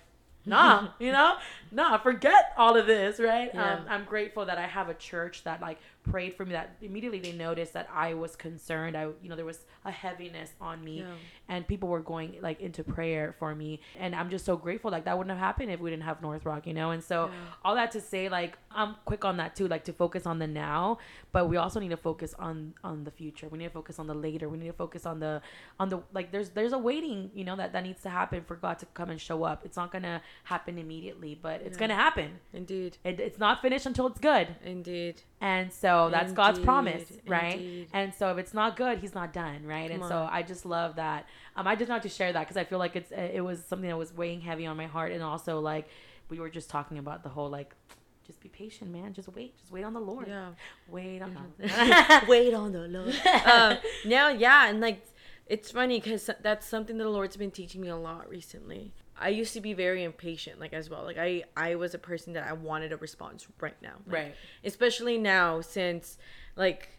nah, 0.46 0.90
you 1.00 1.12
know, 1.12 1.36
nah, 1.72 1.98
forget 2.00 2.54
all 2.58 2.76
of 2.76 2.88
this, 2.88 3.20
right? 3.20 3.52
Yeah. 3.54 3.76
Um, 3.76 3.86
I'm 3.88 4.04
grateful 4.06 4.46
that 4.46 4.58
I 4.58 4.66
have 4.66 4.90
a 4.90 4.96
church 4.96 5.44
that 5.44 5.62
like 5.62 5.78
prayed 6.04 6.36
for 6.36 6.46
me 6.46 6.52
that 6.52 6.76
immediately 6.82 7.20
they 7.20 7.32
noticed 7.32 7.74
that 7.74 7.90
I 7.94 8.14
was 8.14 8.36
concerned. 8.36 8.96
I, 8.98 9.04
you 9.22 9.30
know, 9.30 9.36
there 9.36 9.46
was 9.46 9.60
a 9.86 9.92
heaviness 9.92 10.52
on 10.62 10.84
me 10.84 11.00
Yeah. 11.00 11.08
and 11.50 11.68
people 11.68 11.90
were 11.90 12.02
going 12.02 12.38
like 12.42 12.60
into 12.62 12.84
prayer 12.84 13.36
for 13.40 13.56
me. 13.56 13.80
And 14.00 14.14
I'm 14.16 14.30
just 14.30 14.46
so 14.46 14.56
grateful. 14.58 14.92
Like 14.92 15.06
that 15.06 15.18
wouldn't 15.18 15.32
have 15.38 15.40
happened 15.44 15.72
if 15.72 15.80
we 15.80 15.90
didn't 15.90 16.04
have 16.04 16.22
North 16.22 16.46
Rock, 16.46 16.68
you 16.68 16.74
know? 16.74 16.92
And 16.92 17.04
so 17.04 17.26
Yeah. 17.28 17.32
all 17.64 17.76
that 17.76 17.92
to 17.92 18.02
say, 18.02 18.30
like, 18.30 18.58
I'm 18.72 18.96
quick 19.06 19.24
on 19.26 19.38
that 19.38 19.56
too, 19.56 19.68
like 19.68 19.84
to 19.86 19.94
focus 19.94 20.26
on 20.26 20.40
the 20.40 20.48
now, 20.48 20.98
but 21.32 21.48
we 21.50 21.58
also 21.58 21.80
need 21.80 21.90
to 21.90 21.98
focus 21.98 22.34
on, 22.40 22.74
on 22.84 23.04
the 23.04 23.12
future. 23.12 23.48
We 23.50 23.58
need 23.60 23.66
to 23.66 23.70
focus 23.72 24.00
on 24.00 24.08
the 24.08 24.14
later. 24.14 24.50
We 24.50 24.58
need 24.58 24.68
to 24.68 24.74
focus 24.74 25.06
on 25.06 25.20
the, 25.20 25.42
on 25.80 25.90
the, 25.90 26.00
like, 26.14 26.32
there's, 26.32 26.50
there's 26.50 26.74
a 26.74 26.78
waiting, 26.78 27.32
you 27.34 27.44
know, 27.44 27.56
that, 27.56 27.74
that 27.74 27.84
needs 27.84 28.02
to 28.04 28.10
happen 28.10 28.44
for 28.44 28.56
God 28.56 28.80
to 28.80 28.86
come 28.88 29.10
and 29.10 29.20
show 29.22 29.44
up. 29.44 29.64
It's 29.66 29.78
not 29.78 29.92
going 29.92 30.04
to 30.04 30.22
happen 30.46 30.78
immediately, 30.78 31.38
but 31.42 31.62
it's 31.62 31.76
Yeah. 31.76 31.80
going 31.80 31.90
to 31.90 31.96
happen. 31.96 32.40
Indeed. 32.52 32.98
It, 33.04 33.20
it's 33.20 33.40
not 33.40 33.62
finished 33.62 33.86
until 33.86 34.08
it's 34.08 34.20
good. 34.20 34.56
Indeed. 34.66 35.22
And 35.44 35.74
so 35.74 36.08
that's 36.10 36.32
God's 36.32 36.58
promise, 36.60 37.04
right? 37.28 37.56
indeed. 37.56 37.88
And 37.92 38.14
so 38.14 38.32
if 38.32 38.38
it's 38.38 38.54
not 38.54 38.78
good, 38.78 39.00
He's 39.00 39.14
not 39.14 39.34
done, 39.34 39.66
right? 39.66 39.92
and 39.92 40.00
Come 40.00 40.10
so 40.10 40.18
on. 40.20 40.30
I 40.32 40.42
just 40.42 40.66
love 40.66 40.96
that. 40.96 41.28
Um, 41.58 41.68
I 41.68 41.76
just 41.76 41.90
wanted 41.90 42.04
to 42.04 42.10
share 42.10 42.32
that 42.32 42.40
because 42.40 42.56
I 42.56 42.64
feel 42.64 42.80
like 42.80 42.96
it's 42.96 43.12
it 43.12 43.44
was 43.44 43.62
something 43.66 43.90
that 43.90 43.98
was 43.98 44.14
weighing 44.14 44.40
heavy 44.40 44.66
on 44.66 44.78
my 44.78 44.86
heart, 44.88 45.12
and 45.12 45.22
also 45.22 45.60
like 45.60 45.90
we 46.30 46.40
were 46.40 46.50
just 46.50 46.70
talking 46.70 46.98
about 46.98 47.24
the 47.24 47.30
whole 47.30 47.50
like, 47.50 47.76
just 48.26 48.40
be 48.40 48.48
patient, 48.48 48.90
man. 48.90 49.12
Just 49.12 49.28
wait, 49.36 49.58
just 49.58 49.70
wait 49.70 49.84
on 49.84 49.94
the 49.94 50.00
Lord. 50.00 50.30
Yeah. 50.30 50.52
Wait 50.88 51.22
on. 51.22 51.36
Wait 52.30 52.54
on 52.54 52.72
the 52.72 52.88
Lord. 52.88 53.14
uh, 53.26 53.76
now, 54.06 54.30
yeah, 54.30 54.70
and 54.70 54.80
like 54.80 55.06
it's 55.48 55.72
funny 55.72 56.00
because 56.00 56.30
that's 56.42 56.66
something 56.66 56.98
that 57.00 57.04
the 57.04 57.10
Lord's 57.10 57.36
been 57.36 57.52
teaching 57.52 57.82
me 57.82 57.90
a 57.90 57.98
lot 57.98 58.30
recently. 58.30 58.94
I 59.20 59.30
used 59.30 59.54
to 59.54 59.62
be 59.62 59.74
very 59.74 60.04
impatient, 60.04 60.60
like 60.60 60.74
as 60.74 60.90
well. 60.90 61.04
Like 61.04 61.18
I, 61.18 61.44
I 61.56 61.76
was 61.76 61.94
a 61.94 62.00
person 62.00 62.34
that 62.34 62.48
I 62.48 62.54
wanted 62.54 62.92
a 62.92 62.98
response 62.98 63.48
right 63.60 63.80
now, 63.82 63.96
like, 64.08 64.16
Right. 64.16 64.36
Especially 64.64 65.18
now, 65.18 65.62
since 65.62 66.18
like 66.56 66.90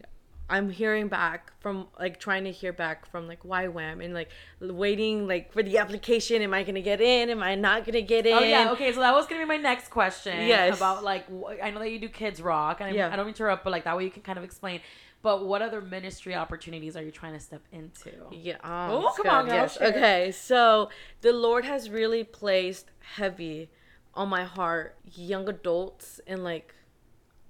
I'm 0.48 0.68
hearing 0.68 1.08
back 1.08 1.52
from 1.60 1.86
like 1.98 2.20
trying 2.20 2.44
to 2.44 2.52
hear 2.52 2.72
back 2.72 3.10
from 3.10 3.26
like 3.26 3.42
YWAM 3.44 4.04
and 4.04 4.12
like 4.12 4.28
waiting 4.60 5.26
like 5.26 5.52
for 5.52 5.62
the 5.62 5.78
application. 5.78 6.42
Am 6.42 6.52
I 6.52 6.62
gonna 6.64 6.82
get 6.82 7.00
in? 7.00 7.30
Am 7.30 7.42
I 7.42 7.54
not 7.54 7.86
gonna 7.86 8.02
get 8.02 8.26
in? 8.26 8.34
Oh 8.34 8.40
yeah, 8.40 8.70
okay. 8.72 8.92
So 8.92 9.00
that 9.00 9.14
was 9.14 9.26
gonna 9.26 9.42
be 9.42 9.46
my 9.46 9.56
next 9.56 9.88
question. 9.88 10.46
Yes. 10.46 10.76
About 10.76 11.02
like, 11.02 11.26
I 11.62 11.70
know 11.70 11.78
that 11.78 11.90
you 11.90 11.98
do 11.98 12.10
Kids 12.10 12.42
Rock, 12.42 12.80
and 12.80 12.94
Yeah. 12.94 13.10
I 13.10 13.16
don't 13.16 13.28
interrupt, 13.28 13.64
but 13.64 13.70
like 13.70 13.84
that 13.84 13.96
way 13.96 14.04
you 14.04 14.10
can 14.10 14.22
kind 14.22 14.38
of 14.38 14.44
explain. 14.44 14.80
But 15.24 15.46
what 15.46 15.62
other 15.62 15.80
ministry 15.80 16.34
opportunities 16.34 16.98
are 16.98 17.02
you 17.02 17.10
trying 17.10 17.32
to 17.32 17.40
step 17.40 17.62
into? 17.72 18.10
Yeah. 18.30 18.58
Oh, 18.62 19.06
Oh, 19.08 19.14
come 19.16 19.30
on, 19.34 19.46
girl, 19.46 19.54
Yes. 19.54 19.80
Okay. 19.80 20.30
So 20.32 20.90
the 21.22 21.32
Lord 21.32 21.64
has 21.64 21.88
really 21.88 22.24
placed 22.24 22.90
heavy 23.16 23.70
on 24.12 24.28
my 24.28 24.44
heart 24.44 24.96
young 25.14 25.48
adults 25.48 26.20
and 26.26 26.44
like 26.44 26.74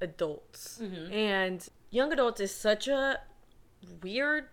adults. 0.01 0.79
Mhm. 0.81 1.13
And 1.13 1.69
young 1.91 2.13
adults 2.13 2.41
is 2.41 2.55
such 2.55 2.87
a 2.87 3.21
weird 4.01 4.51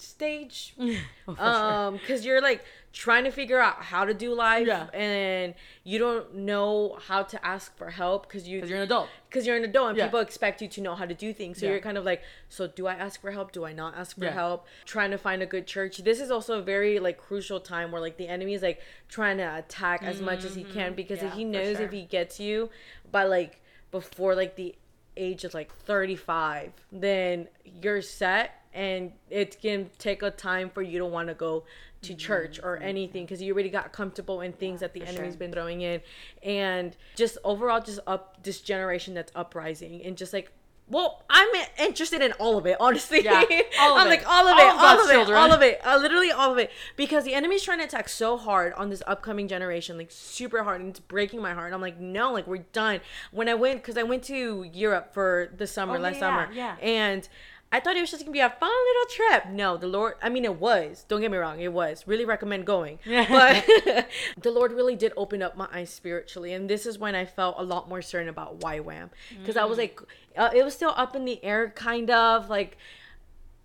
stage 0.00 0.74
Oh, 1.28 1.36
um 1.44 1.94
because 1.96 2.24
you're 2.26 2.40
like 2.42 2.62
trying 2.92 3.24
to 3.24 3.30
figure 3.30 3.58
out 3.58 3.82
how 3.82 4.04
to 4.04 4.14
do 4.14 4.34
life 4.34 4.66
Yeah. 4.66 4.86
and 4.92 5.54
you 5.82 5.98
don't 5.98 6.34
know 6.34 6.96
how 7.08 7.22
to 7.24 7.44
ask 7.44 7.76
for 7.76 7.90
help 7.90 8.26
because 8.28 8.46
you 8.46 8.58
you're 8.64 8.76
an 8.78 8.82
adult. 8.84 9.08
because 9.28 9.46
you're 9.46 9.56
an 9.56 9.64
adult 9.64 9.88
and 9.90 9.98
Yeah. 9.98 10.04
people 10.06 10.20
expect 10.20 10.62
you 10.62 10.68
to 10.68 10.80
know 10.80 10.94
how 10.94 11.04
to 11.06 11.14
do 11.14 11.32
things. 11.32 11.58
So 11.58 11.66
Yeah. 11.66 11.72
you're 11.72 11.80
kind 11.80 11.98
of 11.98 12.04
like, 12.04 12.22
so 12.48 12.66
do 12.68 12.86
I 12.86 12.94
ask 12.94 13.20
for 13.20 13.32
help? 13.32 13.50
Do 13.52 13.64
I 13.64 13.72
not 13.72 13.96
ask 13.96 14.16
for 14.16 14.26
help? 14.30 14.66
Trying 14.84 15.10
to 15.10 15.18
find 15.18 15.42
a 15.42 15.46
good 15.46 15.66
church. 15.66 15.98
This 15.98 16.20
is 16.20 16.30
also 16.30 16.58
a 16.58 16.62
very 16.62 16.98
like 17.00 17.18
crucial 17.18 17.58
time 17.58 17.90
where 17.90 18.00
like 18.00 18.16
the 18.16 18.28
enemy 18.28 18.54
is 18.54 18.62
like 18.62 18.80
trying 19.08 19.38
to 19.38 19.56
attack 19.58 20.02
as 20.04 20.20
much 20.20 20.44
as 20.44 20.54
he 20.54 20.62
can 20.64 20.94
because 20.94 21.18
Mm-hmm. 21.18 21.36
He 21.38 21.44
knows 21.44 21.76
sure. 21.78 21.86
if 21.86 21.92
he 21.92 22.02
gets 22.04 22.38
you 22.38 22.70
by 23.10 23.24
like 23.24 23.60
before 23.90 24.34
like 24.36 24.54
the 24.56 24.74
age 25.16 25.44
of 25.44 25.54
like 25.54 25.72
35, 25.74 26.72
then 26.92 27.48
you're 27.64 28.02
set 28.02 28.60
and 28.74 29.12
it 29.30 29.60
can 29.62 29.88
take 29.98 30.22
a 30.22 30.30
time 30.30 30.68
for 30.68 30.82
you 30.82 30.98
to 30.98 31.06
want 31.06 31.28
to 31.28 31.34
go 31.34 31.64
to 32.02 32.14
church 32.14 32.60
or 32.62 32.76
anything 32.78 33.24
because 33.24 33.40
you 33.40 33.52
already 33.54 33.70
got 33.70 33.92
comfortable 33.92 34.40
in 34.42 34.52
things 34.52 34.80
that 34.80 34.92
the 34.92 35.00
Mm-hmm. 35.00 35.08
enemy's 35.10 35.32
sure. 35.34 35.38
been 35.38 35.52
throwing 35.52 35.80
in 35.80 36.00
and 36.42 36.96
just 37.16 37.38
overall 37.44 37.80
just 37.80 38.00
up 38.06 38.42
this 38.42 38.60
generation 38.60 39.14
that's 39.14 39.32
uprising 39.34 40.02
and 40.04 40.16
just 40.16 40.32
like 40.34 40.50
well 40.86 41.22
i'm 41.30 41.48
interested 41.78 42.20
in 42.20 42.32
all 42.32 42.58
of 42.58 42.66
it 42.66 42.76
honestly 42.78 43.24
Yeah, 43.24 43.42
all 43.80 43.92
of 43.96 44.02
i'm 44.02 44.06
it. 44.06 44.10
like 44.10 44.28
all 44.28 44.46
of 44.46 44.52
All 44.58 44.58
it 44.68 44.74
of 44.74 44.78
all 44.80 45.00
of 45.00 45.08
it 45.08 45.12
children. 45.14 45.38
all 45.38 45.50
of 45.52 45.62
it 45.62 45.80
uh, 45.86 45.96
literally 45.96 46.30
all 46.30 46.52
of 46.52 46.58
it 46.58 46.70
because 46.96 47.24
the 47.24 47.32
enemy's 47.32 47.62
trying 47.62 47.78
to 47.78 47.84
attack 47.84 48.06
so 48.10 48.36
hard 48.36 48.74
on 48.74 48.90
this 48.90 49.02
upcoming 49.06 49.48
generation 49.48 49.96
like 49.96 50.10
super 50.10 50.62
hard 50.62 50.82
and 50.82 50.90
it's 50.90 51.00
breaking 51.00 51.40
my 51.40 51.54
heart 51.54 51.66
And 51.68 51.74
i'm 51.74 51.80
like 51.80 51.98
no 51.98 52.32
like 52.34 52.46
we're 52.46 52.66
done 52.74 53.00
when 53.32 53.48
i 53.48 53.54
went 53.54 53.80
because 53.80 53.96
i 53.96 54.02
went 54.02 54.24
to 54.24 54.64
europe 54.74 55.14
for 55.14 55.48
the 55.56 55.66
summer 55.66 55.96
Oh, 55.96 56.00
last 56.00 56.14
yeah, 56.16 56.20
summer 56.20 56.48
yeah. 56.52 56.76
and 56.82 57.26
I 57.74 57.80
thought 57.80 57.96
it 57.96 58.00
was 58.00 58.12
just 58.12 58.22
gonna 58.22 58.32
be 58.32 58.38
a 58.38 58.50
fun 58.50 58.70
little 58.70 59.10
trip. 59.10 59.52
No, 59.52 59.76
the 59.76 59.88
Lord, 59.88 60.14
I 60.22 60.28
mean, 60.28 60.44
it 60.44 60.60
was. 60.60 61.04
Don't 61.08 61.20
get 61.20 61.32
me 61.32 61.38
wrong, 61.38 61.58
it 61.58 61.72
was. 61.72 62.06
Really 62.06 62.24
recommend 62.24 62.66
going. 62.66 63.00
But 63.04 63.66
the 64.40 64.52
Lord 64.52 64.70
really 64.70 64.94
did 64.94 65.12
open 65.16 65.42
up 65.42 65.56
my 65.56 65.66
eyes 65.72 65.90
spiritually. 65.90 66.52
And 66.52 66.70
this 66.70 66.86
is 66.86 67.00
when 67.00 67.16
I 67.16 67.24
felt 67.24 67.56
a 67.58 67.64
lot 67.64 67.88
more 67.88 68.00
certain 68.00 68.28
about 68.28 68.60
YWAM. 68.60 69.10
Because 69.40 69.56
I 69.56 69.64
was 69.64 69.76
like, 69.76 70.00
uh, 70.36 70.50
it 70.54 70.64
was 70.64 70.72
still 70.72 70.94
up 70.96 71.16
in 71.16 71.24
the 71.24 71.42
air, 71.42 71.70
kind 71.70 72.10
of. 72.10 72.48
Like, 72.48 72.78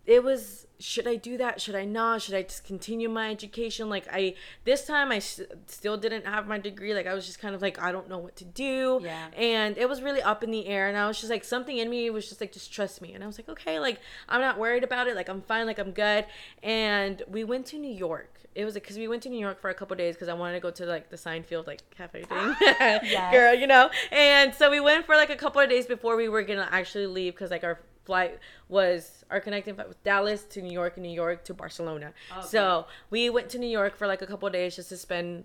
it 0.07 0.23
was 0.23 0.65
should 0.81 1.07
i 1.07 1.15
do 1.15 1.37
that? 1.37 1.59
Should 1.59 1.75
i 1.75 1.83
not? 1.83 2.21
Should 2.21 2.35
i 2.35 2.43
just 2.43 2.63
continue 2.63 3.09
my 3.09 3.29
education? 3.29 3.89
Like 3.89 4.05
i 4.11 4.35
this 4.63 4.85
time 4.85 5.11
i 5.11 5.19
still 5.19 5.97
didn't 5.97 6.25
have 6.25 6.47
my 6.47 6.57
degree. 6.57 6.93
Like 6.93 7.05
i 7.05 7.13
was 7.13 7.25
just 7.25 7.39
kind 7.39 7.53
of 7.53 7.61
like 7.61 7.81
i 7.81 7.91
don't 7.91 8.07
know 8.07 8.17
what 8.17 8.35
to 8.37 8.45
do. 8.45 9.01
Yeah. 9.03 9.27
and 9.35 9.77
it 9.77 9.89
was 9.89 10.01
really 10.01 10.21
up 10.21 10.43
in 10.43 10.51
the 10.51 10.67
air 10.67 10.87
and 10.87 10.97
i 10.97 11.05
was 11.07 11.19
just 11.19 11.29
like 11.29 11.43
something 11.43 11.77
in 11.77 11.89
me 11.89 12.09
was 12.09 12.29
just 12.29 12.39
like 12.41 12.53
just 12.53 12.71
trust 12.71 13.01
me. 13.01 13.13
And 13.13 13.23
i 13.23 13.27
was 13.27 13.37
like 13.37 13.49
okay 13.49 13.79
like 13.79 13.99
i'm 14.29 14.41
not 14.41 14.57
worried 14.57 14.83
about 14.85 15.07
it. 15.07 15.15
Like 15.15 15.27
i'm 15.27 15.41
fine. 15.41 15.65
Like 15.65 15.79
i'm 15.79 15.91
good. 15.91 16.25
And 16.63 17.21
we 17.27 17.43
went 17.43 17.65
to 17.67 17.77
new 17.77 17.93
york. 17.93 18.35
It 18.55 18.65
was 18.65 18.73
because 18.73 18.97
we 18.97 19.07
went 19.07 19.21
to 19.23 19.29
New 19.29 19.39
York 19.39 19.61
for 19.61 19.69
a 19.69 19.73
couple 19.75 19.95
days 19.95 20.15
because 20.15 20.27
I 20.27 20.33
wanted 20.33 20.55
to 20.55 20.59
go 20.59 20.71
to 20.71 20.85
like 20.85 21.09
the 21.11 21.15
Seinfeld 21.17 21.67
like 21.67 21.87
cafe 21.91 22.23
thing, 22.23 22.55
Yes. 22.61 23.31
girl, 23.31 23.53
you 23.53 23.67
know. 23.67 23.89
And 24.11 24.53
so 24.53 24.71
we 24.71 24.79
went 24.79 25.05
for 25.05 25.15
like 25.15 25.29
a 25.29 25.35
couple 25.35 25.61
of 25.61 25.69
days 25.69 25.85
before 25.85 26.17
we 26.17 26.27
were 26.27 26.41
gonna 26.41 26.67
actually 26.71 27.05
leave 27.05 27.35
because 27.35 27.51
like 27.51 27.63
our 27.63 27.79
flight 28.09 28.39
was 28.69 29.23
our 29.29 29.39
connecting 29.39 29.75
flight 29.75 29.87
was 29.87 29.97
Dallas 30.03 30.43
to 30.45 30.63
New 30.63 30.71
York 30.71 30.97
New 30.97 31.15
York 31.23 31.43
to 31.43 31.53
Barcelona. 31.53 32.11
Okay. 32.31 32.47
So 32.47 32.87
we 33.11 33.29
went 33.29 33.49
to 33.49 33.59
New 33.59 33.73
York 33.79 33.95
for 33.95 34.07
like 34.07 34.23
a 34.23 34.25
couple 34.25 34.47
of 34.47 34.53
days 34.53 34.75
just 34.75 34.89
to 34.89 34.97
spend 34.97 35.43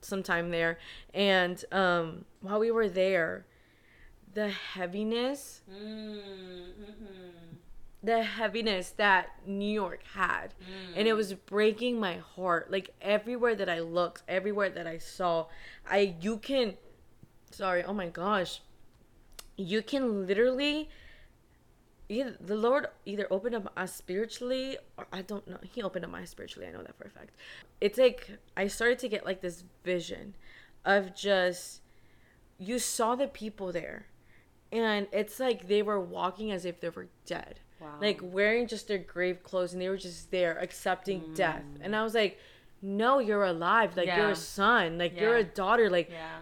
some 0.00 0.22
time 0.22 0.50
there. 0.50 0.78
And 1.12 1.62
um, 1.70 2.24
while 2.40 2.58
we 2.58 2.70
were 2.70 2.88
there, 2.88 3.44
the 4.32 4.48
heaviness, 4.48 5.60
the 8.02 8.22
heaviness 8.22 8.90
that 8.96 9.26
New 9.46 9.74
York 9.84 10.00
had, 10.14 10.54
and 10.96 11.06
it 11.06 11.12
was 11.12 11.34
breaking 11.34 12.00
my 12.00 12.16
heart. 12.34 12.70
Like 12.70 12.94
everywhere 13.02 13.54
that 13.56 13.68
I 13.68 13.80
looked, 13.80 14.22
everywhere 14.26 14.70
that 14.70 14.86
I 14.86 14.96
saw, 14.96 15.48
I 15.86 16.14
you 16.22 16.38
can, 16.38 16.78
sorry, 17.50 17.84
oh 17.84 17.92
my 17.92 18.08
gosh, 18.08 18.62
you 19.58 19.82
can 19.82 20.26
literally 20.26 20.88
either 22.08 22.36
the 22.40 22.54
Lord 22.56 22.86
either 23.04 23.26
opened 23.30 23.54
up 23.54 23.72
eyes 23.76 23.92
spiritually 23.92 24.76
or 24.96 25.06
I 25.12 25.22
don't 25.22 25.46
know. 25.48 25.58
He 25.62 25.82
opened 25.82 26.04
up 26.04 26.10
my 26.10 26.24
spiritually. 26.24 26.68
I 26.68 26.72
know 26.72 26.82
that 26.82 26.96
for 26.96 27.04
a 27.06 27.10
fact. 27.10 27.30
It's 27.80 27.98
like 27.98 28.30
I 28.56 28.66
started 28.68 28.98
to 29.00 29.08
get 29.08 29.24
like 29.24 29.40
this 29.40 29.64
vision 29.84 30.34
of 30.84 31.14
just 31.14 31.80
you 32.58 32.78
saw 32.78 33.14
the 33.16 33.26
people 33.26 33.72
there 33.72 34.06
and 34.72 35.06
it's 35.12 35.38
like 35.40 35.68
they 35.68 35.82
were 35.82 36.00
walking 36.00 36.50
as 36.52 36.64
if 36.64 36.80
they 36.80 36.88
were 36.88 37.08
dead. 37.26 37.60
Wow. 37.80 37.94
Like 38.00 38.20
wearing 38.22 38.66
just 38.66 38.88
their 38.88 38.98
grave 38.98 39.42
clothes 39.42 39.72
and 39.72 39.82
they 39.82 39.88
were 39.88 39.96
just 39.98 40.30
there 40.30 40.56
accepting 40.58 41.34
death. 41.34 41.62
And 41.80 41.94
I 41.94 42.02
was 42.02 42.14
like, 42.14 42.38
No, 42.80 43.18
you're 43.18 43.44
alive. 43.44 43.96
Like 43.96 44.06
you're 44.08 44.30
a 44.30 44.36
son. 44.36 44.96
Like 44.98 45.18
you're 45.20 45.36
a 45.36 45.44
daughter. 45.44 45.90
Like 45.90 46.08
Yeah. 46.10 46.38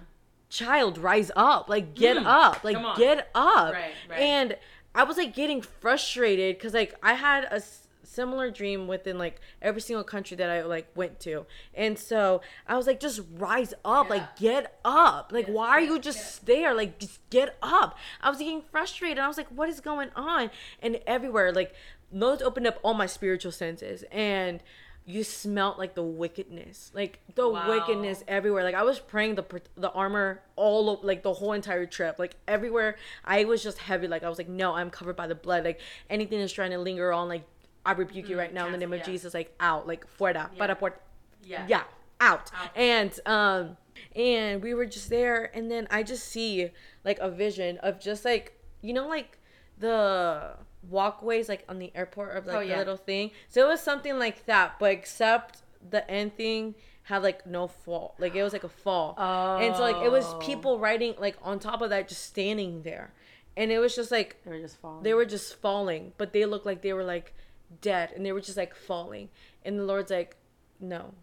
child 0.50 0.98
rise 0.98 1.32
up 1.34 1.68
like 1.68 1.94
get 1.94 2.16
Mm, 2.16 2.26
up 2.26 2.62
like 2.62 2.96
get 2.96 3.28
up 3.34 3.72
Right, 3.74 3.92
right. 4.08 4.20
and 4.20 4.56
i 4.94 5.02
was 5.04 5.16
like 5.16 5.34
getting 5.34 5.60
frustrated 5.62 6.56
because 6.56 6.74
like 6.74 6.94
i 7.02 7.14
had 7.14 7.44
a 7.44 7.54
s- 7.54 7.80
similar 8.02 8.50
dream 8.50 8.86
within 8.86 9.18
like 9.18 9.40
every 9.62 9.80
single 9.80 10.04
country 10.04 10.36
that 10.36 10.48
i 10.50 10.62
like 10.62 10.86
went 10.94 11.18
to. 11.20 11.46
And 11.74 11.98
so 11.98 12.42
i 12.68 12.76
was 12.76 12.86
like 12.86 13.00
just 13.00 13.20
rise 13.36 13.72
up 13.84 14.06
Yeah. 14.08 14.14
like 14.14 14.36
get 14.36 14.78
up. 14.84 15.32
Like 15.32 15.46
Yes, 15.48 15.56
why 15.56 15.68
are 15.70 15.80
you 15.80 15.98
just 15.98 16.46
there? 16.46 16.74
Like 16.74 16.98
just 17.00 17.18
get 17.30 17.56
up. 17.62 17.96
I 18.20 18.28
was 18.28 18.38
getting 18.38 18.62
frustrated. 18.70 19.18
I 19.18 19.26
was 19.26 19.36
like 19.36 19.48
what 19.48 19.68
is 19.68 19.80
going 19.80 20.10
on? 20.14 20.50
And 20.80 21.00
everywhere 21.06 21.50
like 21.50 21.74
those 22.12 22.40
opened 22.42 22.66
up 22.68 22.78
all 22.84 22.94
my 22.94 23.06
spiritual 23.06 23.50
senses. 23.52 24.04
And 24.12 24.60
you 25.06 25.22
smelt 25.22 25.78
like 25.78 25.94
the 25.94 26.02
wickedness 26.02 26.90
like 26.94 27.20
the 27.34 27.46
Wow. 27.46 27.68
wickedness 27.68 28.24
everywhere. 28.26 28.64
Like 28.64 28.74
I 28.74 28.82
was 28.84 28.98
praying 28.98 29.34
the 29.34 29.44
the 29.76 29.90
armor 29.90 30.40
all 30.56 30.88
of, 30.88 31.04
like 31.04 31.22
the 31.22 31.32
whole 31.34 31.52
entire 31.52 31.84
trip. 31.84 32.18
Like 32.18 32.36
everywhere, 32.48 32.96
I 33.24 33.44
was 33.44 33.62
just 33.62 33.78
heavy. 33.78 34.08
Like 34.08 34.22
I 34.24 34.28
was 34.30 34.38
like, 34.38 34.48
no, 34.48 34.74
I'm 34.74 34.88
covered 34.90 35.16
by 35.16 35.26
the 35.26 35.34
blood. 35.34 35.64
Like 35.64 35.80
anything 36.08 36.38
that's 36.40 36.52
trying 36.54 36.70
to 36.70 36.78
linger 36.78 37.12
on, 37.12 37.28
like 37.28 37.42
I 37.84 37.92
rebuke 37.92 38.30
you 38.30 38.36
Mm, 38.36 38.38
right 38.38 38.54
now 38.54 38.64
in 38.66 38.72
the 38.72 38.78
name 38.78 38.92
of. 38.94 39.02
Jesus. 39.02 39.34
Like 39.34 39.54
out, 39.60 39.86
like 39.86 40.06
fuera, 40.18 40.48
Yeah. 40.54 40.58
para 40.58 40.74
puerta, 40.74 40.98
Yeah. 41.42 41.66
yeah, 41.68 41.82
out. 42.20 42.50
Out. 42.54 42.70
And 42.74 43.20
um, 43.26 43.76
and 44.16 44.62
we 44.62 44.72
were 44.72 44.86
just 44.86 45.10
there, 45.10 45.50
and 45.54 45.70
then 45.70 45.86
I 45.90 46.02
just 46.02 46.24
see 46.28 46.70
like 47.04 47.18
a 47.18 47.28
vision 47.30 47.76
of 47.78 48.00
just 48.00 48.24
like 48.24 48.58
you 48.80 48.94
know 48.94 49.06
like 49.06 49.38
the 49.78 50.56
walkways 50.90 51.48
like 51.48 51.64
on 51.68 51.78
the 51.78 51.90
airport 51.94 52.36
of 52.36 52.46
like 52.46 52.56
Oh, 52.56 52.60
the 52.66 52.76
little 52.76 52.96
thing. 52.96 53.30
So 53.48 53.64
it 53.64 53.68
was 53.68 53.80
something 53.80 54.18
like 54.18 54.46
that, 54.46 54.78
but 54.78 54.90
except 54.92 55.62
the 55.90 56.08
end 56.10 56.36
thing 56.36 56.74
had 57.04 57.22
like 57.22 57.46
no 57.46 57.66
fall. 57.68 58.14
Like 58.18 58.34
it 58.34 58.42
was 58.42 58.52
like 58.52 58.64
a 58.64 58.68
fall. 58.68 59.14
Oh. 59.18 59.58
And 59.58 59.74
so 59.76 59.82
like 59.82 59.96
it 60.04 60.10
was 60.10 60.24
Oh. 60.26 60.38
people 60.38 60.78
riding 60.78 61.14
like 61.18 61.36
on 61.42 61.58
top 61.58 61.82
of 61.82 61.90
that 61.90 62.08
just 62.08 62.24
standing 62.24 62.82
there. 62.82 63.12
And 63.56 63.70
it 63.70 63.78
was 63.78 63.94
just 63.94 64.10
like 64.10 64.42
They 64.44 64.50
were 64.50 64.60
just 64.60 64.76
falling. 64.80 65.02
they 65.02 65.14
were 65.14 65.24
just 65.26 65.54
falling, 65.56 66.12
but 66.16 66.32
they 66.32 66.44
looked 66.44 66.66
like 66.66 66.82
they 66.82 66.92
were 66.92 67.04
like 67.04 67.34
dead 67.80 68.12
and 68.16 68.24
they 68.24 68.32
were 68.32 68.40
just 68.40 68.56
like 68.56 68.74
falling. 68.74 69.28
And 69.64 69.78
the 69.78 69.84
Lord's 69.84 70.10
like, 70.10 70.36
No. 70.80 71.14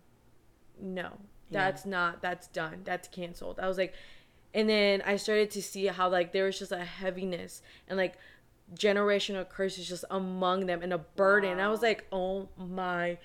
No. 0.80 1.02
Yeah. 1.50 1.66
That's 1.66 1.86
not 1.86 2.22
that's 2.22 2.48
done. 2.48 2.82
That's 2.84 3.08
canceled. 3.08 3.60
I 3.60 3.68
was 3.68 3.78
like 3.78 3.94
and 4.54 4.68
then 4.70 5.02
I 5.06 5.16
started 5.16 5.50
to 5.52 5.62
see 5.62 5.86
how 5.88 6.10
like 6.10 6.32
there 6.34 6.46
was 6.46 6.60
just 6.60 6.72
a 6.74 6.84
heaviness 6.84 7.62
and 7.88 7.98
like 7.98 8.16
generational 8.76 9.48
curses 9.48 9.88
just 9.88 10.06
among 10.10 10.66
them 10.66 10.82
and 10.82 10.94
a 10.94 10.98
burden. 10.98 11.60
I 11.60 11.68
was 11.68 11.82
like, 11.82 12.08
oh 12.12 12.50
my 12.58 13.18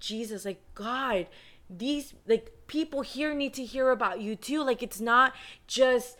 Jesus, 0.00 0.44
like 0.44 0.60
God, 0.74 1.26
these 1.70 2.14
like 2.26 2.52
people 2.66 3.02
here 3.02 3.34
need 3.34 3.54
to 3.54 3.64
hear 3.64 3.90
about 3.90 4.20
you 4.20 4.36
too. 4.36 4.62
Like 4.62 4.82
it's 4.82 5.00
not 5.00 5.34
just 5.66 6.16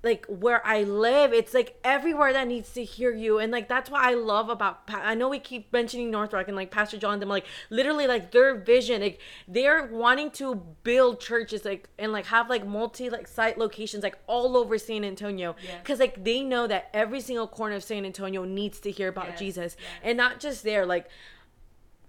like 0.00 0.26
where 0.26 0.64
I 0.64 0.84
live, 0.84 1.32
it's 1.32 1.52
like 1.52 1.76
everywhere 1.82 2.32
that 2.32 2.46
needs 2.46 2.72
to 2.74 2.84
hear 2.84 3.12
you, 3.12 3.38
and 3.40 3.50
like 3.50 3.68
that's 3.68 3.90
what 3.90 4.00
I 4.04 4.14
love 4.14 4.48
about. 4.48 4.86
Pa- 4.86 5.02
I 5.02 5.14
know 5.14 5.28
we 5.28 5.40
keep 5.40 5.72
mentioning 5.72 6.10
North 6.10 6.32
Rock 6.32 6.46
and 6.46 6.56
like 6.56 6.70
Pastor 6.70 6.96
John, 6.98 7.18
them 7.18 7.28
like 7.28 7.44
literally 7.68 8.06
like 8.06 8.30
their 8.30 8.54
vision, 8.54 9.00
like 9.02 9.18
they're 9.48 9.86
wanting 9.86 10.30
to 10.32 10.54
build 10.84 11.20
churches 11.20 11.64
like 11.64 11.88
and 11.98 12.12
like 12.12 12.26
have 12.26 12.48
like 12.48 12.64
multi 12.64 13.10
like 13.10 13.26
site 13.26 13.58
locations 13.58 14.04
like 14.04 14.16
all 14.28 14.56
over 14.56 14.78
San 14.78 15.04
Antonio, 15.04 15.56
because 15.82 15.98
like 15.98 16.22
they 16.22 16.42
know 16.42 16.68
that 16.68 16.90
every 16.94 17.20
single 17.20 17.48
corner 17.48 17.74
of 17.74 17.82
San 17.82 18.04
Antonio 18.04 18.44
needs 18.44 18.78
to 18.80 18.92
hear 18.92 19.08
about 19.08 19.26
Yes, 19.30 19.38
Jesus, 19.40 19.76
yes. 19.78 20.00
and 20.04 20.16
not 20.16 20.38
just 20.38 20.62
there, 20.62 20.86
like 20.86 21.08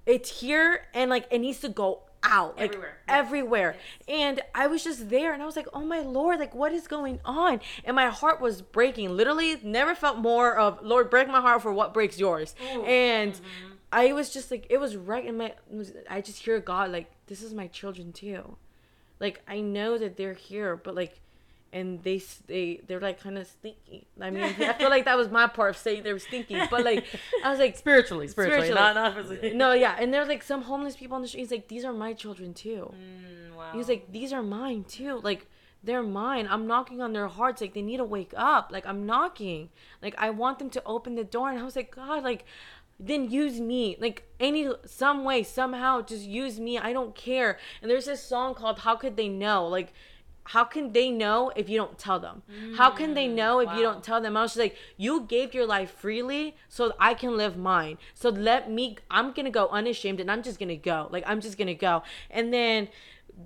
it's 0.06 0.42
here 0.42 0.86
and 0.94 1.10
like 1.10 1.28
it 1.32 1.40
needs 1.40 1.60
to 1.62 1.70
go 1.70 2.02
out 2.24 2.58
like 2.58 2.72
Everywhere. 2.74 2.98
Yes. 3.08 3.18
everywhere 3.20 3.76
and 4.10 4.42
i 4.54 4.68
was 4.68 4.84
just 4.84 5.10
there 5.10 5.32
and 5.34 5.42
i 5.42 5.46
was 5.46 5.56
like 5.56 5.68
oh 5.74 5.82
my 5.86 6.00
lord 6.02 6.38
like 6.40 6.54
what 6.54 6.74
is 6.74 6.86
going 6.88 7.20
on 7.24 7.62
and 7.86 7.96
my 7.96 8.08
heart 8.10 8.42
was 8.42 8.62
breaking 8.62 9.16
literally 9.16 9.56
never 9.64 9.96
felt 9.96 10.18
more 10.18 10.58
of 10.58 10.80
lord 10.84 11.10
break 11.10 11.30
my 11.30 11.40
heart 11.40 11.62
for 11.62 11.72
what 11.72 11.94
breaks 11.94 12.20
yours 12.20 12.56
Ooh. 12.76 12.84
and 12.84 13.34
Mhm. 13.34 13.40
i 13.94 14.12
was 14.12 14.30
just 14.32 14.52
like 14.52 14.66
it 14.70 14.80
was 14.80 14.98
right 14.98 15.26
in 15.26 15.38
my 15.38 15.54
i 16.10 16.20
just 16.20 16.44
hear 16.44 16.60
god 16.60 16.92
like 16.92 17.10
this 17.28 17.42
is 17.42 17.54
my 17.54 17.68
children 17.68 18.12
too 18.12 18.58
like 19.22 19.42
i 19.48 19.62
know 19.62 19.98
that 19.98 20.18
they're 20.18 20.34
here 20.34 20.76
but 20.76 20.96
like 20.96 21.22
and 21.72 22.02
they 22.04 22.22
they 22.48 22.82
they're 22.88 23.00
like 23.00 23.20
kind 23.22 23.38
of 23.38 23.48
stinky. 23.48 24.08
I 24.20 24.30
mean, 24.30 24.44
I 24.60 24.74
feel 24.74 24.90
like 24.90 25.06
that 25.06 25.18
was 25.18 25.30
my 25.30 25.48
part 25.48 25.72
of 25.72 25.78
saying 25.78 26.04
they 26.04 26.14
were 26.14 26.20
stinky, 26.20 26.60
but 26.70 26.84
like 26.84 27.06
I 27.44 27.50
was 27.50 27.60
like 27.60 27.78
spiritually, 27.78 28.28
spiritually, 28.28 28.68
Spiritually. 28.68 28.94
not 28.94 28.96
not 28.96 29.16
physically. 29.16 29.54
no, 29.54 29.74
yeah, 29.74 29.96
and 30.00 30.14
there's 30.14 30.28
like 30.28 30.44
some 30.44 30.64
homeless 30.64 30.96
people 30.96 31.16
on 31.16 31.22
the 31.22 31.28
street. 31.28 31.42
He's 31.42 31.52
like, 31.52 31.68
these 31.68 31.86
are 31.86 31.94
my 31.94 32.14
children 32.14 32.54
too. 32.54 32.94
Mm, 32.94 33.56
wow. 33.56 33.72
He's 33.74 33.88
like, 33.88 34.12
these 34.12 34.34
are 34.34 34.42
mine 34.44 34.84
too. 34.86 35.20
Like, 35.24 35.48
they're 35.84 36.04
mine. 36.04 36.48
I'm 36.50 36.68
knocking 36.68 37.02
on 37.02 37.14
their 37.14 37.28
hearts. 37.28 37.62
Like, 37.62 37.74
they 37.74 37.82
need 37.82 37.98
to 37.98 38.04
wake 38.04 38.34
up. 38.36 38.70
Like, 38.72 38.86
I'm 38.86 39.06
knocking. 39.06 39.70
Like, 40.02 40.16
I 40.18 40.30
want 40.30 40.60
them 40.60 40.70
to 40.72 40.84
open 40.86 41.16
the 41.16 41.24
door. 41.24 41.50
And 41.50 41.60
I 41.60 41.64
was 41.64 41.76
like, 41.76 41.96
God, 41.96 42.24
like, 42.24 42.44
then 43.00 43.30
use 43.32 43.62
me. 43.62 43.96
Like, 43.98 44.28
any, 44.42 44.70
some 44.86 45.24
way, 45.24 45.44
somehow, 45.44 46.02
just 46.02 46.26
use 46.26 46.60
me. 46.60 46.78
I 46.78 46.92
don't 46.92 47.16
care. 47.16 47.58
And 47.82 47.90
there's 47.90 48.06
this 48.06 48.22
song 48.22 48.56
called 48.56 48.80
How 48.80 48.98
Could 48.98 49.16
They 49.16 49.30
Know? 49.30 49.68
Like, 49.68 49.94
how 50.54 50.64
can 50.64 50.92
they 50.94 51.12
know 51.12 51.52
if 51.56 51.70
you 51.70 51.78
don't 51.78 51.98
tell 52.00 52.20
them? 52.20 52.42
How 52.76 52.90
can 52.90 53.14
they 53.14 53.28
know 53.28 53.60
if 53.60 53.70
you 53.76 53.84
don't 53.84 54.04
tell 54.04 54.20
them? 54.20 54.36
I 54.36 54.42
was 54.42 54.52
just 54.54 54.60
like, 54.60 54.76
you 54.98 55.22
gave 55.22 55.54
your 55.54 55.68
life 55.68 55.92
freely 55.92 56.56
so 56.68 56.92
I 57.00 57.14
can 57.14 57.38
live 57.38 57.56
mine. 57.56 58.00
So 58.16 58.30
let 58.30 58.72
me, 58.72 58.98
I'm 59.12 59.32
going 59.34 59.46
to 59.46 59.52
go 59.52 59.68
unashamed 59.68 60.20
and 60.20 60.32
I'm 60.32 60.42
just 60.42 60.58
going 60.58 60.70
to 60.70 60.76
go. 60.76 61.08
Like, 61.12 61.24
I'm 61.28 61.40
just 61.40 61.56
going 61.60 61.68
to 61.68 61.76
go. 61.76 62.02
And 62.32 62.52
then 62.52 62.88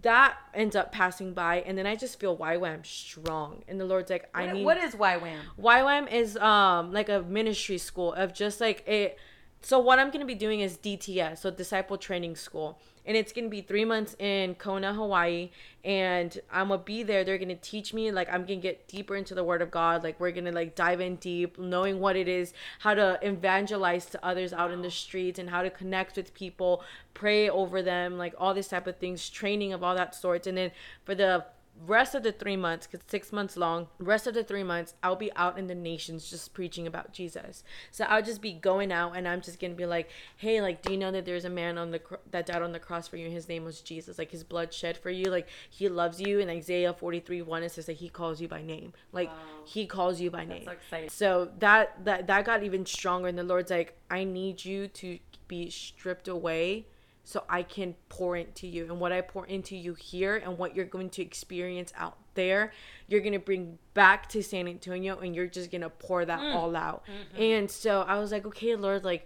that 0.01 0.37
ends 0.53 0.77
up 0.77 0.93
passing 0.93 1.33
by. 1.33 1.61
And 1.67 1.77
then 1.77 1.85
I 1.85 1.95
just 1.97 2.21
feel 2.21 2.37
YWAM 2.37 2.85
strong. 2.85 3.63
And 3.67 3.79
the 3.81 3.85
Lord's 3.85 4.09
like, 4.09 4.29
I 4.33 4.45
What- 4.45 4.53
need. 4.53 4.63
what 4.65 4.77
is 4.77 4.95
YWAM? 4.95 5.39
YWAM 5.61 6.09
is 6.11 6.37
um 6.37 6.93
like 6.93 7.09
a 7.09 7.21
ministry 7.23 7.77
school 7.79 8.13
of 8.13 8.33
just 8.33 8.61
like 8.61 8.87
it. 8.87 9.17
So 9.61 9.77
what 9.79 9.99
I'm 9.99 10.09
gonna 10.09 10.25
be 10.25 10.35
doing 10.35 10.61
is 10.61 10.77
DTS, 10.77 11.37
so 11.39 11.51
Disciple 11.51 11.97
Training 11.97 12.35
School, 12.35 12.79
and 13.05 13.17
it's 13.17 13.33
gonna 13.33 13.49
be 13.49 13.61
three 13.61 13.85
months 13.85 14.15
in 14.19 14.55
Kona, 14.55 14.93
Hawaii, 14.93 15.51
and 15.83 16.39
I'm 16.51 16.69
gonna 16.69 16.81
be 16.81 17.03
there. 17.03 17.23
They're 17.23 17.37
gonna 17.37 17.55
teach 17.55 17.93
me 17.93 18.11
like 18.11 18.27
I'm 18.31 18.43
gonna 18.43 18.55
get 18.55 18.87
deeper 18.87 19.15
into 19.15 19.35
the 19.35 19.43
Word 19.43 19.61
of 19.61 19.71
God. 19.71 20.03
Like 20.03 20.19
we're 20.19 20.31
gonna 20.31 20.51
like 20.51 20.75
dive 20.75 21.01
in 21.01 21.17
deep, 21.17 21.57
knowing 21.57 21.99
what 21.99 22.15
it 22.15 22.27
is, 22.27 22.53
how 22.79 22.93
to 22.93 23.19
evangelize 23.21 24.05
to 24.07 24.25
others 24.25 24.53
out 24.53 24.71
in 24.71 24.81
the 24.81 24.91
streets, 24.91 25.39
and 25.39 25.49
how 25.49 25.61
to 25.61 25.69
connect 25.69 26.17
with 26.17 26.33
people, 26.33 26.83
pray 27.13 27.49
over 27.49 27.81
them, 27.81 28.17
like 28.17 28.33
all 28.37 28.53
this 28.53 28.69
type 28.69 28.87
of 28.87 28.97
things, 28.97 29.29
training 29.29 29.73
of 29.73 29.83
all 29.83 29.95
that 29.95 30.15
sorts. 30.15 30.47
And 30.47 30.57
then 30.57 30.71
for 31.03 31.15
the 31.15 31.45
rest 31.85 32.13
of 32.15 32.23
the 32.23 32.31
three 32.31 32.55
months 32.55 32.85
because 32.87 33.03
six 33.09 33.31
months 33.33 33.57
long 33.57 33.87
rest 33.97 34.27
of 34.27 34.33
the 34.35 34.43
three 34.43 34.63
months 34.63 34.93
i'll 35.01 35.15
be 35.15 35.31
out 35.35 35.57
in 35.57 35.65
the 35.67 35.73
nations 35.75 36.29
just 36.29 36.53
preaching 36.53 36.85
about 36.87 37.11
jesus. 37.11 37.63
So 37.91 38.05
i'll 38.05 38.21
just 38.21 38.41
be 38.41 38.53
going 38.53 38.91
out 38.91 39.17
and 39.17 39.27
i'm 39.27 39.41
just 39.41 39.59
gonna 39.59 39.73
be 39.73 39.85
like 39.87 40.09
hey 40.37 40.61
like 40.61 40.81
do 40.83 40.91
you 40.91 40.97
know 40.97 41.11
that 41.11 41.25
there's 41.25 41.45
a 41.45 41.49
man 41.49 41.77
on 41.79 41.91
the 41.91 41.99
cr- 41.99 42.15
that 42.31 42.45
died 42.45 42.61
on 42.61 42.71
the 42.71 42.79
cross 42.79 43.07
for 43.07 43.17
you? 43.17 43.25
And 43.25 43.33
his 43.33 43.49
name 43.49 43.65
was 43.65 43.81
jesus. 43.81 44.17
Like 44.17 44.31
his 44.31 44.43
blood 44.43 44.73
shed 44.73 44.97
for 44.97 45.09
you. 45.09 45.25
Like 45.25 45.47
he 45.69 45.89
loves 45.89 46.21
you. 46.21 46.39
In 46.39 46.47
isaiah 46.49 46.93
43 46.93 47.41
1 47.41 47.63
it 47.63 47.71
says 47.71 47.87
that 47.87 47.93
he 47.97 48.07
calls 48.07 48.39
you 48.39 48.47
by 48.47 48.61
name. 48.61 48.93
Like 49.11 49.29
Wow. 49.29 49.35
he 49.65 49.85
calls 49.87 50.21
you 50.21 50.29
by 50.29 50.45
name. 50.45 50.65
so 50.65 50.71
exciting. 50.71 51.09
so 51.09 51.49
that 51.59 52.05
that 52.05 52.27
that 52.27 52.45
got 52.45 52.63
even 52.63 52.85
stronger 52.85 53.27
and 53.27 53.37
the 53.37 53.43
lord's 53.43 53.71
like 53.71 53.97
i 54.11 54.23
need 54.23 54.63
you 54.63 54.87
to 54.89 55.17
be 55.47 55.69
stripped 55.69 56.27
away 56.27 56.85
so 57.23 57.43
I 57.49 57.63
can 57.63 57.95
pour 58.09 58.35
into 58.35 58.67
you. 58.67 58.85
And 58.85 58.99
what 58.99 59.11
I 59.11 59.21
pour 59.21 59.45
into 59.45 59.75
you 59.75 59.93
here 59.93 60.35
and 60.35 60.57
what 60.57 60.75
you're 60.75 60.85
going 60.85 61.09
to 61.11 61.21
experience 61.21 61.93
out 61.95 62.17
there, 62.33 62.73
you're 63.07 63.21
going 63.21 63.33
to 63.33 63.39
bring 63.39 63.77
back 63.93 64.27
to 64.29 64.43
San 64.43 64.67
Antonio 64.67 65.19
and 65.19 65.35
you're 65.35 65.47
just 65.47 65.71
going 65.71 65.81
to 65.81 65.89
pour 65.89 66.25
that 66.25 66.39
mm. 66.39 66.55
all 66.55 66.75
out. 66.75 67.03
And 67.37 67.71
so 67.71 68.01
I 68.01 68.19
was 68.19 68.31
like, 68.31 68.45
okay, 68.45 68.75
Lord, 68.75 69.05
like 69.05 69.25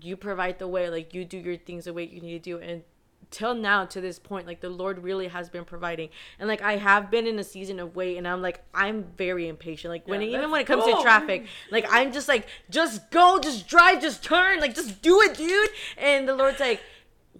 you 0.00 0.16
provide 0.16 0.58
the 0.58 0.68
way, 0.68 0.90
like 0.90 1.14
you 1.14 1.24
do 1.24 1.38
your 1.38 1.56
things 1.56 1.86
the 1.86 1.94
way 1.94 2.04
you 2.04 2.20
need 2.20 2.42
to 2.42 2.50
do. 2.50 2.58
And 2.58 2.82
till 3.30 3.54
now 3.54 3.84
to 3.84 4.00
this 4.00 4.18
point 4.18 4.46
like 4.46 4.60
the 4.60 4.70
lord 4.70 5.02
really 5.02 5.28
has 5.28 5.50
been 5.50 5.64
providing 5.64 6.08
and 6.38 6.48
like 6.48 6.62
i 6.62 6.76
have 6.76 7.10
been 7.10 7.26
in 7.26 7.38
a 7.38 7.44
season 7.44 7.78
of 7.78 7.94
wait 7.94 8.16
and 8.16 8.26
i'm 8.26 8.40
like 8.40 8.62
i'm 8.74 9.04
very 9.16 9.48
impatient 9.48 9.92
like 9.92 10.06
when 10.08 10.22
Yeah, 10.22 10.38
even 10.38 10.50
when 10.50 10.60
it 10.60 10.66
comes 10.66 10.84
go. 10.84 10.96
to 10.96 11.02
traffic 11.02 11.46
like 11.70 11.86
i'm 11.90 12.12
just 12.12 12.26
like 12.26 12.46
just 12.70 13.10
go 13.10 13.38
just 13.38 13.68
drive 13.68 14.00
just 14.00 14.24
turn 14.24 14.60
like 14.60 14.74
just 14.74 15.02
do 15.02 15.20
it 15.20 15.36
dude 15.36 15.68
and 15.98 16.26
the 16.26 16.34
lord's 16.34 16.60
like 16.60 16.80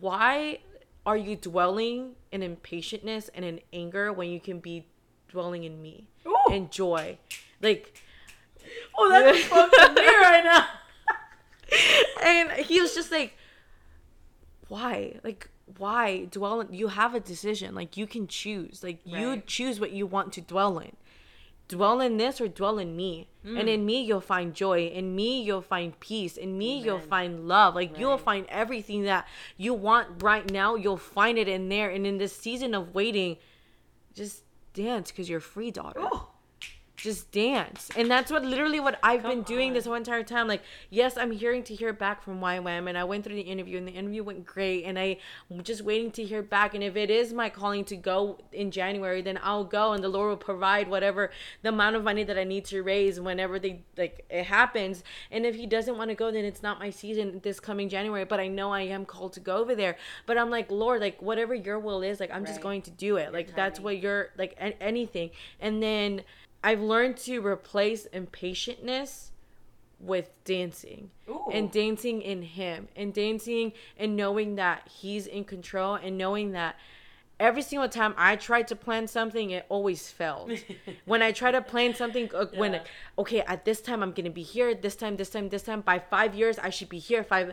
why 0.00 0.58
are 1.06 1.16
you 1.16 1.36
dwelling 1.36 2.12
in 2.32 2.42
impatientness 2.42 3.30
and 3.34 3.44
in 3.44 3.60
anger 3.72 4.12
when 4.12 4.28
you 4.30 4.40
can 4.40 4.60
be 4.60 4.86
dwelling 5.28 5.64
in 5.64 5.80
me? 5.80 6.06
Ooh. 6.26 6.36
and 6.50 6.70
joy. 6.70 7.18
Like 7.62 8.02
Oh, 8.96 9.08
that's 9.08 9.48
to 9.48 9.94
me 10.00 10.06
right 10.06 10.44
now. 10.44 10.66
and 12.22 12.50
he 12.66 12.80
was 12.80 12.94
just 12.94 13.10
like 13.10 13.34
why? 14.68 15.18
Like 15.24 15.48
why 15.78 16.26
dwell 16.26 16.60
in 16.60 16.72
you 16.72 16.88
have 16.88 17.14
a 17.14 17.20
decision. 17.20 17.74
Like 17.74 17.96
you 17.96 18.06
can 18.06 18.26
choose. 18.26 18.82
Like 18.82 19.00
you 19.04 19.42
choose 19.46 19.80
what 19.80 19.92
you 19.92 20.06
want 20.06 20.32
to 20.34 20.40
dwell 20.40 20.78
in 20.78 20.92
dwell 21.68 22.00
in 22.00 22.16
this 22.16 22.40
or 22.40 22.48
dwell 22.48 22.78
in 22.78 22.96
me. 22.96 23.28
Mm. 23.46 23.60
and 23.60 23.68
in 23.68 23.86
me 23.86 24.02
you'll 24.02 24.20
find 24.20 24.54
joy. 24.54 24.86
In 24.86 25.14
me 25.14 25.42
you'll 25.42 25.62
find 25.62 25.98
peace. 26.00 26.36
In 26.36 26.58
me 26.58 26.80
you'll 26.80 26.98
find 26.98 27.46
love. 27.46 27.74
Like 27.74 27.98
you'll 27.98 28.18
find 28.18 28.46
everything 28.48 29.04
that 29.04 29.28
you 29.56 29.74
want 29.74 30.22
right 30.22 30.50
now. 30.50 30.74
You'll 30.74 30.96
find 30.96 31.38
it 31.38 31.48
in 31.48 31.68
there. 31.68 31.90
And 31.90 32.06
in 32.06 32.18
this 32.18 32.36
season 32.36 32.74
of 32.74 32.94
waiting 32.94 33.36
just 34.14 34.42
dance 34.74 35.10
because 35.10 35.28
you're 35.28 35.40
free 35.40 35.70
daughter. 35.70 36.00
Ooh. 36.00 36.27
Just 36.98 37.30
dance. 37.30 37.88
And 37.96 38.10
that's 38.10 38.30
what 38.30 38.44
literally 38.44 38.80
what 38.80 38.98
i've 39.02 39.22
been 39.22 39.38
Come 39.38 39.42
doing 39.42 39.72
this 39.72 39.86
whole 39.86 39.94
entire 39.94 40.24
time. 40.24 40.48
Like 40.48 40.62
yes 40.90 41.16
i'm 41.16 41.30
hearing 41.30 41.62
to 41.64 41.74
hear 41.74 41.92
back 41.92 42.22
from 42.22 42.40
ywam 42.40 42.88
and 42.88 42.98
i 42.98 43.04
went 43.04 43.24
through 43.24 43.36
the 43.36 43.40
interview 43.42 43.78
and 43.78 43.86
the 43.86 43.92
interview 43.92 44.24
went 44.24 44.44
great 44.44 44.84
and 44.84 44.98
i'm 44.98 45.16
just 45.62 45.82
waiting 45.82 46.10
to 46.12 46.24
hear 46.24 46.42
back. 46.42 46.74
And 46.74 46.82
if 46.82 46.96
it 46.96 47.10
is 47.10 47.32
my 47.32 47.48
calling 47.48 47.84
to 47.86 47.96
go 47.96 48.38
in 48.52 48.70
january 48.70 49.22
then 49.22 49.38
i'll 49.42 49.64
go 49.64 49.92
and 49.92 50.02
the 50.02 50.08
lord 50.08 50.28
will 50.30 50.36
provide 50.36 50.88
whatever 50.88 51.30
the 51.62 51.68
amount 51.68 51.94
of 51.96 52.02
money 52.02 52.24
that 52.24 52.36
i 52.36 52.44
need 52.44 52.64
to 52.66 52.82
raise 52.82 53.20
whenever 53.20 53.58
they 53.58 53.82
like 53.96 54.26
it 54.28 54.44
happens. 54.44 55.04
And 55.30 55.46
if 55.46 55.54
he 55.54 55.66
doesn't 55.66 55.96
want 55.96 56.10
to 56.10 56.16
go 56.16 56.30
then 56.32 56.44
it's 56.44 56.62
not 56.62 56.80
my 56.80 56.90
season 56.90 57.40
this 57.44 57.60
coming 57.60 57.88
january 57.88 58.24
but 58.24 58.40
i 58.40 58.48
know 58.48 58.72
i 58.72 58.82
am 58.82 59.06
called 59.06 59.32
to 59.34 59.40
go 59.40 59.56
over 59.58 59.76
there. 59.76 59.96
But 60.26 60.36
i'm 60.36 60.50
like 60.50 60.70
lord 60.70 61.00
like 61.00 61.22
whatever 61.22 61.54
your 61.54 61.78
will 61.78 62.02
is 62.02 62.18
like 62.18 62.32
i'm 62.32 62.44
just 62.44 62.60
going 62.60 62.82
to 62.82 62.90
do 62.90 63.16
it. 63.16 63.32
Like 63.32 63.54
that's 63.54 63.78
what 63.78 63.98
you're 63.98 64.30
like 64.36 64.56
anything. 64.80 65.30
And 65.60 65.80
then 65.80 66.22
I've 66.62 66.80
learned 66.80 67.16
to 67.18 67.44
replace 67.44 68.06
impatientness 68.12 69.30
with 70.00 70.30
dancing 70.44 71.10
Ooh. 71.28 71.50
and 71.52 71.70
dancing 71.70 72.22
in 72.22 72.42
him 72.42 72.88
and 72.94 73.12
dancing 73.12 73.72
and 73.96 74.16
knowing 74.16 74.54
that 74.56 74.88
he's 74.88 75.26
in 75.26 75.44
control 75.44 75.94
and 75.96 76.16
knowing 76.16 76.52
that 76.52 76.76
every 77.40 77.62
single 77.62 77.88
time 77.88 78.14
I 78.16 78.36
tried 78.36 78.68
to 78.68 78.76
plan 78.76 79.08
something 79.08 79.50
it 79.50 79.66
always 79.68 80.08
failed. 80.08 80.52
when 81.04 81.20
I 81.22 81.32
try 81.32 81.50
to 81.50 81.60
plan 81.60 81.94
something 81.94 82.30
uh, 82.34 82.46
when 82.54 82.80
okay 83.18 83.40
at 83.40 83.64
this 83.64 83.80
time 83.80 84.02
I'm 84.02 84.12
to 84.24 84.30
be 84.30 84.42
here 84.42 84.74
this 84.74 84.94
time 84.94 85.16
this 85.16 85.30
time 85.30 85.48
this 85.48 85.62
time 85.62 85.80
by 85.80 85.98
5 85.98 86.34
years 86.34 86.58
I 86.58 86.70
should 86.70 86.88
be 86.88 86.98
here 86.98 87.24
five 87.24 87.52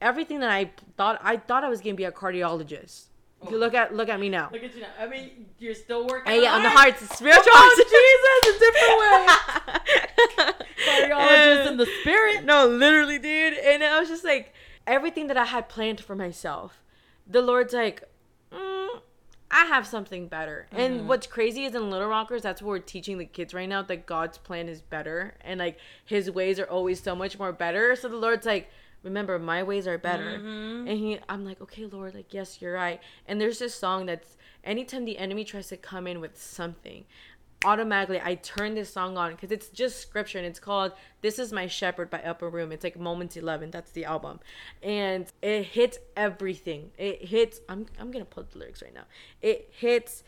everything 0.00 0.40
that 0.40 0.50
I 0.50 0.72
thought 0.96 1.20
I 1.22 1.36
thought 1.36 1.64
I 1.64 1.68
was 1.68 1.80
to 1.94 1.98
be 1.98 2.04
a 2.04 2.12
cardiologist. 2.12 3.06
You 3.50 3.58
look 3.58 3.74
at 3.74 3.94
look 3.94 4.08
at 4.08 4.18
me 4.18 4.28
now. 4.28 4.48
Look 4.52 4.62
at 4.64 4.74
you 4.74 4.80
now. 4.82 4.88
I 4.98 5.06
mean, 5.06 5.46
you're 5.58 5.74
still 5.74 6.06
working. 6.06 6.32
Hey, 6.32 6.42
yeah, 6.42 6.54
on 6.54 6.62
the 6.62 6.70
heart. 6.70 6.94
hearts, 6.94 7.16
spiritual 7.16 7.52
Oh, 7.54 7.74
hearts. 7.76 7.90
Jesus, 7.90 8.56
a 8.56 10.36
different 10.36 10.48
way. 10.48 10.66
Cardiologist 10.86 11.66
in 11.70 11.76
the 11.76 11.86
spirit. 12.00 12.44
No, 12.44 12.66
literally, 12.66 13.18
dude. 13.18 13.54
And 13.54 13.84
I 13.84 14.00
was 14.00 14.08
just 14.08 14.24
like, 14.24 14.52
everything 14.86 15.26
that 15.28 15.36
I 15.36 15.44
had 15.44 15.68
planned 15.68 16.00
for 16.00 16.14
myself, 16.16 16.82
the 17.26 17.42
Lord's 17.42 17.72
like, 17.74 18.02
mm, 18.52 19.00
I 19.50 19.64
have 19.66 19.86
something 19.86 20.26
better. 20.28 20.66
And 20.72 21.08
what's 21.08 21.26
crazy 21.26 21.64
is 21.64 21.74
in 21.74 21.90
Little 21.90 22.08
Rockers, 22.08 22.42
that's 22.42 22.60
what 22.62 22.68
we're 22.70 22.78
teaching 22.80 23.18
the 23.18 23.26
kids 23.26 23.54
right 23.54 23.68
now 23.68 23.82
that 23.82 24.06
God's 24.06 24.38
plan 24.38 24.68
is 24.68 24.80
better 24.80 25.34
and 25.42 25.60
like 25.60 25.78
His 26.04 26.30
ways 26.30 26.58
are 26.58 26.64
always 26.68 27.02
so 27.02 27.14
much 27.14 27.38
more 27.38 27.52
better. 27.52 27.94
So 27.96 28.08
the 28.08 28.16
Lord's 28.16 28.46
like, 28.46 28.70
remember, 29.06 29.38
my 29.38 29.62
ways 29.62 29.86
are 29.86 29.96
better. 29.96 30.38
Mm-hmm. 30.38 30.88
And 30.88 30.98
He, 30.98 31.18
I'm 31.28 31.44
like, 31.44 31.60
okay, 31.62 31.86
Lord, 31.86 32.14
like, 32.14 32.34
yes, 32.34 32.60
you're 32.60 32.74
right. 32.74 33.00
And 33.26 33.40
there's 33.40 33.58
this 33.58 33.74
song 33.74 34.06
that's 34.06 34.36
anytime 34.62 35.04
the 35.04 35.16
enemy 35.18 35.44
tries 35.44 35.68
to 35.68 35.76
come 35.76 36.06
in 36.06 36.20
with 36.20 36.40
something, 36.40 37.04
automatically 37.64 38.20
I 38.22 38.34
turn 38.34 38.74
this 38.74 38.92
song 38.92 39.16
on 39.16 39.30
because 39.30 39.50
it's 39.50 39.68
just 39.68 40.00
scripture 40.00 40.38
and 40.38 40.46
it's 40.46 40.60
called 40.60 40.92
This 41.22 41.38
Is 41.38 41.52
My 41.52 41.66
Shepherd 41.66 42.10
by 42.10 42.20
Upper 42.20 42.50
Room. 42.50 42.72
It's 42.72 42.84
like 42.84 42.98
Moments 42.98 43.36
11. 43.36 43.70
That's 43.70 43.92
the 43.92 44.04
album. 44.04 44.40
And 44.82 45.26
it 45.40 45.64
hits 45.64 45.98
everything. 46.16 46.90
It 46.98 47.24
hits, 47.24 47.60
I'm, 47.68 47.86
I'm 47.98 48.10
going 48.10 48.24
to 48.24 48.30
put 48.30 48.50
the 48.50 48.58
lyrics 48.58 48.82
right 48.82 48.94
now. 48.94 49.04
It 49.40 49.72
hits 49.72 50.22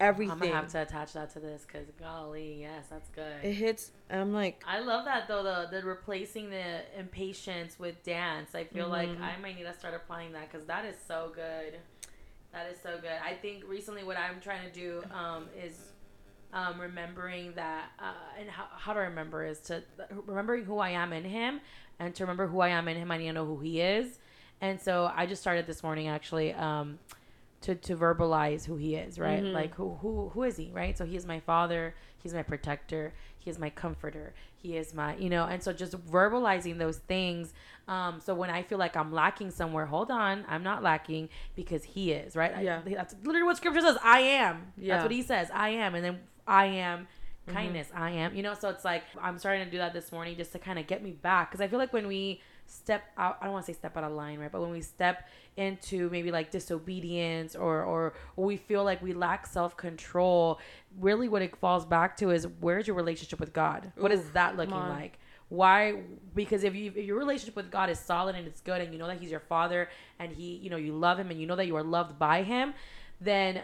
everything. 0.00 0.32
I'm 0.32 0.38
gonna 0.38 0.52
have 0.52 0.68
to 0.72 0.82
attach 0.82 1.12
that 1.14 1.32
to 1.34 1.40
this 1.40 1.66
because 1.66 1.86
golly, 1.98 2.58
yes, 2.60 2.86
that's 2.90 3.08
good. 3.10 3.44
It 3.44 3.52
hits, 3.54 3.92
I'm 4.10 4.32
like, 4.32 4.62
I 4.66 4.80
love 4.80 5.04
that 5.04 5.28
though 5.28 5.42
the 5.42 5.68
the 5.70 5.84
replacing 5.86 6.50
the 6.50 6.82
impatience 6.98 7.78
with 7.78 8.02
dance. 8.04 8.54
I 8.54 8.64
feel 8.64 8.88
like 8.88 9.08
Mm-hmm. 9.08 9.22
I 9.22 9.36
might 9.42 9.56
need 9.56 9.64
to 9.64 9.74
start 9.78 9.94
applying 9.94 10.32
that 10.32 10.50
because 10.50 10.66
that 10.66 10.84
is 10.84 10.96
so 11.06 11.30
good. 11.34 11.78
That 12.52 12.70
is 12.70 12.78
so 12.82 12.98
good. 13.00 13.10
I 13.24 13.34
think 13.34 13.64
recently 13.68 14.04
what 14.04 14.16
I'm 14.16 14.40
trying 14.40 14.64
to 14.68 14.72
do 14.72 15.02
um, 15.12 15.46
is 15.60 15.78
um, 16.52 16.80
remembering 16.80 17.52
that 17.54 17.90
uh, 17.98 18.12
and 18.38 18.48
how, 18.48 18.66
how 18.76 18.92
to 18.92 19.00
remember 19.00 19.44
is 19.44 19.58
to 19.62 19.82
remembering 20.26 20.64
who 20.64 20.78
I 20.78 20.90
am 20.90 21.12
in 21.12 21.24
Him 21.24 21.60
and 21.98 22.14
to 22.14 22.22
remember 22.22 22.46
who 22.46 22.60
I 22.60 22.68
am 22.68 22.86
in 22.88 22.96
Him. 22.96 23.10
I 23.10 23.18
need 23.18 23.26
to 23.26 23.32
know 23.32 23.44
who 23.44 23.58
He 23.58 23.80
is. 23.80 24.18
And 24.60 24.80
so 24.80 25.10
I 25.14 25.26
just 25.26 25.42
started 25.42 25.66
this 25.66 25.82
morning 25.82 26.06
actually 26.06 26.52
um, 26.54 27.00
to 27.64 27.74
to 27.74 27.96
verbalize 27.96 28.64
who 28.66 28.76
he 28.76 28.94
is, 28.94 29.18
right? 29.18 29.42
Mhm. 29.42 29.52
Like 29.52 29.74
who 29.74 29.94
who 30.00 30.28
who 30.32 30.42
is 30.44 30.56
he, 30.56 30.70
right? 30.72 30.96
So 30.96 31.04
he 31.04 31.16
is 31.16 31.26
my 31.26 31.40
father, 31.40 31.94
he's 32.22 32.32
my 32.34 32.42
protector, 32.42 33.12
he 33.38 33.50
is 33.50 33.58
my 33.58 33.70
comforter, 33.70 34.34
he 34.56 34.76
is 34.76 34.94
my, 34.94 35.16
you 35.16 35.28
know, 35.30 35.44
and 35.44 35.62
so 35.62 35.72
just 35.72 35.92
verbalizing 36.06 36.78
those 36.78 36.98
things. 36.98 37.52
Um, 37.88 38.20
so 38.20 38.34
when 38.34 38.50
I 38.50 38.62
feel 38.62 38.78
like 38.78 38.96
I'm 38.96 39.12
lacking 39.12 39.50
somewhere, 39.50 39.86
hold 39.86 40.10
on, 40.10 40.44
I'm 40.48 40.62
not 40.62 40.82
lacking 40.82 41.28
because 41.54 41.84
he 41.84 42.12
is, 42.12 42.34
right? 42.36 42.54
I- 42.56 42.60
Yeah. 42.62 42.80
that's 42.86 43.14
literally 43.24 43.42
what 43.44 43.56
scripture 43.56 43.80
says. 43.82 43.98
I 44.02 44.20
am. 44.20 44.72
Yeah. 44.76 44.94
That's 44.94 45.04
what 45.04 45.12
he 45.12 45.22
says. 45.22 45.50
I 45.52 45.70
am, 45.70 45.94
and 45.94 46.04
then 46.04 46.20
I 46.46 46.66
am 46.66 47.08
Mm-hmm. 47.46 47.56
kindness. 47.58 47.90
I 47.94 48.10
am. 48.12 48.34
You 48.34 48.42
know, 48.42 48.54
so 48.54 48.70
it's 48.70 48.86
like 48.86 49.04
I'm 49.20 49.36
starting 49.38 49.66
to 49.66 49.70
do 49.70 49.76
that 49.76 49.92
this 49.92 50.10
morning 50.10 50.34
just 50.34 50.52
to 50.52 50.58
kind 50.58 50.78
of 50.78 50.86
get 50.86 51.02
me 51.02 51.10
back 51.10 51.50
because 51.50 51.60
I 51.60 51.68
feel 51.68 51.78
like 51.78 51.92
when 51.92 52.06
we 52.06 52.40
step 52.66 53.04
out, 53.16 53.38
I 53.40 53.44
don't 53.44 53.52
want 53.52 53.66
to 53.66 53.72
say 53.72 53.78
step 53.78 53.96
out 53.96 54.04
of 54.04 54.12
line, 54.12 54.38
right? 54.38 54.50
But 54.50 54.60
when 54.60 54.70
we 54.70 54.80
step 54.80 55.28
into 55.56 56.10
maybe 56.10 56.30
like 56.30 56.50
disobedience 56.50 57.54
or 57.54 57.82
or, 57.82 58.14
we 58.36 58.56
feel 58.56 58.84
like 58.84 59.02
we 59.02 59.12
lack 59.12 59.46
self 59.46 59.76
control, 59.76 60.58
really 60.98 61.28
what 61.28 61.42
it 61.42 61.56
falls 61.56 61.84
back 61.84 62.16
to 62.18 62.30
is 62.30 62.46
where's 62.60 62.86
your 62.86 62.96
relationship 62.96 63.40
with 63.40 63.52
God? 63.52 63.92
What 63.96 64.12
is 64.12 64.30
that 64.30 64.56
looking 64.56 64.74
like? 64.74 65.18
Why? 65.48 66.02
Because 66.34 66.64
if 66.64 66.74
you 66.74 66.92
if 66.94 67.04
your 67.04 67.18
relationship 67.18 67.56
with 67.56 67.70
God 67.70 67.90
is 67.90 67.98
solid 67.98 68.34
and 68.34 68.46
it's 68.46 68.60
good, 68.60 68.80
and 68.80 68.92
you 68.92 68.98
know 68.98 69.06
that 69.06 69.20
He's 69.20 69.30
your 69.30 69.40
Father, 69.40 69.88
and 70.18 70.32
He, 70.32 70.56
you 70.56 70.70
know, 70.70 70.76
you 70.76 70.92
love 70.92 71.18
Him, 71.18 71.30
and 71.30 71.40
you 71.40 71.46
know 71.46 71.56
that 71.56 71.66
you 71.66 71.76
are 71.76 71.82
loved 71.82 72.18
by 72.18 72.42
Him, 72.42 72.74
then 73.20 73.60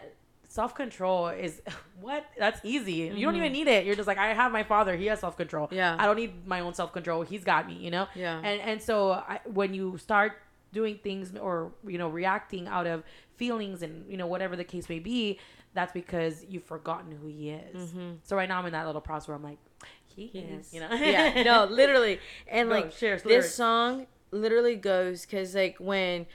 self 0.50 0.74
control 0.74 1.28
is 1.28 1.62
what 2.00 2.26
that's 2.36 2.60
easy. 2.64 3.12
You 3.14 3.24
don't 3.24 3.36
even 3.36 3.52
need 3.52 3.68
it. 3.68 3.86
You're 3.86 3.94
just 3.94 4.08
like 4.08 4.18
I 4.18 4.34
have 4.34 4.52
my 4.52 4.64
Father. 4.64 4.96
He 4.96 5.06
has 5.06 5.20
self 5.20 5.36
control. 5.36 5.66
Mm-hmm. 5.66 5.76
Yeah. 5.76 5.96
I 5.98 6.04
don't 6.06 6.16
need 6.16 6.46
my 6.46 6.60
own 6.60 6.74
self 6.74 6.92
control. 6.92 7.22
He's 7.22 7.44
got 7.44 7.66
me. 7.66 7.74
You 7.74 7.90
know. 7.90 8.06
Yeah. 8.14 8.38
And 8.44 8.60
and 8.60 8.82
so 8.82 9.12
I, 9.12 9.40
when 9.44 9.72
you 9.72 9.96
start 9.96 10.32
doing 10.72 10.98
things 11.02 11.34
or 11.36 11.72
you 11.86 11.98
know 11.98 12.08
reacting 12.08 12.68
out 12.68 12.86
of 12.86 13.02
feelings 13.36 13.82
and 13.82 14.10
you 14.10 14.16
know 14.16 14.26
whatever 14.26 14.56
the 14.56 14.64
case 14.64 14.88
may 14.88 14.98
be, 14.98 15.38
that's 15.72 15.92
because 15.92 16.44
you've 16.48 16.64
forgotten 16.64 17.12
who 17.12 17.28
He 17.28 17.50
is. 17.50 17.94
So 18.24 18.36
right 18.36 18.48
now 18.48 18.58
I'm 18.58 18.66
in 18.66 18.72
that 18.72 18.86
little 18.86 19.00
process 19.00 19.28
where 19.28 19.36
I'm 19.36 19.44
like, 19.44 19.58
He, 20.06 20.24
is. 20.26 20.66
is. 20.66 20.74
You 20.74 20.80
know. 20.80 20.88
yeah, 20.92 21.42
no, 21.44 21.64
literally. 21.70 22.18
And 22.48 22.68
Bro, 22.68 22.80
like 22.80 22.98
this 22.98 23.54
song 23.54 24.06
literally 24.32 24.76
goes 24.76 25.26
because 25.26 25.54
like 25.54 25.76
when 25.78 26.26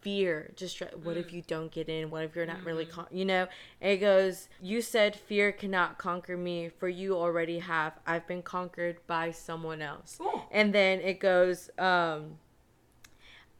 fear 0.00 0.52
just 0.56 0.80
what 0.80 1.16
Mm. 1.16 1.20
if 1.20 1.32
you 1.32 1.42
don't 1.42 1.70
get 1.70 1.88
in? 1.88 2.10
What 2.10 2.24
if 2.24 2.36
you're 2.36 2.46
not 2.46 2.64
really 2.64 2.86
con-, 2.86 3.08
you 3.10 3.24
know? 3.24 3.48
It 3.80 3.96
goes 3.98 4.48
you 4.60 4.80
said 4.82 5.16
fear 5.16 5.52
cannot 5.52 5.98
conquer 5.98 6.36
me 6.36 6.68
for 6.68 6.88
you 6.88 7.16
already 7.16 7.58
have. 7.58 7.98
I've 8.06 8.26
been 8.26 8.42
conquered 8.42 8.98
by 9.06 9.30
someone 9.32 9.82
else. 9.82 10.18
Ooh. 10.20 10.42
and 10.50 10.74
then 10.74 11.00
it 11.00 11.20
goes 11.20 11.70
um 11.78 12.38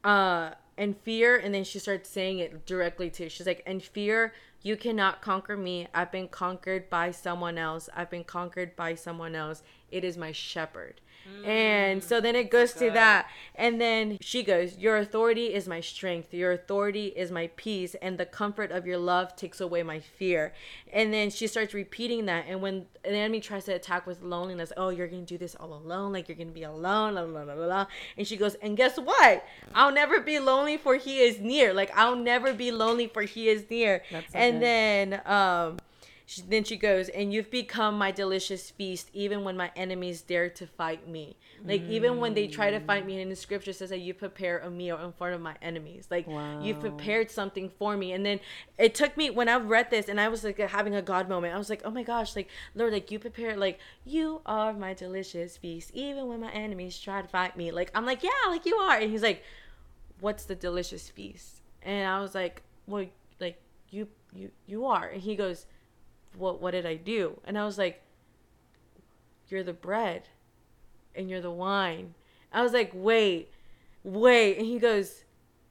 uh 0.05 0.51
and 0.76 0.97
fear 1.03 1.36
and 1.36 1.53
then 1.55 1.64
she 1.64 1.78
starts 1.78 2.09
saying 2.09 2.39
it 2.39 2.64
directly 2.64 3.11
to 3.11 3.28
she's 3.28 3.47
like 3.47 3.62
and 3.66 3.82
fear 3.82 4.32
you 4.61 4.76
cannot 4.76 5.22
conquer 5.22 5.57
me. 5.57 5.86
I've 5.95 6.11
been 6.11 6.26
conquered 6.26 6.91
by 6.91 7.12
someone 7.12 7.59
else. 7.59 7.89
I've 7.95 8.11
been 8.11 8.24
conquered 8.24 8.74
by 8.74 8.97
someone 8.97 9.36
else. 9.36 9.62
It 9.89 10.03
is 10.03 10.16
my 10.16 10.32
shepherd 10.32 11.01
and 11.44 12.02
so 12.02 12.20
then 12.20 12.36
it 12.36 12.50
goes 12.50 12.72
to 12.74 12.90
that. 12.90 13.28
And 13.54 13.80
then 13.80 14.18
she 14.20 14.42
goes 14.42 14.76
your 14.76 14.96
authority 14.98 15.54
is 15.54 15.66
my 15.66 15.80
strength. 15.80 16.32
Your 16.34 16.52
authority 16.52 17.06
is 17.08 17.30
my 17.30 17.50
peace 17.56 17.94
and 18.02 18.18
the 18.18 18.26
comfort 18.26 18.70
of 18.70 18.86
your 18.86 18.98
love 18.98 19.34
takes 19.36 19.60
away 19.60 19.82
my 19.82 20.00
fear. 20.00 20.52
And 20.92 21.12
then 21.12 21.30
she 21.30 21.46
starts 21.46 21.74
repeating 21.74 22.26
that. 22.26 22.44
And 22.48 22.60
when 22.60 22.86
the 23.02 23.10
enemy 23.10 23.40
tries 23.40 23.64
to 23.64 23.74
attack 23.74 24.06
with 24.06 24.22
loneliness 24.22 24.72
oh 24.76 24.90
you're 24.90 25.08
gonna 25.08 25.22
do 25.22 25.38
this 25.38 25.54
all 25.54 25.72
alone 25.72 26.12
like 26.12 26.28
you're 26.28 26.36
gonna 26.36 26.50
be 26.50 26.64
alone 26.64 27.14
la, 27.14 27.22
la, 27.22 27.42
la, 27.42 27.54
la, 27.54 27.66
la. 27.66 27.86
and 28.16 28.26
she 28.26 28.36
goes 28.36 28.54
and 28.56 28.76
guess 28.76 28.98
what? 28.98 29.44
I'll 29.74 29.92
never 29.92 30.20
be 30.20 30.38
lonely 30.38 30.76
for 30.76 30.96
he 30.96 31.20
is 31.20 31.40
near. 31.40 31.72
Like 31.72 31.90
i'll 31.96 32.16
never 32.16 32.52
be 32.52 32.70
lonely 32.72 33.06
for 33.06 33.22
he 33.22 33.48
is 33.48 33.68
near. 33.70 34.02
That's 34.10 34.34
and 34.34 34.54
good. 34.54 34.62
then 34.62 35.20
um 35.24 35.78
she, 36.28 36.42
then 36.42 36.62
she 36.62 36.76
goes, 36.76 37.08
and 37.08 37.32
you've 37.32 37.50
become 37.50 37.96
my 37.96 38.10
delicious 38.10 38.68
feast, 38.68 39.08
even 39.14 39.44
when 39.44 39.56
my 39.56 39.70
enemies 39.74 40.20
dare 40.20 40.50
to 40.50 40.66
fight 40.66 41.08
me. 41.08 41.38
Like 41.64 41.80
even 41.88 42.18
when 42.18 42.34
they 42.34 42.46
try 42.48 42.70
to 42.70 42.80
fight 42.80 43.06
me, 43.06 43.18
and 43.22 43.32
the 43.32 43.34
scripture 43.34 43.72
says 43.72 43.88
that 43.88 44.00
you 44.00 44.12
prepare 44.12 44.58
a 44.58 44.70
meal 44.70 44.98
in 44.98 45.12
front 45.12 45.34
of 45.34 45.40
my 45.40 45.56
enemies. 45.62 46.06
Like 46.10 46.26
you've 46.60 46.80
prepared 46.80 47.30
something 47.30 47.70
for 47.78 47.96
me. 47.96 48.12
And 48.12 48.26
then 48.26 48.40
it 48.76 48.94
took 48.94 49.16
me 49.16 49.30
when 49.30 49.48
I 49.48 49.56
read 49.56 49.90
this, 49.90 50.10
and 50.10 50.20
I 50.20 50.28
was 50.28 50.44
like 50.44 50.58
having 50.58 50.94
a 50.94 51.00
God 51.00 51.30
moment. 51.30 51.54
I 51.54 51.58
was 51.58 51.70
like, 51.70 51.80
oh 51.86 51.90
my 51.90 52.02
gosh, 52.02 52.36
like 52.36 52.50
Lord, 52.74 52.92
like 52.92 53.10
you 53.10 53.18
prepared, 53.18 53.56
like 53.56 53.78
you 54.04 54.42
are 54.44 54.74
my 54.74 54.92
delicious 54.92 55.56
feast, 55.56 55.92
even 55.94 56.26
when 56.26 56.40
my 56.40 56.52
enemies 56.52 56.98
try 56.98 57.22
to 57.22 57.28
fight 57.28 57.56
me. 57.56 57.70
Like 57.70 57.90
I'm 57.94 58.04
like, 58.04 58.22
yeah, 58.22 58.48
like 58.48 58.66
you 58.66 58.76
are. 58.76 58.98
And 58.98 59.10
he's 59.10 59.22
like, 59.22 59.42
what's 60.20 60.44
the 60.44 60.54
delicious 60.54 61.08
feast? 61.08 61.62
And 61.80 62.06
I 62.06 62.20
was 62.20 62.34
like, 62.34 62.60
well, 62.86 63.06
like 63.40 63.58
you, 63.88 64.08
you, 64.34 64.50
you 64.66 64.84
are. 64.84 65.08
And 65.08 65.22
he 65.22 65.34
goes 65.34 65.64
what 66.36 66.60
what 66.60 66.72
did 66.72 66.86
I 66.86 66.96
do? 66.96 67.40
And 67.44 67.58
I 67.58 67.64
was 67.64 67.78
like, 67.78 68.02
You're 69.48 69.62
the 69.64 69.72
bread 69.72 70.28
and 71.14 71.28
you're 71.30 71.40
the 71.40 71.50
wine. 71.50 72.14
I 72.52 72.62
was 72.62 72.72
like, 72.72 72.90
Wait, 72.94 73.50
wait. 74.04 74.56
And 74.58 74.66
he 74.66 74.78
goes, 74.78 75.24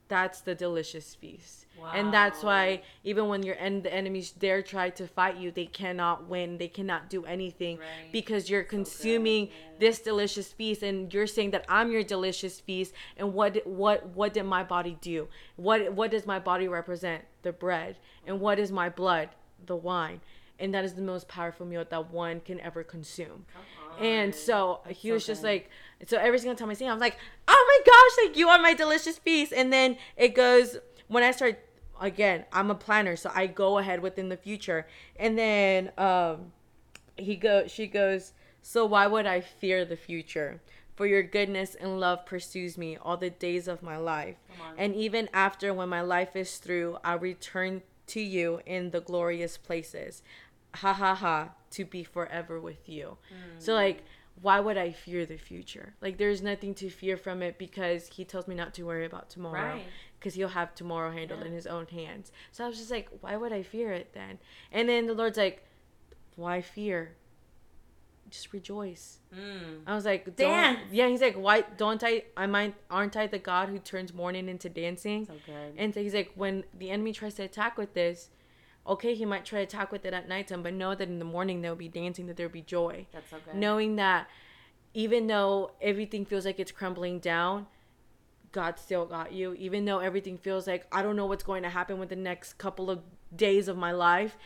That's 0.08 0.42
the 0.42 0.56
delicious 0.56 1.16
feast. 1.16 1.66
And 1.94 2.12
that's 2.12 2.42
why 2.44 2.82
even 3.04 3.28
when 3.28 3.44
your 3.44 3.56
en- 3.60 3.84
the 3.84 3.94
enemies 3.94 4.32
dare 4.32 4.64
try 4.64 4.90
to 4.90 5.06
fight 5.06 5.38
you, 5.38 5.52
they 5.52 5.68
cannot 5.68 6.28
win. 6.28 6.58
They 6.58 6.68
cannot 6.68 7.08
do 7.08 7.24
anything 7.26 7.78
Right. 7.78 8.12
because 8.12 8.50
you're 8.50 8.64
consuming 8.64 9.50
this 9.78 10.00
delicious 10.00 10.52
feast, 10.52 10.82
and 10.82 11.14
you're 11.14 11.28
saying 11.28 11.52
that 11.52 11.66
I'm 11.70 11.92
your 11.92 12.02
delicious 12.02 12.60
feast. 12.60 12.94
And 13.16 13.32
what 13.36 13.66
what 13.68 14.08
what 14.08 14.34
did 14.34 14.44
my 14.46 14.64
body 14.64 14.98
do? 15.02 15.28
What 15.56 15.94
what 15.94 16.10
does 16.10 16.26
my 16.26 16.40
body 16.40 16.68
represent? 16.68 17.24
The 17.44 17.52
bread. 17.52 17.98
And 18.26 18.40
what 18.42 18.58
is 18.58 18.72
my 18.72 18.90
blood? 18.90 19.30
The 19.68 19.76
wine. 19.76 20.20
And 20.60 20.74
that 20.74 20.84
is 20.84 20.94
the 20.94 21.02
most 21.02 21.28
powerful 21.28 21.66
meal 21.66 21.86
that 21.88 22.12
one 22.12 22.40
can 22.42 22.60
ever 22.62 22.84
consume. 22.84 23.46
And 24.00 24.34
so 24.34 24.82
he 24.88 25.10
so 25.10 25.14
was 25.14 25.26
just 25.26 25.42
good. 25.42 25.48
like, 25.48 25.70
so 26.08 26.18
every 26.18 26.40
single 26.40 26.56
time 26.56 26.70
I 26.70 26.74
see 26.74 26.86
him, 26.86 26.92
I 26.92 26.94
was 26.94 27.02
like, 27.02 27.18
oh 27.48 27.82
my 27.86 27.92
gosh, 27.92 28.28
like 28.28 28.38
you 28.38 28.50
are 28.50 28.60
my 28.60 28.74
delicious 28.74 29.18
feast. 29.18 29.54
And 29.54 29.72
then 29.72 29.98
it 30.16 30.36
goes, 30.36 30.78
when 31.08 31.24
I 31.24 31.32
start, 31.32 31.60
again, 32.00 32.46
I'm 32.52 32.70
a 32.70 32.76
planner, 32.76 33.16
so 33.16 33.32
I 33.34 33.48
go 33.48 33.78
ahead 33.78 34.02
within 34.02 34.30
the 34.30 34.38
future. 34.38 34.88
And 35.16 35.38
then 35.38 35.92
um, 35.98 36.52
he 37.18 37.36
go, 37.36 37.68
she 37.68 37.88
goes, 37.88 38.34
so 38.62 38.86
why 38.86 39.08
would 39.08 39.26
I 39.26 39.42
fear 39.42 39.86
the 39.86 39.98
future? 39.98 40.62
For 40.96 41.06
your 41.06 41.24
goodness 41.24 41.76
and 41.76 42.00
love 42.00 42.26
pursues 42.26 42.78
me 42.78 42.98
all 42.98 43.18
the 43.18 43.30
days 43.30 43.68
of 43.68 43.84
my 43.84 43.98
life. 43.98 44.36
And 44.78 44.96
even 44.96 45.30
after 45.32 45.72
when 45.74 45.90
my 45.90 46.02
life 46.02 46.36
is 46.36 46.58
through, 46.58 46.98
I'll 47.04 47.20
return 47.20 47.84
to 48.08 48.20
you 48.20 48.62
in 48.66 48.92
the 48.92 49.02
glorious 49.02 49.58
places. 49.58 50.24
Ha 50.76 50.94
ha 50.94 51.16
ha, 51.16 51.50
to 51.72 51.86
be 51.86 52.04
forever 52.04 52.60
with 52.60 52.88
you. 52.88 53.18
So, 53.58 53.74
like, 53.74 54.04
why 54.42 54.60
would 54.60 54.78
I 54.78 54.92
fear 54.92 55.26
the 55.26 55.38
future? 55.38 55.96
Like, 56.02 56.18
there's 56.18 56.42
nothing 56.44 56.76
to 56.76 56.90
fear 56.90 57.18
from 57.18 57.42
it 57.42 57.58
because 57.58 58.08
he 58.08 58.24
tells 58.26 58.48
me 58.48 58.54
not 58.54 58.74
to 58.76 58.84
worry 58.84 59.06
about 59.06 59.30
tomorrow. 59.30 59.74
Right. 59.76 59.86
Because 60.20 60.36
he'll 60.36 60.50
have 60.50 60.76
tomorrow 60.76 61.12
handled 61.12 61.40
Yeah. 61.42 61.48
in 61.48 61.54
his 61.54 61.66
own 61.68 61.88
hands. 61.88 62.32
So 62.52 62.64
I 62.64 62.68
was 62.68 62.78
just 62.78 62.92
like, 62.92 63.08
why 63.22 63.36
would 63.38 63.52
I 63.54 63.64
fear 63.64 63.92
it 63.94 64.14
then? 64.14 64.38
And 64.72 64.88
then 64.90 65.08
the 65.08 65.14
Lord's 65.14 65.38
like, 65.38 65.64
why 66.36 66.62
fear? 66.62 67.16
Just 68.30 68.52
rejoice. 68.52 69.20
Mm. 69.34 69.82
I 69.88 69.96
was 69.96 70.04
like, 70.06 70.36
Dance. 70.36 70.80
yeah. 70.92 71.08
He's 71.08 71.22
like, 71.22 71.36
why 71.36 71.62
don't 71.78 72.04
I? 72.04 72.24
I 72.36 72.46
might 72.46 72.76
Aren't 72.92 73.16
I 73.16 73.26
the 73.26 73.40
God 73.40 73.70
who 73.70 73.80
turns 73.80 74.14
mourning 74.14 74.50
into 74.50 74.68
dancing? 74.70 75.26
So. 75.26 75.34
And 75.78 75.94
so 75.94 76.02
he's 76.04 76.14
like, 76.14 76.32
when 76.36 76.66
the 76.78 76.90
enemy 76.92 77.14
tries 77.14 77.36
to 77.36 77.44
attack 77.44 77.78
with 77.78 77.94
this, 77.94 78.30
okay, 78.88 79.14
he 79.14 79.26
might 79.26 79.46
try 79.46 79.60
to 79.60 79.66
talk 79.66 79.92
with 79.92 80.06
it 80.06 80.14
at 80.14 80.28
nighttime, 80.28 80.64
but 80.64 80.74
know 80.74 80.96
that 80.96 81.08
in 81.08 81.20
the 81.20 81.26
morning 81.26 81.62
there'll 81.62 81.76
be 81.76 81.90
dancing, 81.90 82.28
that 82.28 82.38
there'll 82.38 82.52
be 82.52 82.62
joy. 82.62 83.06
That's 83.12 83.30
so 83.30 83.38
good. 83.44 83.56
Knowing 83.56 83.98
that 83.98 84.28
even 84.94 85.28
though 85.28 85.72
everything 85.82 86.26
feels 86.26 86.46
like 86.46 86.60
it's 86.60 86.72
crumbling 86.72 87.20
down, 87.20 87.68
God 88.52 88.80
still 88.80 89.06
got 89.06 89.34
you. 89.34 89.54
Even 89.54 89.86
though 89.86 90.00
everything 90.00 90.38
feels 90.38 90.68
like 90.68 90.88
I 90.92 91.02
don't 91.04 91.16
know 91.16 91.26
what's 91.26 91.44
going 91.44 91.64
to 91.64 91.70
happen 91.70 92.00
with 92.00 92.10
the 92.10 92.16
next 92.16 92.58
couple 92.58 92.90
of 92.90 93.02
days 93.36 93.68
of 93.68 93.78
my 93.78 93.92
life, 93.92 94.38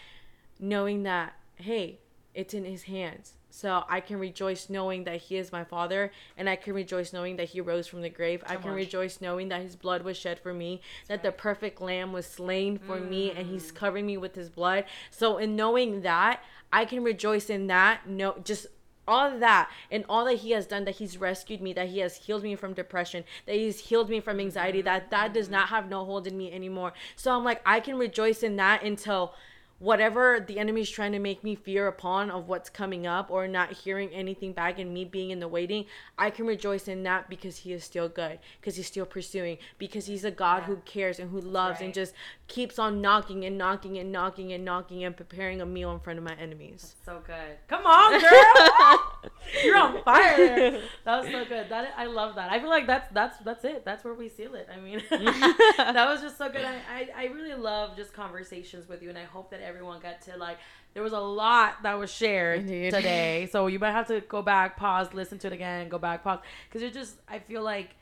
knowing 0.60 1.04
that, 1.04 1.34
hey, 1.56 2.00
it's 2.34 2.54
in 2.54 2.66
his 2.66 2.84
hands. 2.84 3.34
So 3.52 3.84
I 3.88 4.00
can 4.00 4.18
rejoice 4.18 4.70
knowing 4.70 5.04
that 5.04 5.18
he 5.18 5.38
is 5.38 5.52
my 5.52 5.64
father, 5.64 6.12
and 6.38 6.50
I 6.50 6.56
can 6.56 6.74
rejoice 6.74 7.14
knowing 7.14 7.36
that 7.36 7.50
he 7.50 7.62
rose 7.62 7.86
from 7.86 8.02
the 8.02 8.10
grave. 8.10 8.44
I 8.48 8.56
can 8.56 8.72
on. 8.72 8.76
rejoice 8.76 9.22
knowing 9.22 9.50
that 9.50 9.62
his 9.62 9.76
blood 9.76 10.02
was 10.04 10.18
shed 10.18 10.40
for 10.40 10.54
me, 10.54 10.82
that 11.08 11.22
the 11.22 11.32
perfect 11.32 11.82
lamb 11.82 12.14
was 12.14 12.26
slain 12.26 12.80
for 12.80 12.98
me, 13.00 13.30
and 13.32 13.46
Mm. 13.46 13.52
he's 13.52 13.72
covering 13.72 14.06
me 14.06 14.18
with 14.18 14.36
his 14.36 14.50
blood. 14.50 14.86
So 15.10 15.38
in 15.38 15.56
knowing 15.56 16.02
that, 16.02 16.42
I 16.74 16.86
can 16.86 17.04
rejoice 17.04 17.50
in 17.50 17.68
that. 17.68 18.08
No, 18.08 18.36
just 18.44 18.68
all 19.08 19.34
of 19.34 19.40
that 19.42 19.70
and 19.90 20.06
all 20.08 20.24
that 20.26 20.36
he 20.36 20.52
has 20.52 20.68
done 20.68 20.86
that 20.86 20.96
he's 20.96 21.18
rescued 21.18 21.60
me 21.60 21.74
that 21.74 21.90
he 21.90 22.00
has 22.00 22.16
healed 22.16 22.44
me 22.44 22.56
from 22.56 22.72
depression 22.72 23.24
that 23.48 23.56
he's 23.56 23.80
healed 23.80 24.10
me 24.10 24.20
from 24.20 24.40
anxiety 24.40 24.80
that 24.82 25.10
that 25.10 25.34
does 25.34 25.50
not 25.50 25.70
have 25.70 25.90
no 25.90 26.06
hold 26.06 26.28
in 26.28 26.38
me 26.38 26.52
anymore 26.54 26.94
so 27.16 27.36
i'm 27.36 27.44
like 27.44 27.60
i 27.66 27.80
can 27.80 27.98
rejoice 27.98 28.44
in 28.44 28.58
that 28.58 28.84
until 28.84 29.34
whatever 29.82 30.40
the 30.48 30.60
enemy's 30.60 30.92
trying 30.92 31.12
to 31.12 31.18
make 31.18 31.44
me 31.44 31.56
fear 31.56 31.88
upon 31.88 32.30
of 32.30 32.48
what's 32.48 32.70
coming 32.70 33.08
up 33.08 33.32
or 33.32 33.48
not 33.48 33.74
hearing 33.74 34.10
anything 34.10 34.54
back 34.54 34.78
and 34.78 34.94
me 34.94 35.04
being 35.04 35.32
in 35.32 35.40
the 35.40 35.48
waiting, 35.48 35.86
I 36.20 36.30
can 36.30 36.46
rejoice 36.46 36.88
in 36.88 37.02
that 37.04 37.30
because 37.30 37.58
he 37.58 37.74
is 37.74 37.84
still 37.84 38.08
good, 38.08 38.38
because 38.60 38.76
he's 38.76 38.86
still 38.86 39.08
pursuing, 39.08 39.58
because 39.80 40.06
he's 40.06 40.24
a 40.24 40.30
God 40.30 40.58
yeah. 40.60 40.66
who 40.68 40.76
cares 40.86 41.18
and 41.18 41.32
who 41.32 41.42
loves 41.42 41.80
right. 41.80 41.86
and 41.86 41.94
just 41.96 42.14
keeps 42.48 42.78
on 42.78 43.02
knocking 43.02 43.44
and 43.44 43.58
knocking 43.58 43.98
and 43.98 44.12
knocking 44.12 44.54
and 44.54 44.64
knocking 44.64 45.04
and 45.04 45.18
preparing 45.18 45.62
a 45.62 45.66
meal 45.66 45.92
in 45.92 46.00
front 46.00 46.20
of 46.20 46.26
my 46.26 46.36
enemies. 46.36 46.96
That's 47.04 47.06
so 47.06 47.24
good. 47.26 47.58
Come 47.68 47.86
on, 47.86 48.22
girl. 48.22 49.32
You're 49.64 49.78
on 49.78 50.04
fire. 50.04 50.80
That 51.06 51.22
was 51.22 51.32
so 51.32 51.44
good. 51.46 51.70
That 51.70 51.94
I 51.98 52.06
love 52.06 52.36
that. 52.36 52.52
I 52.52 52.60
feel 52.60 52.70
like 52.70 52.86
that's 52.86 53.12
that's 53.14 53.38
that's 53.40 53.66
it. 53.66 53.84
That's 53.84 54.04
where 54.04 54.14
we 54.14 54.30
seal 54.30 54.54
it. 54.54 54.68
I 54.72 54.80
mean, 54.80 55.02
that 55.10 56.08
was 56.08 56.22
just 56.22 56.38
so 56.38 56.50
good. 56.50 56.66
I, 56.66 56.76
I 56.90 57.10
I 57.16 57.26
really 57.26 57.56
love 57.56 57.96
just 57.96 58.14
conversations 58.14 58.88
with 58.88 59.02
you, 59.02 59.10
and 59.10 59.18
I 59.18 59.24
hope 59.24 59.50
that 59.52 59.62
everyone 59.72 60.00
got 60.00 60.22
to 60.22 60.38
like 60.38 60.58
there 60.94 61.04
was 61.04 61.14
a 61.14 61.20
lot 61.20 61.84
that 61.84 61.98
was 61.98 62.12
shared 62.12 62.62
Indeed. 62.62 62.92
today. 62.94 63.48
So 63.52 63.68
you 63.68 63.80
might 63.80 63.92
have 63.92 64.08
to 64.08 64.22
go 64.22 64.42
back, 64.42 64.78
pause, 64.78 65.14
listen 65.14 65.38
to 65.40 65.48
it 65.48 65.54
again, 65.54 65.90
go 65.90 65.98
back, 65.98 66.24
pause. 66.24 66.40
Because 66.68 66.82
it 66.82 66.94
just, 66.94 67.16
I 67.28 67.40
feel 67.40 67.64
like 67.64 67.96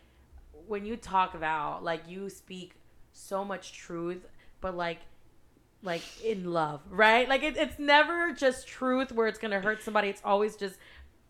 when 0.67 0.85
you 0.85 0.97
talk 0.97 1.35
about, 1.35 1.83
like, 1.83 2.01
you 2.07 2.29
speak 2.29 2.73
so 3.11 3.45
much 3.45 3.73
truth, 3.73 4.25
but 4.61 4.75
like, 4.75 4.99
like 5.81 6.01
in 6.23 6.51
love, 6.51 6.81
right? 6.89 7.29
Like 7.29 7.43
it, 7.43 7.55
it's 7.55 7.79
never 7.79 8.33
just 8.33 8.67
truth 8.67 9.13
where 9.13 9.27
it's 9.27 9.39
gonna 9.39 9.61
hurt 9.61 9.81
somebody. 9.81 10.09
It's 10.09 10.21
always 10.25 10.57
just 10.57 10.77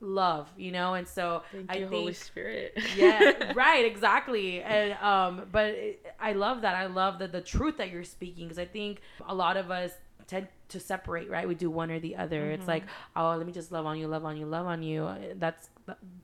love, 0.01 0.49
you 0.57 0.71
know. 0.71 0.95
And 0.95 1.07
so 1.07 1.43
Thank 1.51 1.71
I 1.71 1.75
you, 1.75 1.79
think, 1.81 1.93
Holy 1.93 2.13
Spirit. 2.13 2.75
yeah, 2.97 3.53
right, 3.55 3.85
exactly. 3.85 4.63
And 4.63 4.93
um, 4.93 5.47
but 5.51 5.65
it, 5.65 6.15
I 6.19 6.33
love 6.33 6.61
that. 6.61 6.73
I 6.75 6.87
love 6.87 7.19
that 7.19 7.31
the 7.31 7.41
truth 7.41 7.77
that 7.77 7.91
you're 7.91 8.03
speaking 8.03 8.45
because 8.45 8.57
I 8.57 8.65
think 8.65 9.01
a 9.27 9.35
lot 9.35 9.55
of 9.55 9.69
us 9.69 9.91
tend 10.29 10.47
to 10.69 10.79
separate, 10.79 11.29
right? 11.29 11.47
We 11.47 11.55
do 11.55 11.69
one 11.69 11.89
or 11.89 11.99
the 11.99 12.15
other. 12.15 12.41
Mm-hmm. 12.41 12.61
It's 12.61 12.67
like, 12.67 12.83
oh, 13.15 13.35
let 13.35 13.45
me 13.45 13.51
just 13.51 13.71
love 13.71 13.85
on 13.85 13.97
you, 13.97 14.07
love 14.07 14.23
on 14.23 14.37
you, 14.37 14.45
love 14.45 14.67
on 14.67 14.83
you. 14.83 15.09
That's 15.35 15.69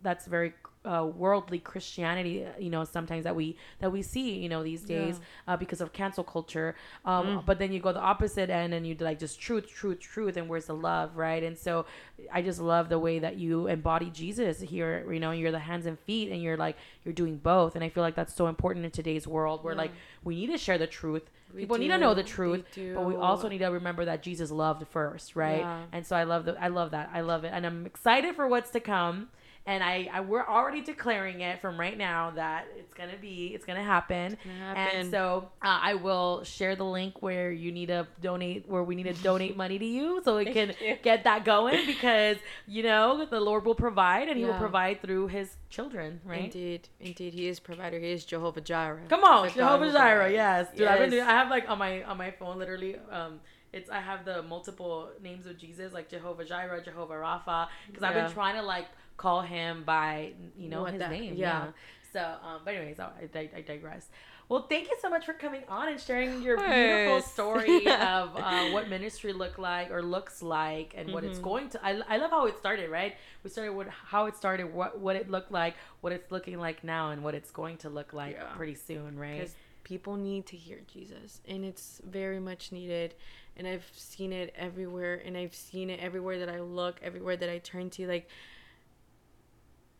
that's 0.03 0.27
very 0.27 0.53
uh, 0.85 1.05
worldly 1.05 1.59
Christianity, 1.59 2.45
you 2.59 2.69
know, 2.69 2.83
sometimes 2.83 3.23
that 3.23 3.35
we 3.35 3.57
that 3.79 3.91
we 3.91 4.01
see, 4.01 4.37
you 4.37 4.49
know, 4.49 4.63
these 4.63 4.81
days 4.81 5.19
yeah. 5.19 5.53
uh, 5.53 5.57
because 5.57 5.81
of 5.81 5.93
cancel 5.93 6.23
culture. 6.23 6.75
Um, 7.03 7.25
mm. 7.25 7.45
But 7.45 7.59
then 7.59 7.71
you 7.71 7.79
go 7.79 7.91
the 7.91 7.99
opposite 7.99 8.49
end 8.49 8.73
and 8.73 8.85
you 8.85 8.95
like 8.99 9.19
just 9.19 9.39
truth, 9.39 9.67
truth, 9.67 9.99
truth, 9.99 10.37
and 10.37 10.47
where's 10.47 10.65
the 10.65 10.75
love, 10.75 11.17
right? 11.17 11.43
And 11.43 11.57
so 11.57 11.85
I 12.31 12.41
just 12.41 12.59
love 12.59 12.89
the 12.89 12.99
way 12.99 13.19
that 13.19 13.37
you 13.37 13.67
embody 13.67 14.09
Jesus 14.09 14.61
here. 14.61 15.11
You 15.11 15.19
know, 15.19 15.31
you're 15.31 15.51
the 15.51 15.59
hands 15.59 15.85
and 15.85 15.99
feet, 15.99 16.31
and 16.31 16.41
you're 16.41 16.57
like 16.57 16.77
you're 17.03 17.13
doing 17.13 17.37
both. 17.37 17.75
And 17.75 17.83
I 17.83 17.89
feel 17.89 18.03
like 18.03 18.15
that's 18.15 18.33
so 18.33 18.47
important 18.47 18.85
in 18.85 18.91
today's 18.91 19.27
world, 19.27 19.63
where 19.63 19.73
yeah. 19.73 19.81
like 19.81 19.91
we 20.23 20.35
need 20.35 20.51
to 20.51 20.57
share 20.57 20.77
the 20.77 20.87
truth. 20.87 21.29
We 21.53 21.61
People 21.61 21.77
do. 21.77 21.83
need 21.83 21.89
to 21.89 21.97
know 21.97 22.13
the 22.13 22.23
truth, 22.23 22.65
but 22.75 23.05
we 23.05 23.15
also 23.15 23.47
need 23.47 23.59
to 23.59 23.67
remember 23.67 24.05
that 24.05 24.21
Jesus 24.21 24.51
loved 24.51 24.85
first, 24.87 25.35
right? 25.35 25.59
Yeah. 25.59 25.83
And 25.93 26.05
so 26.05 26.15
I 26.15 26.23
love 26.23 26.45
the 26.45 26.61
I 26.61 26.67
love 26.67 26.91
that. 26.91 27.09
I 27.13 27.21
love 27.21 27.43
it, 27.43 27.51
and 27.53 27.65
I'm 27.65 27.85
excited 27.85 28.35
for 28.35 28.47
what's 28.47 28.71
to 28.71 28.79
come 28.79 29.29
and 29.67 29.83
I, 29.83 30.09
I, 30.13 30.21
we're 30.21 30.45
already 30.45 30.81
declaring 30.81 31.41
it 31.41 31.59
from 31.59 31.79
right 31.79 31.97
now 31.97 32.31
that 32.31 32.67
it's 32.77 32.93
gonna 32.93 33.17
be 33.19 33.51
it's 33.55 33.65
gonna 33.65 33.83
happen, 33.83 34.33
it's 34.33 34.43
gonna 34.43 34.57
happen. 34.75 34.99
and 34.99 35.11
so 35.11 35.49
uh, 35.61 35.79
I 35.81 35.95
will 35.95 36.43
share 36.43 36.75
the 36.75 36.83
link 36.83 37.21
where 37.21 37.51
you 37.51 37.71
need 37.71 37.87
to 37.87 38.07
donate 38.21 38.67
where 38.69 38.83
we 38.83 38.95
need 38.95 39.03
to 39.03 39.23
donate 39.23 39.57
money 39.65 39.79
to 39.79 39.85
you 39.85 40.21
so 40.23 40.37
we 40.37 40.45
can 40.45 40.73
get 41.01 41.23
that 41.23 41.45
going 41.45 41.85
because 41.87 42.37
you 42.67 42.83
know 42.83 43.25
the 43.25 43.39
Lord 43.39 43.65
will 43.65 43.75
provide 43.75 44.27
and 44.27 44.37
He 44.37 44.43
yeah. 44.43 44.51
will 44.51 44.59
provide 44.59 45.01
through 45.01 45.27
His 45.27 45.57
children, 45.69 46.21
right? 46.23 46.45
Indeed, 46.45 46.89
indeed, 46.99 47.33
He 47.33 47.47
is 47.47 47.59
provider. 47.59 47.99
He 47.99 48.11
is 48.11 48.23
Jehovah 48.23 48.61
Jireh. 48.61 49.01
Come 49.09 49.23
on, 49.23 49.49
Jehovah 49.49 49.91
Jireh. 49.91 50.31
Yes, 50.31 50.69
dude. 50.71 50.81
Yes. 50.81 50.91
I've 50.91 50.99
been 50.99 51.09
doing, 51.09 51.23
I 51.23 51.31
have 51.31 51.49
like 51.49 51.69
on 51.69 51.79
my 51.79 52.03
on 52.03 52.17
my 52.17 52.31
phone 52.31 52.59
literally. 52.59 52.97
Um, 53.11 53.39
it's 53.73 53.89
I 53.89 53.99
have 53.99 54.23
the 54.23 54.41
multiple 54.43 55.09
names 55.21 55.45
of 55.47 55.57
Jesus 55.57 55.91
like 55.91 56.07
Jehovah 56.07 56.45
Jireh, 56.45 56.81
Jehovah 56.83 57.15
Rapha, 57.15 57.67
because 57.87 58.01
yeah. 58.01 58.07
I've 58.07 58.13
been 58.13 58.31
trying 58.31 58.55
to 58.55 58.61
like 58.61 58.85
call 59.17 59.41
him 59.41 59.83
by 59.83 60.33
you 60.57 60.69
know 60.69 60.81
what 60.81 60.93
his 60.93 61.01
name. 61.01 61.35
Yeah. 61.35 61.65
yeah. 61.65 61.71
So, 62.15 62.21
um, 62.21 62.61
but 62.63 62.73
anyways, 62.75 62.97
I, 62.99 63.09
I, 63.35 63.49
I, 63.57 63.61
digress. 63.61 64.07
Well, 64.47 64.67
thank 64.69 64.87
you 64.87 64.95
so 65.01 65.09
much 65.09 65.25
for 65.25 65.33
coming 65.33 65.63
on 65.67 65.89
and 65.89 65.99
sharing 65.99 66.41
your 66.41 66.55
beautiful 66.55 67.21
story 67.21 67.87
of 67.87 68.37
uh, 68.37 68.69
what 68.69 68.87
ministry 68.87 69.33
look 69.33 69.57
like 69.57 69.91
or 69.91 70.01
looks 70.01 70.41
like 70.41 70.93
and 70.95 71.07
mm-hmm. 71.07 71.13
what 71.13 71.23
it's 71.25 71.39
mm-hmm. 71.39 71.43
going 71.43 71.69
to. 71.71 71.85
I, 71.85 71.99
I 72.07 72.15
love 72.15 72.31
how 72.31 72.45
it 72.45 72.57
started. 72.57 72.89
Right, 72.89 73.15
we 73.43 73.49
started 73.49 73.73
with 73.73 73.89
how 73.89 74.27
it 74.27 74.37
started, 74.37 74.73
what 74.73 74.97
what 74.97 75.17
it 75.17 75.29
looked 75.29 75.51
like, 75.51 75.75
what 75.99 76.13
it's 76.13 76.31
looking 76.31 76.57
like 76.57 76.85
now, 76.85 77.11
and 77.11 77.21
what 77.21 77.35
it's 77.35 77.51
going 77.51 77.77
to 77.77 77.89
look 77.89 78.13
like 78.13 78.35
yeah. 78.35 78.45
pretty 78.55 78.75
soon. 78.75 79.19
Right. 79.19 79.39
Because 79.39 79.55
people 79.83 80.15
need 80.15 80.45
to 80.47 80.55
hear 80.55 80.79
Jesus, 80.87 81.41
and 81.47 81.65
it's 81.65 82.01
very 82.09 82.39
much 82.39 82.71
needed. 82.71 83.13
And 83.57 83.67
I've 83.67 83.89
seen 83.93 84.31
it 84.31 84.53
everywhere, 84.57 85.21
and 85.25 85.35
I've 85.35 85.55
seen 85.55 85.89
it 85.89 85.99
everywhere 85.99 86.39
that 86.39 86.49
I 86.49 86.59
look, 86.61 86.99
everywhere 87.01 87.35
that 87.35 87.49
I 87.49 87.57
turn 87.57 87.89
to. 87.91 88.07
Like 88.07 88.29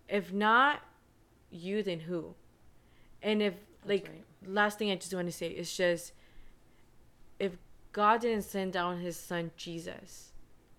if 0.08 0.32
not 0.32 0.82
you, 1.50 1.84
then 1.84 2.02
who? 2.02 2.36
And 3.22 3.42
if 3.42 3.54
That's 3.54 3.90
like 3.90 4.10
right. 4.10 4.54
last 4.54 4.78
thing 4.78 4.92
I 4.92 4.96
just 4.96 5.14
want 5.14 5.28
to 5.28 5.32
say 5.32 5.48
is 5.48 5.76
just 5.76 6.14
if 7.40 7.58
God 7.92 8.22
didn't 8.22 8.44
send 8.44 8.74
down 8.74 9.00
His 9.00 9.18
Son 9.18 9.52
Jesus, 9.58 10.32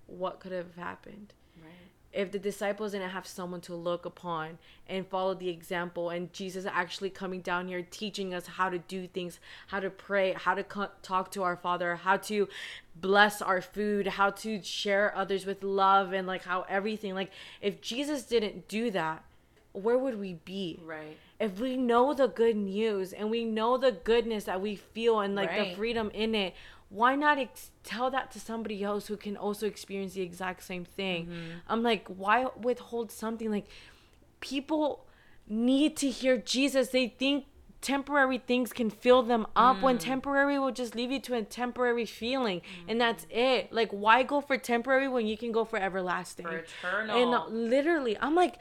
what 0.06 0.40
could 0.40 0.52
have 0.52 0.76
happened? 0.76 1.34
Right. 1.60 1.72
If 2.12 2.30
the 2.30 2.38
disciples 2.38 2.92
didn't 2.92 3.10
have 3.10 3.26
someone 3.26 3.60
to 3.62 3.74
look 3.74 4.06
upon 4.06 4.58
and 4.88 5.06
follow 5.06 5.34
the 5.34 5.48
example, 5.48 6.10
and 6.10 6.32
Jesus 6.32 6.64
actually 6.64 7.10
coming 7.10 7.40
down 7.40 7.68
here 7.68 7.82
teaching 7.90 8.32
us 8.32 8.46
how 8.46 8.70
to 8.70 8.78
do 8.78 9.06
things, 9.06 9.38
how 9.66 9.80
to 9.80 9.90
pray, 9.90 10.32
how 10.32 10.54
to 10.54 10.62
co- 10.62 10.90
talk 11.02 11.30
to 11.32 11.42
our 11.42 11.56
Father, 11.56 11.96
how 11.96 12.16
to 12.18 12.48
bless 13.00 13.42
our 13.42 13.60
food, 13.60 14.06
how 14.06 14.30
to 14.30 14.62
share 14.62 15.16
others 15.16 15.46
with 15.46 15.62
love, 15.62 16.12
and 16.12 16.26
like 16.26 16.44
how 16.44 16.64
everything, 16.68 17.14
like 17.14 17.30
if 17.60 17.80
Jesus 17.80 18.22
didn't 18.24 18.68
do 18.68 18.90
that, 18.90 19.24
where 19.72 19.98
would 19.98 20.18
we 20.18 20.34
be? 20.44 20.80
Right. 20.84 21.18
If 21.38 21.60
we 21.60 21.76
know 21.76 22.14
the 22.14 22.28
good 22.28 22.56
news 22.56 23.12
and 23.12 23.30
we 23.30 23.44
know 23.44 23.76
the 23.76 23.92
goodness 23.92 24.44
that 24.44 24.60
we 24.60 24.76
feel 24.76 25.20
and 25.20 25.34
like 25.34 25.50
right. 25.50 25.70
the 25.70 25.76
freedom 25.76 26.10
in 26.14 26.34
it, 26.34 26.54
why 26.88 27.14
not 27.14 27.38
ex- 27.38 27.70
tell 27.82 28.10
that 28.10 28.30
to 28.32 28.40
somebody 28.40 28.82
else 28.82 29.08
who 29.08 29.16
can 29.16 29.36
also 29.36 29.66
experience 29.66 30.14
the 30.14 30.22
exact 30.22 30.62
same 30.62 30.84
thing? 30.84 31.26
Mm-hmm. 31.26 31.50
I'm 31.68 31.82
like, 31.82 32.06
why 32.08 32.46
withhold 32.60 33.10
something 33.10 33.50
like 33.50 33.66
people 34.40 35.04
need 35.46 35.96
to 35.98 36.08
hear 36.08 36.38
Jesus? 36.38 36.88
They 36.88 37.08
think 37.08 37.44
temporary 37.86 38.38
things 38.38 38.72
can 38.72 38.90
fill 38.90 39.22
them 39.22 39.46
up 39.54 39.76
mm. 39.76 39.82
when 39.82 39.96
temporary 39.96 40.58
will 40.58 40.72
just 40.72 40.96
leave 40.96 41.12
you 41.12 41.20
to 41.20 41.34
a 41.34 41.42
temporary 41.42 42.04
feeling 42.04 42.58
mm. 42.58 42.84
and 42.88 43.00
that's 43.00 43.28
it 43.30 43.72
like 43.72 43.88
why 43.92 44.24
go 44.24 44.40
for 44.40 44.58
temporary 44.58 45.06
when 45.06 45.24
you 45.24 45.36
can 45.36 45.52
go 45.52 45.64
for 45.64 45.78
everlasting 45.78 46.44
for 46.44 46.56
eternal 46.56 47.16
and 47.16 47.32
uh, 47.32 47.46
literally 47.46 48.18
i'm 48.20 48.34
like 48.34 48.58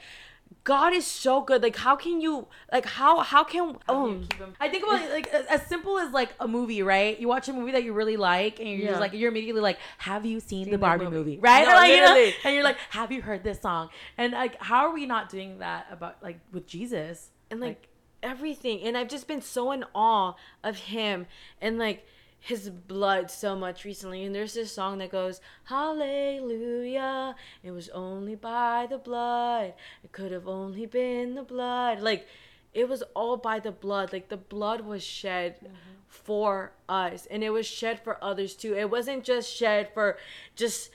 God 0.62 0.92
is 0.92 1.04
so 1.04 1.40
good. 1.42 1.60
Like, 1.62 1.74
how 1.74 1.96
can 1.96 2.20
you 2.20 2.46
like 2.72 2.86
how 2.86 3.18
how 3.20 3.42
can 3.42 3.76
oh? 3.88 4.20
I 4.60 4.68
think 4.68 4.84
about 4.84 5.10
like 5.10 5.26
as 5.28 5.66
simple 5.66 5.98
as 5.98 6.12
like 6.12 6.30
a 6.38 6.46
movie, 6.46 6.82
right? 6.82 7.18
You 7.18 7.26
watch 7.26 7.48
a 7.48 7.52
movie 7.52 7.72
that 7.72 7.82
you 7.82 7.92
really 7.92 8.16
like, 8.16 8.60
and 8.60 8.68
you're 8.68 8.78
yeah. 8.78 8.88
just 8.90 9.00
like 9.00 9.12
you're 9.12 9.30
immediately 9.30 9.60
like, 9.60 9.78
have 9.98 10.24
you 10.24 10.38
seen, 10.38 10.64
seen 10.64 10.72
the 10.72 10.78
Barbie 10.78 11.04
movie? 11.04 11.16
movie? 11.16 11.38
right? 11.38 11.66
No, 11.66 11.74
like, 11.82 11.90
you 11.90 12.00
know? 12.00 12.30
and 12.44 12.54
you're 12.54 12.64
like, 12.64 12.78
have 12.90 13.10
you 13.10 13.22
heard 13.22 13.42
this 13.42 13.60
song? 13.60 13.90
And 14.18 14.32
like, 14.32 14.60
how 14.60 14.86
are 14.86 14.92
we 14.92 15.06
not 15.06 15.28
doing 15.28 15.58
that 15.58 15.86
about 15.90 16.22
like 16.22 16.38
with 16.52 16.66
Jesus 16.66 17.30
and 17.50 17.60
like, 17.60 17.68
like 17.68 17.88
everything? 18.26 18.82
And 18.82 18.96
I've 18.96 19.08
just 19.08 19.28
been 19.28 19.42
so 19.42 19.72
in 19.72 19.84
awe 19.94 20.34
of 20.62 20.76
him 20.76 21.26
and 21.60 21.78
like 21.78 22.04
his 22.46 22.70
blood 22.70 23.28
so 23.28 23.56
much 23.56 23.84
recently 23.84 24.22
and 24.22 24.32
there's 24.32 24.54
this 24.54 24.72
song 24.72 24.98
that 24.98 25.10
goes 25.10 25.40
hallelujah 25.64 27.34
it 27.64 27.72
was 27.72 27.88
only 27.88 28.36
by 28.36 28.86
the 28.88 28.98
blood 28.98 29.74
it 30.04 30.12
could 30.12 30.30
have 30.30 30.46
only 30.46 30.86
been 30.86 31.34
the 31.34 31.42
blood 31.42 32.00
like 32.00 32.28
it 32.72 32.88
was 32.88 33.02
all 33.14 33.36
by 33.36 33.58
the 33.58 33.72
blood 33.72 34.12
like 34.12 34.28
the 34.28 34.36
blood 34.36 34.82
was 34.82 35.02
shed 35.02 35.56
mm-hmm. 35.56 35.74
for 36.06 36.70
us 36.88 37.26
and 37.32 37.42
it 37.42 37.50
was 37.50 37.66
shed 37.66 37.98
for 38.04 38.22
others 38.22 38.54
too 38.54 38.76
it 38.76 38.90
wasn't 38.90 39.24
just 39.24 39.52
shed 39.52 39.88
for 39.92 40.16
just 40.54 40.90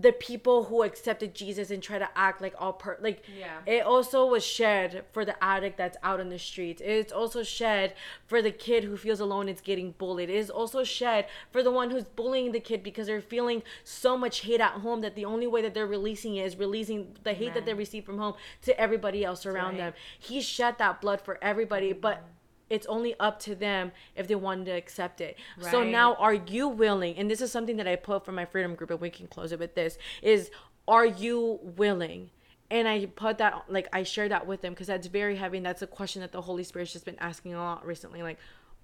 the 0.00 0.12
people 0.12 0.64
who 0.64 0.82
accepted 0.82 1.34
Jesus 1.34 1.70
and 1.70 1.82
try 1.82 1.98
to 1.98 2.08
act 2.16 2.40
like 2.40 2.54
all 2.58 2.72
per 2.72 2.96
like 3.00 3.22
yeah. 3.38 3.58
it 3.66 3.84
also 3.84 4.24
was 4.24 4.44
shed 4.44 5.04
for 5.12 5.24
the 5.24 5.42
addict 5.44 5.76
that's 5.76 5.98
out 6.02 6.20
on 6.20 6.30
the 6.30 6.38
streets. 6.38 6.80
It's 6.82 7.12
also 7.12 7.42
shed 7.42 7.94
for 8.26 8.40
the 8.40 8.50
kid 8.50 8.84
who 8.84 8.96
feels 8.96 9.20
alone 9.20 9.48
and 9.48 9.56
is 9.56 9.60
getting 9.60 9.92
bullied. 9.92 10.30
It 10.30 10.36
is 10.36 10.48
also 10.48 10.84
shed 10.84 11.26
for 11.50 11.62
the 11.62 11.70
one 11.70 11.90
who's 11.90 12.04
bullying 12.04 12.52
the 12.52 12.60
kid 12.60 12.82
because 12.82 13.08
they're 13.08 13.20
feeling 13.20 13.62
so 13.84 14.16
much 14.16 14.40
hate 14.40 14.60
at 14.60 14.72
home 14.72 15.02
that 15.02 15.16
the 15.16 15.26
only 15.26 15.46
way 15.46 15.60
that 15.62 15.74
they're 15.74 15.86
releasing 15.86 16.36
it 16.36 16.46
is 16.46 16.56
releasing 16.56 17.16
the 17.24 17.34
hate 17.34 17.52
that 17.54 17.66
they 17.66 17.74
receive 17.74 18.04
from 18.04 18.18
home 18.18 18.34
to 18.62 18.78
everybody 18.80 19.24
else 19.24 19.44
around 19.44 19.72
right. 19.72 19.78
them. 19.78 19.92
He 20.18 20.40
shed 20.40 20.78
that 20.78 21.00
blood 21.00 21.20
for 21.20 21.38
everybody, 21.42 21.90
mm-hmm. 21.90 22.00
but 22.00 22.24
it's 22.70 22.86
only 22.86 23.14
up 23.18 23.40
to 23.40 23.54
them 23.54 23.92
if 24.14 24.28
they 24.28 24.36
want 24.36 24.64
to 24.64 24.70
accept 24.70 25.20
it. 25.20 25.36
Right. 25.60 25.70
So 25.70 25.82
now 25.82 26.14
are 26.14 26.34
you 26.34 26.68
willing? 26.68 27.16
And 27.16 27.28
this 27.30 27.42
is 27.42 27.52
something 27.52 27.76
that 27.76 27.88
I 27.88 27.96
put 27.96 28.24
for 28.24 28.32
my 28.32 28.44
freedom 28.44 28.74
group 28.76 28.90
and 28.90 29.00
we 29.00 29.10
can 29.10 29.26
close 29.26 29.52
it 29.52 29.58
with 29.58 29.74
this 29.74 29.98
is 30.22 30.50
are 30.88 31.04
you 31.04 31.58
willing? 31.62 32.30
And 32.70 32.86
I 32.86 33.06
put 33.06 33.38
that 33.38 33.64
like 33.68 33.88
I 33.92 34.04
share 34.04 34.28
that 34.28 34.46
with 34.46 34.62
them 34.62 34.72
because 34.72 34.86
that's 34.86 35.08
very 35.08 35.36
heavy 35.36 35.56
and 35.56 35.66
that's 35.66 35.82
a 35.82 35.86
question 35.86 36.22
that 36.22 36.30
the 36.32 36.40
Holy 36.40 36.62
Spirit's 36.62 36.92
just 36.92 37.04
been 37.04 37.18
asking 37.18 37.54
a 37.54 37.58
lot 37.58 37.84
recently 37.84 38.22
like 38.22 38.38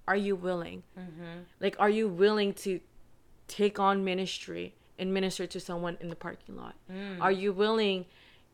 are 0.07 0.17
you 0.17 0.35
willing? 0.35 0.83
Mm-hmm. 0.99 1.41
Like 1.61 1.77
are 1.79 1.89
you 1.89 2.09
willing 2.09 2.53
to 2.55 2.81
take 3.47 3.79
on 3.79 4.03
ministry 4.03 4.75
and 4.99 5.13
minister 5.13 5.47
to 5.47 5.59
someone 5.59 5.97
in 6.01 6.09
the 6.09 6.15
parking 6.15 6.57
lot? 6.57 6.75
Mm. 6.91 7.21
Are 7.21 7.31
you 7.31 7.53
willing 7.53 8.05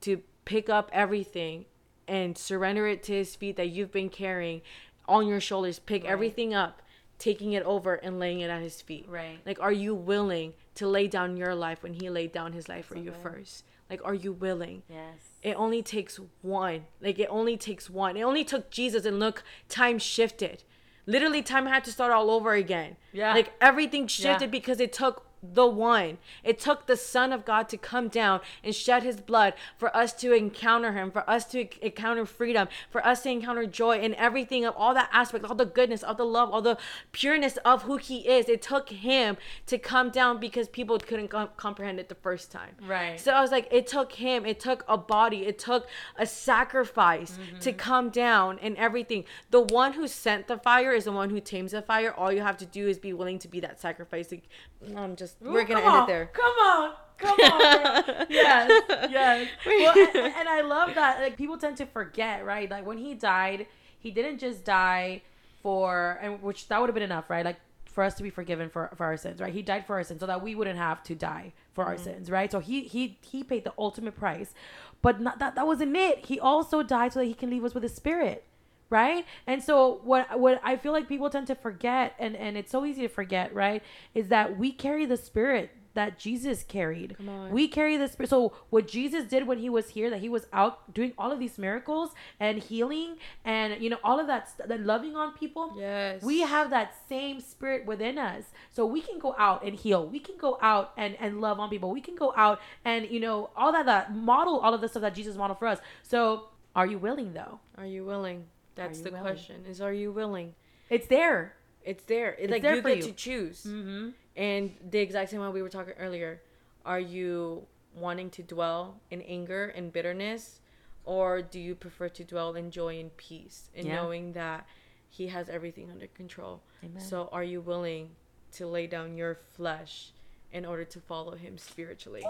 to 0.02 0.22
pick 0.46 0.70
up 0.70 0.90
everything 0.94 1.66
and 2.08 2.38
surrender 2.38 2.88
it 2.88 3.04
to 3.04 3.14
his 3.14 3.36
feet 3.36 3.56
that 3.56 3.70
you've 3.70 3.92
been 3.92 4.10
carrying 4.10 4.62
on 5.08 5.28
your 5.28 5.40
shoulders? 5.40 5.80
Pick 5.80 6.04
Right. 6.04 6.12
everything 6.12 6.54
up, 6.54 6.82
taking 7.20 7.54
it 7.54 7.64
over 7.64 7.96
and 7.96 8.20
laying 8.20 8.40
it 8.42 8.50
at 8.50 8.62
his 8.62 8.82
feet. 8.82 9.06
Right. 9.08 9.40
Like, 9.46 9.60
are 9.62 9.72
you 9.72 9.94
willing 9.96 10.54
to 10.76 10.88
lay 10.88 11.08
down 11.08 11.38
your 11.38 11.56
life 11.56 11.84
when 11.84 11.94
he 11.94 12.10
laid 12.10 12.32
down 12.32 12.54
his 12.54 12.68
life 12.68 12.86
for 12.86 12.98
you 12.98 13.12
first? 13.12 13.64
Like, 13.90 14.02
are 14.04 14.14
you 14.14 14.32
willing? 14.34 14.84
Yes. 14.90 15.20
It 15.44 15.56
only 15.56 15.82
takes 15.84 16.20
one. 16.42 16.86
Like, 17.02 17.20
it 17.20 17.28
only 17.30 17.58
takes 17.58 17.90
one. 17.90 18.18
It 18.18 18.24
only 18.24 18.44
took 18.44 18.70
Jesus, 18.72 19.06
and 19.06 19.20
look, 19.20 19.44
time 19.70 20.00
shifted. 20.00 20.64
Literally, 21.06 21.42
time 21.42 21.66
had 21.66 21.84
to 21.84 21.92
start 21.92 22.12
all 22.14 22.32
over 22.32 22.54
again. 22.54 22.96
Yeah. 23.12 23.34
Like, 23.34 23.52
everything 23.60 24.08
shifted 24.08 24.46
Yeah. 24.46 24.52
because 24.52 24.80
it 24.80 24.94
took 24.94 25.26
the 25.44 25.68
one. 25.68 26.18
It 26.44 26.60
took 26.60 26.88
the 26.88 26.96
Son 26.96 27.34
of 27.34 27.44
God 27.44 27.68
to 27.70 27.78
come 27.78 28.08
down 28.08 28.40
and 28.64 28.74
shed 28.74 29.04
his 29.04 29.20
blood 29.20 29.54
for 29.78 29.96
us 29.96 30.14
to 30.14 30.34
encounter 30.34 30.94
him, 30.94 31.12
for 31.12 31.30
us 31.30 31.46
to 31.52 31.68
encounter 31.86 32.26
freedom, 32.26 32.68
for 32.90 33.06
us 33.06 33.24
to 33.24 33.30
encounter 33.30 33.66
joy 33.66 33.98
and 33.98 34.16
everything 34.16 34.66
of 34.66 34.74
all 34.78 34.94
that 34.94 35.10
aspect, 35.12 35.46
all 35.46 35.56
the 35.56 35.66
goodness, 35.66 36.04
all 36.04 36.16
the 36.16 36.26
love, 36.26 36.50
all 36.52 36.62
the 36.62 36.78
pureness 37.12 37.58
of 37.66 37.84
who 37.84 37.98
he 37.98 38.28
is. 38.28 38.48
It 38.48 38.62
took 38.62 38.90
him 38.90 39.38
to 39.68 39.78
come 39.78 40.10
down 40.10 40.40
because 40.40 40.68
people 40.70 40.98
couldn't 40.98 41.28
com- 41.28 41.50
comprehend 41.58 42.00
it 42.00 42.10
the 42.10 42.16
first 42.16 42.52
time. 42.52 42.76
Right. 42.86 43.20
So 43.20 43.32
I 43.32 43.42
was 43.42 43.52
like, 43.52 43.68
it 43.72 43.88
took 43.88 44.14
him, 44.14 44.46
it 44.46 44.60
took 44.60 44.86
a 44.88 44.98
body, 44.98 45.46
it 45.46 45.60
took 45.60 45.88
a 46.18 46.26
sacrifice 46.26 47.32
mm-hmm. 47.32 47.60
to 47.60 47.74
come 47.74 48.10
down 48.10 48.60
and 48.62 48.78
everything. 48.78 49.26
The 49.52 49.62
one 49.62 49.94
who 49.94 50.08
sent 50.08 50.48
the 50.48 50.58
fire 50.58 50.94
is 50.94 51.06
the 51.06 51.12
one 51.12 51.30
who 51.30 51.40
tames 51.40 51.72
the 51.72 51.82
fire. 51.82 52.14
All 52.14 52.32
you 52.32 52.42
have 52.42 52.58
to 52.58 52.66
do 52.66 52.88
is 52.88 52.98
be 52.98 53.14
willing 53.14 53.40
to 53.40 53.48
be 53.48 53.60
that 53.60 53.80
sacrifice. 53.80 54.32
Like, 54.32 54.48
I'm 54.90 54.98
um, 54.98 55.16
just, 55.16 55.33
we're 55.42 55.66
gonna 55.66 55.80
end 55.82 55.90
on, 55.90 56.04
it 56.04 56.08
there. 56.08 56.26
Come 56.34 56.46
on. 56.46 56.92
Come 57.18 57.40
on. 57.40 58.04
girl. 58.04 58.26
yes. 58.30 58.84
Yes. 59.10 59.48
Well, 59.66 60.08
and, 60.16 60.34
and 60.34 60.50
I 60.50 60.62
love 60.62 60.96
that. 60.96 61.22
Like 61.22 61.38
people 61.38 61.58
tend 61.58 61.78
to 61.78 61.86
forget, 61.86 62.46
right? 62.46 62.70
Like 62.70 62.86
when 62.86 62.98
he 62.98 63.14
died, 63.14 63.68
he 64.00 64.12
didn't 64.12 64.40
just 64.40 64.66
die 64.66 65.22
for 65.62 66.20
and 66.22 66.42
which 66.42 66.68
that 66.68 66.80
would 66.80 66.90
have 66.90 66.96
been 66.96 67.04
enough, 67.04 67.30
right? 67.30 67.46
Like 67.46 67.60
for 67.86 68.04
us 68.04 68.16
to 68.16 68.24
be 68.24 68.30
forgiven 68.30 68.70
for, 68.70 68.90
for 68.96 69.06
our 69.06 69.18
sins, 69.18 69.40
right? 69.40 69.54
He 69.54 69.62
died 69.62 69.86
for 69.86 69.96
our 69.96 70.04
sins 70.04 70.20
so 70.20 70.26
that 70.26 70.42
we 70.42 70.56
wouldn't 70.56 70.80
have 70.80 71.04
to 71.04 71.16
die 71.16 71.54
for 71.74 71.86
our 71.86 71.96
mm-hmm. 71.96 72.04
sins, 72.04 72.32
right? 72.32 72.52
So 72.52 72.60
he 72.60 72.84
he 72.84 73.18
he 73.22 73.44
paid 73.44 73.64
the 73.64 73.74
ultimate 73.78 74.18
price. 74.18 74.54
But 75.02 75.22
not 75.22 75.40
that 75.40 75.56
that 75.56 75.68
wasn't 75.68 75.96
it. 75.96 76.26
He 76.26 76.40
also 76.40 76.84
died 76.84 77.14
so 77.14 77.20
that 77.20 77.26
he 77.26 77.34
can 77.34 77.50
leave 77.50 77.64
us 77.64 77.74
with 77.74 77.84
his 77.84 77.94
spirit 77.94 78.46
right? 78.90 79.26
And 79.48 79.64
so 79.64 80.00
what 80.04 80.40
what 80.40 80.60
i 80.64 80.76
feel 80.76 80.92
like 80.92 81.08
people 81.08 81.30
tend 81.30 81.48
to 81.48 81.56
forget 81.56 82.14
and 82.20 82.36
and 82.36 82.58
it's 82.58 82.72
so 82.72 82.86
easy 82.86 83.02
to 83.02 83.08
forget 83.08 83.54
right 83.54 83.82
is 84.14 84.28
that 84.30 84.58
we 84.58 84.72
carry 84.72 85.06
the 85.06 85.18
spirit 85.18 85.72
that 85.96 86.18
jesus 86.18 86.64
carried. 86.64 87.16
We 87.52 87.68
carry 87.68 87.98
the 87.98 88.08
spirit. 88.08 88.28
So 88.30 88.54
what 88.72 88.88
jesus 88.88 89.26
did 89.26 89.46
when 89.46 89.60
he 89.60 89.70
was 89.70 89.90
here 89.90 90.10
that 90.10 90.22
he 90.22 90.30
was 90.30 90.48
out 90.52 90.92
doing 90.92 91.14
all 91.20 91.32
of 91.32 91.38
these 91.40 91.60
miracles 91.60 92.10
and 92.40 92.58
healing 92.58 93.18
and 93.46 93.80
you 93.82 93.90
know 93.92 94.00
all 94.04 94.20
of 94.20 94.26
that 94.26 94.50
st- 94.50 94.82
loving 94.86 95.16
on 95.16 95.34
people 95.34 95.76
Yes. 95.78 96.24
we 96.24 96.40
have 96.42 96.72
that 96.72 96.96
same 97.08 97.40
spirit 97.40 97.86
within 97.86 98.18
us. 98.18 98.44
So 98.72 98.88
we 98.88 99.02
can 99.02 99.20
go 99.20 99.36
out 99.38 99.64
and 99.64 99.76
heal. 99.76 100.08
We 100.08 100.20
can 100.20 100.36
go 100.38 100.58
out 100.64 100.94
and 100.98 101.16
and 101.20 101.42
love 101.42 101.60
on 101.60 101.70
people. 101.70 101.92
We 101.92 102.02
can 102.02 102.16
go 102.16 102.34
out 102.36 102.60
and 102.84 103.08
you 103.10 103.20
know 103.20 103.52
all 103.56 103.72
that 103.72 103.86
that 103.86 104.16
model 104.16 104.60
all 104.60 104.74
of 104.74 104.82
the 104.82 104.88
stuff 104.88 105.02
that 105.02 105.14
jesus 105.14 105.36
modeled 105.38 105.60
for 105.60 105.68
us. 105.68 105.80
So 106.02 106.50
are 106.76 106.88
you 106.88 106.98
willing 106.98 107.34
though? 107.34 107.60
Are 107.78 107.86
you 107.86 108.04
willing? 108.04 108.46
That's 108.76 109.00
the 109.02 109.12
willing? 109.12 109.22
question. 109.24 109.66
Is 109.68 109.82
are 109.82 109.94
you 109.94 110.12
willing? 110.12 110.56
it's 110.90 111.08
there 111.08 111.56
It's 111.84 112.04
there. 112.06 112.32
It's, 112.34 112.44
It's 112.44 112.52
like 112.52 112.62
there 112.62 112.76
you 112.76 112.82
for 112.82 112.90
get 112.90 112.98
you. 112.98 113.04
to 113.04 113.12
choose. 113.14 113.64
mm-hmm 113.64 114.10
And 114.36 114.72
the 114.90 115.00
exact 115.00 115.30
same 115.32 115.42
way 115.42 115.50
we 115.50 115.62
were 115.62 115.70
talking 115.70 115.94
earlier. 116.00 116.42
Are 116.86 117.00
you 117.00 117.66
wanting 117.96 118.30
to 118.32 118.42
dwell 118.44 119.00
in 119.12 119.22
anger 119.22 119.66
and 119.76 119.92
bitterness? 119.94 120.60
Or 121.06 121.42
do 121.42 121.60
you 121.60 121.76
prefer 121.76 122.10
to 122.10 122.24
dwell 122.24 122.56
in 122.56 122.72
joy 122.72 123.00
and 123.00 123.16
peace 123.18 123.70
and 123.76 123.86
Yeah. 123.86 123.96
knowing 123.98 124.34
that 124.34 124.66
He 125.10 125.28
has 125.28 125.50
everything 125.50 125.92
under 125.92 126.08
control? 126.08 126.62
Amen. 126.84 127.02
So, 127.04 127.30
are 127.32 127.44
you 127.44 127.60
willing 127.62 128.16
to 128.54 128.66
lay 128.68 128.88
down 128.88 129.18
your 129.18 129.36
flesh 129.56 130.12
in 130.52 130.66
order 130.66 130.86
to 130.86 131.00
follow 131.00 131.36
Him 131.36 131.58
spiritually? 131.58 132.24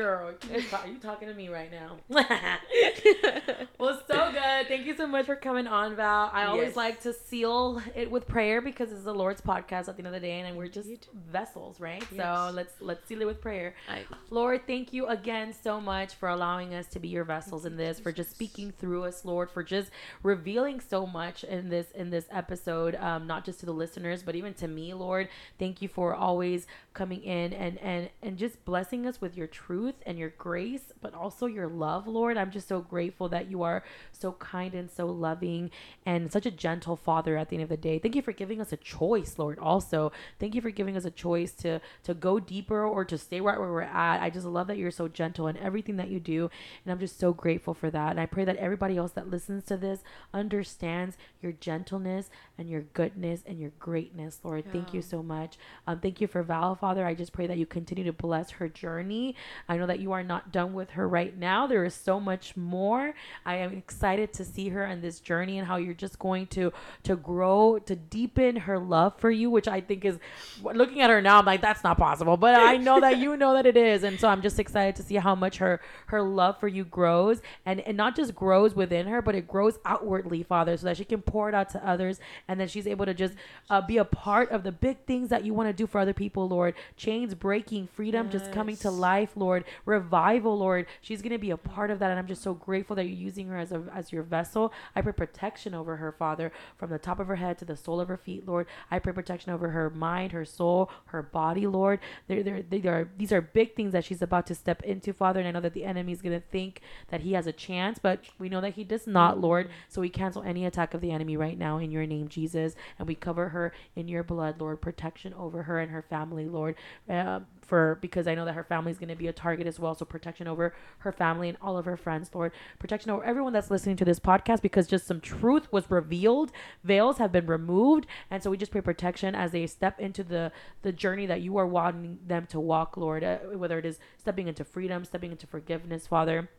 Girl, 0.00 0.32
you 0.86 0.96
talking 0.98 1.28
to 1.28 1.34
me 1.34 1.50
right 1.50 1.70
now. 1.70 1.98
well, 3.78 4.00
so 4.08 4.32
good. 4.32 4.66
Thank 4.66 4.86
you 4.86 4.96
so 4.96 5.06
much 5.06 5.26
for 5.26 5.36
coming 5.36 5.66
on, 5.66 5.94
Val. 5.94 6.30
I 6.32 6.44
always 6.46 6.68
Yes. 6.68 6.76
like 6.76 7.02
to 7.02 7.12
seal 7.12 7.82
it 7.94 8.10
with 8.10 8.26
prayer 8.26 8.62
because 8.62 8.92
it's 8.92 9.02
the 9.04 9.12
Lord's 9.12 9.42
podcast 9.42 9.88
at 9.88 9.96
the 9.96 9.98
end 9.98 10.06
of 10.06 10.12
the 10.14 10.20
day, 10.20 10.40
and 10.40 10.56
we're 10.56 10.68
just 10.68 10.88
vessels, 11.30 11.80
right? 11.80 12.02
So 12.16 12.50
let's 12.54 12.72
let's 12.80 13.06
seal 13.06 13.20
it 13.20 13.26
with 13.26 13.42
prayer. 13.42 13.74
I, 13.90 14.04
Lord, 14.30 14.66
thank 14.66 14.94
you 14.94 15.06
again 15.06 15.52
so 15.52 15.80
much 15.82 16.14
for 16.14 16.30
allowing 16.30 16.72
us 16.74 16.86
to 16.88 16.98
be 16.98 17.08
your 17.08 17.24
vessels 17.24 17.66
in 17.66 17.76
this, 17.76 18.00
for 18.00 18.10
just 18.10 18.30
speaking 18.30 18.72
through 18.78 19.04
us, 19.04 19.24
Lord, 19.26 19.50
for 19.50 19.62
just 19.62 19.90
revealing 20.22 20.80
so 20.80 21.06
much 21.06 21.44
in 21.44 21.68
this 21.68 21.90
in 21.92 22.08
this 22.08 22.24
episode, 22.30 22.94
um, 22.94 23.26
not 23.26 23.44
just 23.44 23.60
to 23.60 23.66
the 23.66 23.72
listeners, 23.74 24.22
but 24.22 24.34
even 24.34 24.54
to 24.54 24.66
me, 24.68 24.94
Lord. 24.94 25.28
Thank 25.58 25.82
you 25.82 25.88
for 25.88 26.14
always 26.14 26.66
coming 26.94 27.22
in 27.22 27.52
and 27.52 27.76
and 27.78 28.08
and 28.22 28.38
just 28.38 28.64
blessing 28.64 29.06
us 29.06 29.20
with 29.20 29.36
your 29.36 29.46
truth 29.46 29.89
and 30.06 30.18
your 30.18 30.30
grace, 30.30 30.92
but 31.00 31.14
also 31.14 31.46
your 31.46 31.68
love, 31.68 32.06
Lord. 32.06 32.36
I'm 32.36 32.50
just 32.50 32.68
so 32.68 32.80
grateful 32.80 33.28
that 33.28 33.50
you 33.50 33.62
are 33.62 33.82
so 34.12 34.32
kind 34.32 34.74
and 34.74 34.90
so 34.90 35.06
loving 35.06 35.70
and 36.04 36.32
such 36.32 36.46
a 36.46 36.50
gentle 36.50 36.96
father 36.96 37.36
at 37.36 37.48
the 37.48 37.56
end 37.56 37.62
of 37.62 37.68
the 37.68 37.76
day. 37.76 37.98
Thank 37.98 38.16
you 38.16 38.22
for 38.22 38.32
giving 38.32 38.60
us 38.60 38.72
a 38.72 38.76
choice, 38.76 39.38
Lord. 39.38 39.58
Also, 39.58 40.12
thank 40.38 40.54
you 40.54 40.60
for 40.60 40.70
giving 40.70 40.96
us 40.96 41.04
a 41.04 41.10
choice 41.10 41.52
to 41.52 41.80
to 42.04 42.14
go 42.14 42.38
deeper 42.38 42.84
or 42.84 43.04
to 43.04 43.18
stay 43.18 43.40
right 43.40 43.58
where 43.58 43.72
we're 43.72 43.82
at. 43.82 44.20
I 44.22 44.30
just 44.30 44.46
love 44.46 44.66
that 44.68 44.78
you're 44.78 44.90
so 44.90 45.08
gentle 45.08 45.48
in 45.48 45.56
everything 45.56 45.96
that 45.96 46.08
you 46.08 46.20
do, 46.20 46.50
and 46.84 46.92
I'm 46.92 47.00
just 47.00 47.18
so 47.18 47.32
grateful 47.32 47.74
for 47.74 47.90
that. 47.90 48.10
And 48.10 48.20
I 48.20 48.26
pray 48.26 48.44
that 48.44 48.56
everybody 48.56 48.96
else 48.96 49.12
that 49.12 49.30
listens 49.30 49.64
to 49.64 49.76
this 49.76 50.02
understands 50.32 51.16
your 51.42 51.52
gentleness 51.52 52.30
and 52.58 52.68
your 52.68 52.82
goodness 52.82 53.42
and 53.46 53.58
your 53.58 53.72
greatness, 53.78 54.40
Lord. 54.42 54.64
Thank 54.72 54.94
you 54.94 55.02
so 55.02 55.22
much. 55.22 55.58
Um, 55.86 56.00
thank 56.00 56.20
you 56.20 56.26
for 56.26 56.42
Val, 56.42 56.74
Father. 56.74 57.06
I 57.06 57.14
just 57.14 57.32
pray 57.32 57.46
that 57.46 57.58
you 57.58 57.66
continue 57.66 58.04
to 58.04 58.12
bless 58.12 58.50
her 58.52 58.68
journey. 58.68 59.34
I 59.70 59.76
know 59.76 59.86
that 59.86 60.00
you 60.00 60.10
are 60.10 60.24
not 60.24 60.50
done 60.50 60.74
with 60.74 60.90
her 60.90 61.08
right 61.08 61.38
now. 61.38 61.68
There 61.68 61.84
is 61.84 61.94
so 61.94 62.18
much 62.18 62.56
more. 62.56 63.14
I 63.46 63.54
am 63.58 63.72
excited 63.72 64.32
to 64.32 64.44
see 64.44 64.68
her 64.70 64.84
on 64.84 65.00
this 65.00 65.20
journey 65.20 65.58
and 65.58 65.68
how 65.68 65.76
you're 65.76 65.94
just 65.94 66.18
going 66.18 66.48
to 66.48 66.72
to 67.04 67.14
grow, 67.14 67.78
to 67.78 67.94
deepen 67.94 68.56
her 68.56 68.80
love 68.80 69.16
for 69.18 69.30
you, 69.30 69.48
which 69.48 69.68
I 69.68 69.80
think 69.80 70.04
is 70.04 70.18
looking 70.60 71.02
at 71.02 71.08
her 71.08 71.22
now. 71.22 71.38
I'm 71.38 71.44
like, 71.44 71.60
that's 71.60 71.84
not 71.84 71.98
possible, 71.98 72.36
but 72.36 72.56
I 72.56 72.78
know 72.78 72.98
that 72.98 73.18
you 73.18 73.36
know 73.36 73.54
that 73.54 73.64
it 73.64 73.76
is, 73.76 74.02
and 74.02 74.18
so 74.18 74.26
I'm 74.26 74.42
just 74.42 74.58
excited 74.58 74.96
to 74.96 75.04
see 75.04 75.14
how 75.14 75.36
much 75.36 75.58
her 75.58 75.80
her 76.06 76.20
love 76.20 76.58
for 76.58 76.66
you 76.66 76.84
grows, 76.84 77.40
and 77.64 77.78
and 77.78 77.96
not 77.96 78.16
just 78.16 78.34
grows 78.34 78.74
within 78.74 79.06
her, 79.06 79.22
but 79.22 79.36
it 79.36 79.46
grows 79.46 79.78
outwardly, 79.84 80.42
Father, 80.42 80.76
so 80.76 80.86
that 80.86 80.96
she 80.96 81.04
can 81.04 81.22
pour 81.22 81.48
it 81.48 81.54
out 81.54 81.70
to 81.70 81.86
others, 81.86 82.18
and 82.48 82.58
then 82.58 82.66
she's 82.66 82.88
able 82.88 83.06
to 83.06 83.14
just 83.14 83.34
uh, 83.70 83.80
be 83.80 83.98
a 83.98 84.04
part 84.04 84.50
of 84.50 84.64
the 84.64 84.72
big 84.72 85.06
things 85.06 85.28
that 85.28 85.44
you 85.44 85.54
want 85.54 85.68
to 85.68 85.72
do 85.72 85.86
for 85.86 86.00
other 86.00 86.12
people, 86.12 86.48
Lord. 86.48 86.74
Chains 86.96 87.34
breaking, 87.34 87.86
freedom 87.86 88.30
just 88.30 88.50
coming 88.50 88.76
to 88.78 88.90
life, 88.90 89.30
Lord. 89.36 89.59
Revival, 89.84 90.58
Lord. 90.58 90.86
She's 91.00 91.22
gonna 91.22 91.38
be 91.38 91.50
a 91.50 91.56
part 91.56 91.90
of 91.90 91.98
that, 92.00 92.10
and 92.10 92.18
I'm 92.18 92.26
just 92.26 92.42
so 92.42 92.54
grateful 92.54 92.96
that 92.96 93.04
you're 93.04 93.14
using 93.14 93.48
her 93.48 93.58
as 93.58 93.72
a 93.72 93.82
as 93.94 94.12
your 94.12 94.22
vessel. 94.22 94.72
I 94.94 95.02
pray 95.02 95.12
protection 95.12 95.74
over 95.74 95.96
her, 95.96 96.12
Father, 96.12 96.52
from 96.76 96.90
the 96.90 96.98
top 96.98 97.20
of 97.20 97.28
her 97.28 97.36
head 97.36 97.58
to 97.58 97.64
the 97.64 97.76
sole 97.76 98.00
of 98.00 98.08
her 98.08 98.16
feet, 98.16 98.46
Lord. 98.46 98.66
I 98.90 98.98
pray 98.98 99.12
protection 99.12 99.52
over 99.52 99.70
her 99.70 99.90
mind, 99.90 100.32
her 100.32 100.44
soul, 100.44 100.90
her 101.06 101.22
body, 101.22 101.66
Lord. 101.66 102.00
There, 102.28 102.42
there, 102.42 102.62
they 102.62 102.80
are 102.88 103.08
these 103.16 103.32
are 103.32 103.40
big 103.40 103.74
things 103.74 103.92
that 103.92 104.04
she's 104.04 104.22
about 104.22 104.46
to 104.48 104.54
step 104.54 104.82
into, 104.82 105.12
Father. 105.12 105.40
And 105.40 105.48
I 105.48 105.52
know 105.52 105.60
that 105.60 105.74
the 105.74 105.84
enemy 105.84 106.12
is 106.12 106.22
gonna 106.22 106.40
think 106.40 106.80
that 107.08 107.22
he 107.22 107.32
has 107.32 107.46
a 107.46 107.52
chance, 107.52 107.98
but 107.98 108.24
we 108.38 108.48
know 108.48 108.60
that 108.60 108.74
he 108.74 108.84
does 108.84 109.06
not, 109.06 109.40
Lord. 109.40 109.70
So 109.88 110.00
we 110.00 110.08
cancel 110.08 110.42
any 110.42 110.64
attack 110.66 110.94
of 110.94 111.00
the 111.00 111.10
enemy 111.12 111.36
right 111.36 111.58
now 111.58 111.78
in 111.78 111.90
your 111.90 112.06
name, 112.06 112.28
Jesus, 112.28 112.74
and 112.98 113.08
we 113.08 113.14
cover 113.14 113.50
her 113.50 113.72
in 113.96 114.08
your 114.08 114.22
blood, 114.22 114.60
Lord. 114.60 114.80
Protection 114.80 115.34
over 115.34 115.64
her 115.64 115.78
and 115.78 115.90
her 115.90 116.02
family, 116.02 116.48
Lord. 116.48 116.76
Uh, 117.08 117.40
for 117.70 117.98
because 118.02 118.26
I 118.26 118.34
know 118.34 118.44
that 118.44 118.54
her 118.54 118.64
family 118.64 118.90
is 118.90 118.98
going 118.98 119.08
to 119.10 119.14
be 119.14 119.28
a 119.28 119.32
target 119.32 119.68
as 119.68 119.78
well. 119.78 119.94
So 119.94 120.04
protection 120.04 120.48
over 120.48 120.74
her 120.98 121.12
family 121.12 121.48
and 121.48 121.56
all 121.62 121.78
of 121.78 121.84
her 121.84 121.96
friends, 121.96 122.28
Lord. 122.34 122.50
Protection 122.80 123.12
over 123.12 123.24
everyone 123.24 123.52
that's 123.52 123.70
listening 123.70 123.96
to 123.98 124.04
this 124.04 124.18
podcast 124.18 124.60
because 124.60 124.88
just 124.88 125.06
some 125.06 125.20
truth 125.20 125.72
was 125.72 125.88
revealed, 125.88 126.50
veils 126.82 127.18
have 127.18 127.30
been 127.30 127.46
removed, 127.46 128.08
and 128.28 128.42
so 128.42 128.50
we 128.50 128.56
just 128.56 128.72
pray 128.72 128.80
protection 128.80 129.36
as 129.36 129.52
they 129.52 129.66
step 129.66 130.00
into 130.00 130.24
the 130.24 130.50
the 130.82 130.92
journey 130.92 131.26
that 131.26 131.40
you 131.42 131.56
are 131.56 131.66
wanting 131.66 132.18
them 132.26 132.46
to 132.46 132.58
walk, 132.58 132.96
Lord. 132.96 133.22
Uh, 133.22 133.38
whether 133.54 133.78
it 133.78 133.86
is 133.86 134.00
stepping 134.18 134.48
into 134.48 134.64
freedom, 134.64 135.04
stepping 135.04 135.30
into 135.30 135.46
forgiveness, 135.46 136.06
Father. 136.06 136.50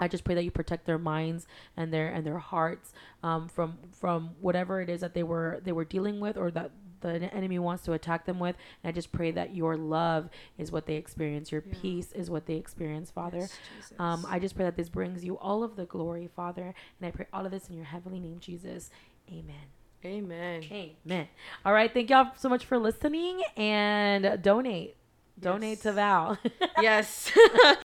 I 0.00 0.08
just 0.08 0.24
pray 0.24 0.34
that 0.34 0.42
you 0.42 0.50
protect 0.50 0.86
their 0.86 0.98
minds 0.98 1.46
and 1.76 1.92
their 1.92 2.08
and 2.08 2.26
their 2.26 2.38
hearts 2.38 2.92
um, 3.22 3.48
from 3.48 3.78
from 3.92 4.30
whatever 4.40 4.80
it 4.80 4.88
is 4.88 5.02
that 5.02 5.14
they 5.14 5.22
were 5.22 5.60
they 5.62 5.72
were 5.72 5.84
dealing 5.84 6.18
with 6.18 6.36
or 6.36 6.50
that 6.50 6.72
the 7.12 7.32
enemy 7.34 7.58
wants 7.58 7.84
to 7.84 7.92
attack 7.92 8.24
them 8.26 8.38
with. 8.38 8.56
And 8.82 8.88
I 8.88 8.92
just 8.92 9.12
pray 9.12 9.30
that 9.32 9.54
your 9.54 9.76
love 9.76 10.28
is 10.58 10.72
what 10.72 10.86
they 10.86 10.94
experience, 10.96 11.52
your 11.52 11.62
Yeah. 11.66 11.74
peace 11.80 12.12
is 12.12 12.30
what 12.30 12.46
they 12.46 12.54
experience, 12.54 13.10
Father. 13.10 13.40
Yes, 13.40 13.92
Um, 13.98 14.26
I 14.28 14.38
just 14.38 14.56
pray 14.56 14.64
that 14.64 14.76
this 14.76 14.88
brings 14.88 15.24
you 15.24 15.38
all 15.38 15.62
of 15.62 15.76
the 15.76 15.84
glory, 15.84 16.28
Father. 16.34 16.74
And 17.00 17.06
I 17.06 17.10
pray 17.10 17.26
all 17.32 17.44
of 17.44 17.52
this 17.52 17.68
in 17.68 17.76
your 17.76 17.84
heavenly 17.84 18.20
name, 18.20 18.38
Jesus. 18.40 18.90
Amen. 19.30 19.54
Amen. 20.04 20.62
Amen. 20.70 21.28
All 21.64 21.72
right. 21.72 21.92
Thank 21.92 22.10
y'all 22.10 22.32
so 22.36 22.48
much 22.48 22.66
for 22.66 22.78
listening 22.78 23.42
and 23.56 24.42
donate. 24.42 24.96
Donate 25.40 25.78
Yes. 25.78 25.82
to 25.82 25.92
Val. 25.92 26.38
yes. 26.80 27.32